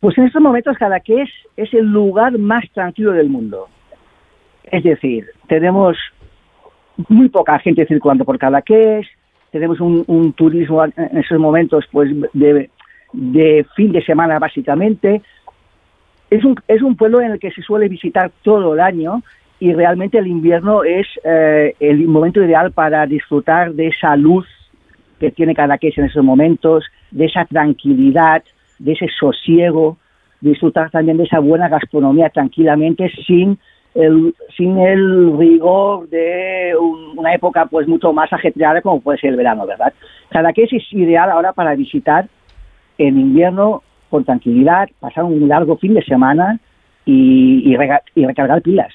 Pues 0.07 0.17
en 0.19 0.23
estos 0.23 0.41
momentos 0.41 0.77
Cadaqués 0.77 1.29
es 1.57 1.73
el 1.73 1.91
lugar 1.91 2.37
más 2.37 2.63
tranquilo 2.71 3.11
del 3.11 3.27
mundo. 3.27 3.67
Es 4.63 4.81
decir, 4.81 5.25
tenemos 5.49 5.97
muy 7.09 7.27
poca 7.27 7.59
gente 7.59 7.85
circulando 7.85 8.23
por 8.23 8.39
Cadaqués, 8.39 9.05
tenemos 9.51 9.81
un, 9.81 10.31
turismo 10.31 10.85
en 10.85 11.17
esos 11.17 11.37
momentos 11.39 11.83
pues 11.91 12.09
de, 12.31 12.69
fin 13.75 13.91
de 13.91 14.01
semana 14.01 14.39
básicamente. 14.39 15.21
Es 16.29 16.45
un, 16.45 16.55
es 16.69 16.81
un 16.81 16.95
pueblo 16.95 17.19
en 17.19 17.31
el 17.31 17.39
que 17.41 17.51
se 17.51 17.61
suele 17.61 17.89
visitar 17.89 18.31
todo 18.43 18.75
el 18.75 18.79
año 18.79 19.23
y 19.59 19.73
realmente 19.73 20.19
el 20.19 20.27
invierno 20.27 20.85
es 20.85 21.05
eh, 21.25 21.75
el 21.81 22.07
momento 22.07 22.41
ideal 22.41 22.71
para 22.71 23.05
disfrutar 23.07 23.73
de 23.73 23.87
esa 23.87 24.15
luz 24.15 24.47
que 25.19 25.31
tiene 25.31 25.53
Cadaqués 25.53 25.97
en 25.97 26.05
esos 26.05 26.23
momentos, 26.23 26.85
de 27.11 27.25
esa 27.25 27.43
tranquilidad, 27.43 28.41
de 28.79 28.93
ese 28.93 29.07
sosiego, 29.19 29.97
disfrutar 30.41 30.91
también 30.91 31.17
de 31.17 31.23
esa 31.23 31.39
buena 31.39 31.69
gastronomía 31.69 32.29
tranquilamente 32.29 33.11
sin 33.25 33.57
el, 33.95 34.35
sin 34.55 34.77
el 34.77 35.37
rigor 35.37 36.07
de 36.09 36.73
una 37.15 37.33
época 37.33 37.65
pues 37.65 37.87
mucho 37.87 38.13
más 38.13 38.31
ajetreada 38.31 38.81
como 38.81 39.01
puede 39.01 39.17
ser 39.17 39.31
el 39.31 39.37
verano, 39.37 39.65
¿verdad? 39.65 39.93
Cada 40.29 40.53
que 40.53 40.63
es 40.63 40.71
ideal 40.91 41.31
ahora 41.31 41.53
para 41.53 41.75
visitar 41.75 42.27
en 42.97 43.19
invierno 43.19 43.81
con 44.09 44.23
tranquilidad, 44.23 44.89
pasar 44.99 45.23
un 45.23 45.47
largo 45.47 45.77
fin 45.77 45.93
de 45.93 46.03
semana 46.03 46.59
y 47.05 47.75
recargar 47.75 48.61
pilas. 48.61 48.93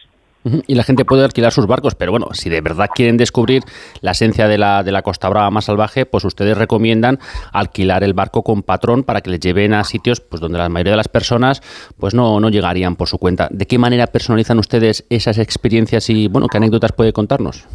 Y 0.67 0.75
la 0.75 0.83
gente 0.83 1.05
puede 1.05 1.25
alquilar 1.25 1.53
sus 1.53 1.67
barcos, 1.67 1.95
pero 1.95 2.11
bueno, 2.11 2.27
si 2.33 2.51
de 2.51 2.61
verdad 2.61 2.89
quieren 2.93 3.17
descubrir 3.17 3.63
la 4.01 4.11
esencia 4.11 4.49
de 4.49 4.59
la, 4.59 4.83
de 4.83 4.91
la 4.91 5.03
Costa 5.03 5.29
Brava 5.29 5.51
más 5.51 5.67
salvaje, 5.67 6.05
pues 6.05 6.25
ustedes 6.25 6.59
recomiendan 6.59 7.19
alquilar 7.53 8.03
el 8.03 8.13
barco 8.13 8.43
con 8.43 8.63
patrón 8.63 9.05
para 9.05 9.21
que 9.21 9.31
les 9.31 9.41
lleven 9.41 9.73
a 9.73 9.85
sitios 9.85 10.21
pues 10.21 10.41
donde 10.41 10.59
la 10.59 10.69
mayoría 10.69 10.93
de 10.93 10.97
las 10.97 11.09
personas 11.09 11.61
pues 11.99 12.15
no, 12.15 12.41
no 12.41 12.49
llegarían 12.49 12.97
por 12.97 13.09
su 13.09 13.19
cuenta. 13.19 13.49
¿De 13.51 13.67
qué 13.67 13.79
manera 13.79 14.07
personalizan 14.09 14.59
ustedes 14.59 15.07
esas 15.11 15.39
experiencias 15.39 16.11
y 16.11 16.29
bueno, 16.29 16.49
qué 16.49 16.57
anécdotas 16.57 16.93
puede 16.93 17.13
contarnos? 17.13 17.69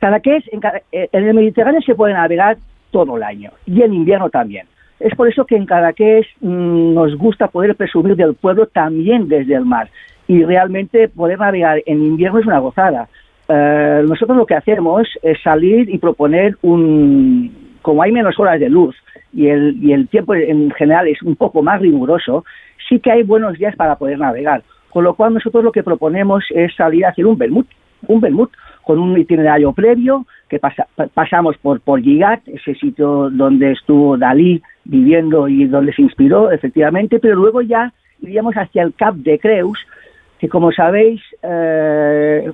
Cada 0.00 0.18
que 0.18 0.38
es, 0.38 0.44
en, 0.52 0.60
eh, 0.90 1.08
en 1.12 1.24
el 1.28 1.34
Mediterráneo 1.34 1.80
se 1.82 1.94
puede 1.94 2.14
navegar 2.14 2.58
todo 2.90 3.16
el 3.16 3.22
año 3.22 3.52
y 3.64 3.82
en 3.82 3.94
invierno 3.94 4.28
también. 4.28 4.66
Es 4.98 5.14
por 5.16 5.28
eso 5.28 5.44
que 5.44 5.56
en 5.56 5.66
Cadaqués 5.66 6.26
mmm, 6.40 6.94
nos 6.94 7.16
gusta 7.16 7.48
poder 7.48 7.74
presumir 7.76 8.16
del 8.16 8.34
pueblo 8.34 8.66
también 8.66 9.28
desde 9.28 9.54
el 9.54 9.64
mar 9.64 9.88
y 10.26 10.44
realmente 10.44 11.08
poder 11.08 11.38
navegar 11.38 11.82
en 11.86 12.02
invierno 12.02 12.38
es 12.38 12.46
una 12.46 12.58
gozada. 12.58 13.08
Eh, 13.48 14.04
nosotros 14.08 14.36
lo 14.36 14.46
que 14.46 14.54
hacemos 14.54 15.08
es 15.22 15.40
salir 15.42 15.90
y 15.90 15.98
proponer 15.98 16.56
un, 16.62 17.76
como 17.82 18.02
hay 18.02 18.12
menos 18.12 18.38
horas 18.38 18.60
de 18.60 18.68
luz 18.68 18.96
y 19.32 19.48
el, 19.48 19.76
y 19.82 19.92
el 19.92 20.08
tiempo 20.08 20.34
en 20.34 20.70
general 20.72 21.08
es 21.08 21.22
un 21.22 21.36
poco 21.36 21.62
más 21.62 21.80
riguroso, 21.80 22.44
sí 22.88 23.00
que 23.00 23.10
hay 23.10 23.22
buenos 23.22 23.58
días 23.58 23.74
para 23.76 23.96
poder 23.96 24.18
navegar. 24.18 24.62
Con 24.90 25.04
lo 25.04 25.14
cual 25.14 25.34
nosotros 25.34 25.64
lo 25.64 25.72
que 25.72 25.82
proponemos 25.82 26.44
es 26.50 26.74
salir 26.74 27.04
a 27.06 27.10
hacer 27.10 27.26
un 27.26 27.38
Bermud, 27.38 27.64
un 28.06 28.20
Bermud 28.20 28.48
con 28.82 28.98
un 28.98 29.18
itinerario 29.18 29.72
previo, 29.72 30.26
que 30.48 30.60
pasamos 31.14 31.56
por, 31.58 31.80
por 31.80 32.02
Gigat, 32.02 32.46
ese 32.46 32.74
sitio 32.74 33.30
donde 33.30 33.72
estuvo 33.72 34.18
Dalí 34.18 34.60
viviendo 34.84 35.48
y 35.48 35.66
donde 35.66 35.94
se 35.94 36.02
inspiró, 36.02 36.50
efectivamente, 36.50 37.18
pero 37.20 37.36
luego 37.36 37.62
ya 37.62 37.92
iríamos 38.20 38.54
hacia 38.54 38.82
el 38.82 38.92
Cap 38.94 39.14
de 39.14 39.38
Creus, 39.38 39.78
que 40.42 40.48
como 40.48 40.72
sabéis, 40.72 41.20
eh, 41.44 42.50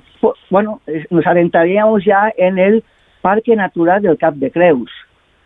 bueno, 0.51 0.79
nos 1.09 1.25
adentraríamos 1.25 2.05
ya 2.05 2.31
en 2.37 2.59
el 2.59 2.83
Parque 3.19 3.55
Natural 3.55 3.99
del 3.99 4.15
Cap 4.15 4.35
de 4.35 4.51
Creus, 4.51 4.91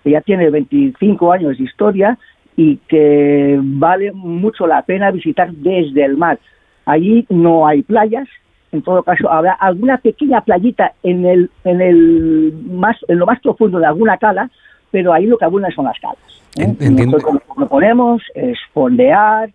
que 0.04 0.12
ya 0.12 0.20
tiene 0.20 0.50
25 0.50 1.32
años 1.32 1.58
de 1.58 1.64
historia 1.64 2.18
y 2.58 2.80
que 2.90 3.58
vale 3.64 4.12
mucho 4.12 4.68
la 4.68 4.82
pena 4.82 5.10
visitar 5.12 5.54
desde 5.54 6.04
el 6.04 6.18
mar. 6.18 6.38
Allí 6.86 7.26
no 7.30 7.66
hay 7.66 7.82
playas, 7.82 8.28
en 8.74 8.82
todo 8.82 9.04
caso 9.04 9.32
habrá 9.32 9.54
alguna 9.54 10.00
pequeña 10.00 10.42
playita 10.42 10.92
en 11.02 11.26
el, 11.26 11.50
en 11.64 11.80
el 11.80 12.54
más, 12.74 12.98
en 13.08 13.20
lo 13.20 13.26
más 13.26 13.40
profundo 13.40 13.80
de 13.80 13.86
alguna 13.86 14.18
cala, 14.18 14.50
pero 14.92 15.14
ahí 15.14 15.28
lo 15.28 15.38
que 15.38 15.46
abundan 15.46 15.72
son 15.72 15.86
las 15.86 15.98
calas. 15.98 16.44
¿eh? 16.60 16.90
Nosotros 16.92 17.36
lo 17.36 17.40
que 17.40 17.56
proponemos 17.56 18.22
es 18.36 18.58
fondear, 18.74 19.50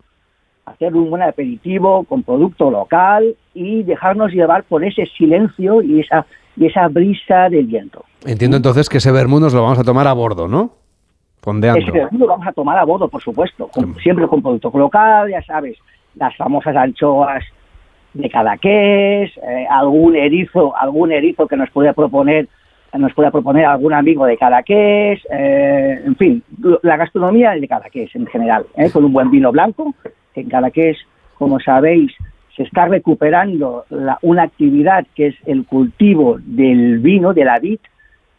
hacer 0.68 0.94
un 0.94 1.10
buen 1.10 1.22
aperitivo 1.22 2.04
con 2.04 2.22
producto 2.22 2.70
local 2.70 3.36
y 3.54 3.82
dejarnos 3.82 4.32
llevar 4.32 4.64
por 4.64 4.84
ese 4.84 5.06
silencio 5.06 5.82
y 5.82 6.00
esa, 6.00 6.26
y 6.56 6.66
esa 6.66 6.88
brisa 6.88 7.48
del 7.48 7.66
viento. 7.66 8.04
Entiendo 8.24 8.56
entonces 8.56 8.88
que 8.88 8.98
ese 8.98 9.12
vermú 9.12 9.40
nos 9.40 9.54
lo 9.54 9.62
vamos 9.62 9.78
a 9.78 9.84
tomar 9.84 10.06
a 10.06 10.12
bordo, 10.12 10.48
¿no? 10.48 10.72
Fondeando. 11.40 11.80
Ese 11.80 11.90
vermú 11.90 12.18
lo 12.18 12.26
vamos 12.26 12.46
a 12.46 12.52
tomar 12.52 12.78
a 12.78 12.84
bordo, 12.84 13.08
por 13.08 13.22
supuesto, 13.22 13.70
siempre 14.02 14.26
con 14.26 14.42
producto 14.42 14.70
local, 14.74 15.30
ya 15.30 15.42
sabes, 15.42 15.76
las 16.14 16.36
famosas 16.36 16.74
anchoas 16.76 17.44
de 18.14 18.28
Cadaqués, 18.28 19.30
eh, 19.36 19.66
algún 19.70 20.16
erizo, 20.16 20.76
algún 20.76 21.12
erizo 21.12 21.46
que 21.46 21.56
nos 21.56 21.70
pueda 21.70 21.92
proponer 21.92 22.48
nos 22.96 23.12
pueda 23.12 23.30
proponer 23.30 23.66
algún 23.66 23.92
amigo 23.92 24.24
de 24.24 24.38
Cadaqués, 24.38 25.20
eh, 25.30 26.00
en 26.06 26.16
fin, 26.16 26.42
la 26.82 26.96
gastronomía 26.96 27.50
de 27.50 27.68
Cadaqués 27.68 28.14
en 28.14 28.26
general, 28.26 28.64
¿eh? 28.76 28.90
con 28.90 29.04
un 29.04 29.12
buen 29.12 29.30
vino 29.30 29.52
blanco, 29.52 29.94
en 30.40 30.48
Cadaqués, 30.48 30.98
como 31.34 31.60
sabéis, 31.60 32.12
se 32.56 32.64
está 32.64 32.86
recuperando 32.86 33.84
una 34.22 34.42
actividad 34.42 35.06
que 35.14 35.28
es 35.28 35.36
el 35.46 35.64
cultivo 35.64 36.38
del 36.40 36.98
vino, 36.98 37.32
de 37.32 37.44
la 37.44 37.58
vid, 37.60 37.78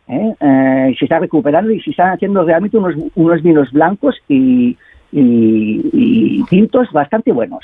¿eh? 0.09 0.33
Eh, 0.39 0.95
se 0.99 1.05
está 1.05 1.19
recuperando 1.19 1.71
y 1.71 1.81
se 1.81 1.91
están 1.91 2.11
haciendo 2.11 2.43
realmente 2.43 2.77
unos, 2.77 2.95
unos 3.15 3.41
vinos 3.41 3.71
blancos 3.71 4.15
y, 4.27 4.75
y 5.11 6.43
tintos 6.49 6.91
bastante 6.91 7.31
buenos. 7.31 7.63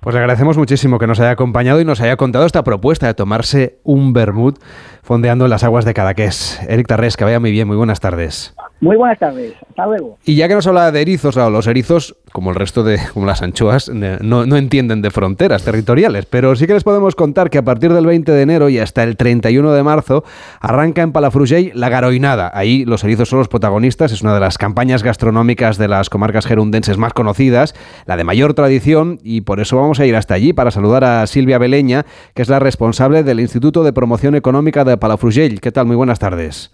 Pues 0.00 0.14
le 0.14 0.20
agradecemos 0.20 0.56
muchísimo 0.56 0.98
que 0.98 1.08
nos 1.08 1.18
haya 1.18 1.32
acompañado 1.32 1.80
y 1.80 1.84
nos 1.84 2.00
haya 2.00 2.16
contado 2.16 2.46
esta 2.46 2.62
propuesta 2.62 3.06
de 3.08 3.14
tomarse 3.14 3.78
un 3.82 4.12
vermut 4.12 4.58
fondeando 5.02 5.46
en 5.46 5.50
las 5.50 5.64
aguas 5.64 5.84
de 5.84 5.94
Cadaqués. 5.94 6.60
Eric 6.68 6.86
Tarrés, 6.86 7.16
que 7.16 7.24
vaya 7.24 7.40
muy 7.40 7.50
bien, 7.50 7.66
muy 7.66 7.76
buenas 7.76 7.98
tardes. 7.98 8.54
Muy 8.80 8.94
buenas 8.94 9.18
tardes, 9.18 9.54
hasta 9.68 9.86
luego. 9.86 10.18
Y 10.24 10.36
ya 10.36 10.46
que 10.46 10.54
nos 10.54 10.66
habla 10.68 10.92
de 10.92 11.00
erizos, 11.00 11.34
los 11.34 11.66
erizos, 11.66 12.14
como 12.30 12.50
el 12.50 12.56
resto 12.56 12.84
de, 12.84 13.00
como 13.12 13.26
las 13.26 13.42
anchoas, 13.42 13.88
no, 13.88 14.46
no, 14.46 14.56
entienden 14.56 15.02
de 15.02 15.10
fronteras 15.10 15.64
territoriales, 15.64 16.26
pero 16.26 16.54
sí 16.54 16.68
que 16.68 16.74
les 16.74 16.84
podemos 16.84 17.16
contar 17.16 17.50
que 17.50 17.58
a 17.58 17.64
partir 17.64 17.92
del 17.92 18.06
20 18.06 18.30
de 18.30 18.42
enero 18.42 18.68
y 18.68 18.78
hasta 18.78 19.02
el 19.02 19.16
31 19.16 19.72
de 19.72 19.82
marzo 19.82 20.22
arranca 20.60 21.02
en 21.02 21.10
Palafrugell 21.10 21.72
la 21.74 21.88
garoinada. 21.88 22.52
Ahí 22.54 22.84
los 22.84 23.02
erizos 23.02 23.30
son 23.30 23.40
los 23.40 23.48
protagonistas, 23.48 24.12
es 24.12 24.22
una 24.22 24.34
de 24.34 24.40
las 24.40 24.58
campañas 24.58 25.02
gastronómicas 25.02 25.76
de 25.76 25.88
las 25.88 26.08
comarcas 26.08 26.46
gerundenses 26.46 26.98
más 26.98 27.14
conocidas, 27.14 27.74
la 28.06 28.16
de 28.16 28.22
mayor 28.22 28.54
tradición, 28.54 29.18
y 29.24 29.40
por 29.40 29.58
eso 29.58 29.76
vamos 29.76 29.87
a 29.96 30.06
ir 30.06 30.14
hasta 30.14 30.34
allí 30.34 30.52
para 30.52 30.70
saludar 30.70 31.04
a 31.04 31.26
Silvia 31.26 31.58
Beleña, 31.58 32.04
que 32.34 32.42
es 32.42 32.48
la 32.48 32.58
responsable 32.58 33.22
del 33.22 33.40
Instituto 33.40 33.82
de 33.84 33.92
Promoción 33.94 34.34
Económica 34.34 34.84
de 34.84 34.96
Palafrugell. 34.98 35.60
¿Qué 35.60 35.72
tal? 35.72 35.86
Muy 35.86 35.96
buenas 35.96 36.18
tardes. 36.18 36.70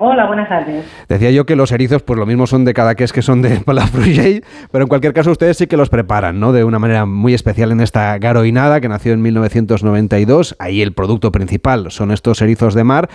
Hola, 0.00 0.26
buenas 0.26 0.48
tardes. 0.48 0.84
Decía 1.08 1.32
yo 1.32 1.44
que 1.44 1.56
los 1.56 1.72
erizos, 1.72 2.04
pues 2.04 2.20
lo 2.20 2.24
mismo 2.24 2.46
son 2.46 2.64
de 2.64 2.72
cada 2.72 2.92
es 2.92 3.12
que 3.12 3.20
son 3.20 3.42
de 3.42 3.58
Palafrugell, 3.66 4.44
pero 4.70 4.84
en 4.84 4.88
cualquier 4.88 5.12
caso 5.12 5.32
ustedes 5.32 5.56
sí 5.56 5.66
que 5.66 5.76
los 5.76 5.88
preparan, 5.88 6.38
¿no? 6.38 6.52
De 6.52 6.62
una 6.62 6.78
manera 6.78 7.04
muy 7.04 7.34
especial 7.34 7.72
en 7.72 7.80
esta 7.80 8.16
garoinada 8.18 8.80
que 8.80 8.88
nació 8.88 9.12
en 9.12 9.22
1992. 9.22 10.54
Ahí 10.60 10.82
el 10.82 10.92
producto 10.92 11.32
principal 11.32 11.90
son 11.90 12.12
estos 12.12 12.40
erizos 12.42 12.74
de 12.74 12.84
mar. 12.84 13.08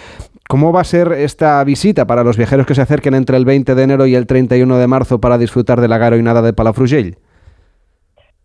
¿Cómo 0.50 0.74
va 0.74 0.82
a 0.82 0.84
ser 0.84 1.14
esta 1.14 1.64
visita 1.64 2.06
para 2.06 2.26
los 2.26 2.36
viajeros 2.36 2.68
que 2.68 2.76
se 2.76 2.82
acerquen 2.82 3.14
entre 3.14 3.38
el 3.38 3.46
20 3.46 3.76
de 3.76 3.84
enero 3.84 4.06
y 4.06 4.16
el 4.16 4.28
31 4.28 4.78
de 4.78 4.88
marzo 4.88 5.22
para 5.22 5.38
disfrutar 5.38 5.80
de 5.80 5.88
la 5.88 5.98
garoinada 5.98 6.42
de 6.42 6.52
Palafrugell? 6.52 7.18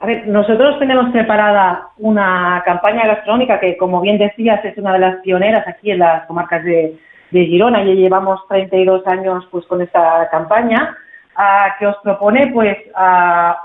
A 0.01 0.07
ver, 0.07 0.29
nosotros 0.29 0.79
tenemos 0.79 1.11
preparada 1.11 1.89
una 1.99 2.63
campaña 2.65 3.07
gastronómica 3.07 3.59
que, 3.59 3.77
como 3.77 4.01
bien 4.01 4.17
decías, 4.17 4.65
es 4.65 4.79
una 4.79 4.93
de 4.93 5.01
las 5.01 5.17
pioneras 5.23 5.67
aquí 5.67 5.91
en 5.91 5.99
las 5.99 6.25
comarcas 6.27 6.63
de, 6.65 6.97
Girona. 7.31 7.83
Y 7.83 7.95
llevamos 7.97 8.41
32 8.49 9.07
años 9.07 9.47
pues 9.51 9.67
con 9.67 9.83
esta 9.83 10.29
campaña 10.31 10.97
que 11.79 11.87
os 11.87 11.97
propone 11.99 12.51
pues 12.53 12.77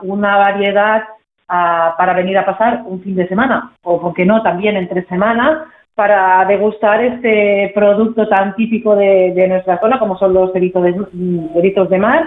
una 0.01 0.37
variedad 0.37 1.03
para 1.47 2.13
venir 2.13 2.37
a 2.37 2.45
pasar 2.45 2.81
un 2.85 3.01
fin 3.01 3.15
de 3.15 3.27
semana 3.27 3.71
o, 3.83 4.01
por 4.01 4.13
qué 4.13 4.25
no, 4.25 4.41
también 4.41 4.75
entre 4.75 5.05
semanas 5.05 5.63
para 5.95 6.43
degustar 6.45 7.03
este 7.03 7.71
producto 7.75 8.27
tan 8.27 8.55
típico 8.55 8.95
de, 8.95 9.45
nuestra 9.47 9.79
zona 9.79 9.99
como 9.99 10.17
son 10.17 10.33
los 10.33 10.53
eritos 10.55 10.83
de, 10.83 11.87
de 11.89 11.99
mar 11.99 12.25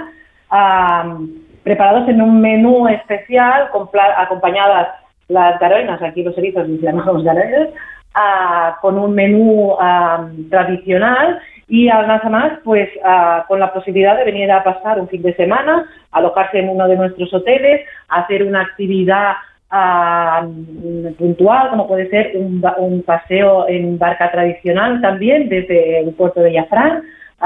preparados 1.66 2.08
en 2.08 2.22
un 2.22 2.40
menú 2.40 2.86
especial, 2.86 3.68
acompañadas 4.18 4.86
las 5.26 5.58
garoinas, 5.58 6.00
aquí 6.00 6.22
los 6.22 6.38
erizos 6.38 6.68
les 6.68 6.80
llamamos 6.80 7.24
garoinas, 7.24 7.70
con 8.80 8.96
un 8.96 9.12
menú 9.12 9.76
tradicional 10.48 11.40
y 11.66 11.88
además 11.88 12.22
más 12.30 12.52
pues 12.62 12.88
con 13.48 13.58
la 13.58 13.72
posibilidad 13.72 14.16
de 14.16 14.26
venir 14.26 14.52
a 14.52 14.62
pasar 14.62 15.00
un 15.00 15.08
fin 15.08 15.22
de 15.22 15.34
semana, 15.34 15.84
alojarse 16.12 16.60
en 16.60 16.68
uno 16.68 16.86
de 16.86 16.94
nuestros 16.94 17.34
hoteles, 17.34 17.80
hacer 18.10 18.44
una 18.44 18.60
actividad 18.60 19.32
puntual, 21.18 21.70
como 21.70 21.88
puede 21.88 22.08
ser 22.10 22.30
un, 22.36 22.64
un, 22.78 23.02
paseo 23.02 23.66
en 23.66 23.98
barca 23.98 24.30
tradicional 24.30 25.00
también 25.00 25.48
desde 25.48 25.98
el 25.98 26.14
puerto 26.14 26.42
de 26.42 26.52
Yafrán, 26.52 27.02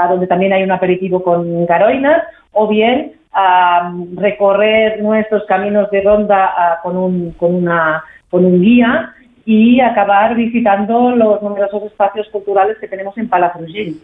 donde 0.09 0.27
también 0.27 0.53
hay 0.53 0.61
un 0.61 0.71
aperitivo 0.71 1.23
con 1.23 1.65
garoinas, 1.65 2.21
o 2.51 2.67
bien 2.67 3.13
a 3.33 3.93
recorrer 4.15 5.01
nuestros 5.01 5.43
caminos 5.45 5.89
de 5.91 6.01
ronda 6.01 6.79
con, 6.83 6.97
un, 6.97 7.31
con, 7.31 7.55
una, 7.55 8.03
con 8.29 8.45
un 8.45 8.61
guía 8.61 9.13
y 9.45 9.79
acabar 9.79 10.35
visitando 10.35 11.15
los 11.15 11.41
numerosos 11.41 11.83
espacios 11.83 12.27
culturales 12.29 12.77
que 12.79 12.87
tenemos 12.87 13.17
en 13.17 13.29
Palafrugell. 13.29 13.95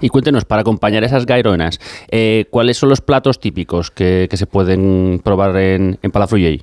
Y 0.00 0.08
cuéntenos, 0.08 0.44
para 0.44 0.60
acompañar 0.60 1.02
esas 1.02 1.26
gaironas, 1.26 1.78
eh, 2.10 2.44
¿cuáles 2.50 2.76
son 2.76 2.90
los 2.90 3.00
platos 3.00 3.40
típicos 3.40 3.90
que, 3.90 4.28
se 4.30 4.46
pueden 4.46 5.20
probar 5.24 5.56
en, 5.56 5.98
en 6.02 6.10
Palafrugell? 6.10 6.62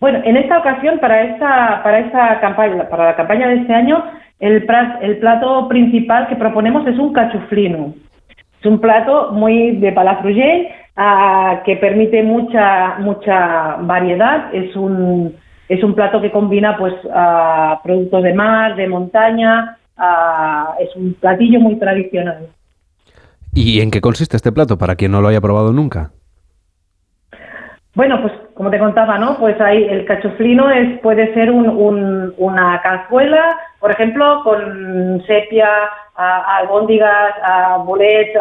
Bueno, 0.00 0.20
en 0.24 0.36
esta 0.36 0.58
ocasión, 0.58 0.98
para 1.00 1.22
esta, 1.24 1.82
para 1.82 2.00
esta 2.00 2.40
campaña, 2.40 2.88
para 2.88 3.06
la 3.06 3.16
campaña 3.16 3.48
de 3.48 3.56
este 3.56 3.74
año, 3.74 4.04
el, 4.38 4.66
el 5.00 5.18
plato 5.18 5.68
principal 5.68 6.28
que 6.28 6.36
proponemos 6.36 6.86
es 6.86 6.98
un 6.98 7.12
cachuflino. 7.12 7.94
Es 8.60 8.66
un 8.66 8.80
plato 8.80 9.32
muy 9.32 9.76
de 9.76 9.92
Palafrugell 9.92 10.68
que 11.64 11.76
permite 11.76 12.22
mucha 12.22 12.98
mucha 12.98 13.76
variedad. 13.80 14.54
Es 14.54 14.74
un 14.74 15.36
es 15.68 15.82
un 15.84 15.94
plato 15.94 16.20
que 16.20 16.30
combina 16.30 16.76
pues 16.76 16.94
productos 17.82 18.22
de 18.22 18.34
mar, 18.34 18.76
de 18.76 18.88
montaña. 18.88 19.76
es 20.80 20.94
un 20.96 21.14
platillo 21.14 21.60
muy 21.60 21.76
tradicional. 21.76 22.48
¿Y 23.54 23.80
en 23.80 23.90
qué 23.90 24.00
consiste 24.00 24.36
este 24.36 24.52
plato 24.52 24.78
para 24.78 24.96
quien 24.96 25.12
no 25.12 25.20
lo 25.20 25.28
haya 25.28 25.40
probado 25.40 25.72
nunca? 25.72 26.10
Bueno, 27.94 28.20
pues 28.22 28.32
como 28.54 28.70
te 28.70 28.78
contaba, 28.78 29.18
¿no? 29.18 29.38
Pues 29.38 29.60
ahí 29.60 29.82
el 29.84 30.04
cachoflino 30.04 30.70
es 30.70 31.00
puede 31.00 31.32
ser 31.34 31.50
un, 31.50 32.32
una 32.36 32.80
cazuela, 32.82 33.58
por 33.80 33.90
ejemplo, 33.90 34.42
con 34.44 35.22
sepia, 35.26 35.68
albóndigas, 36.14 37.34
bolet, 37.84 38.32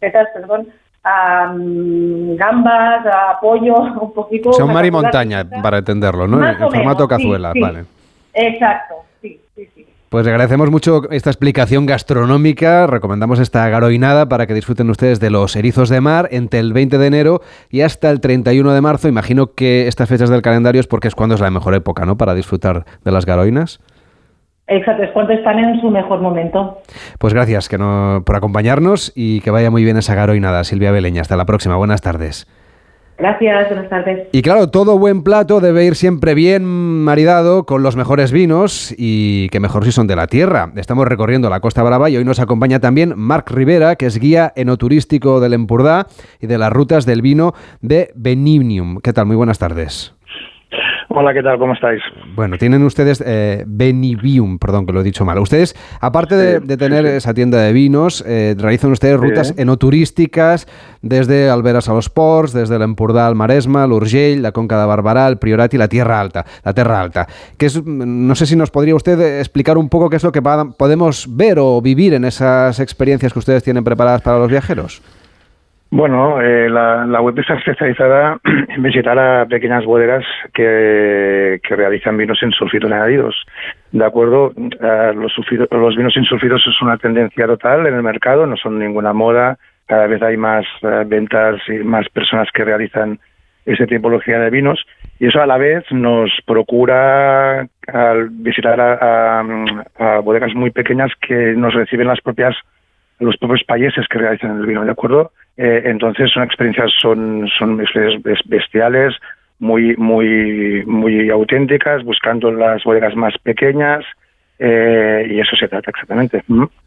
setas, 0.00 0.28
perdón, 0.34 0.68
gambas, 1.04 3.06
a 3.06 3.38
pollo, 3.40 3.76
un 4.00 4.12
poquito. 4.12 4.50
O 4.50 4.66
mar 4.66 4.86
y 4.86 4.90
montaña, 4.90 5.46
para 5.62 5.78
entenderlo, 5.78 6.26
¿no? 6.26 6.46
en 6.46 6.58
formato 6.58 7.06
cazuela, 7.06 7.52
vale. 7.60 7.84
Exacto, 8.32 8.94
sí, 9.20 9.40
sí, 9.54 9.68
sí. 9.74 9.86
Pues 10.14 10.28
agradecemos 10.28 10.70
mucho 10.70 11.10
esta 11.10 11.30
explicación 11.30 11.86
gastronómica. 11.86 12.86
Recomendamos 12.86 13.40
esta 13.40 13.68
garoinada 13.68 14.28
para 14.28 14.46
que 14.46 14.54
disfruten 14.54 14.88
ustedes 14.88 15.18
de 15.18 15.28
los 15.28 15.56
erizos 15.56 15.88
de 15.88 16.00
mar 16.00 16.28
entre 16.30 16.60
el 16.60 16.72
20 16.72 16.98
de 16.98 17.06
enero 17.08 17.40
y 17.68 17.80
hasta 17.80 18.10
el 18.10 18.20
31 18.20 18.74
de 18.74 18.80
marzo. 18.80 19.08
Imagino 19.08 19.54
que 19.54 19.88
estas 19.88 20.08
fechas 20.08 20.30
del 20.30 20.40
calendario 20.40 20.80
es 20.80 20.86
porque 20.86 21.08
es 21.08 21.16
cuando 21.16 21.34
es 21.34 21.40
la 21.40 21.50
mejor 21.50 21.74
época, 21.74 22.06
¿no? 22.06 22.16
Para 22.16 22.34
disfrutar 22.34 22.84
de 23.02 23.10
las 23.10 23.26
garoinas. 23.26 23.80
Exacto, 24.66 25.02
es 25.02 25.10
cuando 25.10 25.32
están 25.34 25.58
en 25.58 25.80
su 25.80 25.90
mejor 25.90 26.20
momento. 26.20 26.78
Pues 27.18 27.34
gracias 27.34 27.68
que 27.68 27.76
no, 27.76 28.22
por 28.24 28.36
acompañarnos 28.36 29.12
y 29.14 29.40
que 29.40 29.50
vaya 29.50 29.70
muy 29.70 29.84
bien 29.84 29.96
esa 29.98 30.14
garoinada, 30.14 30.64
Silvia 30.64 30.90
Beleña. 30.90 31.20
Hasta 31.20 31.36
la 31.36 31.44
próxima, 31.44 31.76
buenas 31.76 32.00
tardes. 32.00 32.46
Gracias, 33.16 33.68
buenas 33.68 33.88
tardes. 33.88 34.28
Y 34.32 34.42
claro, 34.42 34.70
todo 34.70 34.98
buen 34.98 35.22
plato 35.22 35.60
debe 35.60 35.84
ir 35.84 35.94
siempre 35.94 36.34
bien 36.34 36.64
maridado 36.64 37.64
con 37.64 37.82
los 37.82 37.94
mejores 37.94 38.32
vinos 38.32 38.92
y 38.96 39.48
que 39.50 39.60
mejor 39.60 39.84
si 39.84 39.92
son 39.92 40.08
de 40.08 40.16
la 40.16 40.26
tierra. 40.26 40.72
Estamos 40.74 41.06
recorriendo 41.06 41.48
la 41.48 41.60
Costa 41.60 41.84
Brava 41.84 42.10
y 42.10 42.16
hoy 42.16 42.24
nos 42.24 42.40
acompaña 42.40 42.80
también 42.80 43.14
Marc 43.16 43.50
Rivera, 43.50 43.94
que 43.94 44.06
es 44.06 44.18
guía 44.18 44.52
enoturístico 44.56 45.38
del 45.38 45.52
Empurdá 45.52 46.08
y 46.40 46.48
de 46.48 46.58
las 46.58 46.72
rutas 46.72 47.06
del 47.06 47.22
vino 47.22 47.54
de 47.82 48.10
Benignium. 48.16 49.00
¿Qué 49.00 49.12
tal? 49.12 49.26
Muy 49.26 49.36
buenas 49.36 49.60
tardes. 49.60 50.13
Hola, 51.08 51.34
¿qué 51.34 51.42
tal? 51.42 51.58
¿Cómo 51.58 51.74
estáis? 51.74 52.00
Bueno, 52.34 52.56
tienen 52.56 52.82
ustedes 52.82 53.22
eh, 53.26 53.64
Benivium, 53.66 54.58
perdón 54.58 54.86
que 54.86 54.92
lo 54.92 55.00
he 55.00 55.04
dicho 55.04 55.24
mal. 55.24 55.38
Ustedes, 55.38 55.74
aparte 56.00 56.34
de, 56.34 56.76
tener 56.76 57.04
esa 57.06 57.34
tienda 57.34 57.60
de 57.60 57.72
vinos, 57.72 58.24
eh, 58.26 58.54
realizan 58.58 58.92
ustedes 58.92 59.18
rutas 59.18 59.54
enoturísticas 59.56 60.66
desde 61.02 61.50
Alberas 61.50 61.88
a 61.88 61.94
los 61.94 62.08
Ports, 62.08 62.52
desde 62.52 62.76
el 62.76 62.82
Empordà 62.82 63.26
al 63.26 63.34
Maresma, 63.34 63.86
l'Urgell, 63.86 64.42
la 64.42 64.52
Conca 64.52 64.78
de 64.80 64.86
Barberà, 64.86 65.28
el 65.28 65.38
Priorat 65.38 65.74
y 65.74 65.78
la 65.78 65.88
Tierra 65.88 66.20
Alta. 66.20 66.44
La 66.64 66.72
Tierra 66.72 67.00
Alta. 67.00 67.26
Que 67.58 67.66
es, 67.66 67.84
no 67.84 68.34
sé 68.34 68.46
si 68.46 68.56
nos 68.56 68.70
podría 68.70 68.94
usted 68.94 69.40
explicar 69.40 69.76
un 69.78 69.88
poco 69.88 70.08
qué 70.08 70.16
es 70.16 70.24
lo 70.24 70.32
que 70.32 70.42
podemos 70.42 71.26
ver 71.36 71.58
o 71.58 71.80
vivir 71.80 72.14
en 72.14 72.24
esas 72.24 72.80
experiencias 72.80 73.32
que 73.32 73.38
ustedes 73.38 73.62
tienen 73.62 73.84
preparadas 73.84 74.22
para 74.22 74.38
los 74.38 74.50
viajeros. 74.50 75.02
Bueno, 75.96 76.40
eh, 76.40 76.68
la, 76.68 77.20
web 77.20 77.38
está 77.38 77.54
especializada 77.54 78.40
en 78.44 78.82
visitar 78.82 79.16
a 79.16 79.46
pequeñas 79.46 79.84
bodegas 79.84 80.24
que, 80.52 81.60
realizan 81.70 82.16
vinos 82.16 82.36
sin 82.40 82.50
sulfitos 82.50 82.90
añadidos. 82.90 83.36
De 83.92 84.04
acuerdo, 84.04 84.52
los, 84.56 85.32
los 85.70 85.96
vinos 85.96 86.12
sin 86.12 86.24
sulfitos 86.24 86.66
es 86.66 86.82
una 86.82 86.96
tendencia 86.96 87.46
total 87.46 87.86
en 87.86 87.94
el 87.94 88.02
mercado, 88.02 88.44
no 88.44 88.56
son 88.56 88.80
ninguna 88.80 89.12
moda. 89.12 89.56
Cada 89.86 90.08
vez 90.08 90.20
hay 90.20 90.36
más 90.36 90.64
eh, 90.82 91.04
ventas 91.06 91.60
y 91.68 91.84
más 91.84 92.08
personas 92.08 92.48
que 92.52 92.64
realizan 92.64 93.20
esa 93.64 93.86
tipología 93.86 94.40
de 94.40 94.50
vinos 94.50 94.84
y 95.20 95.28
eso 95.28 95.40
a 95.40 95.46
la 95.46 95.58
vez 95.58 95.84
nos 95.92 96.28
procura 96.44 97.60
al 97.86 98.30
visitar 98.30 98.80
a, 98.80 100.20
bodegas 100.24 100.54
muy 100.56 100.70
pequeñas 100.72 101.12
que 101.20 101.54
nos 101.54 101.72
reciben 101.72 102.08
las 102.08 102.20
propias 102.20 102.56
los 103.18 103.36
propios 103.36 103.64
países 103.64 104.06
que 104.08 104.18
realizan 104.18 104.58
el 104.60 104.66
vino, 104.66 104.84
¿de 104.84 104.90
acuerdo? 104.90 105.32
Eh, 105.56 105.82
entonces 105.86 106.30
son 106.32 106.42
experiencias, 106.42 106.90
son, 107.00 107.48
son 107.58 107.80
experiencias 107.80 108.40
bestiales, 108.46 109.14
muy, 109.58 109.96
muy, 109.96 110.84
muy 110.86 111.30
auténticas, 111.30 112.02
buscando 112.04 112.50
las 112.50 112.82
bodegas 112.84 113.14
más 113.14 113.34
pequeñas, 113.38 114.04
eh, 114.58 115.26
y 115.30 115.40
eso 115.40 115.56
se 115.56 115.68
trata 115.68 115.90
exactamente. 115.90 116.42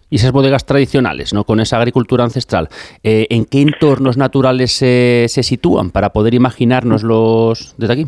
Y 0.10 0.16
esas 0.16 0.32
bodegas 0.32 0.66
tradicionales, 0.66 1.34
¿no? 1.34 1.44
con 1.44 1.60
esa 1.60 1.78
agricultura 1.78 2.24
ancestral, 2.24 2.68
eh, 3.04 3.28
¿en 3.30 3.46
qué 3.46 3.62
entornos 3.62 4.18
naturales 4.18 4.72
se, 4.72 5.26
se 5.28 5.44
sitúan 5.44 5.92
para 5.92 6.10
poder 6.10 6.34
imaginárnoslos 6.34 7.76
desde 7.78 7.94
aquí? 7.94 8.06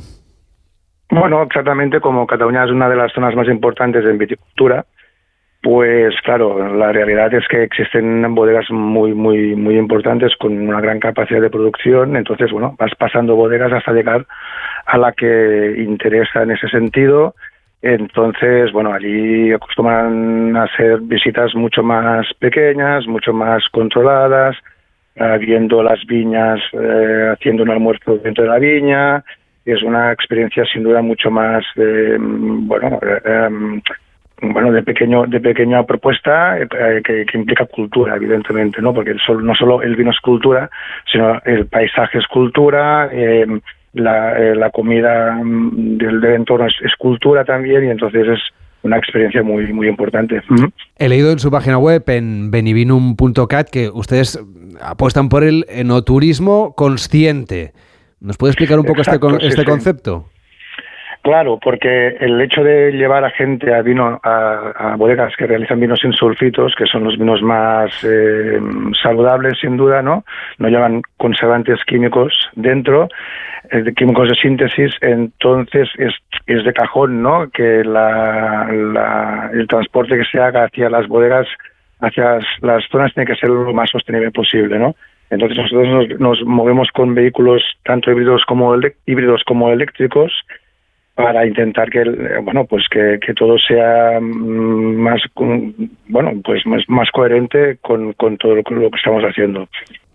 Bueno, 1.11 1.41
exactamente 1.43 1.99
como 1.99 2.27
Cataluña 2.27 2.65
es 2.65 2.71
una 2.71 2.87
de 2.87 2.95
las 2.95 3.11
zonas 3.11 3.35
más 3.35 3.47
importantes 3.47 4.05
en 4.05 4.17
viticultura, 4.17 4.85
pues 5.61 6.15
claro, 6.23 6.73
la 6.75 6.93
realidad 6.93 7.33
es 7.33 7.45
que 7.49 7.63
existen 7.63 8.33
bodegas 8.33 8.71
muy, 8.71 9.13
muy, 9.13 9.55
muy 9.55 9.77
importantes 9.77 10.33
con 10.37 10.57
una 10.57 10.79
gran 10.79 10.99
capacidad 10.99 11.41
de 11.41 11.49
producción. 11.49 12.15
Entonces, 12.15 12.51
bueno, 12.51 12.75
vas 12.79 12.91
pasando 12.97 13.35
bodegas 13.35 13.73
hasta 13.73 13.91
llegar 13.91 14.25
a 14.85 14.97
la 14.97 15.11
que 15.11 15.75
interesa 15.77 16.43
en 16.43 16.51
ese 16.51 16.69
sentido. 16.69 17.35
Entonces, 17.81 18.71
bueno, 18.71 18.93
allí 18.93 19.51
acostumbran 19.51 20.55
hacer 20.55 21.01
visitas 21.01 21.53
mucho 21.55 21.83
más 21.83 22.25
pequeñas, 22.39 23.05
mucho 23.07 23.33
más 23.33 23.63
controladas, 23.69 24.55
eh, 25.15 25.37
viendo 25.39 25.83
las 25.83 26.05
viñas, 26.05 26.61
eh, 26.71 27.33
haciendo 27.33 27.63
un 27.63 27.71
almuerzo 27.71 28.17
dentro 28.17 28.45
de 28.45 28.49
la 28.49 28.59
viña. 28.59 29.23
Es 29.65 29.83
una 29.83 30.13
experiencia 30.13 30.63
sin 30.71 30.83
duda 30.83 31.01
mucho 31.01 31.29
más, 31.29 31.65
eh, 31.75 32.17
bueno, 32.19 32.97
bueno, 34.41 34.71
de 34.71 34.83
pequeño, 34.83 35.25
de 35.25 35.39
pequeña 35.39 35.83
propuesta 35.83 36.57
eh, 36.59 36.67
que, 37.03 37.25
implica 37.33 37.65
cultura, 37.65 38.15
evidentemente, 38.15 38.81
¿no? 38.81 38.93
Porque 38.93 39.13
no 39.13 39.55
solo 39.55 39.81
el 39.81 39.95
vino 39.95 40.11
es 40.11 40.19
cultura, 40.19 40.69
sino 41.11 41.41
el 41.45 41.65
paisaje 41.67 42.19
es 42.19 42.27
cultura, 42.27 43.09
em, 43.11 43.61
la, 43.93 44.37
eh, 44.39 44.55
la, 44.55 44.69
comida 44.69 45.33
mm, 45.33 45.97
del, 45.97 46.23
entorno 46.23 46.67
es, 46.67 46.95
cultura 46.97 47.43
también, 47.43 47.85
y 47.85 47.89
entonces 47.89 48.27
es 48.27 48.39
una 48.83 48.97
experiencia 48.97 49.43
muy, 49.43 49.73
muy 49.73 49.87
importante. 49.87 50.41
He 50.97 51.09
leído 51.09 51.31
en 51.31 51.39
su 51.39 51.51
página 51.51 51.77
web, 51.77 52.03
en 52.07 52.49
benivinum.cat, 52.51 53.69
que 53.69 53.89
ustedes 53.89 54.39
apuestan 54.81 55.27
por 55.27 55.43
el 55.43 55.65
enoturismo 55.69 56.73
consciente. 56.75 57.73
¿Nos 58.21 58.37
puede 58.37 58.51
explicar 58.51 58.79
un 58.79 58.85
poco 58.85 59.01
este, 59.01 59.19
este 59.41 59.65
concepto? 59.65 60.25
Claro, 61.21 61.59
porque 61.61 62.15
el 62.19 62.39
hecho 62.39 62.63
de 62.63 62.91
llevar 62.93 63.25
a 63.25 63.29
gente 63.29 63.73
a 63.73 63.81
vino 63.81 64.19
a, 64.23 64.95
bodegas 64.97 65.35
que 65.35 65.47
realizan 65.47 65.79
vinos 65.79 65.99
sin 65.99 66.13
sulfitos, 66.13 66.73
que 66.77 66.85
son 66.85 67.03
los 67.03 67.17
vinos 67.17 67.41
más 67.41 67.91
eh, 68.05 68.59
saludables 69.03 69.59
sin 69.59 69.75
duda, 69.75 70.01
no, 70.01 70.23
no 70.59 70.69
llevan 70.69 71.01
conservantes 71.17 71.83
químicos 71.85 72.33
dentro, 72.55 73.09
eh, 73.69 73.93
químicos 73.97 74.29
de 74.29 74.35
síntesis, 74.35 74.95
entonces 75.01 75.89
es, 75.97 76.13
es 76.47 76.63
de 76.63 76.71
cajón, 76.73 77.21
¿no? 77.21 77.49
Que 77.49 77.83
la, 77.83 78.69
el 79.51 79.67
transporte 79.67 80.17
que 80.17 80.25
se 80.25 80.39
haga 80.39 80.63
hacia 80.63 80.89
las 80.89 81.05
bodegas, 81.07 81.47
hacia 81.99 82.39
las 82.61 82.85
zonas 82.89 83.13
tiene 83.13 83.29
que 83.29 83.35
ser 83.35 83.49
lo 83.49 83.73
más 83.73 83.89
sostenible 83.89 84.31
posible, 84.31 84.79
¿no? 84.79 84.95
Entonces 85.29 85.57
nosotros 85.57 85.87
nos, 85.87 86.19
nos 86.19 86.43
movemos 86.45 86.89
con 86.91 87.13
vehículos 87.13 87.61
tanto 87.83 88.09
híbridos 88.09 88.45
como 88.45 88.73
híbridos 89.05 89.43
como 89.45 89.69
eléctricos 89.69 90.31
para 91.23 91.45
intentar 91.45 91.89
que 91.89 92.03
bueno 92.43 92.65
pues 92.65 92.85
que, 92.89 93.19
todo 93.33 93.57
sea 93.57 94.19
mm, 94.19 94.95
más 94.95 95.21
bueno 96.07 96.31
pues 96.43 96.63
más, 96.65 97.11
coherente 97.11 97.77
con, 97.81 98.13
todo 98.37 98.55
lo, 98.55 98.63
que 98.63 98.97
estamos 98.97 99.23
haciendo 99.23 99.67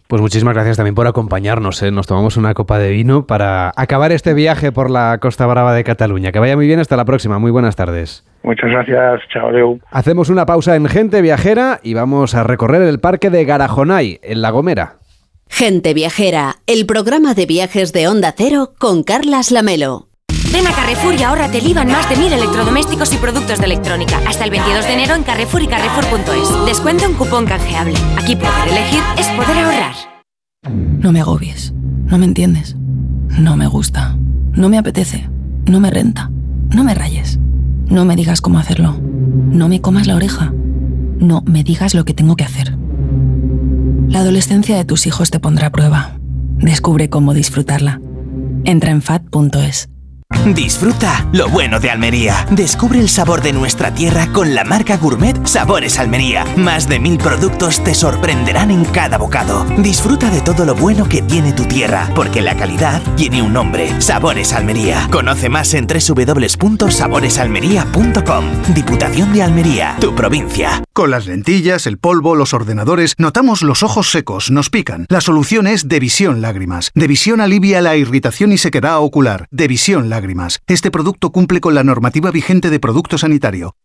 pues 0.06 0.20
muchísimas 0.20 0.54
gracias 0.54 0.76
también 0.76 0.94
por 0.94 1.06
acompañarnos. 1.06 1.82
¿eh? 1.82 1.90
Nos 1.90 2.06
tomamos 2.06 2.36
una 2.36 2.52
copa 2.52 2.78
de 2.78 2.90
vino 2.90 3.26
para 3.26 3.72
acabar 3.74 4.12
este 4.12 4.34
viaje 4.34 4.70
por 4.70 4.90
la 4.90 5.18
Costa 5.18 5.46
Brava 5.46 5.74
de 5.74 5.82
Cataluña. 5.82 6.30
Que 6.30 6.38
vaya 6.38 6.56
muy 6.56 6.66
bien, 6.66 6.78
hasta 6.78 6.96
la 6.96 7.06
próxima. 7.06 7.38
Muy 7.38 7.50
buenas 7.50 7.74
tardes. 7.74 8.22
Muchas 8.42 8.70
gracias, 8.70 9.22
chao, 9.32 9.50
Leo. 9.50 9.78
Hacemos 9.90 10.28
una 10.28 10.44
pausa 10.44 10.76
en 10.76 10.86
Gente 10.86 11.22
Viajera 11.22 11.80
y 11.82 11.94
vamos 11.94 12.34
a 12.34 12.44
recorrer 12.44 12.82
el 12.82 13.00
parque 13.00 13.30
de 13.30 13.46
Garajonay, 13.46 14.20
en 14.22 14.42
La 14.42 14.50
Gomera. 14.50 14.98
Gente 15.48 15.94
Viajera, 15.94 16.56
el 16.66 16.86
programa 16.86 17.34
de 17.34 17.46
viajes 17.46 17.92
de 17.92 18.06
Onda 18.06 18.34
Cero 18.36 18.72
con 18.78 19.02
Carlas 19.02 19.50
Lamelo. 19.50 20.13
Ven 20.54 20.68
a 20.68 20.72
Carrefour 20.72 21.16
y 21.18 21.22
ahórrate 21.24 21.58
el 21.58 21.66
IVA 21.66 21.84
más 21.84 22.08
de 22.08 22.14
mil 22.14 22.32
electrodomésticos 22.32 23.12
y 23.12 23.16
productos 23.16 23.58
de 23.58 23.64
electrónica. 23.64 24.20
Hasta 24.24 24.44
el 24.44 24.50
22 24.52 24.84
de 24.86 24.92
enero 24.92 25.16
en 25.16 25.24
Carrefour 25.24 25.60
y 25.62 25.66
Carrefour.es. 25.66 26.64
Descuento 26.64 27.08
un 27.08 27.14
cupón 27.14 27.44
canjeable. 27.44 27.94
Aquí 28.16 28.36
poder 28.36 28.68
elegir 28.68 29.02
es 29.18 29.26
poder 29.30 29.58
ahorrar. 29.58 29.94
No 31.00 31.10
me 31.10 31.20
agobies. 31.20 31.74
No 32.06 32.18
me 32.18 32.26
entiendes. 32.26 32.76
No 33.30 33.56
me 33.56 33.66
gusta. 33.66 34.16
No 34.52 34.68
me 34.68 34.78
apetece. 34.78 35.28
No 35.66 35.80
me 35.80 35.90
renta. 35.90 36.30
No 36.72 36.84
me 36.84 36.94
rayes. 36.94 37.40
No 37.88 38.04
me 38.04 38.14
digas 38.14 38.40
cómo 38.40 38.60
hacerlo. 38.60 38.96
No 39.02 39.68
me 39.68 39.80
comas 39.80 40.06
la 40.06 40.14
oreja. 40.14 40.52
No 41.18 41.42
me 41.46 41.64
digas 41.64 41.94
lo 41.94 42.04
que 42.04 42.14
tengo 42.14 42.36
que 42.36 42.44
hacer. 42.44 42.78
La 44.06 44.20
adolescencia 44.20 44.76
de 44.76 44.84
tus 44.84 45.08
hijos 45.08 45.32
te 45.32 45.40
pondrá 45.40 45.66
a 45.66 45.72
prueba. 45.72 46.12
Descubre 46.58 47.10
cómo 47.10 47.34
disfrutarla. 47.34 48.00
Entra 48.64 48.92
en 48.92 49.02
fat.es. 49.02 49.88
Disfruta 50.46 51.26
lo 51.32 51.48
bueno 51.48 51.80
de 51.80 51.90
Almería. 51.90 52.46
Descubre 52.50 53.00
el 53.00 53.08
sabor 53.08 53.42
de 53.42 53.52
nuestra 53.52 53.94
tierra 53.94 54.28
con 54.32 54.54
la 54.54 54.64
marca 54.64 54.96
Gourmet 54.96 55.46
Sabores 55.46 55.98
Almería. 55.98 56.44
Más 56.56 56.88
de 56.88 56.98
mil 56.98 57.18
productos 57.18 57.82
te 57.82 57.94
sorprenderán 57.94 58.70
en 58.70 58.84
cada 58.84 59.16
bocado. 59.16 59.64
Disfruta 59.78 60.30
de 60.30 60.40
todo 60.40 60.64
lo 60.64 60.74
bueno 60.74 61.08
que 61.08 61.22
tiene 61.22 61.52
tu 61.52 61.64
tierra, 61.64 62.10
porque 62.14 62.42
la 62.42 62.56
calidad 62.56 63.02
tiene 63.16 63.42
un 63.42 63.52
nombre. 63.52 64.00
Sabores 64.00 64.52
Almería. 64.52 65.08
Conoce 65.10 65.48
más 65.48 65.72
en 65.74 65.86
www.saboresalmería.com. 65.86 68.44
Diputación 68.74 69.32
de 69.32 69.42
Almería, 69.42 69.96
tu 70.00 70.14
provincia. 70.14 70.82
Con 70.92 71.10
las 71.10 71.26
lentillas, 71.26 71.86
el 71.86 71.98
polvo, 71.98 72.34
los 72.34 72.54
ordenadores, 72.54 73.14
notamos 73.18 73.62
los 73.62 73.82
ojos 73.82 74.10
secos, 74.10 74.50
nos 74.50 74.70
pican. 74.70 75.06
La 75.08 75.20
solución 75.20 75.66
es 75.66 75.88
Devisión 75.88 76.40
Lágrimas. 76.40 76.90
Devisión 76.94 77.40
alivia 77.40 77.80
la 77.80 77.96
irritación 77.96 78.52
y 78.52 78.58
sequedad 78.58 78.98
ocular. 78.98 79.48
Devisión 79.50 80.10
Lágrimas. 80.10 80.23
Este 80.66 80.90
producto 80.90 81.30
cumple 81.30 81.60
con 81.60 81.74
la 81.74 81.84
normativa 81.84 82.30
vigente 82.30 82.70
de 82.70 82.80
producto 82.80 83.18
sanitario. 83.18 83.76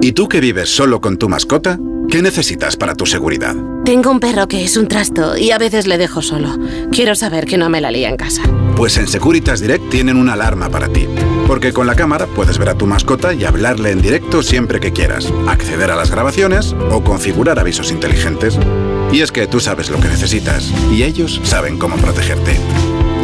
¿Y 0.00 0.12
tú 0.12 0.28
que 0.28 0.40
vives 0.40 0.74
solo 0.74 1.00
con 1.00 1.16
tu 1.16 1.28
mascota? 1.28 1.78
¿Qué 2.10 2.22
necesitas 2.22 2.76
para 2.76 2.94
tu 2.94 3.06
seguridad? 3.06 3.54
Tengo 3.84 4.10
un 4.10 4.18
perro 4.18 4.48
que 4.48 4.64
es 4.64 4.76
un 4.76 4.88
trasto 4.88 5.36
y 5.36 5.52
a 5.52 5.58
veces 5.58 5.86
le 5.86 5.96
dejo 5.96 6.20
solo. 6.22 6.58
Quiero 6.90 7.14
saber 7.14 7.46
que 7.46 7.56
no 7.56 7.70
me 7.70 7.80
la 7.80 7.92
lía 7.92 8.08
en 8.08 8.16
casa. 8.16 8.42
Pues 8.76 8.96
en 8.96 9.06
Securitas 9.06 9.60
Direct 9.60 9.88
tienen 9.90 10.16
una 10.16 10.32
alarma 10.32 10.68
para 10.68 10.88
ti. 10.88 11.06
Porque 11.46 11.72
con 11.72 11.86
la 11.86 11.94
cámara 11.94 12.26
puedes 12.26 12.58
ver 12.58 12.70
a 12.70 12.74
tu 12.74 12.86
mascota 12.86 13.32
y 13.32 13.44
hablarle 13.44 13.92
en 13.92 14.02
directo 14.02 14.42
siempre 14.42 14.80
que 14.80 14.92
quieras, 14.92 15.32
acceder 15.46 15.90
a 15.90 15.96
las 15.96 16.10
grabaciones 16.10 16.74
o 16.90 17.04
configurar 17.04 17.58
avisos 17.60 17.92
inteligentes. 17.92 18.58
Y 19.12 19.20
es 19.20 19.30
que 19.30 19.46
tú 19.46 19.60
sabes 19.60 19.90
lo 19.90 20.00
que 20.00 20.08
necesitas 20.08 20.72
y 20.92 21.04
ellos 21.04 21.40
saben 21.44 21.78
cómo 21.78 21.96
protegerte. 21.96 22.56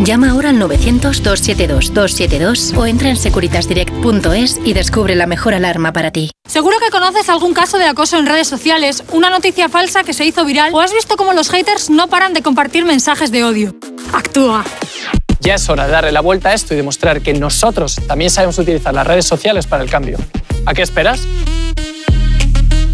Llama 0.04 0.30
ahora 0.30 0.50
al 0.50 0.60
900-272-272 0.60 2.76
o 2.76 2.86
entra 2.86 3.08
en 3.08 3.16
securitasdirect.es 3.16 4.60
y 4.64 4.72
descubre 4.72 5.16
la 5.16 5.26
mejor 5.26 5.54
alarma 5.54 5.92
para 5.92 6.12
ti. 6.12 6.30
Seguro 6.46 6.76
que 6.78 6.90
conoces 6.90 7.28
algún 7.28 7.52
caso 7.52 7.78
de 7.78 7.86
acoso 7.86 8.16
en 8.16 8.26
redes 8.26 8.46
sociales, 8.46 9.02
una 9.12 9.28
noticia 9.28 9.68
falsa 9.68 10.04
que 10.04 10.14
se 10.14 10.24
hizo 10.24 10.44
viral 10.44 10.72
o 10.72 10.80
has 10.80 10.92
visto 10.92 11.16
cómo 11.16 11.32
los 11.32 11.50
haters 11.50 11.90
no 11.90 12.06
paran 12.08 12.32
de 12.32 12.42
compartir 12.42 12.84
mensajes 12.84 13.32
de 13.32 13.42
odio. 13.42 13.74
Actúa. 14.12 14.64
Ya 15.40 15.56
es 15.56 15.68
hora 15.68 15.86
de 15.86 15.92
darle 15.92 16.12
la 16.12 16.20
vuelta 16.20 16.50
a 16.50 16.54
esto 16.54 16.74
y 16.74 16.76
demostrar 16.76 17.20
que 17.20 17.34
nosotros 17.34 17.96
también 18.06 18.30
sabemos 18.30 18.56
utilizar 18.58 18.94
las 18.94 19.04
redes 19.06 19.26
sociales 19.26 19.66
para 19.66 19.82
el 19.82 19.90
cambio. 19.90 20.16
¿A 20.64 20.74
qué 20.74 20.82
esperas? 20.82 21.22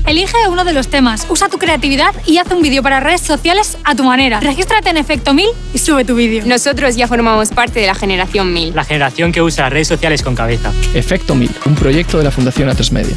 Elige 0.06 0.36
uno 0.50 0.64
de 0.64 0.74
los 0.74 0.88
temas, 0.88 1.26
usa 1.30 1.48
tu 1.48 1.56
creatividad 1.56 2.14
y 2.26 2.36
haz 2.36 2.50
un 2.50 2.60
vídeo 2.60 2.82
para 2.82 3.00
redes 3.00 3.22
sociales 3.22 3.78
a 3.84 3.94
tu 3.94 4.04
manera. 4.04 4.38
Regístrate 4.38 4.90
en 4.90 4.98
Efecto 4.98 5.32
1000 5.32 5.46
y 5.72 5.78
sube 5.78 6.04
tu 6.04 6.14
vídeo. 6.14 6.44
Nosotros 6.44 6.94
ya 6.96 7.08
formamos 7.08 7.48
parte 7.48 7.80
de 7.80 7.86
la 7.86 7.94
generación 7.94 8.52
1000. 8.52 8.74
La 8.74 8.84
generación 8.84 9.32
que 9.32 9.40
usa 9.40 9.70
redes 9.70 9.88
sociales 9.88 10.22
con 10.22 10.34
cabeza. 10.34 10.72
Efecto 10.92 11.34
1000, 11.34 11.50
un 11.64 11.74
proyecto 11.74 12.18
de 12.18 12.24
la 12.24 12.30
Fundación 12.30 12.68
A3 12.68 12.90
Media. 12.92 13.16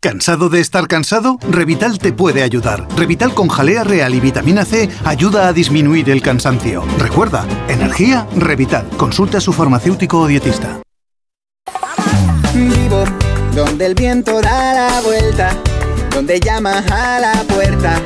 ¿Cansado 0.00 0.48
de 0.48 0.60
estar 0.60 0.86
cansado? 0.86 1.38
Revital 1.48 1.98
te 1.98 2.12
puede 2.12 2.42
ayudar. 2.42 2.86
Revital 2.96 3.34
con 3.34 3.48
jalea 3.48 3.84
real 3.84 4.14
y 4.14 4.20
vitamina 4.20 4.64
C 4.64 4.88
ayuda 5.04 5.48
a 5.48 5.52
disminuir 5.52 6.08
el 6.08 6.22
cansancio. 6.22 6.84
Recuerda, 6.98 7.46
energía, 7.68 8.26
Revital. 8.36 8.88
Consulta 8.96 9.38
a 9.38 9.40
su 9.40 9.52
farmacéutico 9.52 10.20
o 10.20 10.26
dietista. 10.26 10.80
Vivo 12.54 13.04
donde 13.54 13.86
el 13.86 13.94
viento 13.94 14.40
da 14.40 14.74
la 14.74 15.00
vuelta, 15.00 15.56
donde 16.14 16.40
llamas 16.40 16.88
a 16.90 17.18
la 17.18 17.32
puerta 17.48 18.00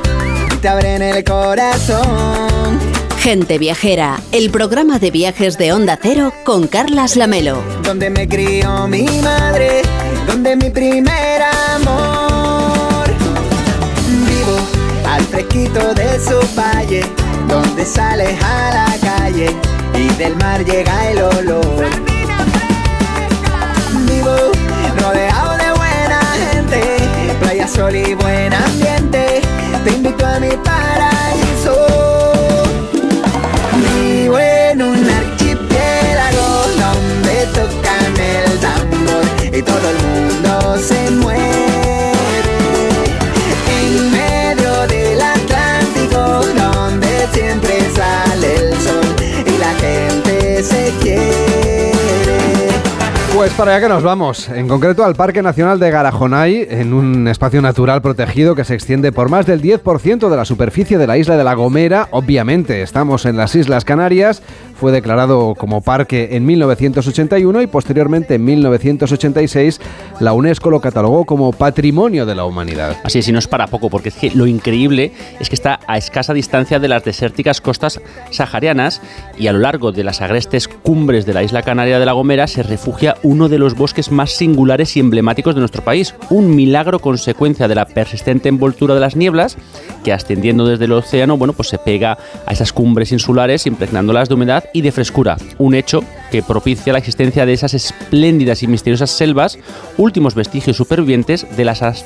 y 0.52 0.56
te 0.56 0.68
abren 0.68 1.02
el 1.02 1.22
corazón. 1.24 2.78
Gente 3.20 3.58
Viajera, 3.58 4.20
el 4.32 4.50
programa 4.50 4.98
de 4.98 5.10
viajes 5.10 5.58
de 5.58 5.72
Onda 5.72 5.98
Cero 6.00 6.32
con 6.44 6.66
Carlas 6.66 7.16
Lamelo. 7.16 7.62
Donde 7.82 8.10
me 8.10 8.26
crió 8.26 8.88
mi 8.88 9.04
madre 9.22 9.82
donde 10.28 10.56
mi 10.56 10.70
primer 10.70 11.42
amor. 11.74 13.08
Vivo 14.26 14.58
al 15.06 15.22
fresquito 15.24 15.94
de 15.94 16.20
su 16.20 16.38
valle, 16.54 17.02
donde 17.48 17.84
sales 17.84 18.38
a 18.42 18.70
la 18.74 18.98
calle 19.00 19.48
y 19.94 20.08
del 20.16 20.36
mar 20.36 20.64
llega 20.64 21.10
el 21.10 21.22
olor. 21.22 22.17
Sol 27.68 27.94
y 27.94 28.14
buen 28.14 28.52
ambiente. 28.52 29.42
Te 29.84 29.90
invito 29.90 30.26
a 30.26 30.40
mi 30.40 30.50
paraíso. 30.64 31.76
Vivo 33.76 34.38
en 34.38 34.82
un 34.82 35.08
archipiélago 35.08 36.48
donde 36.82 37.46
tocan 37.54 38.14
el 38.18 38.58
tambor 38.58 39.24
y 39.52 39.62
todo 39.62 39.90
el 39.90 39.98
mundo 40.06 40.78
se 40.78 41.10
muere 41.10 41.27
Pues 53.48 53.56
para 53.56 53.76
allá 53.76 53.86
que 53.86 53.94
nos 53.94 54.02
vamos, 54.02 54.50
en 54.50 54.68
concreto 54.68 55.02
al 55.06 55.14
Parque 55.14 55.40
Nacional 55.40 55.80
de 55.80 55.90
Garajonay, 55.90 56.66
en 56.68 56.92
un 56.92 57.26
espacio 57.28 57.62
natural 57.62 58.02
protegido 58.02 58.54
que 58.54 58.62
se 58.62 58.74
extiende 58.74 59.10
por 59.10 59.30
más 59.30 59.46
del 59.46 59.62
10% 59.62 60.28
de 60.28 60.36
la 60.36 60.44
superficie 60.44 60.98
de 60.98 61.06
la 61.06 61.16
isla 61.16 61.34
de 61.38 61.44
La 61.44 61.54
Gomera. 61.54 62.08
Obviamente 62.10 62.82
estamos 62.82 63.24
en 63.24 63.38
las 63.38 63.54
Islas 63.54 63.86
Canarias, 63.86 64.42
fue 64.78 64.92
declarado 64.92 65.54
como 65.56 65.80
parque 65.80 66.28
en 66.32 66.46
1981 66.46 67.62
y 67.62 67.66
posteriormente 67.66 68.36
en 68.36 68.44
1986 68.44 69.80
la 70.20 70.32
UNESCO 70.32 70.70
lo 70.70 70.80
catalogó 70.80 71.24
como 71.24 71.52
Patrimonio 71.52 72.26
de 72.26 72.36
la 72.36 72.44
Humanidad. 72.44 72.96
Así 73.02 73.18
es, 73.18 73.28
y 73.28 73.32
no 73.32 73.40
es 73.40 73.48
para 73.48 73.66
poco, 73.66 73.90
porque 73.90 74.10
es 74.10 74.14
que 74.14 74.30
lo 74.30 74.46
increíble 74.46 75.12
es 75.40 75.48
que 75.48 75.56
está 75.56 75.80
a 75.86 75.98
escasa 75.98 76.32
distancia 76.32 76.78
de 76.78 76.86
las 76.86 77.04
desérticas 77.04 77.60
costas 77.60 78.00
saharianas 78.30 79.02
y 79.36 79.48
a 79.48 79.52
lo 79.52 79.58
largo 79.58 79.90
de 79.90 80.04
las 80.04 80.20
agrestes 80.20 80.68
cumbres 80.68 81.26
de 81.26 81.34
la 81.34 81.42
isla 81.42 81.62
canaria 81.62 81.98
de 81.98 82.06
La 82.06 82.12
Gomera 82.12 82.46
se 82.46 82.62
refugia 82.62 83.16
uno 83.22 83.48
de 83.48 83.58
los 83.58 83.74
bosques 83.74 84.12
más 84.12 84.30
singulares 84.30 84.96
y 84.96 85.00
emblemáticos 85.00 85.54
de 85.56 85.60
nuestro 85.60 85.82
país, 85.82 86.14
un 86.30 86.54
milagro 86.54 87.00
consecuencia 87.00 87.66
de 87.66 87.74
la 87.74 87.86
persistente 87.86 88.48
envoltura 88.48 88.94
de 88.94 89.00
las 89.00 89.16
nieblas 89.16 89.56
que 90.04 90.12
ascendiendo 90.12 90.66
desde 90.66 90.84
el 90.84 90.92
océano, 90.92 91.36
bueno, 91.36 91.52
pues 91.52 91.68
se 91.68 91.78
pega 91.78 92.16
a 92.46 92.52
esas 92.52 92.72
cumbres 92.72 93.10
insulares 93.10 93.66
impregnándolas 93.66 94.28
de 94.28 94.34
humedad 94.34 94.67
y 94.72 94.80
de 94.82 94.92
frescura, 94.92 95.36
un 95.58 95.74
hecho 95.74 96.02
que 96.30 96.42
propicia 96.42 96.92
la 96.92 96.98
existencia 96.98 97.46
de 97.46 97.52
esas 97.52 97.74
espléndidas 97.74 98.62
y 98.62 98.66
misteriosas 98.66 99.10
selvas, 99.10 99.58
últimos 99.96 100.34
vestigios 100.34 100.76
supervivientes 100.76 101.46
de 101.56 101.64
las 101.64 101.82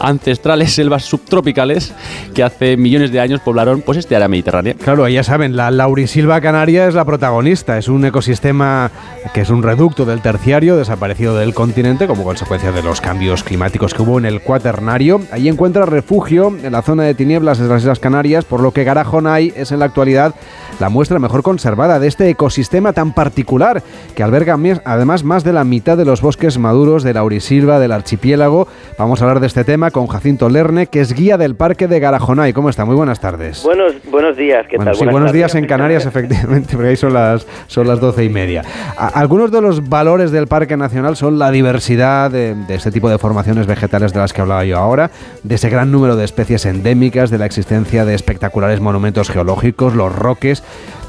ancestrales 0.00 0.72
selvas 0.72 1.04
subtropicales 1.04 1.92
que 2.34 2.42
hace 2.42 2.76
millones 2.76 3.12
de 3.12 3.20
años 3.20 3.40
poblaron 3.40 3.82
pues, 3.82 3.98
este 3.98 4.16
área 4.16 4.28
mediterránea. 4.28 4.74
Claro, 4.74 5.06
ya 5.08 5.22
saben, 5.22 5.56
la 5.56 5.70
laurisilva 5.70 6.40
canaria 6.40 6.88
es 6.88 6.94
la 6.94 7.04
protagonista, 7.04 7.78
es 7.78 7.88
un 7.88 8.04
ecosistema 8.04 8.90
que 9.34 9.42
es 9.42 9.50
un 9.50 9.62
reducto 9.62 10.04
del 10.04 10.20
terciario 10.20 10.76
desaparecido 10.76 11.36
del 11.36 11.54
continente 11.54 12.06
como 12.06 12.24
consecuencia 12.24 12.72
de 12.72 12.82
los 12.82 13.00
cambios 13.00 13.44
climáticos 13.44 13.94
que 13.94 14.02
hubo 14.02 14.18
en 14.18 14.24
el 14.24 14.40
cuaternario. 14.40 15.20
Allí 15.30 15.48
encuentra 15.48 15.86
refugio 15.86 16.48
en 16.62 16.72
la 16.72 16.82
zona 16.82 17.04
de 17.04 17.14
tinieblas 17.14 17.58
de 17.58 17.68
las 17.68 17.82
Islas 17.82 17.98
Canarias, 17.98 18.44
por 18.44 18.60
lo 18.60 18.72
que 18.72 18.84
Garajonay 18.84 19.52
es 19.56 19.72
en 19.72 19.80
la 19.80 19.86
actualidad 19.86 20.34
la 20.78 20.88
muestra 20.88 21.18
mejor 21.18 21.42
conservada 21.50 21.98
de 21.98 22.06
este 22.06 22.28
ecosistema 22.30 22.92
tan 22.92 23.12
particular 23.12 23.82
que 24.14 24.22
alberga 24.22 24.56
además 24.84 25.24
más 25.24 25.42
de 25.42 25.52
la 25.52 25.64
mitad 25.64 25.96
de 25.96 26.04
los 26.04 26.22
bosques 26.22 26.58
maduros 26.58 27.02
de 27.02 27.12
Laurisilva 27.12 27.80
del 27.80 27.90
archipiélago. 27.90 28.68
Vamos 28.96 29.20
a 29.20 29.24
hablar 29.24 29.40
de 29.40 29.48
este 29.48 29.64
tema 29.64 29.90
con 29.90 30.06
Jacinto 30.06 30.48
Lerne, 30.48 30.86
que 30.86 31.00
es 31.00 31.12
guía 31.12 31.36
del 31.38 31.56
Parque 31.56 31.88
de 31.88 31.98
Garajonay. 31.98 32.52
¿Cómo 32.52 32.70
está? 32.70 32.84
Muy 32.84 32.94
buenas 32.94 33.18
tardes. 33.18 33.64
Buenos, 33.64 33.94
buenos 34.12 34.36
días, 34.36 34.64
¿qué 34.68 34.78
tal? 34.78 34.94
Sí, 34.94 35.04
buenos 35.06 35.32
días 35.32 35.52
en 35.56 35.66
Canarias, 35.66 36.06
efectivamente, 36.06 36.68
porque 36.76 36.90
ahí 36.90 36.96
son 36.96 37.14
las, 37.14 37.44
son 37.66 37.88
las 37.88 37.98
doce 37.98 38.22
y 38.22 38.28
media. 38.28 38.62
algunos 38.96 39.50
de 39.50 39.60
los 39.60 39.88
valores 39.88 40.30
del 40.30 40.46
Parque 40.46 40.76
Nacional 40.76 41.16
son 41.16 41.40
la 41.40 41.50
diversidad 41.50 42.30
de, 42.30 42.54
de 42.54 42.74
este 42.76 42.92
tipo 42.92 43.10
de 43.10 43.18
formaciones 43.18 43.66
vegetales 43.66 44.12
de 44.12 44.20
las 44.20 44.32
que 44.32 44.40
hablaba 44.40 44.64
yo 44.64 44.78
ahora, 44.78 45.10
de 45.42 45.56
ese 45.56 45.68
gran 45.68 45.90
número 45.90 46.14
de 46.14 46.24
especies 46.24 46.64
endémicas, 46.64 47.28
de 47.30 47.38
la 47.38 47.46
existencia 47.46 48.04
de 48.04 48.14
espectaculares 48.14 48.80
monumentos 48.80 49.30
geológicos, 49.30 49.96
los 49.96 50.14
roques, 50.14 50.62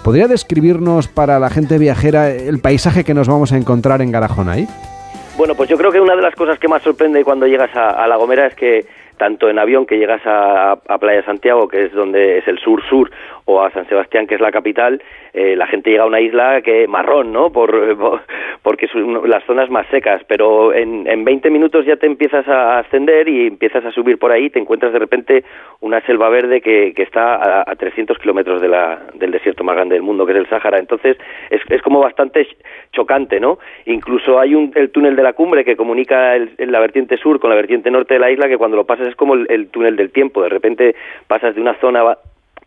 ¿Podría 0.04 0.28
describirnos 0.28 1.08
para 1.08 1.38
la 1.38 1.52
gente 1.52 1.78
viajera 1.78 2.32
el 2.32 2.60
paisaje 2.60 3.04
que 3.04 3.14
nos 3.14 3.28
vamos 3.28 3.54
a 3.54 3.58
encontrar 3.58 4.02
en 4.02 4.12
Garajonay? 4.12 4.68
Bueno, 5.38 5.54
pues 5.54 5.70
yo 5.70 5.78
creo 5.78 5.92
que 5.92 6.00
una 6.00 6.16
de 6.16 6.24
las 6.24 6.34
cosas 6.34 6.58
que 6.58 6.68
más 6.68 6.82
sorprende 6.82 7.24
cuando 7.24 7.46
llegas 7.46 7.70
a, 7.76 8.08
La 8.08 8.16
Gomera 8.16 8.48
es 8.48 8.56
que 8.56 8.86
tanto 9.18 9.48
en 9.48 9.60
avión 9.60 9.86
que 9.86 10.00
llegas 10.00 10.26
a, 10.26 10.72
a, 10.72 10.98
Playa 10.98 11.24
Santiago, 11.24 11.68
que 11.68 11.86
es 11.86 11.94
donde 11.94 12.40
es 12.40 12.48
el 12.48 12.58
sur-sur, 12.58 13.12
o 13.46 13.62
a 13.62 13.70
San 13.70 13.88
Sebastián, 13.88 14.26
que 14.26 14.34
es 14.36 14.42
la 14.42 14.52
capital, 14.52 15.04
eh, 15.34 15.56
la 15.56 15.68
gente 15.68 15.90
llega 15.90 16.04
a 16.04 16.08
una 16.08 16.20
isla 16.20 16.62
que 16.62 16.88
marrón, 16.88 17.32
¿no? 17.32 17.52
Por, 17.52 17.98
porque 18.64 18.88
son 18.88 19.30
las 19.30 19.44
zonas 19.46 19.70
más 19.70 19.88
secas, 19.88 20.22
pero 20.28 20.74
en, 20.74 21.08
en 21.08 21.24
20 21.24 21.50
minutos 21.50 21.86
ya 21.86 21.96
te 21.96 22.06
empiezas 22.08 22.48
a 22.48 22.80
ascender 22.80 23.28
y 23.30 23.48
empiezas 23.48 23.86
a 23.86 23.92
subir 23.92 24.18
por 24.18 24.32
ahí, 24.32 24.50
te 24.50 24.60
encuentras 24.60 24.92
de 24.92 25.00
repente 25.00 25.44
una 25.80 26.02
selva 26.02 26.30
verde 26.30 26.62
que, 26.62 26.94
que 26.94 27.04
está 27.04 27.36
a, 27.36 27.72
a 27.72 27.76
300 27.76 28.18
kilómetros 28.18 28.62
de 28.62 28.72
del 29.16 29.32
desierto 29.32 29.64
más 29.64 29.76
grande 29.76 29.96
del 29.96 30.04
mundo, 30.04 30.26
que 30.26 30.32
es 30.32 30.38
el 30.38 30.50
Sáhara. 30.50 30.80
Entonces 30.80 31.18
es, 31.50 31.62
es 31.70 31.82
como 31.82 32.00
bastante 32.00 32.48
chocante, 32.92 33.40
¿no? 33.40 33.60
Incluso 33.86 34.40
hay 34.40 34.56
un, 34.56 34.72
el 34.76 34.92
túnel 34.92 35.16
de 35.16 35.24
la 35.24 35.34
cumbre 35.34 35.64
que 35.64 35.76
comunica 35.76 36.36
el, 36.36 36.52
la 36.58 36.80
vertiente 36.80 37.18
sur 37.18 37.40
con 37.40 37.50
la 37.50 37.56
vertiente 37.56 37.92
norte 37.92 38.16
de 38.16 38.20
la 38.20 38.32
isla, 38.32 38.48
que 38.48 38.58
cuando 38.58 38.78
lo 38.78 38.86
pasas 38.86 39.08
es 39.08 39.16
como 39.16 39.34
el, 39.34 39.46
el 39.50 39.68
túnel 39.68 39.96
del 39.96 40.12
tiempo. 40.12 40.42
De 40.42 40.50
repente 40.50 40.96
pasas 41.28 41.56
de 41.56 41.62
una 41.62 41.76
zona 41.80 42.18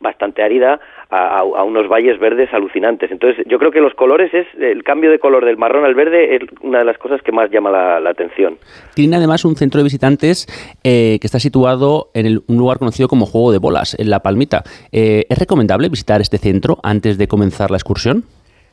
bastante 0.00 0.42
árida 0.42 0.80
a, 1.14 1.64
unos 1.64 1.88
valles 1.88 2.18
verdes 2.18 2.52
alucinantes. 2.52 3.10
Entonces, 3.10 3.44
yo 3.48 3.58
creo 3.58 3.70
que 3.70 3.80
los 3.80 3.94
colores 3.94 4.32
es 4.34 4.46
el 4.60 4.82
cambio 4.82 5.10
de 5.10 5.18
color 5.18 5.44
del 5.44 5.56
marrón 5.56 5.84
al 5.84 5.94
verde 5.94 6.36
es 6.36 6.42
una 6.60 6.80
de 6.80 6.84
las 6.84 6.98
cosas 6.98 7.22
que 7.22 7.32
más 7.32 7.50
llama 7.50 7.70
la, 7.70 8.10
atención. 8.10 8.58
Tiene 8.94 9.16
además 9.16 9.44
un 9.44 9.56
centro 9.56 9.78
de 9.78 9.84
visitantes 9.84 10.46
eh, 10.84 11.18
que 11.20 11.26
está 11.26 11.40
situado 11.40 12.10
en 12.14 12.42
un 12.46 12.56
lugar 12.56 12.78
conocido 12.78 13.08
como 13.08 13.26
Juego 13.26 13.52
de 13.52 13.58
Bolas, 13.58 13.96
en 13.98 14.10
La 14.10 14.20
Palmita. 14.20 14.62
Eh, 14.92 15.24
¿Es 15.28 15.38
recomendable 15.38 15.88
visitar 15.88 16.20
este 16.20 16.38
centro 16.38 16.78
antes 16.82 17.18
de 17.18 17.28
comenzar 17.28 17.70
la 17.70 17.76
excursión? 17.76 18.24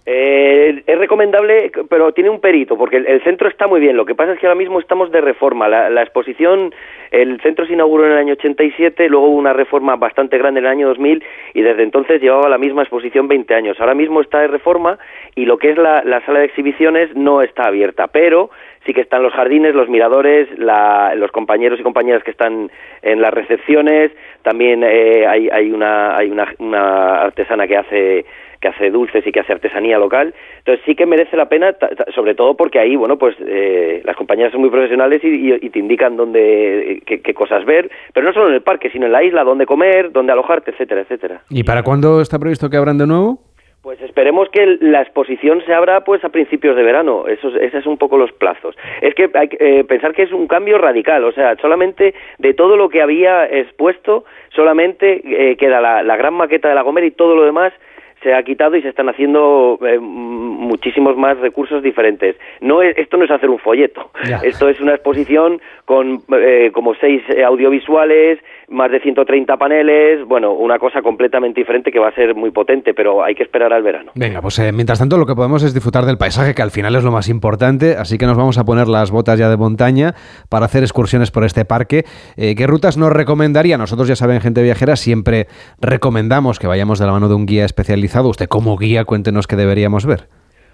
Eh, 0.03 0.81
es 0.87 0.97
recomendable, 0.97 1.71
pero 1.87 2.11
tiene 2.11 2.31
un 2.31 2.39
perito, 2.39 2.75
porque 2.75 2.97
el, 2.97 3.21
centro 3.23 3.47
está 3.47 3.67
muy 3.67 3.79
bien. 3.79 3.95
Lo 3.95 4.05
que 4.05 4.15
pasa 4.15 4.33
es 4.33 4.39
que 4.39 4.47
ahora 4.47 4.57
mismo 4.57 4.79
estamos 4.79 5.11
de 5.11 5.21
reforma. 5.21 5.67
La, 5.69 6.01
exposición, 6.01 6.73
el 7.11 7.39
centro 7.41 7.67
se 7.67 7.73
inauguró 7.73 8.05
en 8.05 8.13
el 8.13 8.17
año 8.17 8.33
87, 8.33 9.07
luego 9.09 9.27
hubo 9.27 9.37
una 9.37 9.53
reforma 9.53 9.95
bastante 9.97 10.39
grande 10.39 10.59
en 10.59 10.65
el 10.65 10.71
año 10.71 10.87
2000 10.87 11.23
y 11.53 11.61
desde 11.61 11.83
entonces 11.83 12.19
llevaba 12.19 12.49
la 12.49 12.57
misma 12.57 12.81
exposición 12.81 13.27
20 13.27 13.53
años. 13.53 13.79
Ahora 13.79 13.93
mismo 13.93 14.21
está 14.21 14.39
de 14.39 14.47
reforma 14.47 14.97
y 15.35 15.45
lo 15.45 15.59
que 15.59 15.69
es 15.69 15.77
la, 15.77 16.01
sala 16.25 16.39
de 16.39 16.45
exhibiciones 16.45 17.15
no 17.15 17.43
está 17.43 17.67
abierta, 17.67 18.07
pero 18.07 18.49
sí 18.87 18.93
que 18.93 19.01
están 19.01 19.21
los 19.21 19.33
jardines, 19.33 19.75
los 19.75 19.87
miradores, 19.87 20.47
los 20.57 21.31
compañeros 21.31 21.79
y 21.79 21.83
compañeras 21.83 22.23
que 22.23 22.31
están 22.31 22.71
en 23.03 23.21
las 23.21 23.31
recepciones. 23.31 24.11
También 24.41 24.83
eh, 24.83 25.27
hay, 25.27 25.47
hay, 25.51 25.71
una, 25.71 26.17
hay 26.17 26.31
una 26.31 27.21
artesana 27.21 27.67
que 27.67 27.77
hace 27.77 28.25
que 28.61 28.67
hace 28.67 28.91
dulces 28.91 29.25
y 29.25 29.31
que 29.31 29.39
hace 29.39 29.53
artesanía 29.53 29.97
local. 29.97 30.33
Entonces 30.59 30.85
sí 30.85 30.95
que 30.95 31.05
merece 31.05 31.35
la 31.35 31.49
pena, 31.49 31.75
sobre 32.13 32.35
todo 32.35 32.55
porque 32.55 32.79
ahí, 32.79 32.95
bueno, 32.95 33.17
pues 33.17 33.35
eh, 33.39 34.01
las 34.05 34.15
compañías 34.15 34.51
son 34.51 34.61
muy 34.61 34.69
profesionales 34.69 35.21
y, 35.23 35.69
te 35.71 35.79
indican 35.79 36.15
dónde, 36.15 37.01
qué, 37.05 37.33
cosas 37.33 37.65
ver, 37.65 37.89
pero 38.13 38.25
no 38.25 38.33
solo 38.33 38.49
en 38.49 38.55
el 38.55 38.61
parque, 38.61 38.89
sino 38.91 39.05
en 39.05 39.13
la 39.13 39.23
isla, 39.23 39.43
dónde 39.43 39.65
comer, 39.65 40.11
dónde 40.11 40.33
alojarte, 40.33 40.71
etcétera, 40.71 41.01
etcétera. 41.01 41.41
¿Y 41.49 41.63
para 41.63 41.81
cuándo 41.81 42.21
está 42.21 42.37
previsto 42.37 42.69
que 42.69 42.77
abran 42.77 42.97
de 42.97 43.07
nuevo? 43.07 43.39
Pues 43.81 43.99
esperemos 44.01 44.47
que 44.49 44.77
la 44.79 45.01
exposición 45.01 45.63
se 45.65 45.73
abra 45.73 46.03
pues 46.03 46.23
a 46.23 46.29
principios 46.29 46.75
de 46.75 46.83
verano. 46.83 47.25
Esos, 47.27 47.55
esos 47.55 47.83
son 47.83 47.93
un 47.93 47.97
poco 47.97 48.15
los 48.15 48.31
plazos. 48.31 48.75
Es 49.01 49.15
que 49.15 49.31
hay 49.33 49.47
que 49.47 49.57
eh, 49.59 49.83
pensar 49.85 50.13
que 50.13 50.21
es 50.21 50.31
un 50.31 50.45
cambio 50.45 50.77
radical. 50.77 51.23
O 51.23 51.31
sea, 51.31 51.55
solamente 51.55 52.13
de 52.37 52.53
todo 52.53 52.77
lo 52.77 52.89
que 52.89 53.01
había 53.01 53.45
expuesto, 53.45 54.25
solamente 54.53 55.21
eh, 55.25 55.57
queda 55.57 55.81
la, 55.81 56.03
la, 56.03 56.15
gran 56.15 56.35
maqueta 56.35 56.69
de 56.69 56.75
la 56.75 56.83
Gomera 56.83 57.07
y 57.07 57.11
todo 57.11 57.35
lo 57.35 57.43
demás 57.43 57.73
se 58.21 58.33
ha 58.33 58.43
quitado 58.43 58.75
y 58.75 58.81
se 58.81 58.89
están 58.89 59.09
haciendo 59.09 59.79
eh, 59.85 59.99
muchísimos 59.99 61.17
más 61.17 61.37
recursos 61.39 61.81
diferentes. 61.81 62.35
No 62.59 62.81
esto 62.81 63.17
no 63.17 63.25
es 63.25 63.31
hacer 63.31 63.49
un 63.49 63.59
folleto, 63.59 64.11
esto 64.43 64.69
es 64.69 64.79
una 64.79 64.93
exposición 64.93 65.61
con 65.85 66.21
eh, 66.35 66.71
como 66.73 66.93
seis 66.95 67.21
eh, 67.29 67.43
audiovisuales, 67.43 68.39
más 68.71 68.91
de 68.91 68.99
130 68.99 69.57
paneles, 69.57 70.25
bueno, 70.25 70.53
una 70.53 70.79
cosa 70.79 71.01
completamente 71.01 71.61
diferente 71.61 71.91
que 71.91 71.99
va 71.99 72.07
a 72.07 72.15
ser 72.15 72.33
muy 72.35 72.51
potente, 72.51 72.93
pero 72.93 73.23
hay 73.23 73.35
que 73.35 73.43
esperar 73.43 73.71
al 73.73 73.83
verano. 73.83 74.11
Venga, 74.15 74.41
pues 74.41 74.59
mientras 74.73 74.97
tanto 74.97 75.17
lo 75.17 75.25
que 75.25 75.35
podemos 75.35 75.63
es 75.63 75.73
disfrutar 75.73 76.05
del 76.05 76.17
paisaje, 76.17 76.55
que 76.55 76.61
al 76.61 76.71
final 76.71 76.95
es 76.95 77.03
lo 77.03 77.11
más 77.11 77.29
importante, 77.29 77.95
así 77.97 78.17
que 78.17 78.25
nos 78.25 78.37
vamos 78.37 78.57
a 78.57 78.63
poner 78.63 78.87
las 78.87 79.11
botas 79.11 79.37
ya 79.37 79.49
de 79.49 79.57
montaña 79.57 80.13
para 80.49 80.65
hacer 80.65 80.83
excursiones 80.83 81.31
por 81.31 81.43
este 81.43 81.65
parque. 81.65 82.03
¿Qué 82.35 82.65
rutas 82.67 82.97
nos 82.97 83.11
recomendaría? 83.11 83.77
Nosotros 83.77 84.07
ya 84.07 84.15
saben, 84.15 84.41
gente 84.41 84.63
viajera, 84.63 84.95
siempre 84.95 85.47
recomendamos 85.79 86.59
que 86.59 86.67
vayamos 86.67 86.99
de 86.99 87.05
la 87.05 87.11
mano 87.11 87.27
de 87.27 87.35
un 87.35 87.45
guía 87.45 87.65
especializado 87.65 87.91
Usted 88.29 88.47
como 88.47 88.77
guía, 88.77 89.05
cuéntenos 89.05 89.47
qué 89.47 89.55
deberíamos 89.55 90.05
ver. 90.05 90.27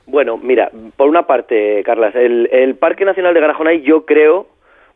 Bueno, 0.05 0.37
mira, 0.37 0.71
por 0.95 1.09
una 1.09 1.23
parte, 1.23 1.83
Carlas, 1.83 2.15
el, 2.15 2.75
Parque 2.79 3.03
Nacional 3.03 3.33
de 3.33 3.41
Garajonay 3.41 3.81
yo 3.81 4.05
creo 4.05 4.47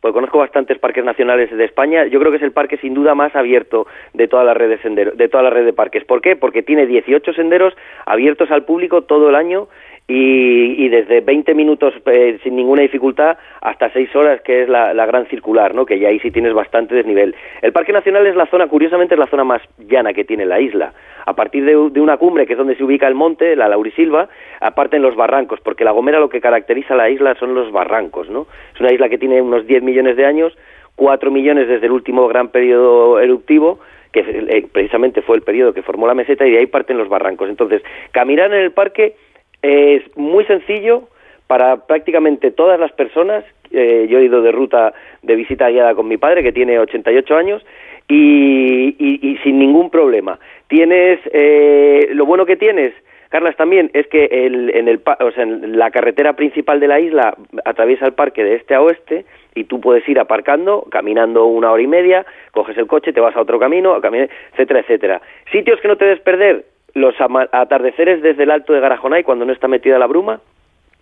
porque 0.02 0.16
conozco 0.16 0.40
bastantes 0.40 0.80
parques 0.80 1.06
nacionales 1.06 1.56
de 1.56 1.64
España, 1.64 2.06
yo 2.08 2.20
creo 2.20 2.32
que 2.32 2.38
es 2.38 2.44
el 2.44 2.52
parque 2.52 2.78
sin 2.78 2.94
duda 2.94 3.16
más 3.16 3.36
abierto 3.36 3.88
de 4.14 4.28
toda 4.28 4.44
la 4.44 4.54
red 4.54 4.70
de 4.70 4.80
senderos, 4.80 5.16
de 5.16 5.30
toda 5.30 5.44
la 5.44 5.52
red 5.52 5.64
de 5.64 5.74
parques. 5.74 6.04
¿Por 6.04 6.22
qué? 6.22 6.36
Porque 6.36 6.64
tiene 6.64 6.88
18 6.88 7.34
senderos 7.34 7.74
abiertos 8.06 8.50
al 8.52 8.66
público 8.66 9.04
todo 9.04 9.30
el 9.30 9.36
año 9.36 9.68
y, 10.08 10.90
desde 10.90 11.22
20 11.22 11.54
minutos 11.54 11.94
eh, 12.06 12.38
sin 12.44 12.56
ninguna 12.56 12.82
dificultad 12.82 13.38
hasta 13.62 13.92
6 13.94 14.16
horas, 14.16 14.42
que 14.42 14.64
es 14.64 14.70
la, 14.70 14.94
gran 15.06 15.26
circular, 15.28 15.74
¿no? 15.74 15.86
que 15.86 16.00
ya 16.00 16.10
ahí 16.10 16.20
sí 16.20 16.32
tienes 16.32 16.54
bastante 16.54 16.96
desnivel. 16.96 17.36
El 17.62 17.72
Parque 17.72 17.94
Nacional 17.94 18.26
es 18.28 18.36
la 18.36 18.48
zona, 18.48 18.68
curiosamente, 18.68 19.16
es 19.16 19.20
la 19.20 19.28
zona 19.28 19.44
más 19.44 19.62
llana 19.78 20.14
que 20.14 20.26
tiene 20.26 20.46
la 20.46 20.60
isla. 20.60 20.94
A 21.32 21.34
partir 21.34 21.64
de, 21.64 21.78
una 21.78 22.18
cumbre, 22.18 22.46
que 22.46 22.54
es 22.54 22.58
donde 22.58 22.76
se 22.76 22.84
ubica 22.84 23.08
el 23.08 23.16
monte, 23.16 23.56
la 23.56 23.70
Laurisilva, 23.70 24.28
aparte 24.60 24.98
en 24.98 25.02
los 25.02 25.16
barrancos, 25.16 25.62
porque 25.62 25.86
La 25.86 25.92
Gomera 25.92 26.20
lo 26.20 26.28
que 26.28 26.42
caracteriza 26.42 26.94
a 26.94 26.98
la 26.98 27.10
isla 27.10 27.36
son 27.36 27.56
los 27.56 27.72
barrancos. 27.72 28.30
¿no? 28.30 28.48
Es 28.76 28.82
una 28.82 28.92
isla 28.92 29.08
que 29.08 29.18
tiene 29.18 29.42
unos 29.42 29.66
10 29.66 29.82
millones 29.82 30.18
de 30.18 30.26
años, 30.26 30.58
4 30.98 31.32
millones 31.32 31.70
desde 31.70 31.86
el 31.86 31.94
último 31.94 32.28
gran 32.28 32.50
periodo 32.50 33.18
eruptivo, 33.22 33.80
que 34.12 34.20
eh, 34.20 34.68
precisamente 34.70 35.22
fue 35.22 35.38
el 35.38 35.42
periodo 35.42 35.74
que 35.74 35.84
formó 35.84 36.06
la 36.06 36.16
meseta, 36.16 36.46
y 36.46 36.52
de 36.52 36.58
ahí 36.58 36.66
parten 36.66 36.98
los 36.98 37.08
barrancos. 37.08 37.48
Entonces, 37.48 37.82
caminar 38.12 38.54
en 38.54 38.60
el 38.60 38.72
parque 38.72 39.16
es 39.62 40.04
muy 40.18 40.44
sencillo 40.44 41.04
para 41.48 41.78
prácticamente 41.88 42.52
todas 42.52 42.78
las 42.78 42.92
personas. 42.92 43.46
Eh, 43.72 44.08
yo 44.10 44.20
he 44.20 44.26
ido 44.26 44.42
de 44.42 44.52
ruta 44.52 44.94
de 45.22 45.36
visita 45.36 45.70
guiada 45.70 45.96
con 45.96 46.10
mi 46.10 46.18
padre, 46.18 46.44
que 46.44 46.52
tiene 46.52 46.78
88 46.78 47.38
años, 47.38 47.66
y, 48.08 48.96
y, 49.00 49.38
sin 49.44 49.60
ningún 49.60 49.90
problema. 49.90 50.40
Tienes, 50.68 51.20
eh, 51.32 52.10
lo 52.12 52.26
bueno 52.26 52.46
que 52.46 52.58
tienes, 52.58 52.94
Carlas, 53.30 53.56
también 53.56 53.90
es 53.94 54.08
que 54.08 54.26
el, 54.26 54.76
en, 54.76 54.90
el, 54.90 55.02
o 55.20 55.32
sea, 55.32 55.44
en 55.44 55.78
la 55.78 55.90
carretera 55.90 56.34
principal 56.34 56.82
de 56.82 56.90
la 56.90 57.00
isla 57.00 57.34
atraviesa 57.64 58.06
el 58.06 58.12
parque 58.14 58.44
de 58.44 58.56
este 58.56 58.76
a 58.76 58.82
oeste 58.82 59.26
y 59.56 59.64
tú 59.64 59.80
puedes 59.80 60.08
ir 60.10 60.20
aparcando, 60.20 60.86
caminando 60.92 61.46
una 61.46 61.72
hora 61.72 61.82
y 61.82 61.88
media, 61.88 62.26
coges 62.52 62.78
el 62.78 62.88
coche, 62.88 63.14
te 63.14 63.22
vas 63.22 63.36
a 63.38 63.42
otro 63.42 63.58
camino, 63.58 63.96
etcétera, 63.96 64.82
etcétera. 64.82 65.22
Sitios 65.50 65.80
que 65.80 65.88
no 65.88 65.96
te 65.96 66.06
debes 66.06 66.20
perder, 66.20 66.66
los 66.94 67.16
atardeceres 67.54 68.22
desde 68.22 68.44
el 68.44 68.52
alto 68.52 68.74
de 68.74 68.82
Garajonay 68.82 69.24
cuando 69.24 69.46
no 69.46 69.54
está 69.54 69.70
metida 69.70 69.98
la 69.98 70.08
bruma, 70.08 70.42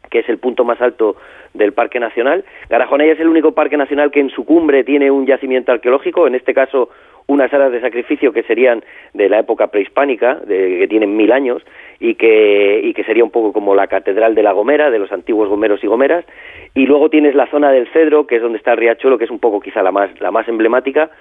que 0.10 0.20
es 0.20 0.30
el 0.30 0.38
punto 0.38 0.64
más 0.64 0.82
alto 0.82 1.16
del 1.54 1.74
Parque 1.74 2.00
Nacional. 2.00 2.44
Garajonay 2.70 3.10
es 3.10 3.20
el 3.20 3.28
único 3.28 3.54
parque 3.54 3.78
nacional 3.78 4.12
que 4.12 4.20
en 4.20 4.30
su 4.30 4.46
cumbre 4.46 4.84
tiene 4.84 5.12
un 5.12 5.26
yacimiento 5.26 5.72
arqueológico, 5.72 6.28
en 6.28 6.36
este 6.36 6.54
caso 6.54 6.90
unas 7.30 7.54
aras 7.54 7.72
de 7.72 7.80
sacrificio 7.80 8.34
que 8.34 8.42
serían 8.42 8.84
de 9.14 9.30
la 9.30 9.40
época 9.40 9.68
prehispánica, 9.68 10.36
de, 10.36 10.80
que 10.80 10.88
tienen 10.88 11.16
mil 11.16 11.32
años, 11.32 11.64
y 12.00 12.16
que, 12.16 12.82
y 12.84 12.94
que 12.94 13.04
sería 13.04 13.24
un 13.24 13.30
poco 13.30 13.54
como 13.54 13.76
la 13.76 13.86
catedral 13.86 14.34
de 14.34 14.42
la 14.42 14.52
Gomera, 14.52 14.90
de 14.90 14.98
los 14.98 15.12
antiguos 15.12 15.48
gomeros 15.48 15.84
y 15.84 15.88
gomeras, 15.88 16.26
y 16.74 16.88
luego 16.88 17.10
tienes 17.10 17.36
la 17.36 17.46
zona 17.48 17.72
del 17.72 17.88
Cedro, 17.90 18.26
que 18.26 18.38
es 18.38 18.42
donde 18.42 18.58
está 18.58 18.72
el 18.72 18.80
riachuelo, 18.80 19.20
que 19.20 19.26
es 19.26 19.32
un 19.32 19.40
poco 19.40 19.60
quizá 19.60 19.84
la 19.84 19.92
más, 19.92 20.10
la 20.20 20.32
más 20.32 20.48
emblemática, 20.48 21.12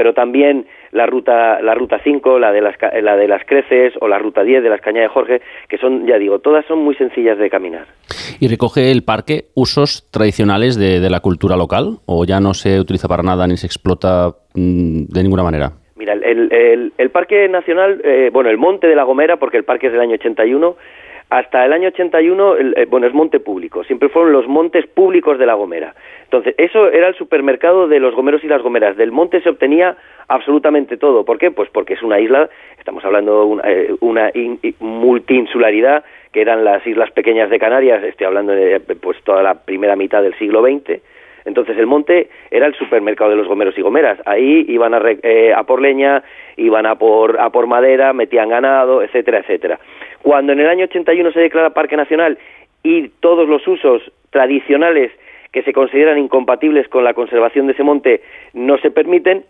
pero 0.00 0.14
también 0.14 0.64
la 0.92 1.04
ruta 1.04 1.60
la 1.60 1.74
ruta 1.74 2.00
5, 2.02 2.38
la 2.38 2.52
de 2.52 2.62
las 2.62 2.74
la 3.02 3.18
de 3.18 3.28
las 3.28 3.44
Creces 3.44 3.92
o 4.00 4.08
la 4.08 4.18
ruta 4.18 4.42
10 4.42 4.62
de 4.62 4.70
las 4.70 4.80
Cañas 4.80 5.02
de 5.02 5.08
Jorge, 5.08 5.42
que 5.68 5.76
son 5.76 6.06
ya 6.06 6.16
digo, 6.16 6.38
todas 6.38 6.64
son 6.64 6.78
muy 6.78 6.94
sencillas 6.94 7.36
de 7.36 7.50
caminar. 7.50 7.84
¿Y 8.40 8.48
recoge 8.48 8.90
el 8.90 9.02
parque 9.04 9.48
usos 9.54 10.08
tradicionales 10.10 10.78
de, 10.78 11.00
de 11.00 11.10
la 11.10 11.20
cultura 11.20 11.54
local 11.54 11.98
o 12.06 12.24
ya 12.24 12.40
no 12.40 12.54
se 12.54 12.80
utiliza 12.80 13.08
para 13.08 13.22
nada 13.22 13.46
ni 13.46 13.58
se 13.58 13.66
explota 13.66 14.30
mm, 14.54 15.12
de 15.12 15.22
ninguna 15.22 15.42
manera? 15.42 15.72
Mira, 15.96 16.14
el, 16.14 16.50
el, 16.50 16.94
el 16.96 17.10
Parque 17.10 17.46
Nacional, 17.50 18.00
eh, 18.02 18.30
bueno, 18.32 18.48
el 18.48 18.56
Monte 18.56 18.86
de 18.86 18.96
la 18.96 19.02
Gomera, 19.02 19.36
porque 19.36 19.58
el 19.58 19.64
parque 19.64 19.88
es 19.88 19.92
del 19.92 20.00
año 20.00 20.14
81, 20.14 20.76
hasta 21.30 21.64
el 21.64 21.72
año 21.72 21.88
81, 21.88 22.56
el, 22.56 22.74
eh, 22.76 22.86
bueno, 22.90 23.06
es 23.06 23.14
monte 23.14 23.38
público, 23.38 23.84
siempre 23.84 24.08
fueron 24.08 24.32
los 24.32 24.48
montes 24.48 24.86
públicos 24.86 25.38
de 25.38 25.46
la 25.46 25.54
Gomera. 25.54 25.94
Entonces, 26.32 26.54
eso 26.58 26.88
era 26.92 27.08
el 27.08 27.16
supermercado 27.16 27.88
de 27.88 27.98
los 27.98 28.14
gomeros 28.14 28.44
y 28.44 28.46
las 28.46 28.62
gomeras. 28.62 28.96
Del 28.96 29.10
monte 29.10 29.40
se 29.40 29.48
obtenía 29.48 29.96
absolutamente 30.28 30.96
todo. 30.96 31.24
¿Por 31.24 31.38
qué? 31.38 31.50
Pues 31.50 31.68
porque 31.70 31.94
es 31.94 32.02
una 32.04 32.20
isla, 32.20 32.48
estamos 32.78 33.04
hablando 33.04 33.40
de 33.40 33.46
una, 33.46 33.62
eh, 33.68 33.94
una 33.98 34.30
in- 34.34 34.60
in- 34.62 34.76
multiinsularidad, 34.78 36.04
que 36.32 36.40
eran 36.40 36.64
las 36.64 36.86
islas 36.86 37.10
pequeñas 37.10 37.50
de 37.50 37.58
Canarias, 37.58 38.04
estoy 38.04 38.28
hablando 38.28 38.52
de 38.52 38.78
pues 39.02 39.20
toda 39.24 39.42
la 39.42 39.54
primera 39.54 39.96
mitad 39.96 40.22
del 40.22 40.34
siglo 40.38 40.62
XX. 40.62 41.00
Entonces 41.46 41.76
el 41.76 41.88
monte 41.88 42.28
era 42.52 42.66
el 42.66 42.74
supermercado 42.74 43.30
de 43.30 43.36
los 43.36 43.48
gomeros 43.48 43.76
y 43.76 43.82
gomeras. 43.82 44.20
Ahí 44.24 44.64
iban 44.68 44.94
a, 44.94 45.00
eh, 45.24 45.52
a 45.52 45.64
por 45.64 45.82
leña, 45.82 46.22
iban 46.56 46.86
a 46.86 46.94
por, 46.94 47.40
a 47.40 47.50
por 47.50 47.66
madera, 47.66 48.12
metían 48.12 48.50
ganado, 48.50 49.02
etcétera, 49.02 49.38
etcétera. 49.40 49.80
Cuando 50.22 50.52
en 50.52 50.60
el 50.60 50.68
año 50.68 50.84
81 50.84 51.32
se 51.32 51.40
declara 51.40 51.70
Parque 51.70 51.96
Nacional 51.96 52.38
y 52.84 53.08
todos 53.18 53.48
los 53.48 53.66
usos 53.66 54.12
tradicionales 54.30 55.10
que 55.52 55.62
se 55.62 55.72
consideran 55.72 56.18
incompatibles 56.18 56.88
con 56.88 57.04
la 57.04 57.14
conservación 57.14 57.66
de 57.66 57.72
ese 57.72 57.82
monte 57.82 58.22
no 58.52 58.78
se 58.78 58.90
permiten, 58.90 59.44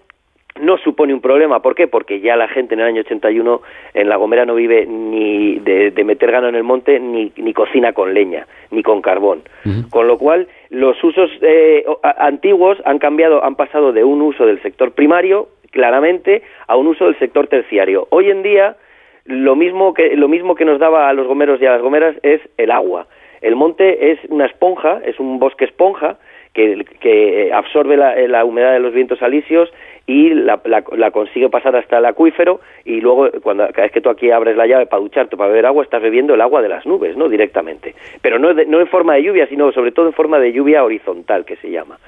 no 0.61 0.79
supone 0.79 1.15
un 1.15 1.21
problema. 1.21 1.63
¿Por 1.63 1.75
qué? 1.75 1.87
Porque 1.87 2.21
ya 2.21 2.37
la 2.37 2.49
gente 2.49 2.75
en 2.75 2.81
el 2.81 2.87
año 2.87 3.01
81 3.03 3.63
en 3.95 4.09
La 4.09 4.17
Gomera 4.17 4.45
no 4.45 4.55
vive 4.55 4.87
ni 4.87 5.59
de, 5.61 5.91
de 5.91 6.05
meter 6.05 6.33
gano 6.33 6.49
en 6.49 6.55
el 6.55 6.65
monte, 6.65 6.99
ni, 6.99 7.33
ni 7.37 7.53
cocina 7.53 7.93
con 7.93 8.15
leña, 8.15 8.47
ni 8.71 8.83
con 8.83 9.01
carbón. 9.01 9.43
Con 9.91 10.07
lo 10.07 10.19
cual, 10.19 10.49
los 10.71 11.03
usos 11.03 11.31
eh, 11.43 11.85
antiguos 12.03 12.79
han 12.85 12.99
cambiado, 12.99 13.45
han 13.45 13.55
pasado 13.55 13.93
de 13.93 14.05
un 14.05 14.21
uso 14.23 14.47
del 14.47 14.61
sector 14.63 14.93
primario, 14.93 15.49
claramente, 15.71 16.43
a 16.67 16.77
un 16.77 16.89
uso 16.89 17.07
del 17.07 17.19
sector 17.19 17.47
terciario. 17.47 18.09
Hoy 18.11 18.31
en 18.31 18.43
día, 18.43 18.77
lo 19.25 19.55
mismo 19.55 19.95
que, 19.95 20.17
lo 20.17 20.29
mismo 20.29 20.55
que 20.55 20.65
nos 20.65 20.79
daba 20.79 21.09
a 21.09 21.13
los 21.13 21.27
gomeros 21.27 21.61
y 21.61 21.67
a 21.67 21.73
las 21.73 21.83
gomeras 21.83 22.17
es 22.23 22.41
el 22.57 22.71
agua. 22.71 23.07
El 23.43 23.57
monte 23.57 24.13
es 24.13 24.19
una 24.29 24.47
esponja, 24.47 25.01
es 25.05 25.19
un 25.21 25.39
bosque 25.39 25.65
esponja, 25.65 26.19
que, 26.53 27.51
absorbe 27.55 27.97
la, 27.97 28.19
eh, 28.19 28.27
la 28.27 28.45
humedad 28.45 28.73
de 28.73 28.81
los 28.81 28.93
vientos 28.93 29.23
alisios 29.23 29.73
y 30.07 30.31
la, 30.31 30.61
la- 30.65 30.83
la 30.97 31.11
consigue 31.13 31.49
pasar 31.49 31.77
hasta 31.77 31.99
el 31.99 32.05
acuífero 32.07 32.61
y 32.85 33.01
luego 33.01 33.31
cuando 33.43 33.69
cada 33.69 33.83
vez 33.83 33.93
que 33.93 34.01
tú 34.01 34.11
aquí 34.11 34.31
abres 34.33 34.57
la 34.57 34.67
llave 34.67 34.87
para 34.87 35.01
ducharte 35.01 35.37
para 35.37 35.49
beber 35.51 35.67
agua 35.67 35.85
estás 35.85 36.03
bebiendo 36.03 36.35
el 36.35 36.41
agua 36.41 36.61
de 36.61 36.69
las 36.69 36.85
nubes 36.87 37.17
no 37.17 37.29
directamente. 37.29 37.95
Pero 38.21 38.41
no 38.41 38.53
de- 38.53 38.67
no 38.67 38.81
en 38.81 38.89
forma 38.89 39.15
de 39.15 39.23
lluvia 39.23 39.47
sino 39.47 39.71
sobre 39.71 39.93
todo 39.93 40.07
en 40.09 40.13
forma 40.13 40.41
de 40.41 40.53
lluvia 40.53 40.83
horizontal 40.85 41.45
que 41.45 41.55
se 41.57 41.71
llama. 41.71 41.99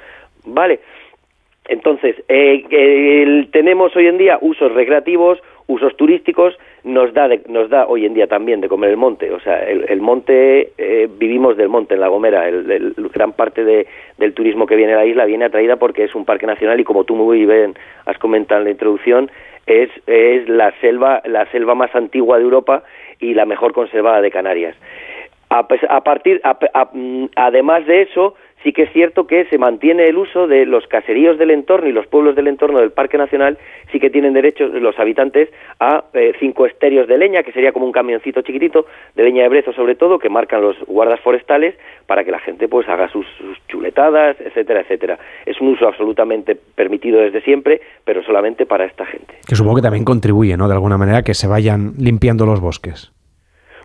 Vale 0.45 0.81
entonces, 1.69 2.17
eh, 2.29 3.47
tenemos 3.53 3.95
hoy 3.95 4.09
en 4.09 4.19
día 4.19 4.37
usos 4.41 4.73
recreativos, 4.73 5.39
usos 5.67 5.97
turísticos, 5.97 6.57
nos 6.85 7.13
da, 7.15 7.29
de- 7.29 7.43
nos 7.49 7.71
da 7.71 7.87
hoy 7.87 8.05
en 8.07 8.15
día 8.15 8.27
también 8.27 8.61
de 8.61 8.69
comer 8.69 8.91
el 8.91 8.97
monte. 8.97 9.31
O 9.33 9.41
sea, 9.41 9.63
el, 9.65 9.85
el 9.89 10.01
monte, 10.01 10.73
eh, 10.79 11.09
vivimos 11.19 11.57
del 11.57 11.69
monte 11.69 11.95
en 11.95 12.01
La 12.01 12.09
Gomera. 12.09 12.49
El, 12.49 12.95
gran 13.15 13.33
parte 13.33 13.65
de- 13.65 13.87
del 14.19 14.35
turismo 14.35 14.67
que 14.67 14.77
viene 14.77 14.95
a 14.95 14.97
la 14.97 15.07
isla 15.07 15.25
viene 15.25 15.45
atraída 15.45 15.77
porque 15.77 16.05
es 16.05 16.15
un 16.15 16.25
parque 16.25 16.47
nacional 16.47 16.79
y 16.81 16.85
como 16.85 17.05
tú 17.05 17.15
muy 17.17 17.47
bien 17.47 17.75
has 18.07 18.19
comentado 18.19 18.61
en 18.61 18.65
la 18.65 18.71
introducción, 18.73 19.31
es, 19.67 19.91
es 20.07 20.49
la 20.49 20.73
selva, 20.81 21.23
la 21.25 21.47
selva 21.53 21.75
más 21.75 21.95
antigua 21.95 22.39
de 22.39 22.45
Europa 22.45 22.83
y 23.21 23.35
la 23.35 23.45
mejor 23.47 23.73
conservada 23.73 24.21
de 24.21 24.31
Canarias. 24.31 24.77
A, 25.51 25.67
a 25.91 26.01
partir, 26.03 26.41
a- 26.45 26.59
a- 26.75 26.89
mm, 26.93 27.29
además 27.37 27.87
de 27.87 28.03
eso, 28.03 28.35
sí 28.63 28.73
que 28.73 28.83
es 28.83 28.93
cierto 28.93 29.27
que 29.27 29.45
se 29.47 29.59
mantiene 29.59 30.09
el 30.09 30.17
uso 30.17 30.47
de 30.47 30.67
los 30.67 30.87
caseríos 30.87 31.39
del 31.39 31.51
entorno 31.51 31.89
y 31.89 31.93
los 31.93 32.07
pueblos 32.07 32.35
del 32.37 32.49
entorno 32.49 32.81
del 32.81 32.93
Parque 32.93 33.19
Nacional, 33.19 33.59
sí 33.91 34.01
que 34.01 34.11
tienen 34.11 34.33
derecho 34.33 34.67
los 34.67 34.99
habitantes 34.99 35.49
a 35.81 36.05
eh, 36.15 36.33
cinco 36.39 36.67
estéreos 36.67 37.09
de 37.09 37.19
leña, 37.19 37.43
que 37.43 37.53
sería 37.53 37.73
como 37.73 37.87
un 37.87 37.93
camioncito 37.93 38.43
chiquitito, 38.43 38.87
de 39.15 39.25
leña 39.25 39.43
de 39.43 39.49
brezo 39.49 39.73
sobre 39.73 39.95
todo, 39.95 40.19
que 40.19 40.29
marcan 40.29 40.63
los 40.63 40.79
guardas 40.87 41.21
forestales 41.21 41.75
para 42.07 42.25
que 42.25 42.31
la 42.31 42.41
gente 42.41 42.69
pues 42.69 42.89
haga 42.89 43.09
sus, 43.09 43.27
sus 43.39 43.59
chuletadas, 43.69 44.37
etcétera, 44.41 44.81
etcétera. 44.81 45.19
Es 45.47 45.61
un 45.61 45.69
uso 45.69 45.87
absolutamente 45.87 46.55
permitido 46.55 47.21
desde 47.21 47.41
siempre, 47.43 47.81
pero 48.05 48.23
solamente 48.23 48.67
para 48.67 48.85
esta 48.85 49.07
gente. 49.07 49.35
Que 49.47 49.55
supongo 49.55 49.77
que 49.77 49.83
también 49.83 50.05
contribuye, 50.05 50.57
¿no? 50.57 50.69
De 50.69 50.75
alguna 50.75 50.99
manera, 50.99 51.23
que 51.23 51.35
se 51.35 51.47
vayan 51.47 51.93
limpiando 51.99 52.47
los 52.47 52.61
bosques. 52.61 53.13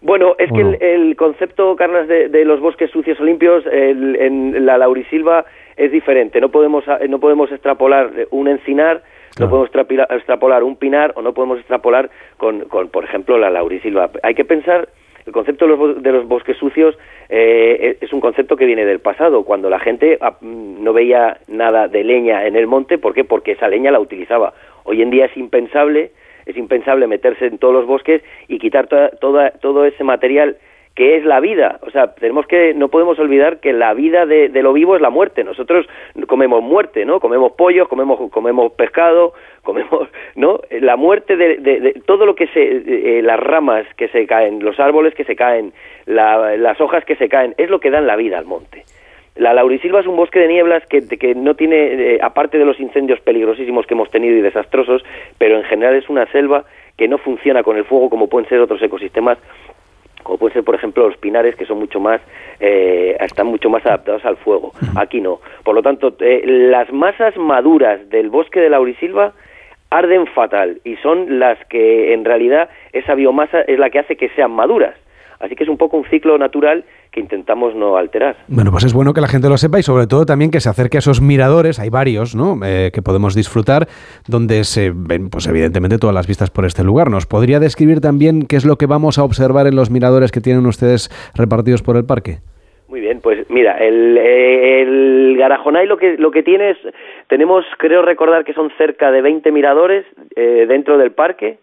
Bueno, 0.02 0.36
es 0.38 0.52
que 0.52 0.62
el, 0.62 0.78
el 0.82 1.16
concepto, 1.16 1.76
Carlas, 1.76 2.08
de, 2.08 2.30
de 2.30 2.46
los 2.46 2.60
bosques 2.60 2.92
sucios 2.92 3.20
o 3.20 3.24
limpios 3.24 3.66
el- 3.66 4.16
en 4.16 4.66
la 4.66 4.78
laurisilva 4.78 5.46
es 5.76 5.92
diferente. 5.92 6.40
No 6.40 6.50
podemos, 6.50 6.84
no 7.10 7.20
podemos 7.20 7.52
extrapolar 7.52 8.12
un 8.32 8.48
encinar, 8.48 9.02
no 9.40 9.50
podemos 9.50 9.70
extrapolar 10.10 10.64
un 10.64 10.76
pinar 10.78 11.14
o 11.16 11.22
no 11.22 11.34
podemos 11.34 11.60
extrapolar 11.60 12.10
con, 12.38 12.62
con, 12.66 12.90
por 12.90 13.04
ejemplo, 13.04 13.38
la 13.38 13.50
laurisilva. 13.50 14.10
Hay 14.24 14.34
que 14.36 14.46
pensar, 14.46 14.88
el 15.26 15.34
concepto 15.34 15.66
de 15.68 15.76
los, 15.76 16.02
de 16.04 16.12
los 16.12 16.28
bosques 16.28 16.58
sucios 16.58 16.98
eh, 17.30 17.98
es 18.00 18.14
un 18.14 18.22
concepto 18.22 18.56
que 18.56 18.66
viene 18.66 18.86
del 18.86 19.00
pasado, 19.00 19.44
cuando 19.44 19.70
la 19.70 19.80
gente 19.80 20.18
ah, 20.22 20.38
mm, 20.42 20.84
no 20.84 20.94
veía 20.94 21.38
nada 21.48 21.88
de 21.88 22.04
leña 22.04 22.46
en 22.48 22.56
el 22.56 22.66
monte. 22.66 22.98
¿Por 22.98 23.14
qué? 23.14 23.24
Porque 23.24 23.52
esa 23.52 23.68
leña 23.68 23.92
la 23.92 24.00
utilizaba. 24.00 24.54
Hoy 24.86 25.02
en 25.02 25.10
día 25.10 25.26
es 25.26 25.36
impensable 25.36 26.12
es 26.48 26.58
impensable 26.58 27.08
meterse 27.08 27.46
en 27.46 27.58
todos 27.58 27.74
los 27.74 27.86
bosques 27.86 28.22
y 28.48 28.58
quitar 28.60 28.88
todo 28.88 29.86
ese 29.86 30.04
material 30.04 30.58
que 30.96 31.16
es 31.16 31.24
la 31.26 31.40
vida. 31.40 31.80
O 31.84 31.92
sea, 31.92 32.16
tenemos 32.16 32.48
que, 32.48 32.74
no 32.74 32.88
podemos 32.88 33.20
olvidar 33.20 33.60
que 33.60 33.72
la 33.72 33.94
vida 33.94 34.26
de, 34.26 34.50
de 34.50 34.64
lo 34.64 34.74
vivo 34.74 34.96
es 34.96 35.02
la 35.02 35.12
muerte. 35.12 35.44
Nosotros 35.44 35.86
comemos 36.26 36.64
muerte, 36.64 37.06
¿no? 37.06 37.20
Comemos 37.20 37.52
pollos, 37.52 37.88
comemos, 37.88 38.32
comemos 38.32 38.72
pescado, 38.74 39.34
comemos, 39.62 40.10
¿no? 40.36 40.60
La 40.72 40.96
muerte 40.96 41.36
de, 41.38 41.58
de- 41.58 41.80
de 41.82 41.92
todo 42.08 42.26
lo 42.26 42.34
que 42.34 42.48
se, 42.48 43.18
eh, 43.18 43.22
las 43.22 43.40
ramas 43.40 43.86
que 43.96 44.08
se 44.08 44.26
caen, 44.26 44.64
los 44.64 44.80
árboles 44.80 45.14
que 45.14 45.24
se 45.24 45.36
caen, 45.36 45.72
la- 46.08 46.58
las 46.58 46.82
hojas 46.82 47.06
que 47.06 47.16
se 47.16 47.30
caen, 47.30 47.54
es 47.60 47.70
lo 47.70 47.80
que 47.80 47.92
dan 47.92 48.08
la 48.08 48.16
vida 48.16 48.40
al 48.40 48.46
monte. 48.46 48.84
La 49.38 49.54
laurisilva 49.54 50.00
es 50.00 50.08
un 50.08 50.16
bosque 50.16 50.40
de 50.40 50.48
nieblas 50.48 50.84
que, 50.88 51.08
que 51.08 51.36
no 51.36 51.56
tiene, 51.56 52.16
eh, 52.16 52.20
aparte 52.22 52.58
de 52.58 52.66
los 52.66 52.80
incendios 52.80 53.20
peligrosísimos 53.22 53.86
que 53.86 53.94
hemos 53.94 54.10
tenido 54.10 54.36
y 54.36 54.42
desastrosos, 54.42 55.04
pero 55.38 55.58
en 55.58 55.64
general 55.64 55.96
es 55.96 56.10
una 56.10 56.26
selva 56.32 56.66
que 56.98 57.08
no 57.08 57.18
funciona 57.18 57.64
con 57.64 57.78
el 57.78 57.86
fuego 57.86 58.10
como 58.10 58.28
pueden 58.28 58.50
ser 58.50 58.60
otros 58.60 58.82
ecosistemas, 58.82 59.38
como 60.24 60.40
pueden 60.40 60.56
ser, 60.56 60.64
por 60.64 60.76
ejemplo, 60.76 61.08
los 61.08 61.18
pinares, 61.18 61.56
que 61.56 61.66
son 61.66 61.80
mucho 61.80 62.00
más, 62.00 62.20
eh, 62.60 63.16
están 63.20 63.48
mucho 63.48 63.70
más 63.70 63.86
adaptados 63.86 64.26
al 64.26 64.38
fuego. 64.38 64.74
Aquí 64.98 65.22
no. 65.22 65.40
Por 65.64 65.76
lo 65.76 65.82
tanto, 65.82 66.16
eh, 66.20 66.42
las 66.46 66.92
masas 66.92 67.38
maduras 67.38 68.10
del 68.10 68.30
bosque 68.30 68.60
de 68.60 68.70
laurisilva 68.70 69.34
arden 69.90 70.28
fatal 70.28 70.82
y 70.84 70.96
son 70.98 71.40
las 71.40 71.64
que, 71.68 72.14
en 72.14 72.26
realidad, 72.26 72.70
esa 72.92 73.16
biomasa 73.16 73.62
es 73.62 73.80
la 73.80 73.90
que 73.90 74.00
hace 74.00 74.18
que 74.18 74.30
sean 74.30 74.52
maduras. 74.52 74.96
Así 75.40 75.56
que 75.56 75.64
es 75.64 75.70
un 75.70 75.78
poco 75.78 75.98
un 75.98 76.06
ciclo 76.06 76.38
natural 76.38 76.84
que 77.18 77.22
intentamos 77.22 77.74
no 77.74 77.98
alterar. 77.98 78.36
Bueno, 78.48 78.70
pues 78.70 78.84
es 78.84 78.94
bueno 78.94 79.12
que 79.12 79.22
la 79.22 79.28
gente 79.28 79.50
lo 79.50 79.58
sepa 79.58 79.80
y 79.80 79.84
sobre 79.84 80.06
todo 80.06 80.28
también 80.28 80.52
que 80.52 80.60
se 80.60 80.70
acerque 80.70 80.98
a 80.98 81.00
esos 81.00 81.20
miradores, 81.20 81.80
hay 81.80 81.90
varios, 81.90 82.36
¿no? 82.36 82.60
Eh, 82.64 82.92
que 82.94 83.02
podemos 83.02 83.34
disfrutar, 83.34 83.88
donde 84.28 84.64
se 84.64 84.92
ven, 84.94 85.32
pues 85.32 85.48
evidentemente, 85.48 85.98
todas 85.98 86.14
las 86.14 86.28
vistas 86.28 86.52
por 86.52 86.66
este 86.66 86.84
lugar. 86.84 87.10
¿Nos 87.10 87.26
podría 87.26 87.60
describir 87.60 88.02
también 88.02 88.46
qué 88.46 88.56
es 88.56 88.66
lo 88.66 88.76
que 88.76 88.86
vamos 88.86 89.18
a 89.18 89.24
observar 89.24 89.66
en 89.66 89.76
los 89.76 89.90
miradores 89.90 90.32
que 90.32 90.42
tienen 90.42 90.68
ustedes 90.68 91.10
repartidos 91.34 91.82
por 91.82 91.98
el 91.98 92.06
parque? 92.06 92.38
Muy 92.88 93.02
bien, 93.02 93.20
pues 93.20 93.50
mira, 93.50 93.80
el, 93.80 94.16
el 94.16 95.36
Garajonay 95.40 95.88
lo 95.88 95.98
que, 95.98 96.18
lo 96.18 96.30
que 96.30 96.44
tiene 96.44 96.70
es, 96.70 96.78
tenemos, 97.28 97.66
creo 97.80 98.04
recordar 98.04 98.46
que 98.46 98.54
son 98.54 98.70
cerca 98.78 99.12
de 99.12 99.24
20 99.24 99.52
miradores 99.52 100.06
eh, 100.36 100.68
dentro 100.70 101.00
del 101.00 101.12
parque, 101.12 101.58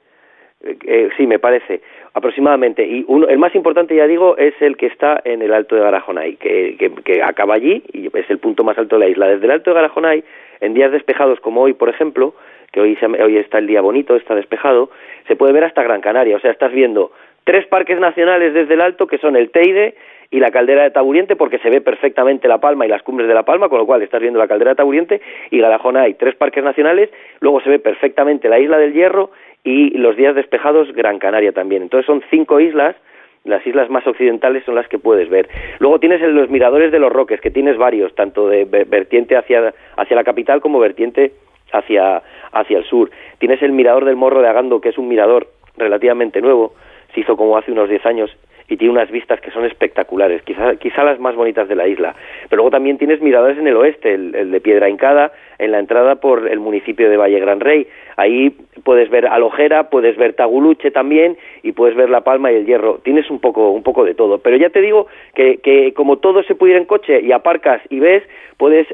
Eh, 0.64 0.76
eh, 0.86 1.08
sí, 1.16 1.26
me 1.26 1.38
parece, 1.38 1.82
aproximadamente. 2.14 2.86
Y 2.86 3.04
uno, 3.08 3.26
el 3.28 3.38
más 3.38 3.54
importante, 3.54 3.94
ya 3.94 4.06
digo, 4.06 4.36
es 4.38 4.54
el 4.60 4.76
que 4.76 4.86
está 4.86 5.20
en 5.24 5.42
el 5.42 5.52
Alto 5.52 5.74
de 5.76 5.82
Garajonay, 5.82 6.36
que, 6.36 6.76
que, 6.78 6.90
que 6.90 7.22
acaba 7.22 7.54
allí 7.54 7.82
y 7.92 8.06
es 8.16 8.30
el 8.30 8.38
punto 8.38 8.64
más 8.64 8.78
alto 8.78 8.96
de 8.98 9.04
la 9.04 9.10
isla. 9.10 9.26
Desde 9.26 9.44
el 9.44 9.50
Alto 9.50 9.70
de 9.70 9.74
Garajonay, 9.74 10.24
en 10.60 10.74
días 10.74 10.92
despejados 10.92 11.40
como 11.40 11.62
hoy, 11.62 11.74
por 11.74 11.88
ejemplo, 11.88 12.34
que 12.72 12.80
hoy, 12.80 12.96
se- 12.96 13.06
hoy 13.06 13.36
está 13.36 13.58
el 13.58 13.66
día 13.66 13.80
bonito, 13.80 14.16
está 14.16 14.34
despejado, 14.34 14.90
se 15.28 15.36
puede 15.36 15.52
ver 15.52 15.64
hasta 15.64 15.82
Gran 15.82 16.00
Canaria. 16.00 16.36
O 16.36 16.40
sea, 16.40 16.50
estás 16.52 16.72
viendo 16.72 17.12
tres 17.44 17.66
parques 17.66 17.98
nacionales 17.98 18.54
desde 18.54 18.74
el 18.74 18.80
Alto, 18.80 19.06
que 19.06 19.18
son 19.18 19.36
el 19.36 19.50
Teide 19.50 19.94
y 20.30 20.40
la 20.40 20.50
caldera 20.50 20.82
de 20.82 20.90
Taburiente 20.90 21.36
porque 21.36 21.58
se 21.58 21.68
ve 21.70 21.80
perfectamente 21.80 22.48
La 22.48 22.58
Palma 22.58 22.86
y 22.86 22.88
las 22.88 23.02
cumbres 23.02 23.28
de 23.28 23.34
La 23.34 23.44
Palma, 23.44 23.68
con 23.68 23.78
lo 23.78 23.86
cual 23.86 24.02
estás 24.02 24.20
viendo 24.20 24.38
la 24.38 24.48
caldera 24.48 24.70
de 24.70 24.76
Taburiente 24.76 25.20
y 25.50 25.60
Garajona 25.60 26.02
hay 26.02 26.14
tres 26.14 26.34
parques 26.34 26.64
nacionales, 26.64 27.10
luego 27.40 27.60
se 27.60 27.70
ve 27.70 27.78
perfectamente 27.78 28.48
la 28.48 28.58
isla 28.58 28.78
del 28.78 28.92
Hierro 28.94 29.30
y 29.64 29.96
los 29.96 30.16
días 30.16 30.34
despejados 30.34 30.92
Gran 30.92 31.18
Canaria 31.18 31.52
también. 31.52 31.82
Entonces 31.82 32.06
son 32.06 32.22
cinco 32.30 32.60
islas 32.60 32.94
las 33.44 33.66
islas 33.66 33.90
más 33.90 34.06
occidentales 34.06 34.64
son 34.64 34.74
las 34.74 34.88
que 34.88 34.98
puedes 34.98 35.28
ver. 35.28 35.48
Luego 35.78 36.00
tienes 36.00 36.22
los 36.22 36.48
miradores 36.48 36.90
de 36.90 36.98
los 36.98 37.12
Roques, 37.12 37.42
que 37.42 37.50
tienes 37.50 37.76
varios, 37.76 38.14
tanto 38.14 38.48
de 38.48 38.64
vertiente 38.64 39.36
hacia, 39.36 39.74
hacia 39.96 40.16
la 40.16 40.24
capital 40.24 40.62
como 40.62 40.78
vertiente 40.78 41.32
hacia, 41.72 42.22
hacia 42.52 42.78
el 42.78 42.84
sur. 42.84 43.10
Tienes 43.38 43.60
el 43.62 43.72
mirador 43.72 44.06
del 44.06 44.16
Morro 44.16 44.40
de 44.40 44.48
Agando, 44.48 44.80
que 44.80 44.88
es 44.88 44.98
un 44.98 45.08
mirador 45.08 45.48
relativamente 45.76 46.40
nuevo, 46.40 46.74
se 47.14 47.20
hizo 47.20 47.36
como 47.36 47.58
hace 47.58 47.72
unos 47.72 47.88
10 47.88 48.06
años 48.06 48.36
y 48.68 48.76
tiene 48.76 48.92
unas 48.92 49.10
vistas 49.10 49.40
que 49.40 49.50
son 49.50 49.64
espectaculares, 49.66 50.42
quizá, 50.42 50.76
quizá 50.76 51.04
las 51.04 51.20
más 51.20 51.34
bonitas 51.34 51.68
de 51.68 51.74
la 51.74 51.86
isla. 51.86 52.14
Pero 52.48 52.62
luego 52.62 52.70
también 52.70 52.96
tienes 52.96 53.20
miradores 53.20 53.58
en 53.58 53.66
el 53.66 53.76
oeste, 53.76 54.14
el, 54.14 54.50
de 54.50 54.60
Piedra 54.60 54.88
Hincada, 54.88 55.32
en 55.58 55.72
la 55.72 55.78
entrada 55.78 56.16
por 56.16 56.48
el 56.48 56.60
municipio 56.60 57.10
de 57.10 57.16
Valle 57.16 57.40
Gran 57.40 57.60
Rey. 57.60 57.86
Ahí 58.16 58.50
puedes 58.84 59.10
ver 59.10 59.26
Alojera, 59.26 59.90
puedes 59.90 60.16
ver 60.16 60.34
Taguluche 60.34 60.90
también 60.90 61.36
y 61.62 61.72
puedes 61.72 61.96
ver 61.96 62.10
La 62.10 62.22
Palma 62.22 62.52
y 62.52 62.56
el 62.56 62.66
Hierro. 62.66 63.00
Tienes 63.02 63.30
un 63.30 63.40
poco, 63.40 63.70
un 63.70 63.82
poco 63.82 64.04
de 64.04 64.14
todo. 64.14 64.38
Pero 64.38 64.56
ya 64.56 64.70
te 64.70 64.80
digo 64.80 65.06
que, 65.34 65.58
que 65.58 65.92
como 65.94 66.18
todo 66.18 66.42
se 66.42 66.54
ir 66.60 66.76
en 66.76 66.84
coche 66.86 67.20
y 67.20 67.32
aparcas 67.32 67.82
y 67.90 68.00
ves, 68.00 68.22
puedes 68.56 68.86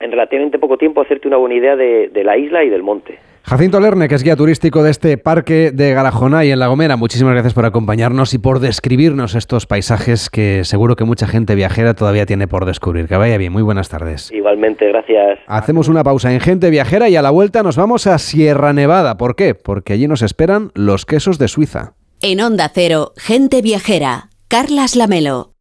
en 0.00 0.10
relativamente 0.10 0.58
poco 0.58 0.78
tiempo 0.78 1.00
hacerte 1.00 1.28
una 1.28 1.36
buena 1.36 1.56
idea 1.56 1.76
de, 1.76 2.08
de 2.08 2.24
la 2.24 2.36
isla 2.36 2.64
y 2.64 2.70
del 2.70 2.82
monte. 2.82 3.18
Jacinto 3.48 3.80
Lerne, 3.80 4.08
que 4.08 4.14
es 4.14 4.22
guía 4.22 4.36
turístico 4.36 4.82
de 4.82 4.90
este 4.90 5.16
parque 5.16 5.70
de 5.72 5.96
y 6.44 6.50
en 6.50 6.58
La 6.58 6.66
Gomera, 6.66 6.96
muchísimas 6.96 7.32
gracias 7.32 7.54
por 7.54 7.64
acompañarnos 7.64 8.34
y 8.34 8.38
por 8.38 8.60
describirnos 8.60 9.34
estos 9.34 9.64
paisajes 9.64 10.28
que 10.28 10.64
seguro 10.64 10.96
que 10.96 11.04
mucha 11.04 11.26
gente 11.26 11.54
viajera 11.54 11.94
todavía 11.94 12.26
tiene 12.26 12.46
por 12.46 12.66
descubrir. 12.66 13.08
Que 13.08 13.16
vaya 13.16 13.38
bien, 13.38 13.50
muy 13.50 13.62
buenas 13.62 13.88
tardes. 13.88 14.30
Igualmente, 14.32 14.86
gracias. 14.88 15.38
Hacemos 15.46 15.88
una 15.88 16.04
pausa 16.04 16.30
en 16.30 16.40
Gente 16.40 16.68
Viajera 16.68 17.08
y 17.08 17.16
a 17.16 17.22
la 17.22 17.30
vuelta 17.30 17.62
nos 17.62 17.78
vamos 17.78 18.06
a 18.06 18.18
Sierra 18.18 18.74
Nevada. 18.74 19.16
¿Por 19.16 19.34
qué? 19.34 19.54
Porque 19.54 19.94
allí 19.94 20.08
nos 20.08 20.20
esperan 20.20 20.70
los 20.74 21.06
quesos 21.06 21.38
de 21.38 21.48
Suiza. 21.48 21.94
En 22.20 22.42
Onda 22.42 22.70
Cero, 22.70 23.12
Gente 23.16 23.62
Viajera, 23.62 24.28
Carlas 24.48 24.94
Lamelo. 24.94 25.54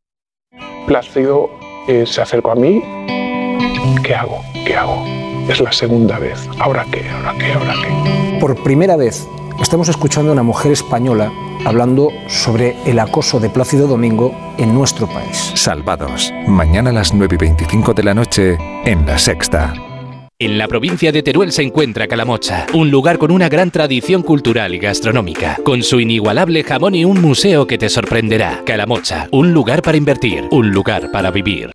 Plácido 0.88 1.50
eh, 1.88 2.06
se 2.06 2.22
acercó 2.22 2.52
a 2.52 2.56
mí. 2.56 2.84
¿Qué 4.04 4.14
hago? 4.14 4.42
¿Qué 4.66 4.76
hago? 4.76 5.27
Es 5.50 5.62
la 5.62 5.72
segunda 5.72 6.20
vez. 6.20 6.48
¿Ahora 6.60 6.86
qué? 6.92 7.10
¿Ahora 7.10 7.34
qué? 7.38 7.54
¿Ahora 7.54 7.74
qué? 7.82 8.38
Por 8.40 8.62
primera 8.64 8.98
vez 8.98 9.26
estamos 9.62 9.88
escuchando 9.88 10.32
a 10.32 10.34
una 10.34 10.44
mujer 10.44 10.74
española 10.74 11.32
hablando 11.66 12.10
sobre 12.28 12.76
el 12.86 13.00
acoso 13.00 13.40
de 13.40 13.50
Plácido 13.50 13.88
Domingo 13.88 14.36
en 14.58 14.74
nuestro 14.74 15.08
país. 15.08 15.52
Salvados. 15.56 16.34
Mañana 16.48 16.90
a 16.90 16.94
las 16.94 17.14
9 17.14 17.36
y 17.36 17.38
25 17.38 17.94
de 17.94 18.04
la 18.04 18.14
noche 18.14 18.58
en 18.86 19.06
La 19.06 19.18
Sexta. 19.18 19.74
En 20.40 20.58
la 20.58 20.68
provincia 20.68 21.12
de 21.12 21.24
Teruel 21.24 21.52
se 21.52 21.64
encuentra 21.64 22.08
Calamocha, 22.08 22.68
un 22.74 22.92
lugar 22.92 23.18
con 23.18 23.32
una 23.32 23.50
gran 23.50 23.72
tradición 23.72 24.22
cultural 24.22 24.76
y 24.76 24.80
gastronómica, 24.80 25.58
con 25.64 25.82
su 25.82 26.00
inigualable 26.00 26.64
jamón 26.64 26.94
y 26.94 27.06
un 27.06 27.22
museo 27.22 27.66
que 27.66 27.80
te 27.80 27.90
sorprenderá. 27.90 28.62
Calamocha, 28.66 29.30
un 29.32 29.54
lugar 29.54 29.82
para 29.82 29.98
invertir, 29.98 30.48
un 30.52 30.72
lugar 30.72 31.10
para 31.12 31.32
vivir. 31.32 31.72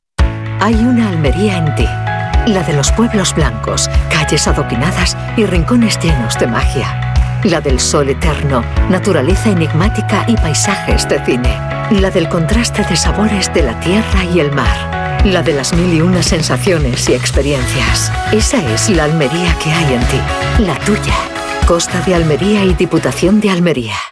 Hay 0.60 0.74
una 0.74 1.08
Almería 1.08 1.56
en 1.56 1.74
ti 1.74 1.88
la 2.46 2.62
de 2.62 2.72
los 2.72 2.90
pueblos 2.92 3.34
blancos, 3.34 3.88
calles 4.10 4.46
adoquinadas 4.48 5.16
y 5.36 5.46
rincones 5.46 5.98
llenos 5.98 6.38
de 6.38 6.46
magia. 6.46 7.14
La 7.44 7.60
del 7.60 7.80
sol 7.80 8.08
eterno, 8.08 8.64
naturaleza 8.88 9.50
enigmática 9.50 10.24
y 10.28 10.36
paisajes 10.36 11.08
de 11.08 11.24
cine. 11.24 11.56
La 11.90 12.10
del 12.10 12.28
contraste 12.28 12.84
de 12.84 12.96
sabores 12.96 13.52
de 13.52 13.62
la 13.62 13.78
tierra 13.80 14.24
y 14.24 14.40
el 14.40 14.52
mar. 14.52 15.22
La 15.24 15.42
de 15.42 15.52
las 15.52 15.72
mil 15.74 15.92
y 15.92 16.00
unas 16.00 16.26
sensaciones 16.26 17.08
y 17.08 17.14
experiencias. 17.14 18.12
Esa 18.32 18.58
es 18.72 18.90
la 18.90 19.04
Almería 19.04 19.56
que 19.62 19.70
hay 19.70 19.94
en 19.94 20.00
ti. 20.06 20.20
La 20.58 20.74
tuya. 20.80 21.14
Costa 21.66 22.00
de 22.00 22.14
Almería 22.14 22.64
y 22.64 22.74
Diputación 22.74 23.40
de 23.40 23.50
Almería. 23.50 24.11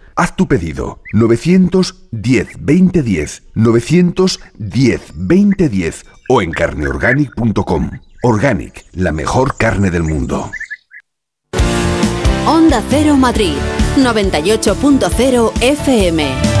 Haz 0.21 0.35
tu 0.35 0.47
pedido 0.47 0.99
910 1.13 2.49
2010 2.59 3.41
910 3.55 4.39
2010 5.15 6.05
o 6.29 6.43
en 6.43 6.51
carneorganic.com. 6.51 7.89
Organic, 8.21 8.85
la 8.93 9.11
mejor 9.11 9.57
carne 9.57 9.89
del 9.89 10.03
mundo. 10.03 10.51
Onda 12.45 12.83
Cero 12.91 13.17
Madrid 13.17 13.55
98.0 13.97 15.53
FM. 15.59 16.60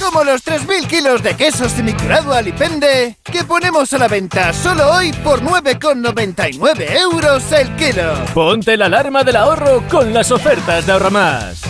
Como 0.00 0.24
los 0.24 0.44
3.000 0.44 0.86
kilos 0.86 1.22
de 1.22 1.34
queso 1.34 1.68
semigrado 1.68 2.32
Alipende 2.32 3.16
que 3.24 3.44
ponemos 3.44 3.92
a 3.92 3.98
la 3.98 4.08
venta 4.08 4.52
solo 4.52 4.90
hoy 4.92 5.12
por 5.24 5.42
9,99 5.42 6.90
euros 7.00 7.52
el 7.52 7.74
kilo. 7.76 8.14
Ponte 8.34 8.76
la 8.76 8.86
alarma 8.86 9.24
del 9.24 9.36
ahorro 9.36 9.82
con 9.88 10.14
las 10.14 10.30
ofertas 10.30 10.86
de 10.86 10.92
Ahorramás. 10.92 11.62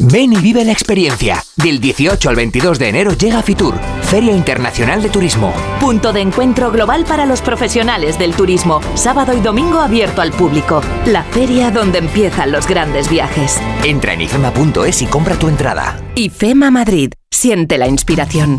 Ven 0.00 0.32
y 0.32 0.36
vive 0.36 0.64
la 0.64 0.72
experiencia. 0.72 1.42
Del 1.56 1.80
18 1.80 2.28
al 2.28 2.36
22 2.36 2.78
de 2.78 2.88
enero 2.88 3.12
llega 3.12 3.42
Fitur, 3.42 3.74
Feria 4.02 4.32
Internacional 4.32 5.02
de 5.02 5.08
Turismo. 5.08 5.52
Punto 5.80 6.12
de 6.12 6.20
encuentro 6.20 6.70
global 6.70 7.04
para 7.04 7.26
los 7.26 7.42
profesionales 7.42 8.18
del 8.18 8.34
turismo. 8.34 8.80
Sábado 8.94 9.36
y 9.36 9.40
domingo 9.40 9.80
abierto 9.80 10.22
al 10.22 10.30
público. 10.30 10.82
La 11.06 11.24
feria 11.24 11.72
donde 11.72 11.98
empiezan 11.98 12.52
los 12.52 12.68
grandes 12.68 13.10
viajes. 13.10 13.60
Entra 13.84 14.12
en 14.12 14.20
ifema.es 14.20 15.02
y 15.02 15.06
compra 15.06 15.36
tu 15.36 15.48
entrada. 15.48 16.00
IFEMA 16.14 16.70
Madrid. 16.70 17.12
Siente 17.30 17.76
la 17.76 17.88
inspiración. 17.88 18.58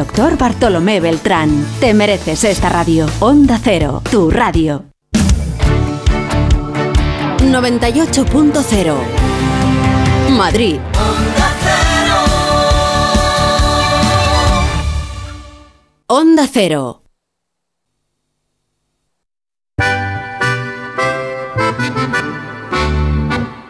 Bartolomé 0.37 0.99
Beltrán. 0.99 1.65
Te 1.79 1.93
mereces 1.93 2.43
esta 2.43 2.69
radio. 2.69 3.07
Onda 3.19 3.59
Cero, 3.63 4.01
tu 4.09 4.31
radio. 4.31 4.85
98.0 7.39 8.95
Madrid. 10.29 10.79
Onda 16.07 16.47
Cero. 16.51 17.03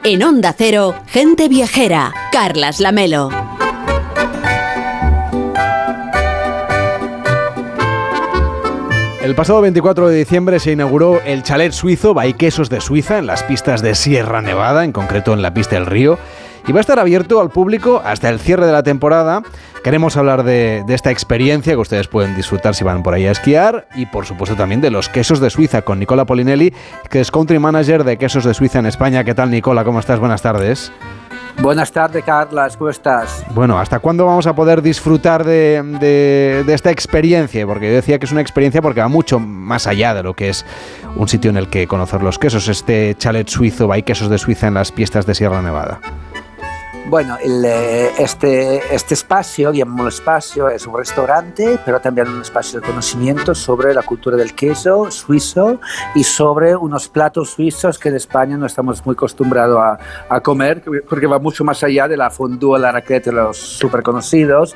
En 0.04 0.24
Onda 0.24 0.54
Cero, 0.58 0.96
gente 1.08 1.48
viajera. 1.48 2.14
Carlas 2.32 2.80
Lamelo. 2.80 3.41
El 9.24 9.36
pasado 9.36 9.62
24 9.62 10.08
de 10.08 10.18
diciembre 10.18 10.60
se 10.60 10.72
inauguró 10.72 11.22
el 11.24 11.44
chalet 11.44 11.74
suizo 11.74 12.16
Quesos 12.40 12.72
de 12.72 12.82
Suiza 12.82 13.20
en 13.20 13.28
las 13.28 13.44
pistas 13.44 13.84
de 13.84 13.94
Sierra 13.94 14.42
Nevada, 14.42 14.84
en 14.84 14.92
concreto 14.92 15.34
en 15.34 15.44
la 15.44 15.54
pista 15.54 15.76
del 15.76 15.86
río, 15.86 16.18
y 16.68 16.72
va 16.72 16.80
a 16.80 16.82
estar 16.82 17.00
abierto 17.00 17.42
al 17.42 17.50
público 17.50 18.02
hasta 18.04 18.30
el 18.30 18.40
cierre 18.40 18.66
de 18.66 18.72
la 18.72 18.84
temporada. 18.84 19.42
Queremos 19.84 20.16
hablar 20.18 20.44
de, 20.44 20.84
de, 20.86 20.94
esta 20.94 21.10
experiencia 21.12 21.74
que 21.74 21.80
ustedes 21.80 22.08
pueden 22.08 22.36
disfrutar 22.36 22.76
si 22.76 22.84
van 22.84 23.02
por 23.02 23.14
ahí 23.14 23.26
a 23.26 23.32
esquiar 23.32 23.88
y 23.96 24.06
por 24.06 24.26
supuesto 24.26 24.56
también 24.56 24.82
de 24.82 24.92
los 24.92 25.10
quesos 25.10 25.40
de 25.40 25.50
Suiza 25.50 25.82
con 25.82 26.00
Nicola 26.00 26.26
Polinelli, 26.26 26.74
que 27.10 27.20
es 27.20 27.32
country 27.32 27.58
manager 27.58 28.04
de 28.04 28.18
Quesos 28.18 28.44
de 28.44 28.54
Suiza 28.54 28.80
en 28.80 28.86
España. 28.86 29.24
¿Qué 29.24 29.34
tal 29.34 29.50
Nicola? 29.50 29.84
¿Cómo 29.84 30.00
estás? 30.00 30.20
Buenas 30.20 30.42
tardes. 30.42 30.92
Buenas 31.60 31.92
tardes, 31.92 32.24
Carlas, 32.24 32.76
¿cómo 32.76 32.90
estás? 32.90 33.46
Bueno, 33.54 33.78
¿hasta 33.78 34.00
cuándo 34.00 34.26
vamos 34.26 34.48
a 34.48 34.56
poder 34.56 34.82
disfrutar 34.82 35.44
de, 35.44 35.84
de, 36.00 36.64
de, 36.66 36.74
esta 36.74 36.90
experiencia? 36.90 37.68
Porque 37.68 37.90
yo 37.90 37.96
decía 37.96 38.18
que 38.18 38.26
es 38.26 38.32
una 38.32 38.42
experiencia 38.42 38.82
porque 38.82 39.02
va 39.02 39.08
mucho 39.08 39.40
más 39.40 39.86
allá 39.86 40.14
de 40.14 40.24
lo 40.24 40.34
que 40.34 40.50
es 40.50 40.66
un 41.16 41.28
sitio 41.28 41.52
en 41.52 41.58
el 41.58 41.68
que 41.70 41.88
conocer 41.88 42.24
los 42.24 42.40
quesos, 42.40 42.68
este 42.68 43.16
chalet 43.18 43.48
suizo, 43.48 43.92
hay 43.92 44.02
quesos 44.04 44.30
de 44.30 44.38
Suiza 44.38 44.68
en 44.68 44.74
las 44.74 44.92
pistas 44.92 45.26
de 45.26 45.36
Sierra 45.36 45.62
Nevada. 45.62 46.00
Bueno, 47.08 47.38
el, 47.44 47.66
este, 47.66 48.96
este 48.96 49.16
espacio, 49.16 49.74
llamamos 49.74 50.16
espacio, 50.16 50.70
es 50.70 50.86
un 50.86 50.96
restaurante, 50.96 51.80
pero 51.84 52.00
también 52.00 52.30
un 52.30 52.42
espacio 52.42 52.80
de 52.80 52.86
conocimiento 52.86 53.56
sobre 53.56 53.94
la 53.94 54.04
cultura 54.04 54.38
del 54.38 54.54
queso 54.54 55.10
suizo 55.10 55.80
y 56.16 56.24
sobre 56.24 56.76
unos 56.76 57.10
platos 57.10 57.50
suizos 57.50 57.98
que 57.98 58.10
en 58.10 58.16
España 58.16 58.56
no 58.56 58.66
estamos 58.66 59.04
muy 59.06 59.14
acostumbrados 59.14 59.80
a, 59.80 60.00
a 60.30 60.40
comer, 60.42 60.84
porque 61.10 61.28
va 61.28 61.40
mucho 61.40 61.64
más 61.64 61.84
allá 61.84 62.08
de 62.08 62.16
la 62.16 62.30
fondue, 62.30 62.80
la 62.80 62.92
raqueta, 62.92 63.32
los 63.32 63.58
súper 63.58 64.04
conocidos. 64.04 64.76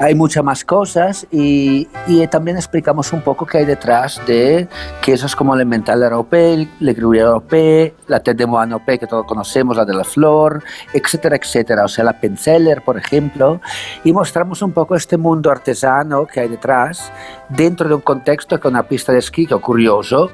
Hay 0.00 0.14
muchas 0.14 0.42
más 0.42 0.64
cosas 0.64 1.26
y, 1.30 1.88
y, 2.06 2.26
también 2.26 2.56
explicamos 2.56 3.12
un 3.12 3.20
poco 3.20 3.46
qué 3.46 3.58
hay 3.58 3.64
detrás 3.64 4.20
de 4.26 4.66
quesos 5.02 5.36
como 5.36 5.54
el 5.54 5.66
mental 5.66 6.02
europeo, 6.02 6.54
el 6.54 6.94
gruyère 6.94 7.26
europeo, 7.26 7.92
la 8.08 8.20
tête 8.20 8.38
de 8.38 8.46
moine 8.46 8.72
europeo 8.72 8.98
que 8.98 9.06
todos 9.06 9.26
conocemos, 9.26 9.76
la 9.76 9.84
de 9.84 9.94
la 9.94 10.04
flor, 10.04 10.64
etcétera, 10.92 11.36
etcétera 11.36 11.65
o 11.84 11.88
sea, 11.88 12.04
la 12.04 12.20
Penzeller, 12.20 12.82
por 12.82 12.96
ejemplo, 12.96 13.60
y 14.04 14.12
mostramos 14.12 14.62
un 14.62 14.72
poco 14.72 14.94
este 14.94 15.16
mundo 15.16 15.50
artesano 15.50 16.26
que 16.26 16.40
hay 16.40 16.48
detrás, 16.48 17.12
dentro 17.48 17.88
de 17.88 17.94
un 17.94 18.00
contexto 18.00 18.58
que 18.58 18.68
una 18.68 18.82
pista 18.82 19.12
de 19.12 19.18
esquí, 19.18 19.46
que 19.46 19.56
curioso, 19.56 20.30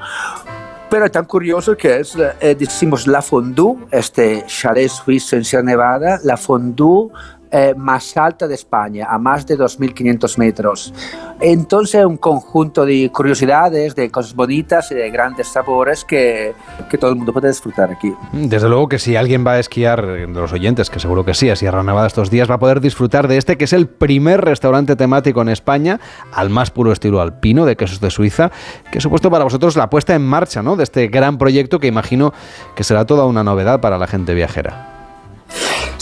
pero 0.90 1.10
tan 1.10 1.24
curioso 1.24 1.74
que 1.76 2.00
es, 2.00 2.16
eh, 2.16 2.54
decimos, 2.58 3.06
la 3.06 3.22
fondue, 3.22 3.76
este 3.90 4.44
chalet 4.46 4.90
suizo 4.90 5.36
en 5.36 5.44
Sierra 5.44 5.64
Nevada, 5.64 6.20
la 6.22 6.36
fondue 6.36 7.08
eh, 7.54 7.74
más 7.76 8.16
alta 8.16 8.48
de 8.48 8.54
España, 8.54 9.06
a 9.10 9.18
más 9.18 9.46
de 9.46 9.58
2.500 9.58 10.38
metros. 10.38 10.94
Entonces, 11.38 12.02
un 12.02 12.16
conjunto 12.16 12.86
de 12.86 13.10
curiosidades, 13.12 13.94
de 13.94 14.10
cosas 14.10 14.34
bonitas 14.34 14.90
y 14.90 14.94
de 14.94 15.10
grandes 15.10 15.48
sabores 15.48 16.02
que, 16.02 16.54
que, 16.88 16.96
todo 16.96 17.10
el 17.10 17.16
mundo 17.16 17.30
puede 17.32 17.48
disfrutar 17.48 17.90
aquí. 17.90 18.14
Desde 18.32 18.70
luego 18.70 18.88
que 18.88 18.98
si 18.98 19.16
alguien 19.16 19.46
va 19.46 19.52
a 19.52 19.58
esquiar, 19.58 20.06
de 20.06 20.26
los 20.28 20.52
oyentes, 20.54 20.88
que 20.88 20.98
seguro 20.98 21.26
que 21.26 21.34
sí, 21.34 21.50
a 21.50 21.56
Sierra 21.56 21.82
Nevada 21.82 22.06
estos 22.06 22.30
días, 22.30 22.50
va 22.50 22.54
a 22.54 22.58
poder 22.58 22.80
disfrutar 22.80 23.28
de 23.28 23.36
este, 23.36 23.58
que 23.58 23.64
es 23.64 23.74
el 23.74 23.86
primer 23.86 24.40
restaurante 24.40 24.96
temático 24.96 25.42
en 25.42 25.50
España, 25.50 26.00
al 26.32 26.48
más 26.48 26.70
puro 26.70 26.90
estilo 26.90 27.20
alpino, 27.20 27.66
de 27.66 27.76
quesos 27.76 28.00
de 28.00 28.10
Suiza, 28.10 28.50
que 28.90 28.96
ha 28.96 29.00
supuesto 29.02 29.30
para 29.30 29.44
vosotros 29.44 29.76
la 29.76 29.90
puesta 29.90 30.14
en 30.14 30.22
marcha 30.22 30.62
¿no? 30.62 30.76
de 30.76 30.84
este 30.84 31.08
gran 31.08 31.36
proyecto 31.36 31.80
que 31.80 31.86
imagino 31.86 32.32
que 32.74 32.82
será 32.82 33.04
toda 33.04 33.26
una 33.26 33.44
novedad 33.44 33.80
para 33.80 33.98
la 33.98 34.06
gente 34.06 34.32
viajera. 34.32 34.91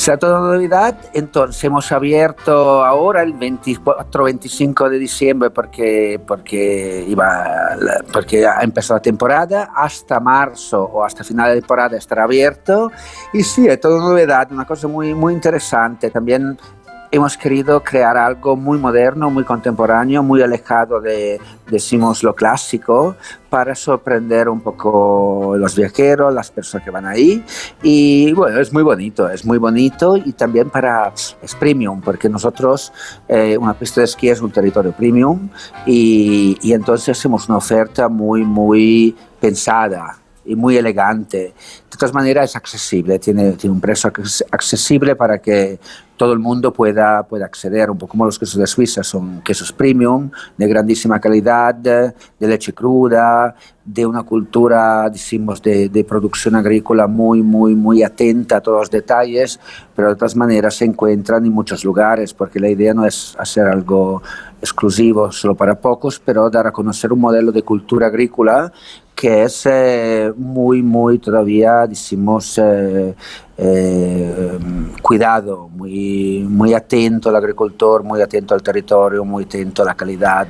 Novedad, 0.09 0.97
entonces 1.13 1.63
hemos 1.63 1.93
abierto 1.93 2.83
ahora 2.83 3.23
el 3.23 3.35
24-25 3.35 4.89
de 4.89 4.99
diciembre 4.99 5.51
porque, 5.51 6.19
porque, 6.27 7.05
iba, 7.07 7.77
porque 8.11 8.47
ha 8.47 8.63
empezado 8.63 8.97
la 8.97 9.03
temporada, 9.03 9.71
hasta 9.75 10.19
marzo 10.19 10.83
o 10.83 11.05
hasta 11.05 11.23
final 11.23 11.51
de 11.51 11.61
temporada 11.61 11.99
estará 11.99 12.25
abierto 12.25 12.91
y 13.35 13.43
sí, 13.43 13.67
es 13.67 13.79
toda 13.79 14.01
novedad, 14.01 14.51
una 14.51 14.65
cosa 14.65 14.89
muy, 14.89 15.13
muy 15.13 15.35
interesante. 15.35 16.11
También 16.11 16.59
hemos 17.13 17.37
querido 17.37 17.83
crear 17.83 18.17
algo 18.17 18.57
muy 18.57 18.79
moderno, 18.79 19.31
muy 19.31 19.45
contemporáneo, 19.45 20.23
muy 20.23 20.43
alejado 20.43 21.01
de, 21.01 21.41
decimos, 21.69 22.23
lo 22.23 22.35
clásico, 22.35 23.17
para 23.49 23.75
sorprender 23.75 24.49
un 24.49 24.61
poco 24.61 25.55
los 25.57 25.75
viajeros, 25.75 26.33
las 26.33 26.51
personas 26.51 26.85
que 26.85 26.91
van 26.91 27.07
ahí. 27.07 27.45
Y 27.83 28.33
bueno, 28.33 28.61
es 28.61 28.73
muy 28.73 28.83
bonito, 28.83 29.29
es 29.29 29.45
muy 29.45 29.59
bonito 29.59 30.17
y 30.17 30.33
también 30.33 30.71
para, 30.71 31.13
es 31.43 31.55
premium, 31.59 32.01
porque 32.01 32.29
nosotros, 32.29 32.93
eh, 33.29 33.59
una 33.59 33.75
pista 33.75 34.01
de 34.01 34.05
esquí 34.05 34.29
es 34.29 34.41
un 34.41 34.53
territorio 34.53 34.93
premium 34.93 35.49
y, 35.87 36.59
y 36.63 36.73
entonces 36.73 37.19
hacemos 37.19 37.49
una 37.49 37.59
oferta 37.59 38.09
muy, 38.09 38.45
muy 38.45 39.17
pensada 39.41 40.21
y 40.45 40.55
muy 40.55 40.77
elegante. 40.77 41.55
De 41.91 41.97
todas 41.97 42.15
maneras 42.15 42.51
es 42.51 42.57
accesible, 42.57 43.19
tiene, 43.19 43.53
tiene 43.53 43.75
un 43.75 43.81
precio 43.81 44.11
accesible 44.51 45.15
para 45.17 45.39
que 45.39 45.79
todo 46.21 46.35
el 46.35 46.39
mundo 46.39 46.71
pueda, 46.71 47.23
pueda 47.23 47.47
acceder, 47.47 47.91
un 47.91 47.97
poco 47.97 48.11
como 48.11 48.27
los 48.27 48.39
quesos 48.39 48.59
de 48.59 48.67
Suiza, 48.67 49.03
son 49.03 49.41
quesos 49.41 49.73
premium, 49.73 50.31
de 50.55 50.69
grandísima 50.69 51.19
calidad, 51.19 51.75
de 51.75 52.13
leche 52.41 52.75
cruda, 52.75 53.55
de 53.83 54.05
una 54.05 54.23
cultura, 54.23 55.09
decimos, 55.09 55.63
de, 55.63 55.89
de, 55.89 56.05
producción 56.05 56.57
agrícola 56.57 57.07
muy, 57.07 57.43
muy, 57.43 57.75
muy 57.75 58.03
atenta 58.03 58.59
a 58.59 58.61
todos 58.61 58.81
los 58.81 58.91
detalles, 58.91 59.59
pero 59.97 60.11
de 60.11 60.17
todas 60.17 60.37
maneras 60.37 60.75
se 60.75 60.85
encuentran 60.85 61.47
en 61.47 61.53
muchos 61.53 61.87
lugares, 61.87 62.35
porque 62.35 62.61
la 62.61 62.69
idea 62.69 62.93
no 62.93 63.07
es 63.07 63.35
hacer 63.39 63.67
algo 63.67 64.23
exclusivo 64.61 65.33
solo 65.33 65.55
para 65.55 65.81
pocos, 65.81 66.21
pero 66.23 66.51
dar 66.51 66.67
a 66.67 66.71
conocer 66.71 67.15
un 67.15 67.21
modelo 67.21 67.51
de 67.51 67.63
cultura 67.63 68.09
agrícola 68.09 68.71
que 69.21 69.43
es 69.43 69.67
eh, 69.67 70.33
muy, 70.35 70.83
muy 70.83 71.19
todavía, 71.19 71.87
decimos, 71.87 72.57
eh, 72.57 73.15
eh, 73.63 74.59
cuidado, 75.03 75.69
muy, 75.69 76.47
muy 76.49 76.73
atento 76.73 77.29
al 77.29 77.37
agricultor, 77.37 78.03
muy 78.03 78.23
atento 78.23 78.55
al 78.55 78.63
territorio, 78.63 79.23
muy 79.25 79.45
atento 79.45 79.83
a 79.83 79.85
la 79.85 79.95
calidad, 79.95 80.49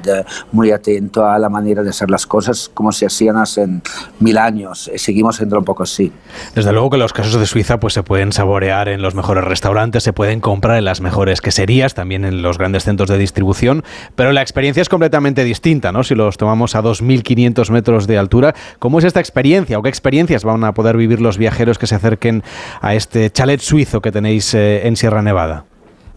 muy 0.52 0.70
atento 0.70 1.26
a 1.26 1.36
la 1.38 1.48
manera 1.48 1.82
de 1.82 1.90
hacer 1.90 2.08
las 2.08 2.24
cosas 2.24 2.70
como 2.72 2.92
se 2.92 3.06
hacían 3.06 3.36
hace 3.36 3.66
mil 4.20 4.38
años. 4.38 4.90
Seguimos 4.94 5.36
siendo 5.36 5.58
un 5.58 5.64
poco 5.64 5.82
así. 5.82 6.12
Desde 6.54 6.72
luego 6.72 6.90
que 6.90 6.98
los 6.98 7.12
casos 7.12 7.40
de 7.40 7.46
Suiza 7.46 7.80
pues, 7.80 7.94
se 7.94 8.04
pueden 8.04 8.32
saborear 8.32 8.88
en 8.88 9.02
los 9.02 9.16
mejores 9.16 9.42
restaurantes, 9.42 10.04
se 10.04 10.12
pueden 10.12 10.40
comprar 10.40 10.78
en 10.78 10.84
las 10.84 11.00
mejores 11.00 11.40
queserías, 11.40 11.94
también 11.94 12.24
en 12.24 12.42
los 12.42 12.58
grandes 12.58 12.84
centros 12.84 13.08
de 13.08 13.18
distribución, 13.18 13.82
pero 14.14 14.30
la 14.30 14.42
experiencia 14.42 14.82
es 14.82 14.88
completamente 14.88 15.42
distinta, 15.42 15.90
¿no? 15.90 16.04
Si 16.04 16.14
los 16.14 16.36
tomamos 16.36 16.76
a 16.76 16.82
2.500 16.82 17.70
metros 17.70 18.06
de 18.06 18.18
altura, 18.18 18.54
¿cómo 18.78 19.00
es 19.00 19.04
esta 19.04 19.18
experiencia 19.18 19.78
o 19.78 19.82
qué 19.82 19.88
experiencias 19.88 20.44
van 20.44 20.62
a 20.62 20.74
poder 20.74 20.96
vivir 20.96 21.20
los 21.20 21.38
viajeros 21.38 21.78
que 21.78 21.88
se 21.88 21.96
acerquen 21.96 22.44
a 22.80 22.94
este 23.00 23.30
chalet 23.30 23.60
suizo 23.60 24.00
que 24.02 24.12
tenéis 24.12 24.52
eh, 24.52 24.86
en 24.86 24.94
Sierra 24.94 25.22
Nevada? 25.22 25.64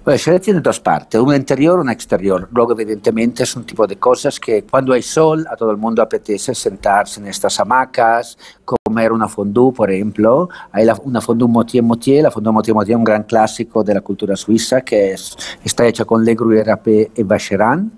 Pues 0.03 0.15
el 0.15 0.25
chalet 0.25 0.41
tiene 0.43 0.59
dos 0.59 0.81
partes, 0.81 1.19
una 1.21 1.37
interior 1.37 1.79
y 1.79 1.81
una 1.81 1.93
exterior. 1.93 2.49
Luego, 2.51 2.73
evidentemente, 2.73 3.43
es 3.43 3.55
un 3.55 3.63
tipo 3.63 3.87
de 3.87 3.95
cosas 3.95 4.37
que 4.37 4.63
cuando 4.63 4.91
hay 4.91 5.01
sol, 5.01 5.45
a 5.49 5.55
todo 5.55 5.71
el 5.71 5.77
mundo 5.77 6.01
apetece 6.01 6.53
sentarse 6.53 7.21
en 7.21 7.27
estas 7.27 7.57
hamacas, 7.61 8.37
comer 8.65 9.13
una 9.13 9.29
fondue, 9.29 9.71
por 9.71 9.89
ejemplo. 9.89 10.49
Hay 10.73 10.83
la, 10.83 10.99
una 11.05 11.21
fondue 11.21 11.47
motier-motier. 11.47 12.23
La 12.23 12.31
fondue 12.31 12.51
motier-motier 12.51 12.95
es 12.95 12.97
un 12.97 13.05
gran 13.05 13.23
clásico 13.23 13.81
de 13.81 13.93
la 13.93 14.01
cultura 14.01 14.35
suiza 14.35 14.81
que 14.81 15.13
es, 15.13 15.37
está 15.63 15.87
hecha 15.87 16.03
con 16.03 16.25
le 16.25 16.35
gruyère 16.35 16.77
y 17.15 17.23
vacherin. 17.23 17.89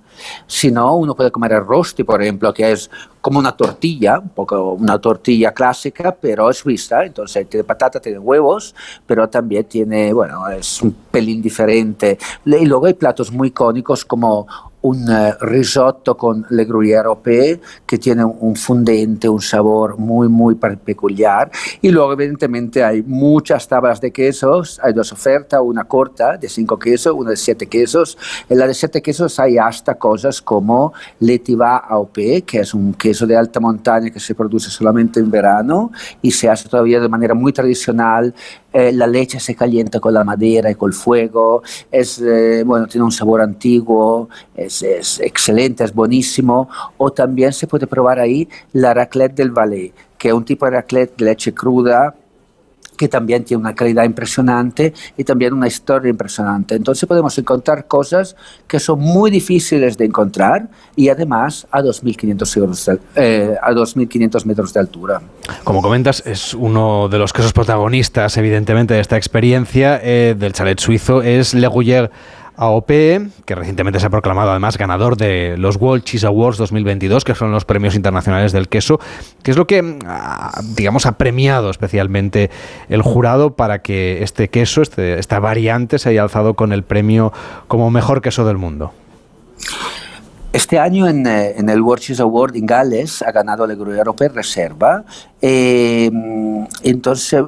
Si 0.48 0.72
no, 0.72 0.96
uno 0.96 1.16
puede 1.16 1.32
comer 1.32 1.54
el 1.54 2.06
por 2.06 2.22
ejemplo, 2.22 2.54
que 2.54 2.72
es 2.72 2.90
como 3.22 3.40
una 3.40 3.58
tortilla, 3.58 4.20
un 4.20 4.30
poco 4.30 4.74
una 4.74 5.00
tortilla 5.00 5.52
clásica, 5.52 6.16
pero 6.20 6.50
es 6.50 6.58
suiza, 6.58 7.04
entonces 7.06 7.50
tiene 7.50 7.64
patata, 7.64 8.00
tiene 8.00 8.20
huevos, 8.20 8.76
pero 9.06 9.28
también 9.28 9.64
tiene, 9.66 10.14
bueno, 10.14 10.48
es 10.50 10.82
un 10.82 10.96
pelín 11.10 11.42
diferente. 11.42 12.18
Y 12.46 12.66
luego 12.66 12.86
hay 12.86 12.94
platos 12.94 13.32
muy 13.32 13.48
icónicos 13.48 14.06
como 14.06 14.48
un 14.86 15.10
eh, 15.10 15.34
risotto 15.42 16.16
con 16.16 16.46
le 16.50 16.64
gruyère 16.64 17.06
europee 17.06 17.60
que 17.86 17.98
tiene 17.98 18.24
un 18.24 18.56
fundente, 18.56 19.28
un 19.28 19.42
sabor 19.42 19.98
muy, 19.98 20.28
muy 20.30 20.56
peculiar. 20.56 21.50
Y 21.82 21.90
luego, 21.90 22.14
evidentemente, 22.14 22.84
hay 22.84 23.02
muchas 23.02 23.68
tablas 23.68 24.00
de 24.00 24.12
quesos. 24.12 24.80
Hay 24.84 24.94
dos 24.94 25.12
ofertas, 25.12 25.60
una 25.64 25.86
corta 25.86 26.38
de 26.38 26.48
cinco 26.48 26.78
quesos, 26.78 27.14
una 27.16 27.32
de 27.32 27.38
siete 27.38 27.66
quesos. 27.66 28.18
En 28.48 28.60
la 28.60 28.68
de 28.68 28.76
siete 28.76 29.02
quesos 29.02 29.40
hay 29.40 29.58
hasta 29.58 29.96
cosas 29.96 30.42
como 30.42 30.94
l'Etiva 31.20 31.78
AOP, 31.78 32.46
que 32.46 32.60
es 32.60 32.74
un 32.74 32.94
queso 32.94 33.26
de 33.26 33.36
alta 33.36 33.60
montaña 33.60 34.12
que 34.12 34.20
se 34.20 34.36
produce 34.36 34.70
solamente 34.70 35.20
en 35.20 35.32
verano 35.32 35.92
y 36.22 36.32
se 36.32 36.48
hace 36.48 36.70
todavía 36.70 37.00
de 37.00 37.10
manera 37.10 37.34
muy 37.34 37.52
tradicional 37.54 38.34
eh, 38.76 38.92
la 38.92 39.08
leche 39.08 39.40
se 39.40 39.56
calienta 39.56 40.02
con 40.02 40.14
la 40.14 40.26
madera 40.26 40.70
y 40.70 40.76
con 40.76 40.90
el 40.90 40.94
fuego, 40.94 41.64
es, 41.90 42.20
eh, 42.20 42.62
bueno, 42.66 42.88
tiene 42.88 43.06
un 43.06 43.12
sabor 43.14 43.40
antiguo, 43.40 44.28
es, 44.84 45.20
excelente, 45.20 45.84
es 45.84 45.94
buenísimo. 45.94 46.70
O 46.98 47.12
también 47.12 47.54
se 47.54 47.68
puede 47.68 47.88
probar 47.88 48.20
ahí 48.20 48.48
la 48.74 48.94
raclette 48.94 49.36
del 49.36 49.52
Valais, 49.52 49.92
que 50.18 50.30
es 50.30 50.34
un 50.34 50.46
tipo 50.46 50.66
de 50.66 50.72
raclette 50.72 51.18
de 51.18 51.26
leche 51.26 51.54
cruda 51.54 52.16
que 52.96 53.08
también 53.08 53.44
tiene 53.44 53.62
una 53.62 53.76
calidad 53.76 54.04
impresionante 54.04 54.94
y 55.18 55.24
también 55.24 55.54
una 55.54 55.68
historia 55.68 56.10
impresionante. 56.10 56.76
Entonces 56.76 57.08
podemos 57.08 57.38
encontrar 57.38 57.88
cosas 57.88 58.36
que 58.68 58.80
son 58.80 59.00
muy 59.00 59.32
difíciles 59.32 59.98
de 59.98 60.06
encontrar 60.06 60.68
y 60.96 61.10
además 61.10 61.68
a 61.72 61.82
2.500 61.82 62.58
euros, 62.58 62.90
eh, 63.16 63.56
a 63.62 63.72
2.500 63.72 64.46
metros 64.46 64.74
de 64.74 64.80
altura. 64.80 65.22
Como 65.64 65.82
comentas, 65.82 66.24
es 66.26 66.54
uno 66.54 67.10
de 67.10 67.20
los 67.20 67.34
quesos 67.34 67.54
protagonistas, 67.54 68.38
evidentemente, 68.38 68.94
de 68.94 69.00
esta 69.00 69.18
experiencia 69.18 70.00
eh, 70.02 70.36
del 70.38 70.54
chalet 70.54 70.80
suizo, 70.80 71.22
es 71.22 71.54
Le 71.54 71.68
Gruyère 71.68 72.10
AOP, 72.58 72.88
que 73.46 73.56
recientemente 73.56 74.00
se 74.00 74.08
ha 74.08 74.10
proclamado 74.10 74.52
además 74.52 74.78
ganador 74.78 75.18
de 75.18 75.56
los 75.58 75.78
World 75.78 76.04
Cheese 76.04 76.26
Awards 76.26 76.58
2022, 76.58 77.24
que 77.24 77.36
son 77.36 77.52
los 77.52 77.66
premios 77.66 77.96
internacionales 77.96 78.52
del 78.52 78.68
queso, 78.68 79.00
que 79.44 79.52
es 79.52 79.58
lo 79.58 79.68
que, 79.68 80.00
ah, 80.06 80.62
digamos, 80.76 81.06
ha 81.06 81.14
premiado 81.14 81.70
especialmente 81.70 82.50
el 82.90 83.02
jurado 83.02 83.56
para 83.56 83.80
que 83.80 84.24
este 84.24 84.50
queso, 84.50 84.82
este, 84.82 85.20
esta 85.20 85.40
variante, 85.40 86.00
se 86.00 86.10
haya 86.10 86.24
alzado 86.24 86.56
con 86.56 86.74
el 86.74 86.84
premio 86.84 87.34
como 87.68 87.92
mejor 87.92 88.22
queso 88.22 88.46
del 88.46 88.58
mundo. 88.58 88.94
Este 90.56 90.80
año 90.80 91.06
en, 91.06 91.28
eh, 91.28 91.54
el 91.58 91.82
World 91.82 92.02
Cheese 92.02 92.22
Award 92.22 92.56
en 92.56 92.66
Gales 92.66 93.22
ha 93.22 93.32
ganado 93.34 93.66
el 93.66 93.78
Gruyère 93.78 93.98
Europeo 93.98 94.30
Reserva. 94.30 95.04
Eh, 95.42 96.10
entonces 96.82 97.44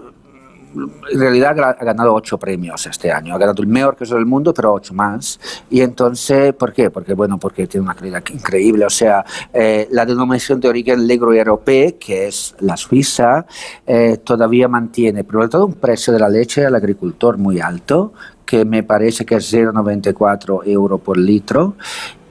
en 0.75 1.19
realidad 1.19 1.59
ha 1.59 1.83
ganado 1.83 2.13
ocho 2.13 2.37
premios 2.37 2.85
este 2.85 3.11
año. 3.11 3.35
Ha 3.35 3.37
ganado 3.37 3.61
el 3.61 3.67
mejor 3.67 3.95
queso 3.95 4.15
del 4.15 4.25
mundo, 4.25 4.53
pero 4.53 4.73
ocho 4.73 4.93
más. 4.93 5.39
Y 5.69 5.81
entonces, 5.81 6.53
¿por 6.53 6.73
qué? 6.73 6.89
Porque, 6.89 7.13
bueno, 7.13 7.37
porque 7.39 7.67
tiene 7.67 7.85
una 7.85 7.95
calidad 7.95 8.23
increíble. 8.31 8.85
O 8.85 8.89
sea, 8.89 9.25
eh, 9.53 9.87
la 9.91 10.05
denominación 10.05 10.59
de 10.59 10.69
origen 10.69 11.07
Legro 11.07 11.33
Europeo, 11.33 11.93
que 11.99 12.27
es 12.27 12.55
la 12.59 12.77
Suiza, 12.77 13.45
eh, 13.85 14.17
todavía 14.23 14.67
mantiene, 14.67 15.23
por 15.23 15.49
todo, 15.49 15.65
un 15.65 15.73
precio 15.73 16.13
de 16.13 16.19
la 16.19 16.29
leche 16.29 16.65
al 16.65 16.75
agricultor 16.75 17.37
muy 17.37 17.59
alto, 17.59 18.13
que 18.45 18.65
me 18.65 18.83
parece 18.83 19.25
que 19.25 19.35
es 19.35 19.53
0,94 19.53 20.61
euro 20.65 20.97
por 20.97 21.17
litro. 21.17 21.75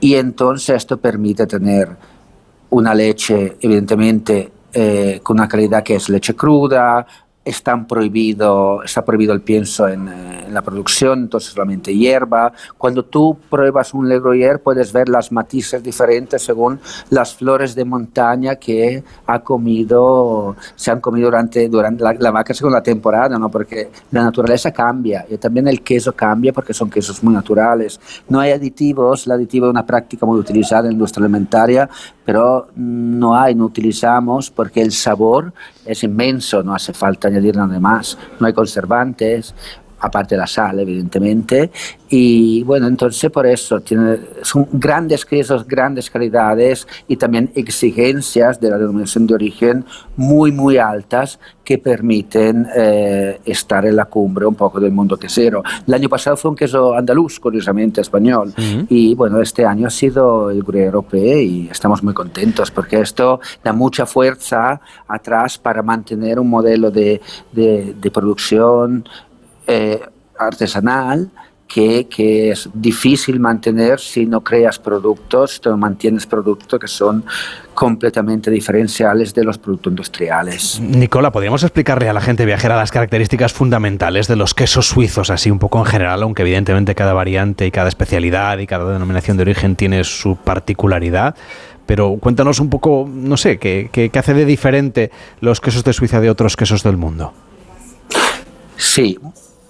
Y 0.01 0.15
entonces 0.15 0.77
esto 0.77 0.99
permite 0.99 1.47
tener 1.47 1.89
una 2.71 2.95
leche, 2.95 3.57
evidentemente, 3.61 4.53
eh, 4.73 5.21
con 5.23 5.39
una 5.39 5.49
calidad 5.49 5.83
que 5.83 5.95
es 5.95 6.09
leche 6.11 6.35
cruda, 6.35 7.07
están 7.47 7.87
prohibido, 7.87 8.83
está 8.83 9.05
prohibido 9.05 9.33
el 9.33 9.41
pienso 9.41 9.87
en, 9.87 10.09
eh, 10.09 10.45
en, 10.47 10.53
la 10.53 10.63
producción, 10.63 11.21
entonces 11.21 11.53
solamente 11.53 11.95
hierba. 11.95 12.53
Cuando 12.77 13.05
tú 13.05 13.39
pruebas 13.49 13.95
un 13.95 14.09
legroyer 14.09 14.61
puedes 14.61 14.93
ver 14.93 15.09
las 15.09 15.31
matices 15.31 15.83
diferentes 15.83 16.43
según 16.43 16.81
las 17.11 17.37
flores 17.37 17.77
de 17.77 17.85
montaña 17.85 18.57
que 18.57 19.05
ha 19.27 19.39
comido, 19.39 20.57
se 20.75 20.91
han 20.91 21.01
comido 21.01 21.27
durante, 21.27 21.69
durante 21.69 22.03
la, 22.03 22.15
la 22.15 22.31
vaca 22.33 22.53
según 22.53 22.73
la 22.73 22.83
temporada, 22.83 23.39
¿no? 23.39 23.49
porque 23.49 23.91
la 24.11 24.25
naturaleza 24.25 24.73
cambia 24.73 25.25
y 25.31 25.37
también 25.37 25.69
el 25.69 25.83
queso 25.83 26.13
cambia 26.15 26.53
porque 26.53 26.75
son 26.75 26.91
quesos 26.91 27.23
muy 27.23 27.33
naturales. 27.33 28.01
No 28.29 28.41
hay 28.41 28.51
aditivos, 28.51 29.25
el 29.27 29.33
aditivo 29.33 29.67
es 29.67 29.71
una 29.71 29.87
práctica 29.87 30.27
muy 30.27 30.41
utilizada 30.41 30.81
en 30.83 30.89
la 30.89 30.93
industria 30.95 31.25
alimentaria, 31.25 31.89
pero 32.27 32.69
no 32.75 33.37
hay, 33.37 33.55
no 33.55 33.65
utilizamos 33.65 34.51
porque 34.51 34.83
el 34.83 34.91
sabor 34.91 35.55
es 35.85 36.03
inmenso, 36.03 36.63
no 36.63 36.75
hace 36.75 36.93
falta 36.93 37.29
añadir 37.29 37.57
nada 37.57 37.79
más, 37.81 38.19
no 38.41 38.47
hay 38.47 38.53
conservantes, 38.53 39.55
aparte 40.01 40.35
de 40.35 40.41
la 40.41 40.47
sal, 40.47 40.81
evidentemente. 40.81 41.71
Y 42.09 42.63
bueno, 42.63 42.87
entonces 42.87 43.31
por 43.31 43.47
eso 43.47 43.81
tiene, 43.81 44.19
son 44.43 44.69
grandes 44.73 45.25
quesos, 45.25 45.67
grandes 45.67 46.09
calidades 46.11 46.87
y 47.09 47.17
también 47.17 47.51
exigencias 47.55 48.61
de 48.61 48.71
la 48.71 48.79
denominación 48.79 49.27
de 49.27 49.35
origen 49.35 49.85
muy, 50.17 50.53
muy 50.53 50.79
altas 50.79 51.41
que 51.65 51.79
permiten 51.79 52.69
eh, 52.77 53.41
estar 53.45 53.85
en 53.87 53.97
la 53.97 54.05
cumbre 54.05 54.47
un 54.47 54.55
poco 54.55 54.79
del 54.79 54.93
mundo 54.93 55.17
quesero. 55.17 55.65
El 55.87 55.95
año 55.95 56.09
pasado 56.09 56.37
fue 56.37 56.53
un 56.53 56.57
queso 56.57 56.95
andaluz, 56.95 57.41
curiosamente 57.41 58.01
español, 58.01 58.55
uh 58.57 58.61
-huh. 58.61 58.87
y 58.89 59.15
bueno, 59.17 59.41
este 59.41 59.65
año 59.65 59.89
ha 59.89 59.91
sido 59.91 60.51
el 60.51 60.63
Gruyère 60.63 60.87
Europeo 60.87 61.41
y 61.41 61.69
estamos 61.69 62.05
muy 62.05 62.15
contentos 62.15 62.71
porque 62.71 63.01
esto 63.01 63.41
da 63.65 63.73
mucha 63.73 64.07
fuerza 64.07 64.81
atrás 65.09 65.59
para 65.59 65.83
mantener 65.83 66.39
un 66.39 66.49
modelo 66.49 66.93
de, 66.93 67.21
de, 67.53 67.97
de 68.01 68.11
producción 68.13 69.05
eh, 69.67 70.01
artesanal 70.39 71.31
que, 71.67 72.07
que, 72.09 72.51
es 72.53 72.69
difícil 72.75 73.41
mantener 73.41 73.99
si 73.99 74.27
no 74.27 74.41
creas 74.43 74.79
productos, 74.79 75.61
no 75.65 75.77
mantienes 75.77 76.27
productos 76.27 76.79
que 76.79 76.87
son 76.87 77.25
completamente 77.75 78.51
diferenciales 78.51 79.35
de 79.35 79.45
los 79.45 79.59
productos 79.59 79.91
industriales. 79.91 80.81
Nicola, 80.81 81.33
¿podríamos 81.33 81.63
explicarle 81.63 82.09
a 82.09 82.13
la 82.13 82.21
gente 82.21 82.47
viajera 82.47 82.77
las 82.77 82.91
características 82.91 83.53
fundamentales 83.53 84.29
de 84.29 84.37
los 84.37 84.55
quesos 84.55 84.87
suizos, 84.87 85.31
así 85.31 85.51
un 85.51 85.59
poco 85.59 85.79
en 85.79 85.87
general, 85.87 86.23
aunque 86.23 86.43
evidentemente 86.43 86.95
cada 86.95 87.13
variante 87.13 87.67
y 87.67 87.71
cada 87.71 87.89
especialidad 87.89 88.59
y 88.59 88.67
cada 88.67 88.91
denominación 88.93 89.37
de 89.37 89.43
origen 89.43 89.77
tiene 89.77 90.05
su 90.05 90.37
particularidad? 90.37 91.35
Pero 91.85 92.17
cuéntanos 92.21 92.59
un 92.59 92.71
poco, 92.71 93.09
no 93.09 93.37
sé, 93.37 93.59
¿qué, 93.59 93.91
qué, 93.93 94.11
qué 94.11 94.19
hace 94.19 94.35
de 94.35 94.45
diferente 94.45 95.11
los 95.41 95.61
quesos 95.61 95.85
de 95.85 95.93
Suiza 95.93 96.21
de 96.21 96.31
otros 96.31 96.57
quesos 96.57 96.83
del 96.83 96.97
mundo? 96.97 97.33
Sí, 98.77 99.19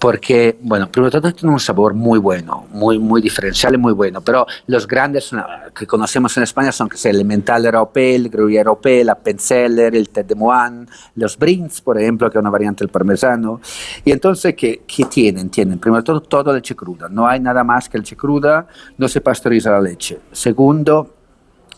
porque, 0.07 0.57
bueno, 0.61 0.89
primero 0.89 1.11
todo 1.11 1.33
tiene 1.33 1.53
un 1.53 1.59
sabor 1.59 1.93
muy 1.93 2.21
bueno, 2.21 2.69
muy, 2.71 2.97
muy 2.97 3.21
diferencial 3.21 3.75
y 3.75 3.77
muy 3.77 3.93
bueno, 3.93 4.21
pero 4.21 4.47
los 4.69 4.87
grandes 4.87 5.33
que 5.75 5.85
conocemos 5.85 6.37
en 6.37 6.45
España 6.45 6.71
son 6.71 6.89
que 6.89 6.95
es 6.95 7.05
el 7.07 7.17
Elemental 7.17 7.67
Europeo, 7.67 8.15
el 8.15 8.31
Gruyère 8.31 8.59
Europeo, 8.59 9.03
la 9.03 9.17
Penzeller, 9.17 9.97
el 9.97 10.11
Tête 10.11 10.29
de 10.29 10.37
Moine, 10.37 10.87
los 11.17 11.37
Brins, 11.37 11.81
por 11.81 11.99
ejemplo, 11.99 12.31
que 12.31 12.39
es 12.39 12.41
una 12.41 12.51
variante 12.51 12.85
del 12.85 12.89
parmesano. 12.93 13.61
Y 14.05 14.13
entonces, 14.13 14.55
¿qué, 14.55 14.83
qué 14.87 15.07
tienen? 15.07 15.51
Tienen, 15.51 15.81
primero 15.81 16.05
todo, 16.05 16.21
todo 16.21 16.53
leche 16.53 16.77
cruda, 16.77 17.09
no 17.09 17.27
hay 17.27 17.41
nada 17.41 17.65
más 17.65 17.89
que 17.89 17.99
leche 17.99 18.15
cruda, 18.17 18.65
no 18.99 19.09
se 19.09 19.21
pasteuriza 19.21 19.73
la 19.73 19.81
leche. 19.81 20.21
Segundo, 20.31 21.16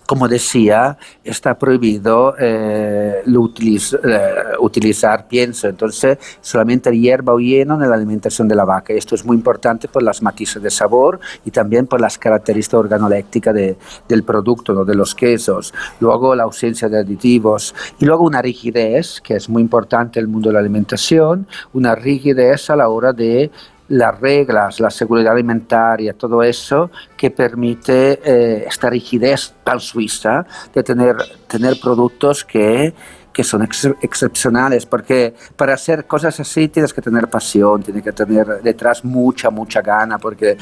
como 0.09 0.26
decía, 0.26 0.97
está 1.22 1.59
prohibido 1.59 2.35
eh, 2.39 3.22
eh, 3.26 4.35
utilizar 4.59 5.28
pienso, 5.28 5.68
entonces 5.68 6.16
solamente 6.40 6.98
hierba 6.98 7.35
o 7.35 7.39
heno 7.39 7.74
en 7.74 7.90
la 7.90 7.94
alimentación 7.94 8.48
de 8.48 8.55
la 8.55 8.64
vaca. 8.64 8.94
Esto 8.94 9.14
es 9.14 9.26
muy 9.26 9.36
importante 9.36 9.86
por 9.86 10.02
las 10.02 10.22
matices 10.22 10.62
de 10.62 10.70
sabor 10.70 11.20
y 11.44 11.51
también 11.51 11.86
por 11.86 12.01
las 12.01 12.16
características 12.16 12.80
organolépticas 12.80 13.55
de, 13.55 13.76
del 14.09 14.22
producto, 14.22 14.72
¿no? 14.72 14.86
de 14.86 14.94
los 14.94 15.14
quesos. 15.14 15.74
Luego 16.01 16.35
la 16.35 16.44
ausencia 16.44 16.89
de 16.89 17.01
aditivos 17.01 17.74
y 17.98 18.06
luego 18.06 18.24
una 18.24 18.40
rigidez, 18.40 19.20
que 19.20 19.35
es 19.35 19.47
muy 19.51 19.60
importante 19.60 20.20
en 20.20 20.24
el 20.24 20.28
mundo 20.30 20.48
de 20.48 20.55
la 20.55 20.60
alimentación, 20.60 21.47
una 21.74 21.94
rigidez 21.94 22.70
a 22.70 22.76
la 22.76 22.89
hora 22.89 23.12
de 23.12 23.51
las 23.89 24.20
reglas, 24.20 24.81
la 24.81 24.90
seguridad 24.90 25.32
alimentaria, 25.32 26.12
todo 26.12 26.43
eso 26.43 26.90
que 27.16 27.31
permite 27.31 28.20
eh, 28.23 28.65
esta 28.69 28.90
rigidez 28.90 29.55
tan 29.65 29.81
suiza 29.81 30.44
de 30.74 30.82
tener, 30.82 31.16
tener 31.47 31.81
productos 31.81 32.44
que, 32.44 32.93
que 33.32 33.44
son 33.44 33.62
ex 33.62 33.89
excepcionales, 34.02 34.85
porque 34.85 35.35
para 35.56 35.74
hacer 35.74 36.06
cosas 36.06 36.39
así 36.40 36.69
tienes 36.69 36.93
que 36.93 37.01
tener 37.01 37.28
pasión, 37.28 37.82
tienes 37.82 38.02
que 38.02 38.12
tener 38.12 38.62
detrás 38.62 39.05
mucha, 39.05 39.48
mucha 39.51 39.81
gana, 39.81 40.19
porque 40.19 40.59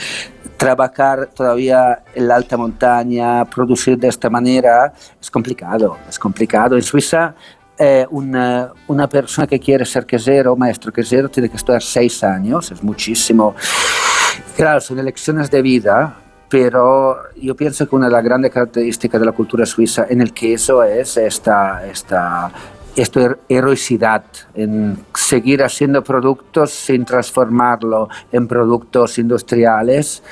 trabajar 0.56 1.30
todavía 1.34 2.02
en 2.14 2.28
la 2.28 2.36
alta 2.36 2.56
montaña, 2.56 3.44
producir 3.44 3.98
de 3.98 4.08
esta 4.08 4.30
manera, 4.30 4.92
es 5.20 5.30
complicado, 5.30 5.96
es 6.08 6.18
complicado. 6.18 6.76
En 6.76 6.82
Suiza 6.82 7.34
eh, 7.78 8.06
una, 8.10 8.72
una, 8.86 9.08
persona 9.08 9.46
que 9.46 9.60
quiere 9.60 9.84
ser 9.84 10.06
quesero, 10.06 10.56
maestro 10.56 10.92
quesero, 10.92 11.28
tiene 11.28 11.48
que 11.48 11.56
estudiar 11.56 11.82
seis 11.82 12.24
años, 12.24 12.70
es 12.70 12.82
muchísimo. 12.82 13.54
Claro, 14.56 14.80
son 14.80 14.98
elecciones 14.98 15.50
de 15.50 15.60
vida, 15.60 16.16
pero 16.48 17.18
yo 17.36 17.54
pienso 17.54 17.88
que 17.88 17.96
una 17.96 18.06
de 18.06 18.12
las 18.12 18.24
grandes 18.24 18.52
características 18.52 19.20
de 19.20 19.26
la 19.26 19.32
cultura 19.32 19.66
suiza 19.66 20.06
en 20.08 20.20
el 20.20 20.32
queso 20.32 20.82
es 20.82 21.16
esta, 21.16 21.86
esta, 21.86 22.50
esta 22.94 23.36
heroicidad 23.48 24.24
en 24.54 24.98
seguir 25.14 25.62
haciendo 25.62 26.02
productos 26.02 26.70
sin 26.70 27.04
transformarlo 27.04 28.08
en 28.32 28.48
productos 28.48 29.18
industriales 29.18 30.22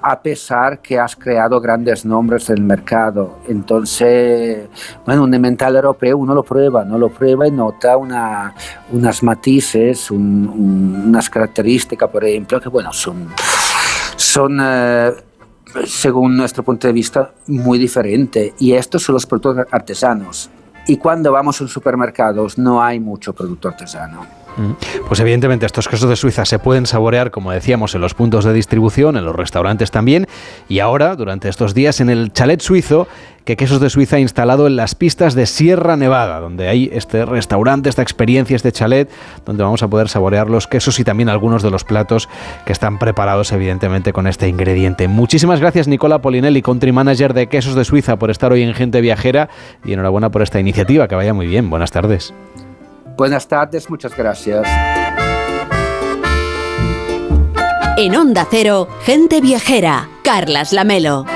a 0.00 0.20
pesar 0.20 0.80
que 0.80 0.98
has 0.98 1.16
creado 1.16 1.60
grandes 1.60 2.04
nombres 2.04 2.46
del 2.46 2.62
mercado. 2.62 3.38
Entonces, 3.48 4.68
bueno, 5.04 5.24
un 5.24 5.30
mental 5.30 5.76
europeo 5.76 6.16
uno 6.18 6.34
lo 6.34 6.42
prueba, 6.42 6.84
no 6.84 6.98
lo 6.98 7.08
prueba 7.08 7.46
y 7.46 7.50
nota 7.50 7.96
una, 7.96 8.54
unas 8.90 9.22
matices, 9.22 10.10
unas 10.10 11.28
características, 11.30 12.08
por 12.10 12.24
ejemplo, 12.24 12.60
que 12.60 12.68
bueno, 12.68 12.92
son, 12.92 13.28
son 14.16 14.58
eh, 14.62 15.12
según 15.84 16.36
nuestro 16.36 16.62
punto 16.62 16.86
de 16.86 16.92
vista, 16.92 17.32
muy 17.46 17.78
diferentes. 17.78 18.54
Y 18.58 18.72
estos 18.72 19.02
son 19.02 19.14
los 19.14 19.26
productos 19.26 19.66
artesanos. 19.70 20.50
Y 20.86 20.96
cuando 20.96 21.32
vamos 21.32 21.60
a 21.60 21.68
supermercados 21.68 22.56
no 22.56 22.82
hay 22.82 22.98
mucho 22.98 23.32
producto 23.34 23.68
artesano. 23.68 24.47
Pues 25.06 25.20
evidentemente 25.20 25.66
estos 25.66 25.88
quesos 25.88 26.08
de 26.08 26.16
Suiza 26.16 26.44
se 26.44 26.58
pueden 26.58 26.86
saborear, 26.86 27.30
como 27.30 27.52
decíamos, 27.52 27.94
en 27.94 28.00
los 28.00 28.14
puntos 28.14 28.44
de 28.44 28.52
distribución, 28.52 29.16
en 29.16 29.24
los 29.24 29.34
restaurantes 29.34 29.90
también, 29.90 30.26
y 30.68 30.80
ahora, 30.80 31.16
durante 31.16 31.48
estos 31.48 31.74
días, 31.74 32.00
en 32.00 32.10
el 32.10 32.32
chalet 32.32 32.60
suizo, 32.60 33.08
que 33.48 33.56
Quesos 33.56 33.80
de 33.80 33.88
Suiza 33.88 34.16
ha 34.16 34.20
instalado 34.20 34.66
en 34.66 34.76
las 34.76 34.94
pistas 34.94 35.34
de 35.34 35.46
Sierra 35.46 35.96
Nevada, 35.96 36.38
donde 36.38 36.68
hay 36.68 36.90
este 36.92 37.24
restaurante, 37.24 37.88
esta 37.88 38.02
experiencia, 38.02 38.54
este 38.54 38.72
chalet, 38.72 39.10
donde 39.46 39.62
vamos 39.62 39.82
a 39.82 39.88
poder 39.88 40.10
saborear 40.10 40.50
los 40.50 40.66
quesos 40.66 41.00
y 41.00 41.04
también 41.04 41.30
algunos 41.30 41.62
de 41.62 41.70
los 41.70 41.82
platos 41.82 42.28
que 42.66 42.72
están 42.72 42.98
preparados, 42.98 43.50
evidentemente, 43.52 44.12
con 44.12 44.26
este 44.26 44.48
ingrediente. 44.48 45.08
Muchísimas 45.08 45.60
gracias, 45.60 45.88
Nicola 45.88 46.20
Polinelli, 46.20 46.60
country 46.60 46.92
manager 46.92 47.32
de 47.32 47.46
Quesos 47.46 47.74
de 47.74 47.86
Suiza, 47.86 48.18
por 48.18 48.30
estar 48.30 48.52
hoy 48.52 48.60
en 48.60 48.74
Gente 48.74 49.00
Viajera 49.00 49.48
y 49.82 49.94
enhorabuena 49.94 50.30
por 50.30 50.42
esta 50.42 50.60
iniciativa. 50.60 51.08
Que 51.08 51.14
vaya 51.14 51.32
muy 51.32 51.46
bien. 51.46 51.70
Buenas 51.70 51.90
tardes. 51.90 52.34
Buenas 53.18 53.48
tardes, 53.48 53.90
muchas 53.90 54.16
gracias. 54.16 54.64
En 57.96 58.14
Onda 58.14 58.46
Cero, 58.48 58.86
Gente 59.02 59.40
Viajera, 59.40 60.08
Carlas 60.22 60.72
Lamelo. 60.72 61.26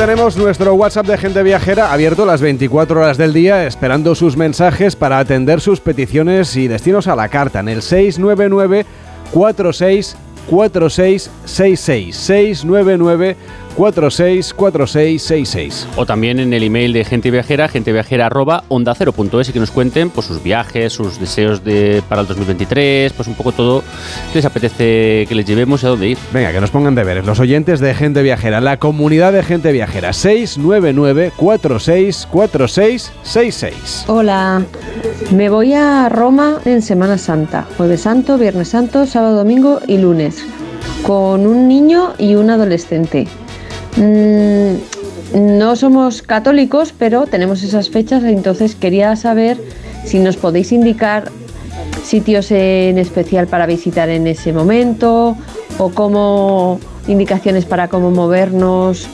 Tenemos 0.00 0.34
nuestro 0.34 0.72
WhatsApp 0.72 1.04
de 1.04 1.18
gente 1.18 1.42
viajera 1.42 1.92
abierto 1.92 2.24
las 2.24 2.40
24 2.40 3.00
horas 3.00 3.18
del 3.18 3.34
día, 3.34 3.66
esperando 3.66 4.14
sus 4.14 4.34
mensajes 4.34 4.96
para 4.96 5.18
atender 5.18 5.60
sus 5.60 5.78
peticiones 5.78 6.56
y 6.56 6.68
destinos 6.68 7.06
a 7.06 7.14
la 7.14 7.28
carta 7.28 7.60
en 7.60 7.68
el 7.68 7.82
699 7.82 8.86
46 9.30 10.16
4666 10.48 12.16
699 12.16 13.36
464666. 13.80 15.86
O 15.96 16.04
también 16.04 16.38
en 16.38 16.52
el 16.52 16.62
email 16.62 16.92
de 16.92 17.02
gente 17.02 17.30
viajera, 17.30 17.66
genteviajera 17.66 18.26
arroba 18.26 18.64
onda 18.68 18.94
cero 18.94 19.12
punto 19.12 19.40
es 19.40 19.48
y 19.48 19.54
que 19.54 19.58
nos 19.58 19.70
cuenten 19.70 20.10
pues, 20.10 20.26
sus 20.26 20.42
viajes, 20.42 20.92
sus 20.92 21.18
deseos 21.18 21.64
de, 21.64 22.02
para 22.06 22.20
el 22.20 22.26
2023, 22.26 23.14
pues 23.14 23.26
un 23.26 23.32
poco 23.34 23.52
todo 23.52 23.82
que 24.32 24.38
les 24.38 24.44
apetece 24.44 25.24
que 25.26 25.34
les 25.34 25.46
llevemos 25.46 25.82
y 25.82 25.86
a 25.86 25.88
dónde 25.88 26.08
ir. 26.08 26.18
Venga, 26.30 26.52
que 26.52 26.60
nos 26.60 26.70
pongan 26.70 26.94
deberes. 26.94 27.24
Los 27.24 27.40
oyentes 27.40 27.80
de 27.80 27.94
gente 27.94 28.22
viajera, 28.22 28.60
la 28.60 28.76
comunidad 28.76 29.32
de 29.32 29.42
gente 29.42 29.72
viajera, 29.72 30.12
699 30.12 31.32
464666. 31.36 34.04
Hola, 34.08 34.62
me 35.34 35.48
voy 35.48 35.72
a 35.72 36.10
Roma 36.10 36.58
en 36.66 36.82
Semana 36.82 37.16
Santa, 37.16 37.66
Jueves 37.78 38.02
Santo, 38.02 38.36
Viernes 38.36 38.68
Santo, 38.68 39.06
Sábado, 39.06 39.36
Domingo 39.36 39.80
y 39.86 39.96
lunes, 39.96 40.44
con 41.02 41.46
un 41.46 41.66
niño 41.66 42.12
y 42.18 42.34
un 42.34 42.50
adolescente. 42.50 43.26
Mm, 43.96 45.58
no 45.58 45.76
somos 45.76 46.22
católicos, 46.22 46.94
pero 46.96 47.26
tenemos 47.26 47.62
esas 47.62 47.90
fechas, 47.90 48.24
entonces 48.24 48.74
quería 48.74 49.14
saber 49.16 49.58
si 50.04 50.18
nos 50.18 50.36
podéis 50.36 50.72
indicar 50.72 51.30
sitios 52.04 52.50
en 52.50 52.98
especial 52.98 53.46
para 53.46 53.66
visitar 53.66 54.08
en 54.08 54.26
ese 54.26 54.52
momento 54.52 55.36
o 55.78 55.90
cómo 55.90 56.80
indicaciones 57.06 57.64
para 57.64 57.88
cómo 57.88 58.10
movernos. 58.10 59.06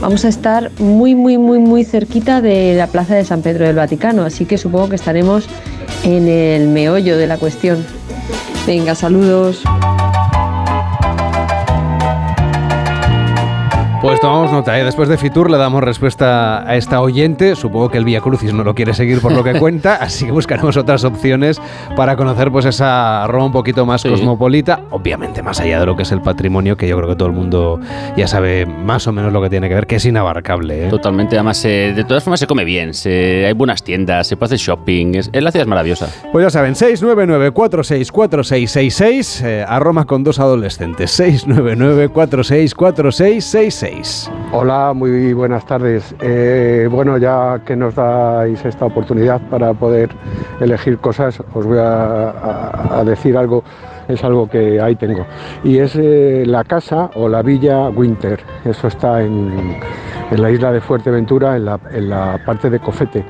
Vamos 0.00 0.24
a 0.24 0.28
estar 0.28 0.70
muy, 0.78 1.14
muy, 1.14 1.38
muy, 1.38 1.58
muy 1.58 1.84
cerquita 1.84 2.40
de 2.40 2.74
la 2.74 2.86
Plaza 2.86 3.14
de 3.14 3.24
San 3.24 3.42
Pedro 3.42 3.66
del 3.66 3.76
Vaticano, 3.76 4.24
así 4.24 4.44
que 4.44 4.58
supongo 4.58 4.90
que 4.90 4.96
estaremos 4.96 5.46
en 6.04 6.28
el 6.28 6.68
meollo 6.68 7.16
de 7.16 7.26
la 7.26 7.38
cuestión. 7.38 7.84
Venga, 8.66 8.94
saludos. 8.94 9.62
Pues 14.00 14.18
tomamos 14.18 14.50
nota, 14.50 14.80
¿eh? 14.80 14.84
después 14.84 15.10
de 15.10 15.18
Fitur 15.18 15.50
le 15.50 15.58
damos 15.58 15.84
respuesta 15.84 16.66
a 16.66 16.74
esta 16.76 17.02
oyente. 17.02 17.54
Supongo 17.54 17.90
que 17.90 17.98
el 17.98 18.06
Vía 18.06 18.22
Crucis 18.22 18.54
no 18.54 18.64
lo 18.64 18.74
quiere 18.74 18.94
seguir 18.94 19.20
por 19.20 19.32
lo 19.32 19.44
que 19.44 19.52
cuenta, 19.58 19.96
así 19.96 20.24
que 20.24 20.32
buscaremos 20.32 20.78
otras 20.78 21.04
opciones 21.04 21.60
para 21.96 22.16
conocer 22.16 22.50
pues 22.50 22.64
esa 22.64 23.26
Roma 23.26 23.44
un 23.46 23.52
poquito 23.52 23.84
más 23.84 24.02
cosmopolita, 24.02 24.80
obviamente 24.88 25.42
más 25.42 25.60
allá 25.60 25.80
de 25.80 25.86
lo 25.86 25.96
que 25.96 26.04
es 26.04 26.12
el 26.12 26.22
patrimonio, 26.22 26.78
que 26.78 26.88
yo 26.88 26.96
creo 26.96 27.10
que 27.10 27.16
todo 27.16 27.28
el 27.28 27.34
mundo 27.34 27.78
ya 28.16 28.26
sabe 28.26 28.64
más 28.64 29.06
o 29.06 29.12
menos 29.12 29.34
lo 29.34 29.42
que 29.42 29.50
tiene 29.50 29.68
que 29.68 29.74
ver, 29.74 29.86
que 29.86 29.96
es 29.96 30.04
inabarcable. 30.06 30.86
¿eh? 30.86 30.88
Totalmente, 30.88 31.36
además 31.36 31.62
eh, 31.66 31.92
de 31.94 32.04
todas 32.04 32.24
formas 32.24 32.40
se 32.40 32.46
come 32.46 32.64
bien, 32.64 32.92
hay 33.04 33.52
buenas 33.52 33.82
tiendas, 33.82 34.26
se 34.26 34.38
puede 34.38 34.54
hacer 34.54 34.66
shopping, 34.66 35.16
es, 35.16 35.30
la 35.34 35.52
ciudad 35.52 35.64
es 35.64 35.68
maravillosa. 35.68 36.08
Pues 36.32 36.42
ya 36.42 36.48
saben, 36.48 36.72
699-464666, 36.72 39.44
eh, 39.44 39.62
a 39.68 39.78
Roma 39.78 40.06
con 40.06 40.24
dos 40.24 40.40
adolescentes, 40.40 41.20
699-464666. 41.20 43.89
Hola, 44.52 44.92
muy 44.94 45.32
buenas 45.32 45.64
tardes. 45.66 46.14
Eh, 46.20 46.88
bueno, 46.90 47.18
ya 47.18 47.60
que 47.64 47.76
nos 47.76 47.94
dais 47.94 48.64
esta 48.64 48.86
oportunidad 48.86 49.40
para 49.48 49.74
poder 49.74 50.10
elegir 50.60 50.98
cosas, 50.98 51.42
os 51.54 51.66
voy 51.66 51.78
a, 51.80 53.02
decir 53.04 53.36
algo, 53.36 53.64
es 54.08 54.22
algo 54.22 54.48
que 54.48 54.80
ahí 54.80 54.96
tengo. 54.96 55.26
Y 55.64 55.78
es 55.78 55.96
eh, 55.96 56.44
la 56.46 56.64
casa 56.64 57.10
o 57.14 57.28
la 57.28 57.42
villa 57.42 57.88
Winter. 57.88 58.40
Eso 58.64 58.88
está 58.88 59.22
en, 59.22 59.80
la 60.30 60.50
isla 60.50 60.72
de 60.72 60.80
Fuerteventura, 60.80 61.56
en 61.56 61.64
la, 61.64 61.80
en 61.92 62.10
la 62.10 62.40
parte 62.44 62.70
de 62.70 62.78
Cofete. 62.78 63.24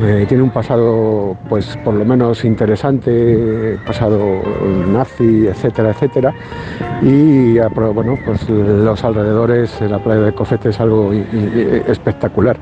Eh, 0.00 0.26
tiene 0.28 0.44
un 0.44 0.50
pasado, 0.50 1.36
pues 1.48 1.76
por 1.84 1.94
lo 1.94 2.04
menos 2.04 2.44
interesante, 2.44 3.78
pasado 3.84 4.42
nazi, 4.86 5.48
etcétera, 5.48 5.90
etcétera. 5.90 6.34
Y 7.02 7.58
bueno, 7.58 8.16
pues 8.24 8.48
los 8.48 9.02
alrededores, 9.04 9.80
la 9.80 9.98
playa 9.98 10.20
de 10.22 10.32
Cofete 10.32 10.68
es 10.68 10.80
algo 10.80 11.12
espectacular. 11.12 12.56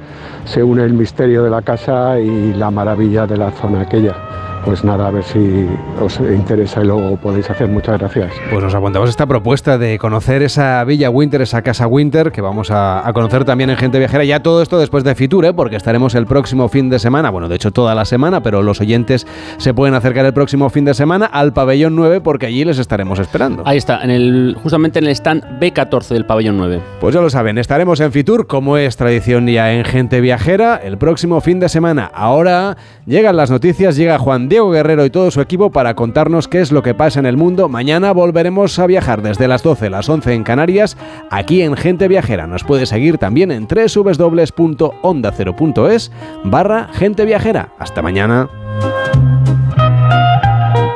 Se 0.44 0.62
une 0.62 0.84
el 0.84 0.94
misterio 0.94 1.42
de 1.42 1.50
la 1.50 1.62
casa 1.62 2.18
y 2.18 2.54
la 2.54 2.70
maravilla 2.70 3.26
de 3.26 3.36
la 3.36 3.50
zona 3.50 3.82
aquella 3.82 4.25
pues 4.66 4.82
nada, 4.82 5.06
a 5.06 5.10
ver 5.12 5.22
si 5.22 5.68
os 6.00 6.18
interesa 6.18 6.82
y 6.82 6.86
luego 6.86 7.16
podéis 7.16 7.48
hacer. 7.48 7.68
Muchas 7.68 8.00
gracias. 8.00 8.32
Pues 8.50 8.64
nos 8.64 8.74
apuntamos 8.74 9.08
esta 9.08 9.24
propuesta 9.24 9.78
de 9.78 9.96
conocer 9.96 10.42
esa 10.42 10.82
Villa 10.82 11.08
Winter, 11.08 11.40
esa 11.40 11.62
Casa 11.62 11.86
Winter, 11.86 12.32
que 12.32 12.40
vamos 12.40 12.72
a, 12.72 13.08
conocer 13.14 13.44
también 13.44 13.70
en 13.70 13.76
Gente 13.76 14.00
Viajera. 14.00 14.24
Ya 14.24 14.42
todo 14.42 14.62
esto 14.62 14.80
después 14.80 15.04
de 15.04 15.14
Fitur, 15.14 15.44
¿eh? 15.44 15.54
porque 15.54 15.76
estaremos 15.76 16.16
el 16.16 16.26
próximo 16.26 16.68
fin 16.68 16.90
de 16.90 16.98
semana, 16.98 17.30
bueno, 17.30 17.48
de 17.48 17.54
hecho 17.54 17.70
toda 17.70 17.94
la 17.94 18.04
semana, 18.04 18.42
pero 18.42 18.64
los 18.64 18.80
oyentes 18.80 19.24
se 19.58 19.72
pueden 19.72 19.94
acercar 19.94 20.26
el 20.26 20.34
próximo 20.34 20.68
fin 20.68 20.84
de 20.84 20.94
semana 20.94 21.26
al 21.26 21.52
pabellón 21.52 21.94
9 21.94 22.20
porque 22.20 22.46
allí 22.46 22.64
les 22.64 22.80
estaremos 22.80 23.20
esperando. 23.20 23.62
Ahí 23.66 23.78
está, 23.78 24.02
en 24.02 24.10
el, 24.10 24.56
justamente 24.60 24.98
en 24.98 25.04
el 25.04 25.12
stand 25.12 25.60
B14 25.60 26.08
del 26.08 26.26
pabellón 26.26 26.56
9. 26.56 26.80
Pues 27.00 27.14
ya 27.14 27.20
lo 27.20 27.30
saben, 27.30 27.58
estaremos 27.58 28.00
en 28.00 28.10
Fitur, 28.10 28.48
como 28.48 28.78
es 28.78 28.96
tradición 28.96 29.46
ya 29.46 29.72
en 29.72 29.84
Gente 29.84 30.20
Viajera, 30.20 30.74
el 30.82 30.98
próximo 30.98 31.40
fin 31.40 31.60
de 31.60 31.68
semana. 31.68 32.10
Ahora 32.12 32.76
llegan 33.06 33.36
las 33.36 33.52
noticias, 33.52 33.94
llega 33.94 34.18
Juan 34.18 34.48
Diego 34.48 34.55
Diego 34.56 34.70
Guerrero 34.70 35.04
y 35.04 35.10
todo 35.10 35.30
su 35.30 35.42
equipo 35.42 35.70
para 35.70 35.94
contarnos 35.94 36.48
qué 36.48 36.62
es 36.62 36.72
lo 36.72 36.82
que 36.82 36.94
pasa 36.94 37.20
en 37.20 37.26
el 37.26 37.36
mundo. 37.36 37.68
Mañana 37.68 38.12
volveremos 38.12 38.78
a 38.78 38.86
viajar 38.86 39.20
desde 39.20 39.48
las 39.48 39.62
12 39.62 39.88
a 39.88 39.90
las 39.90 40.08
11 40.08 40.32
en 40.32 40.44
Canarias, 40.44 40.96
aquí 41.30 41.60
en 41.60 41.76
Gente 41.76 42.08
Viajera. 42.08 42.46
Nos 42.46 42.64
puede 42.64 42.86
seguir 42.86 43.18
también 43.18 43.50
en 43.50 43.68
www.ondacero.es 43.68 46.10
barra 46.44 46.88
Gente 46.94 47.26
Viajera. 47.26 47.74
Hasta 47.78 48.00
mañana. 48.00 48.48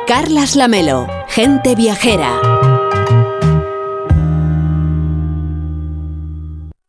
Carlas 0.07 0.55
Lamelo, 0.55 1.05
Gente 1.27 1.75
Viajera. 1.75 2.60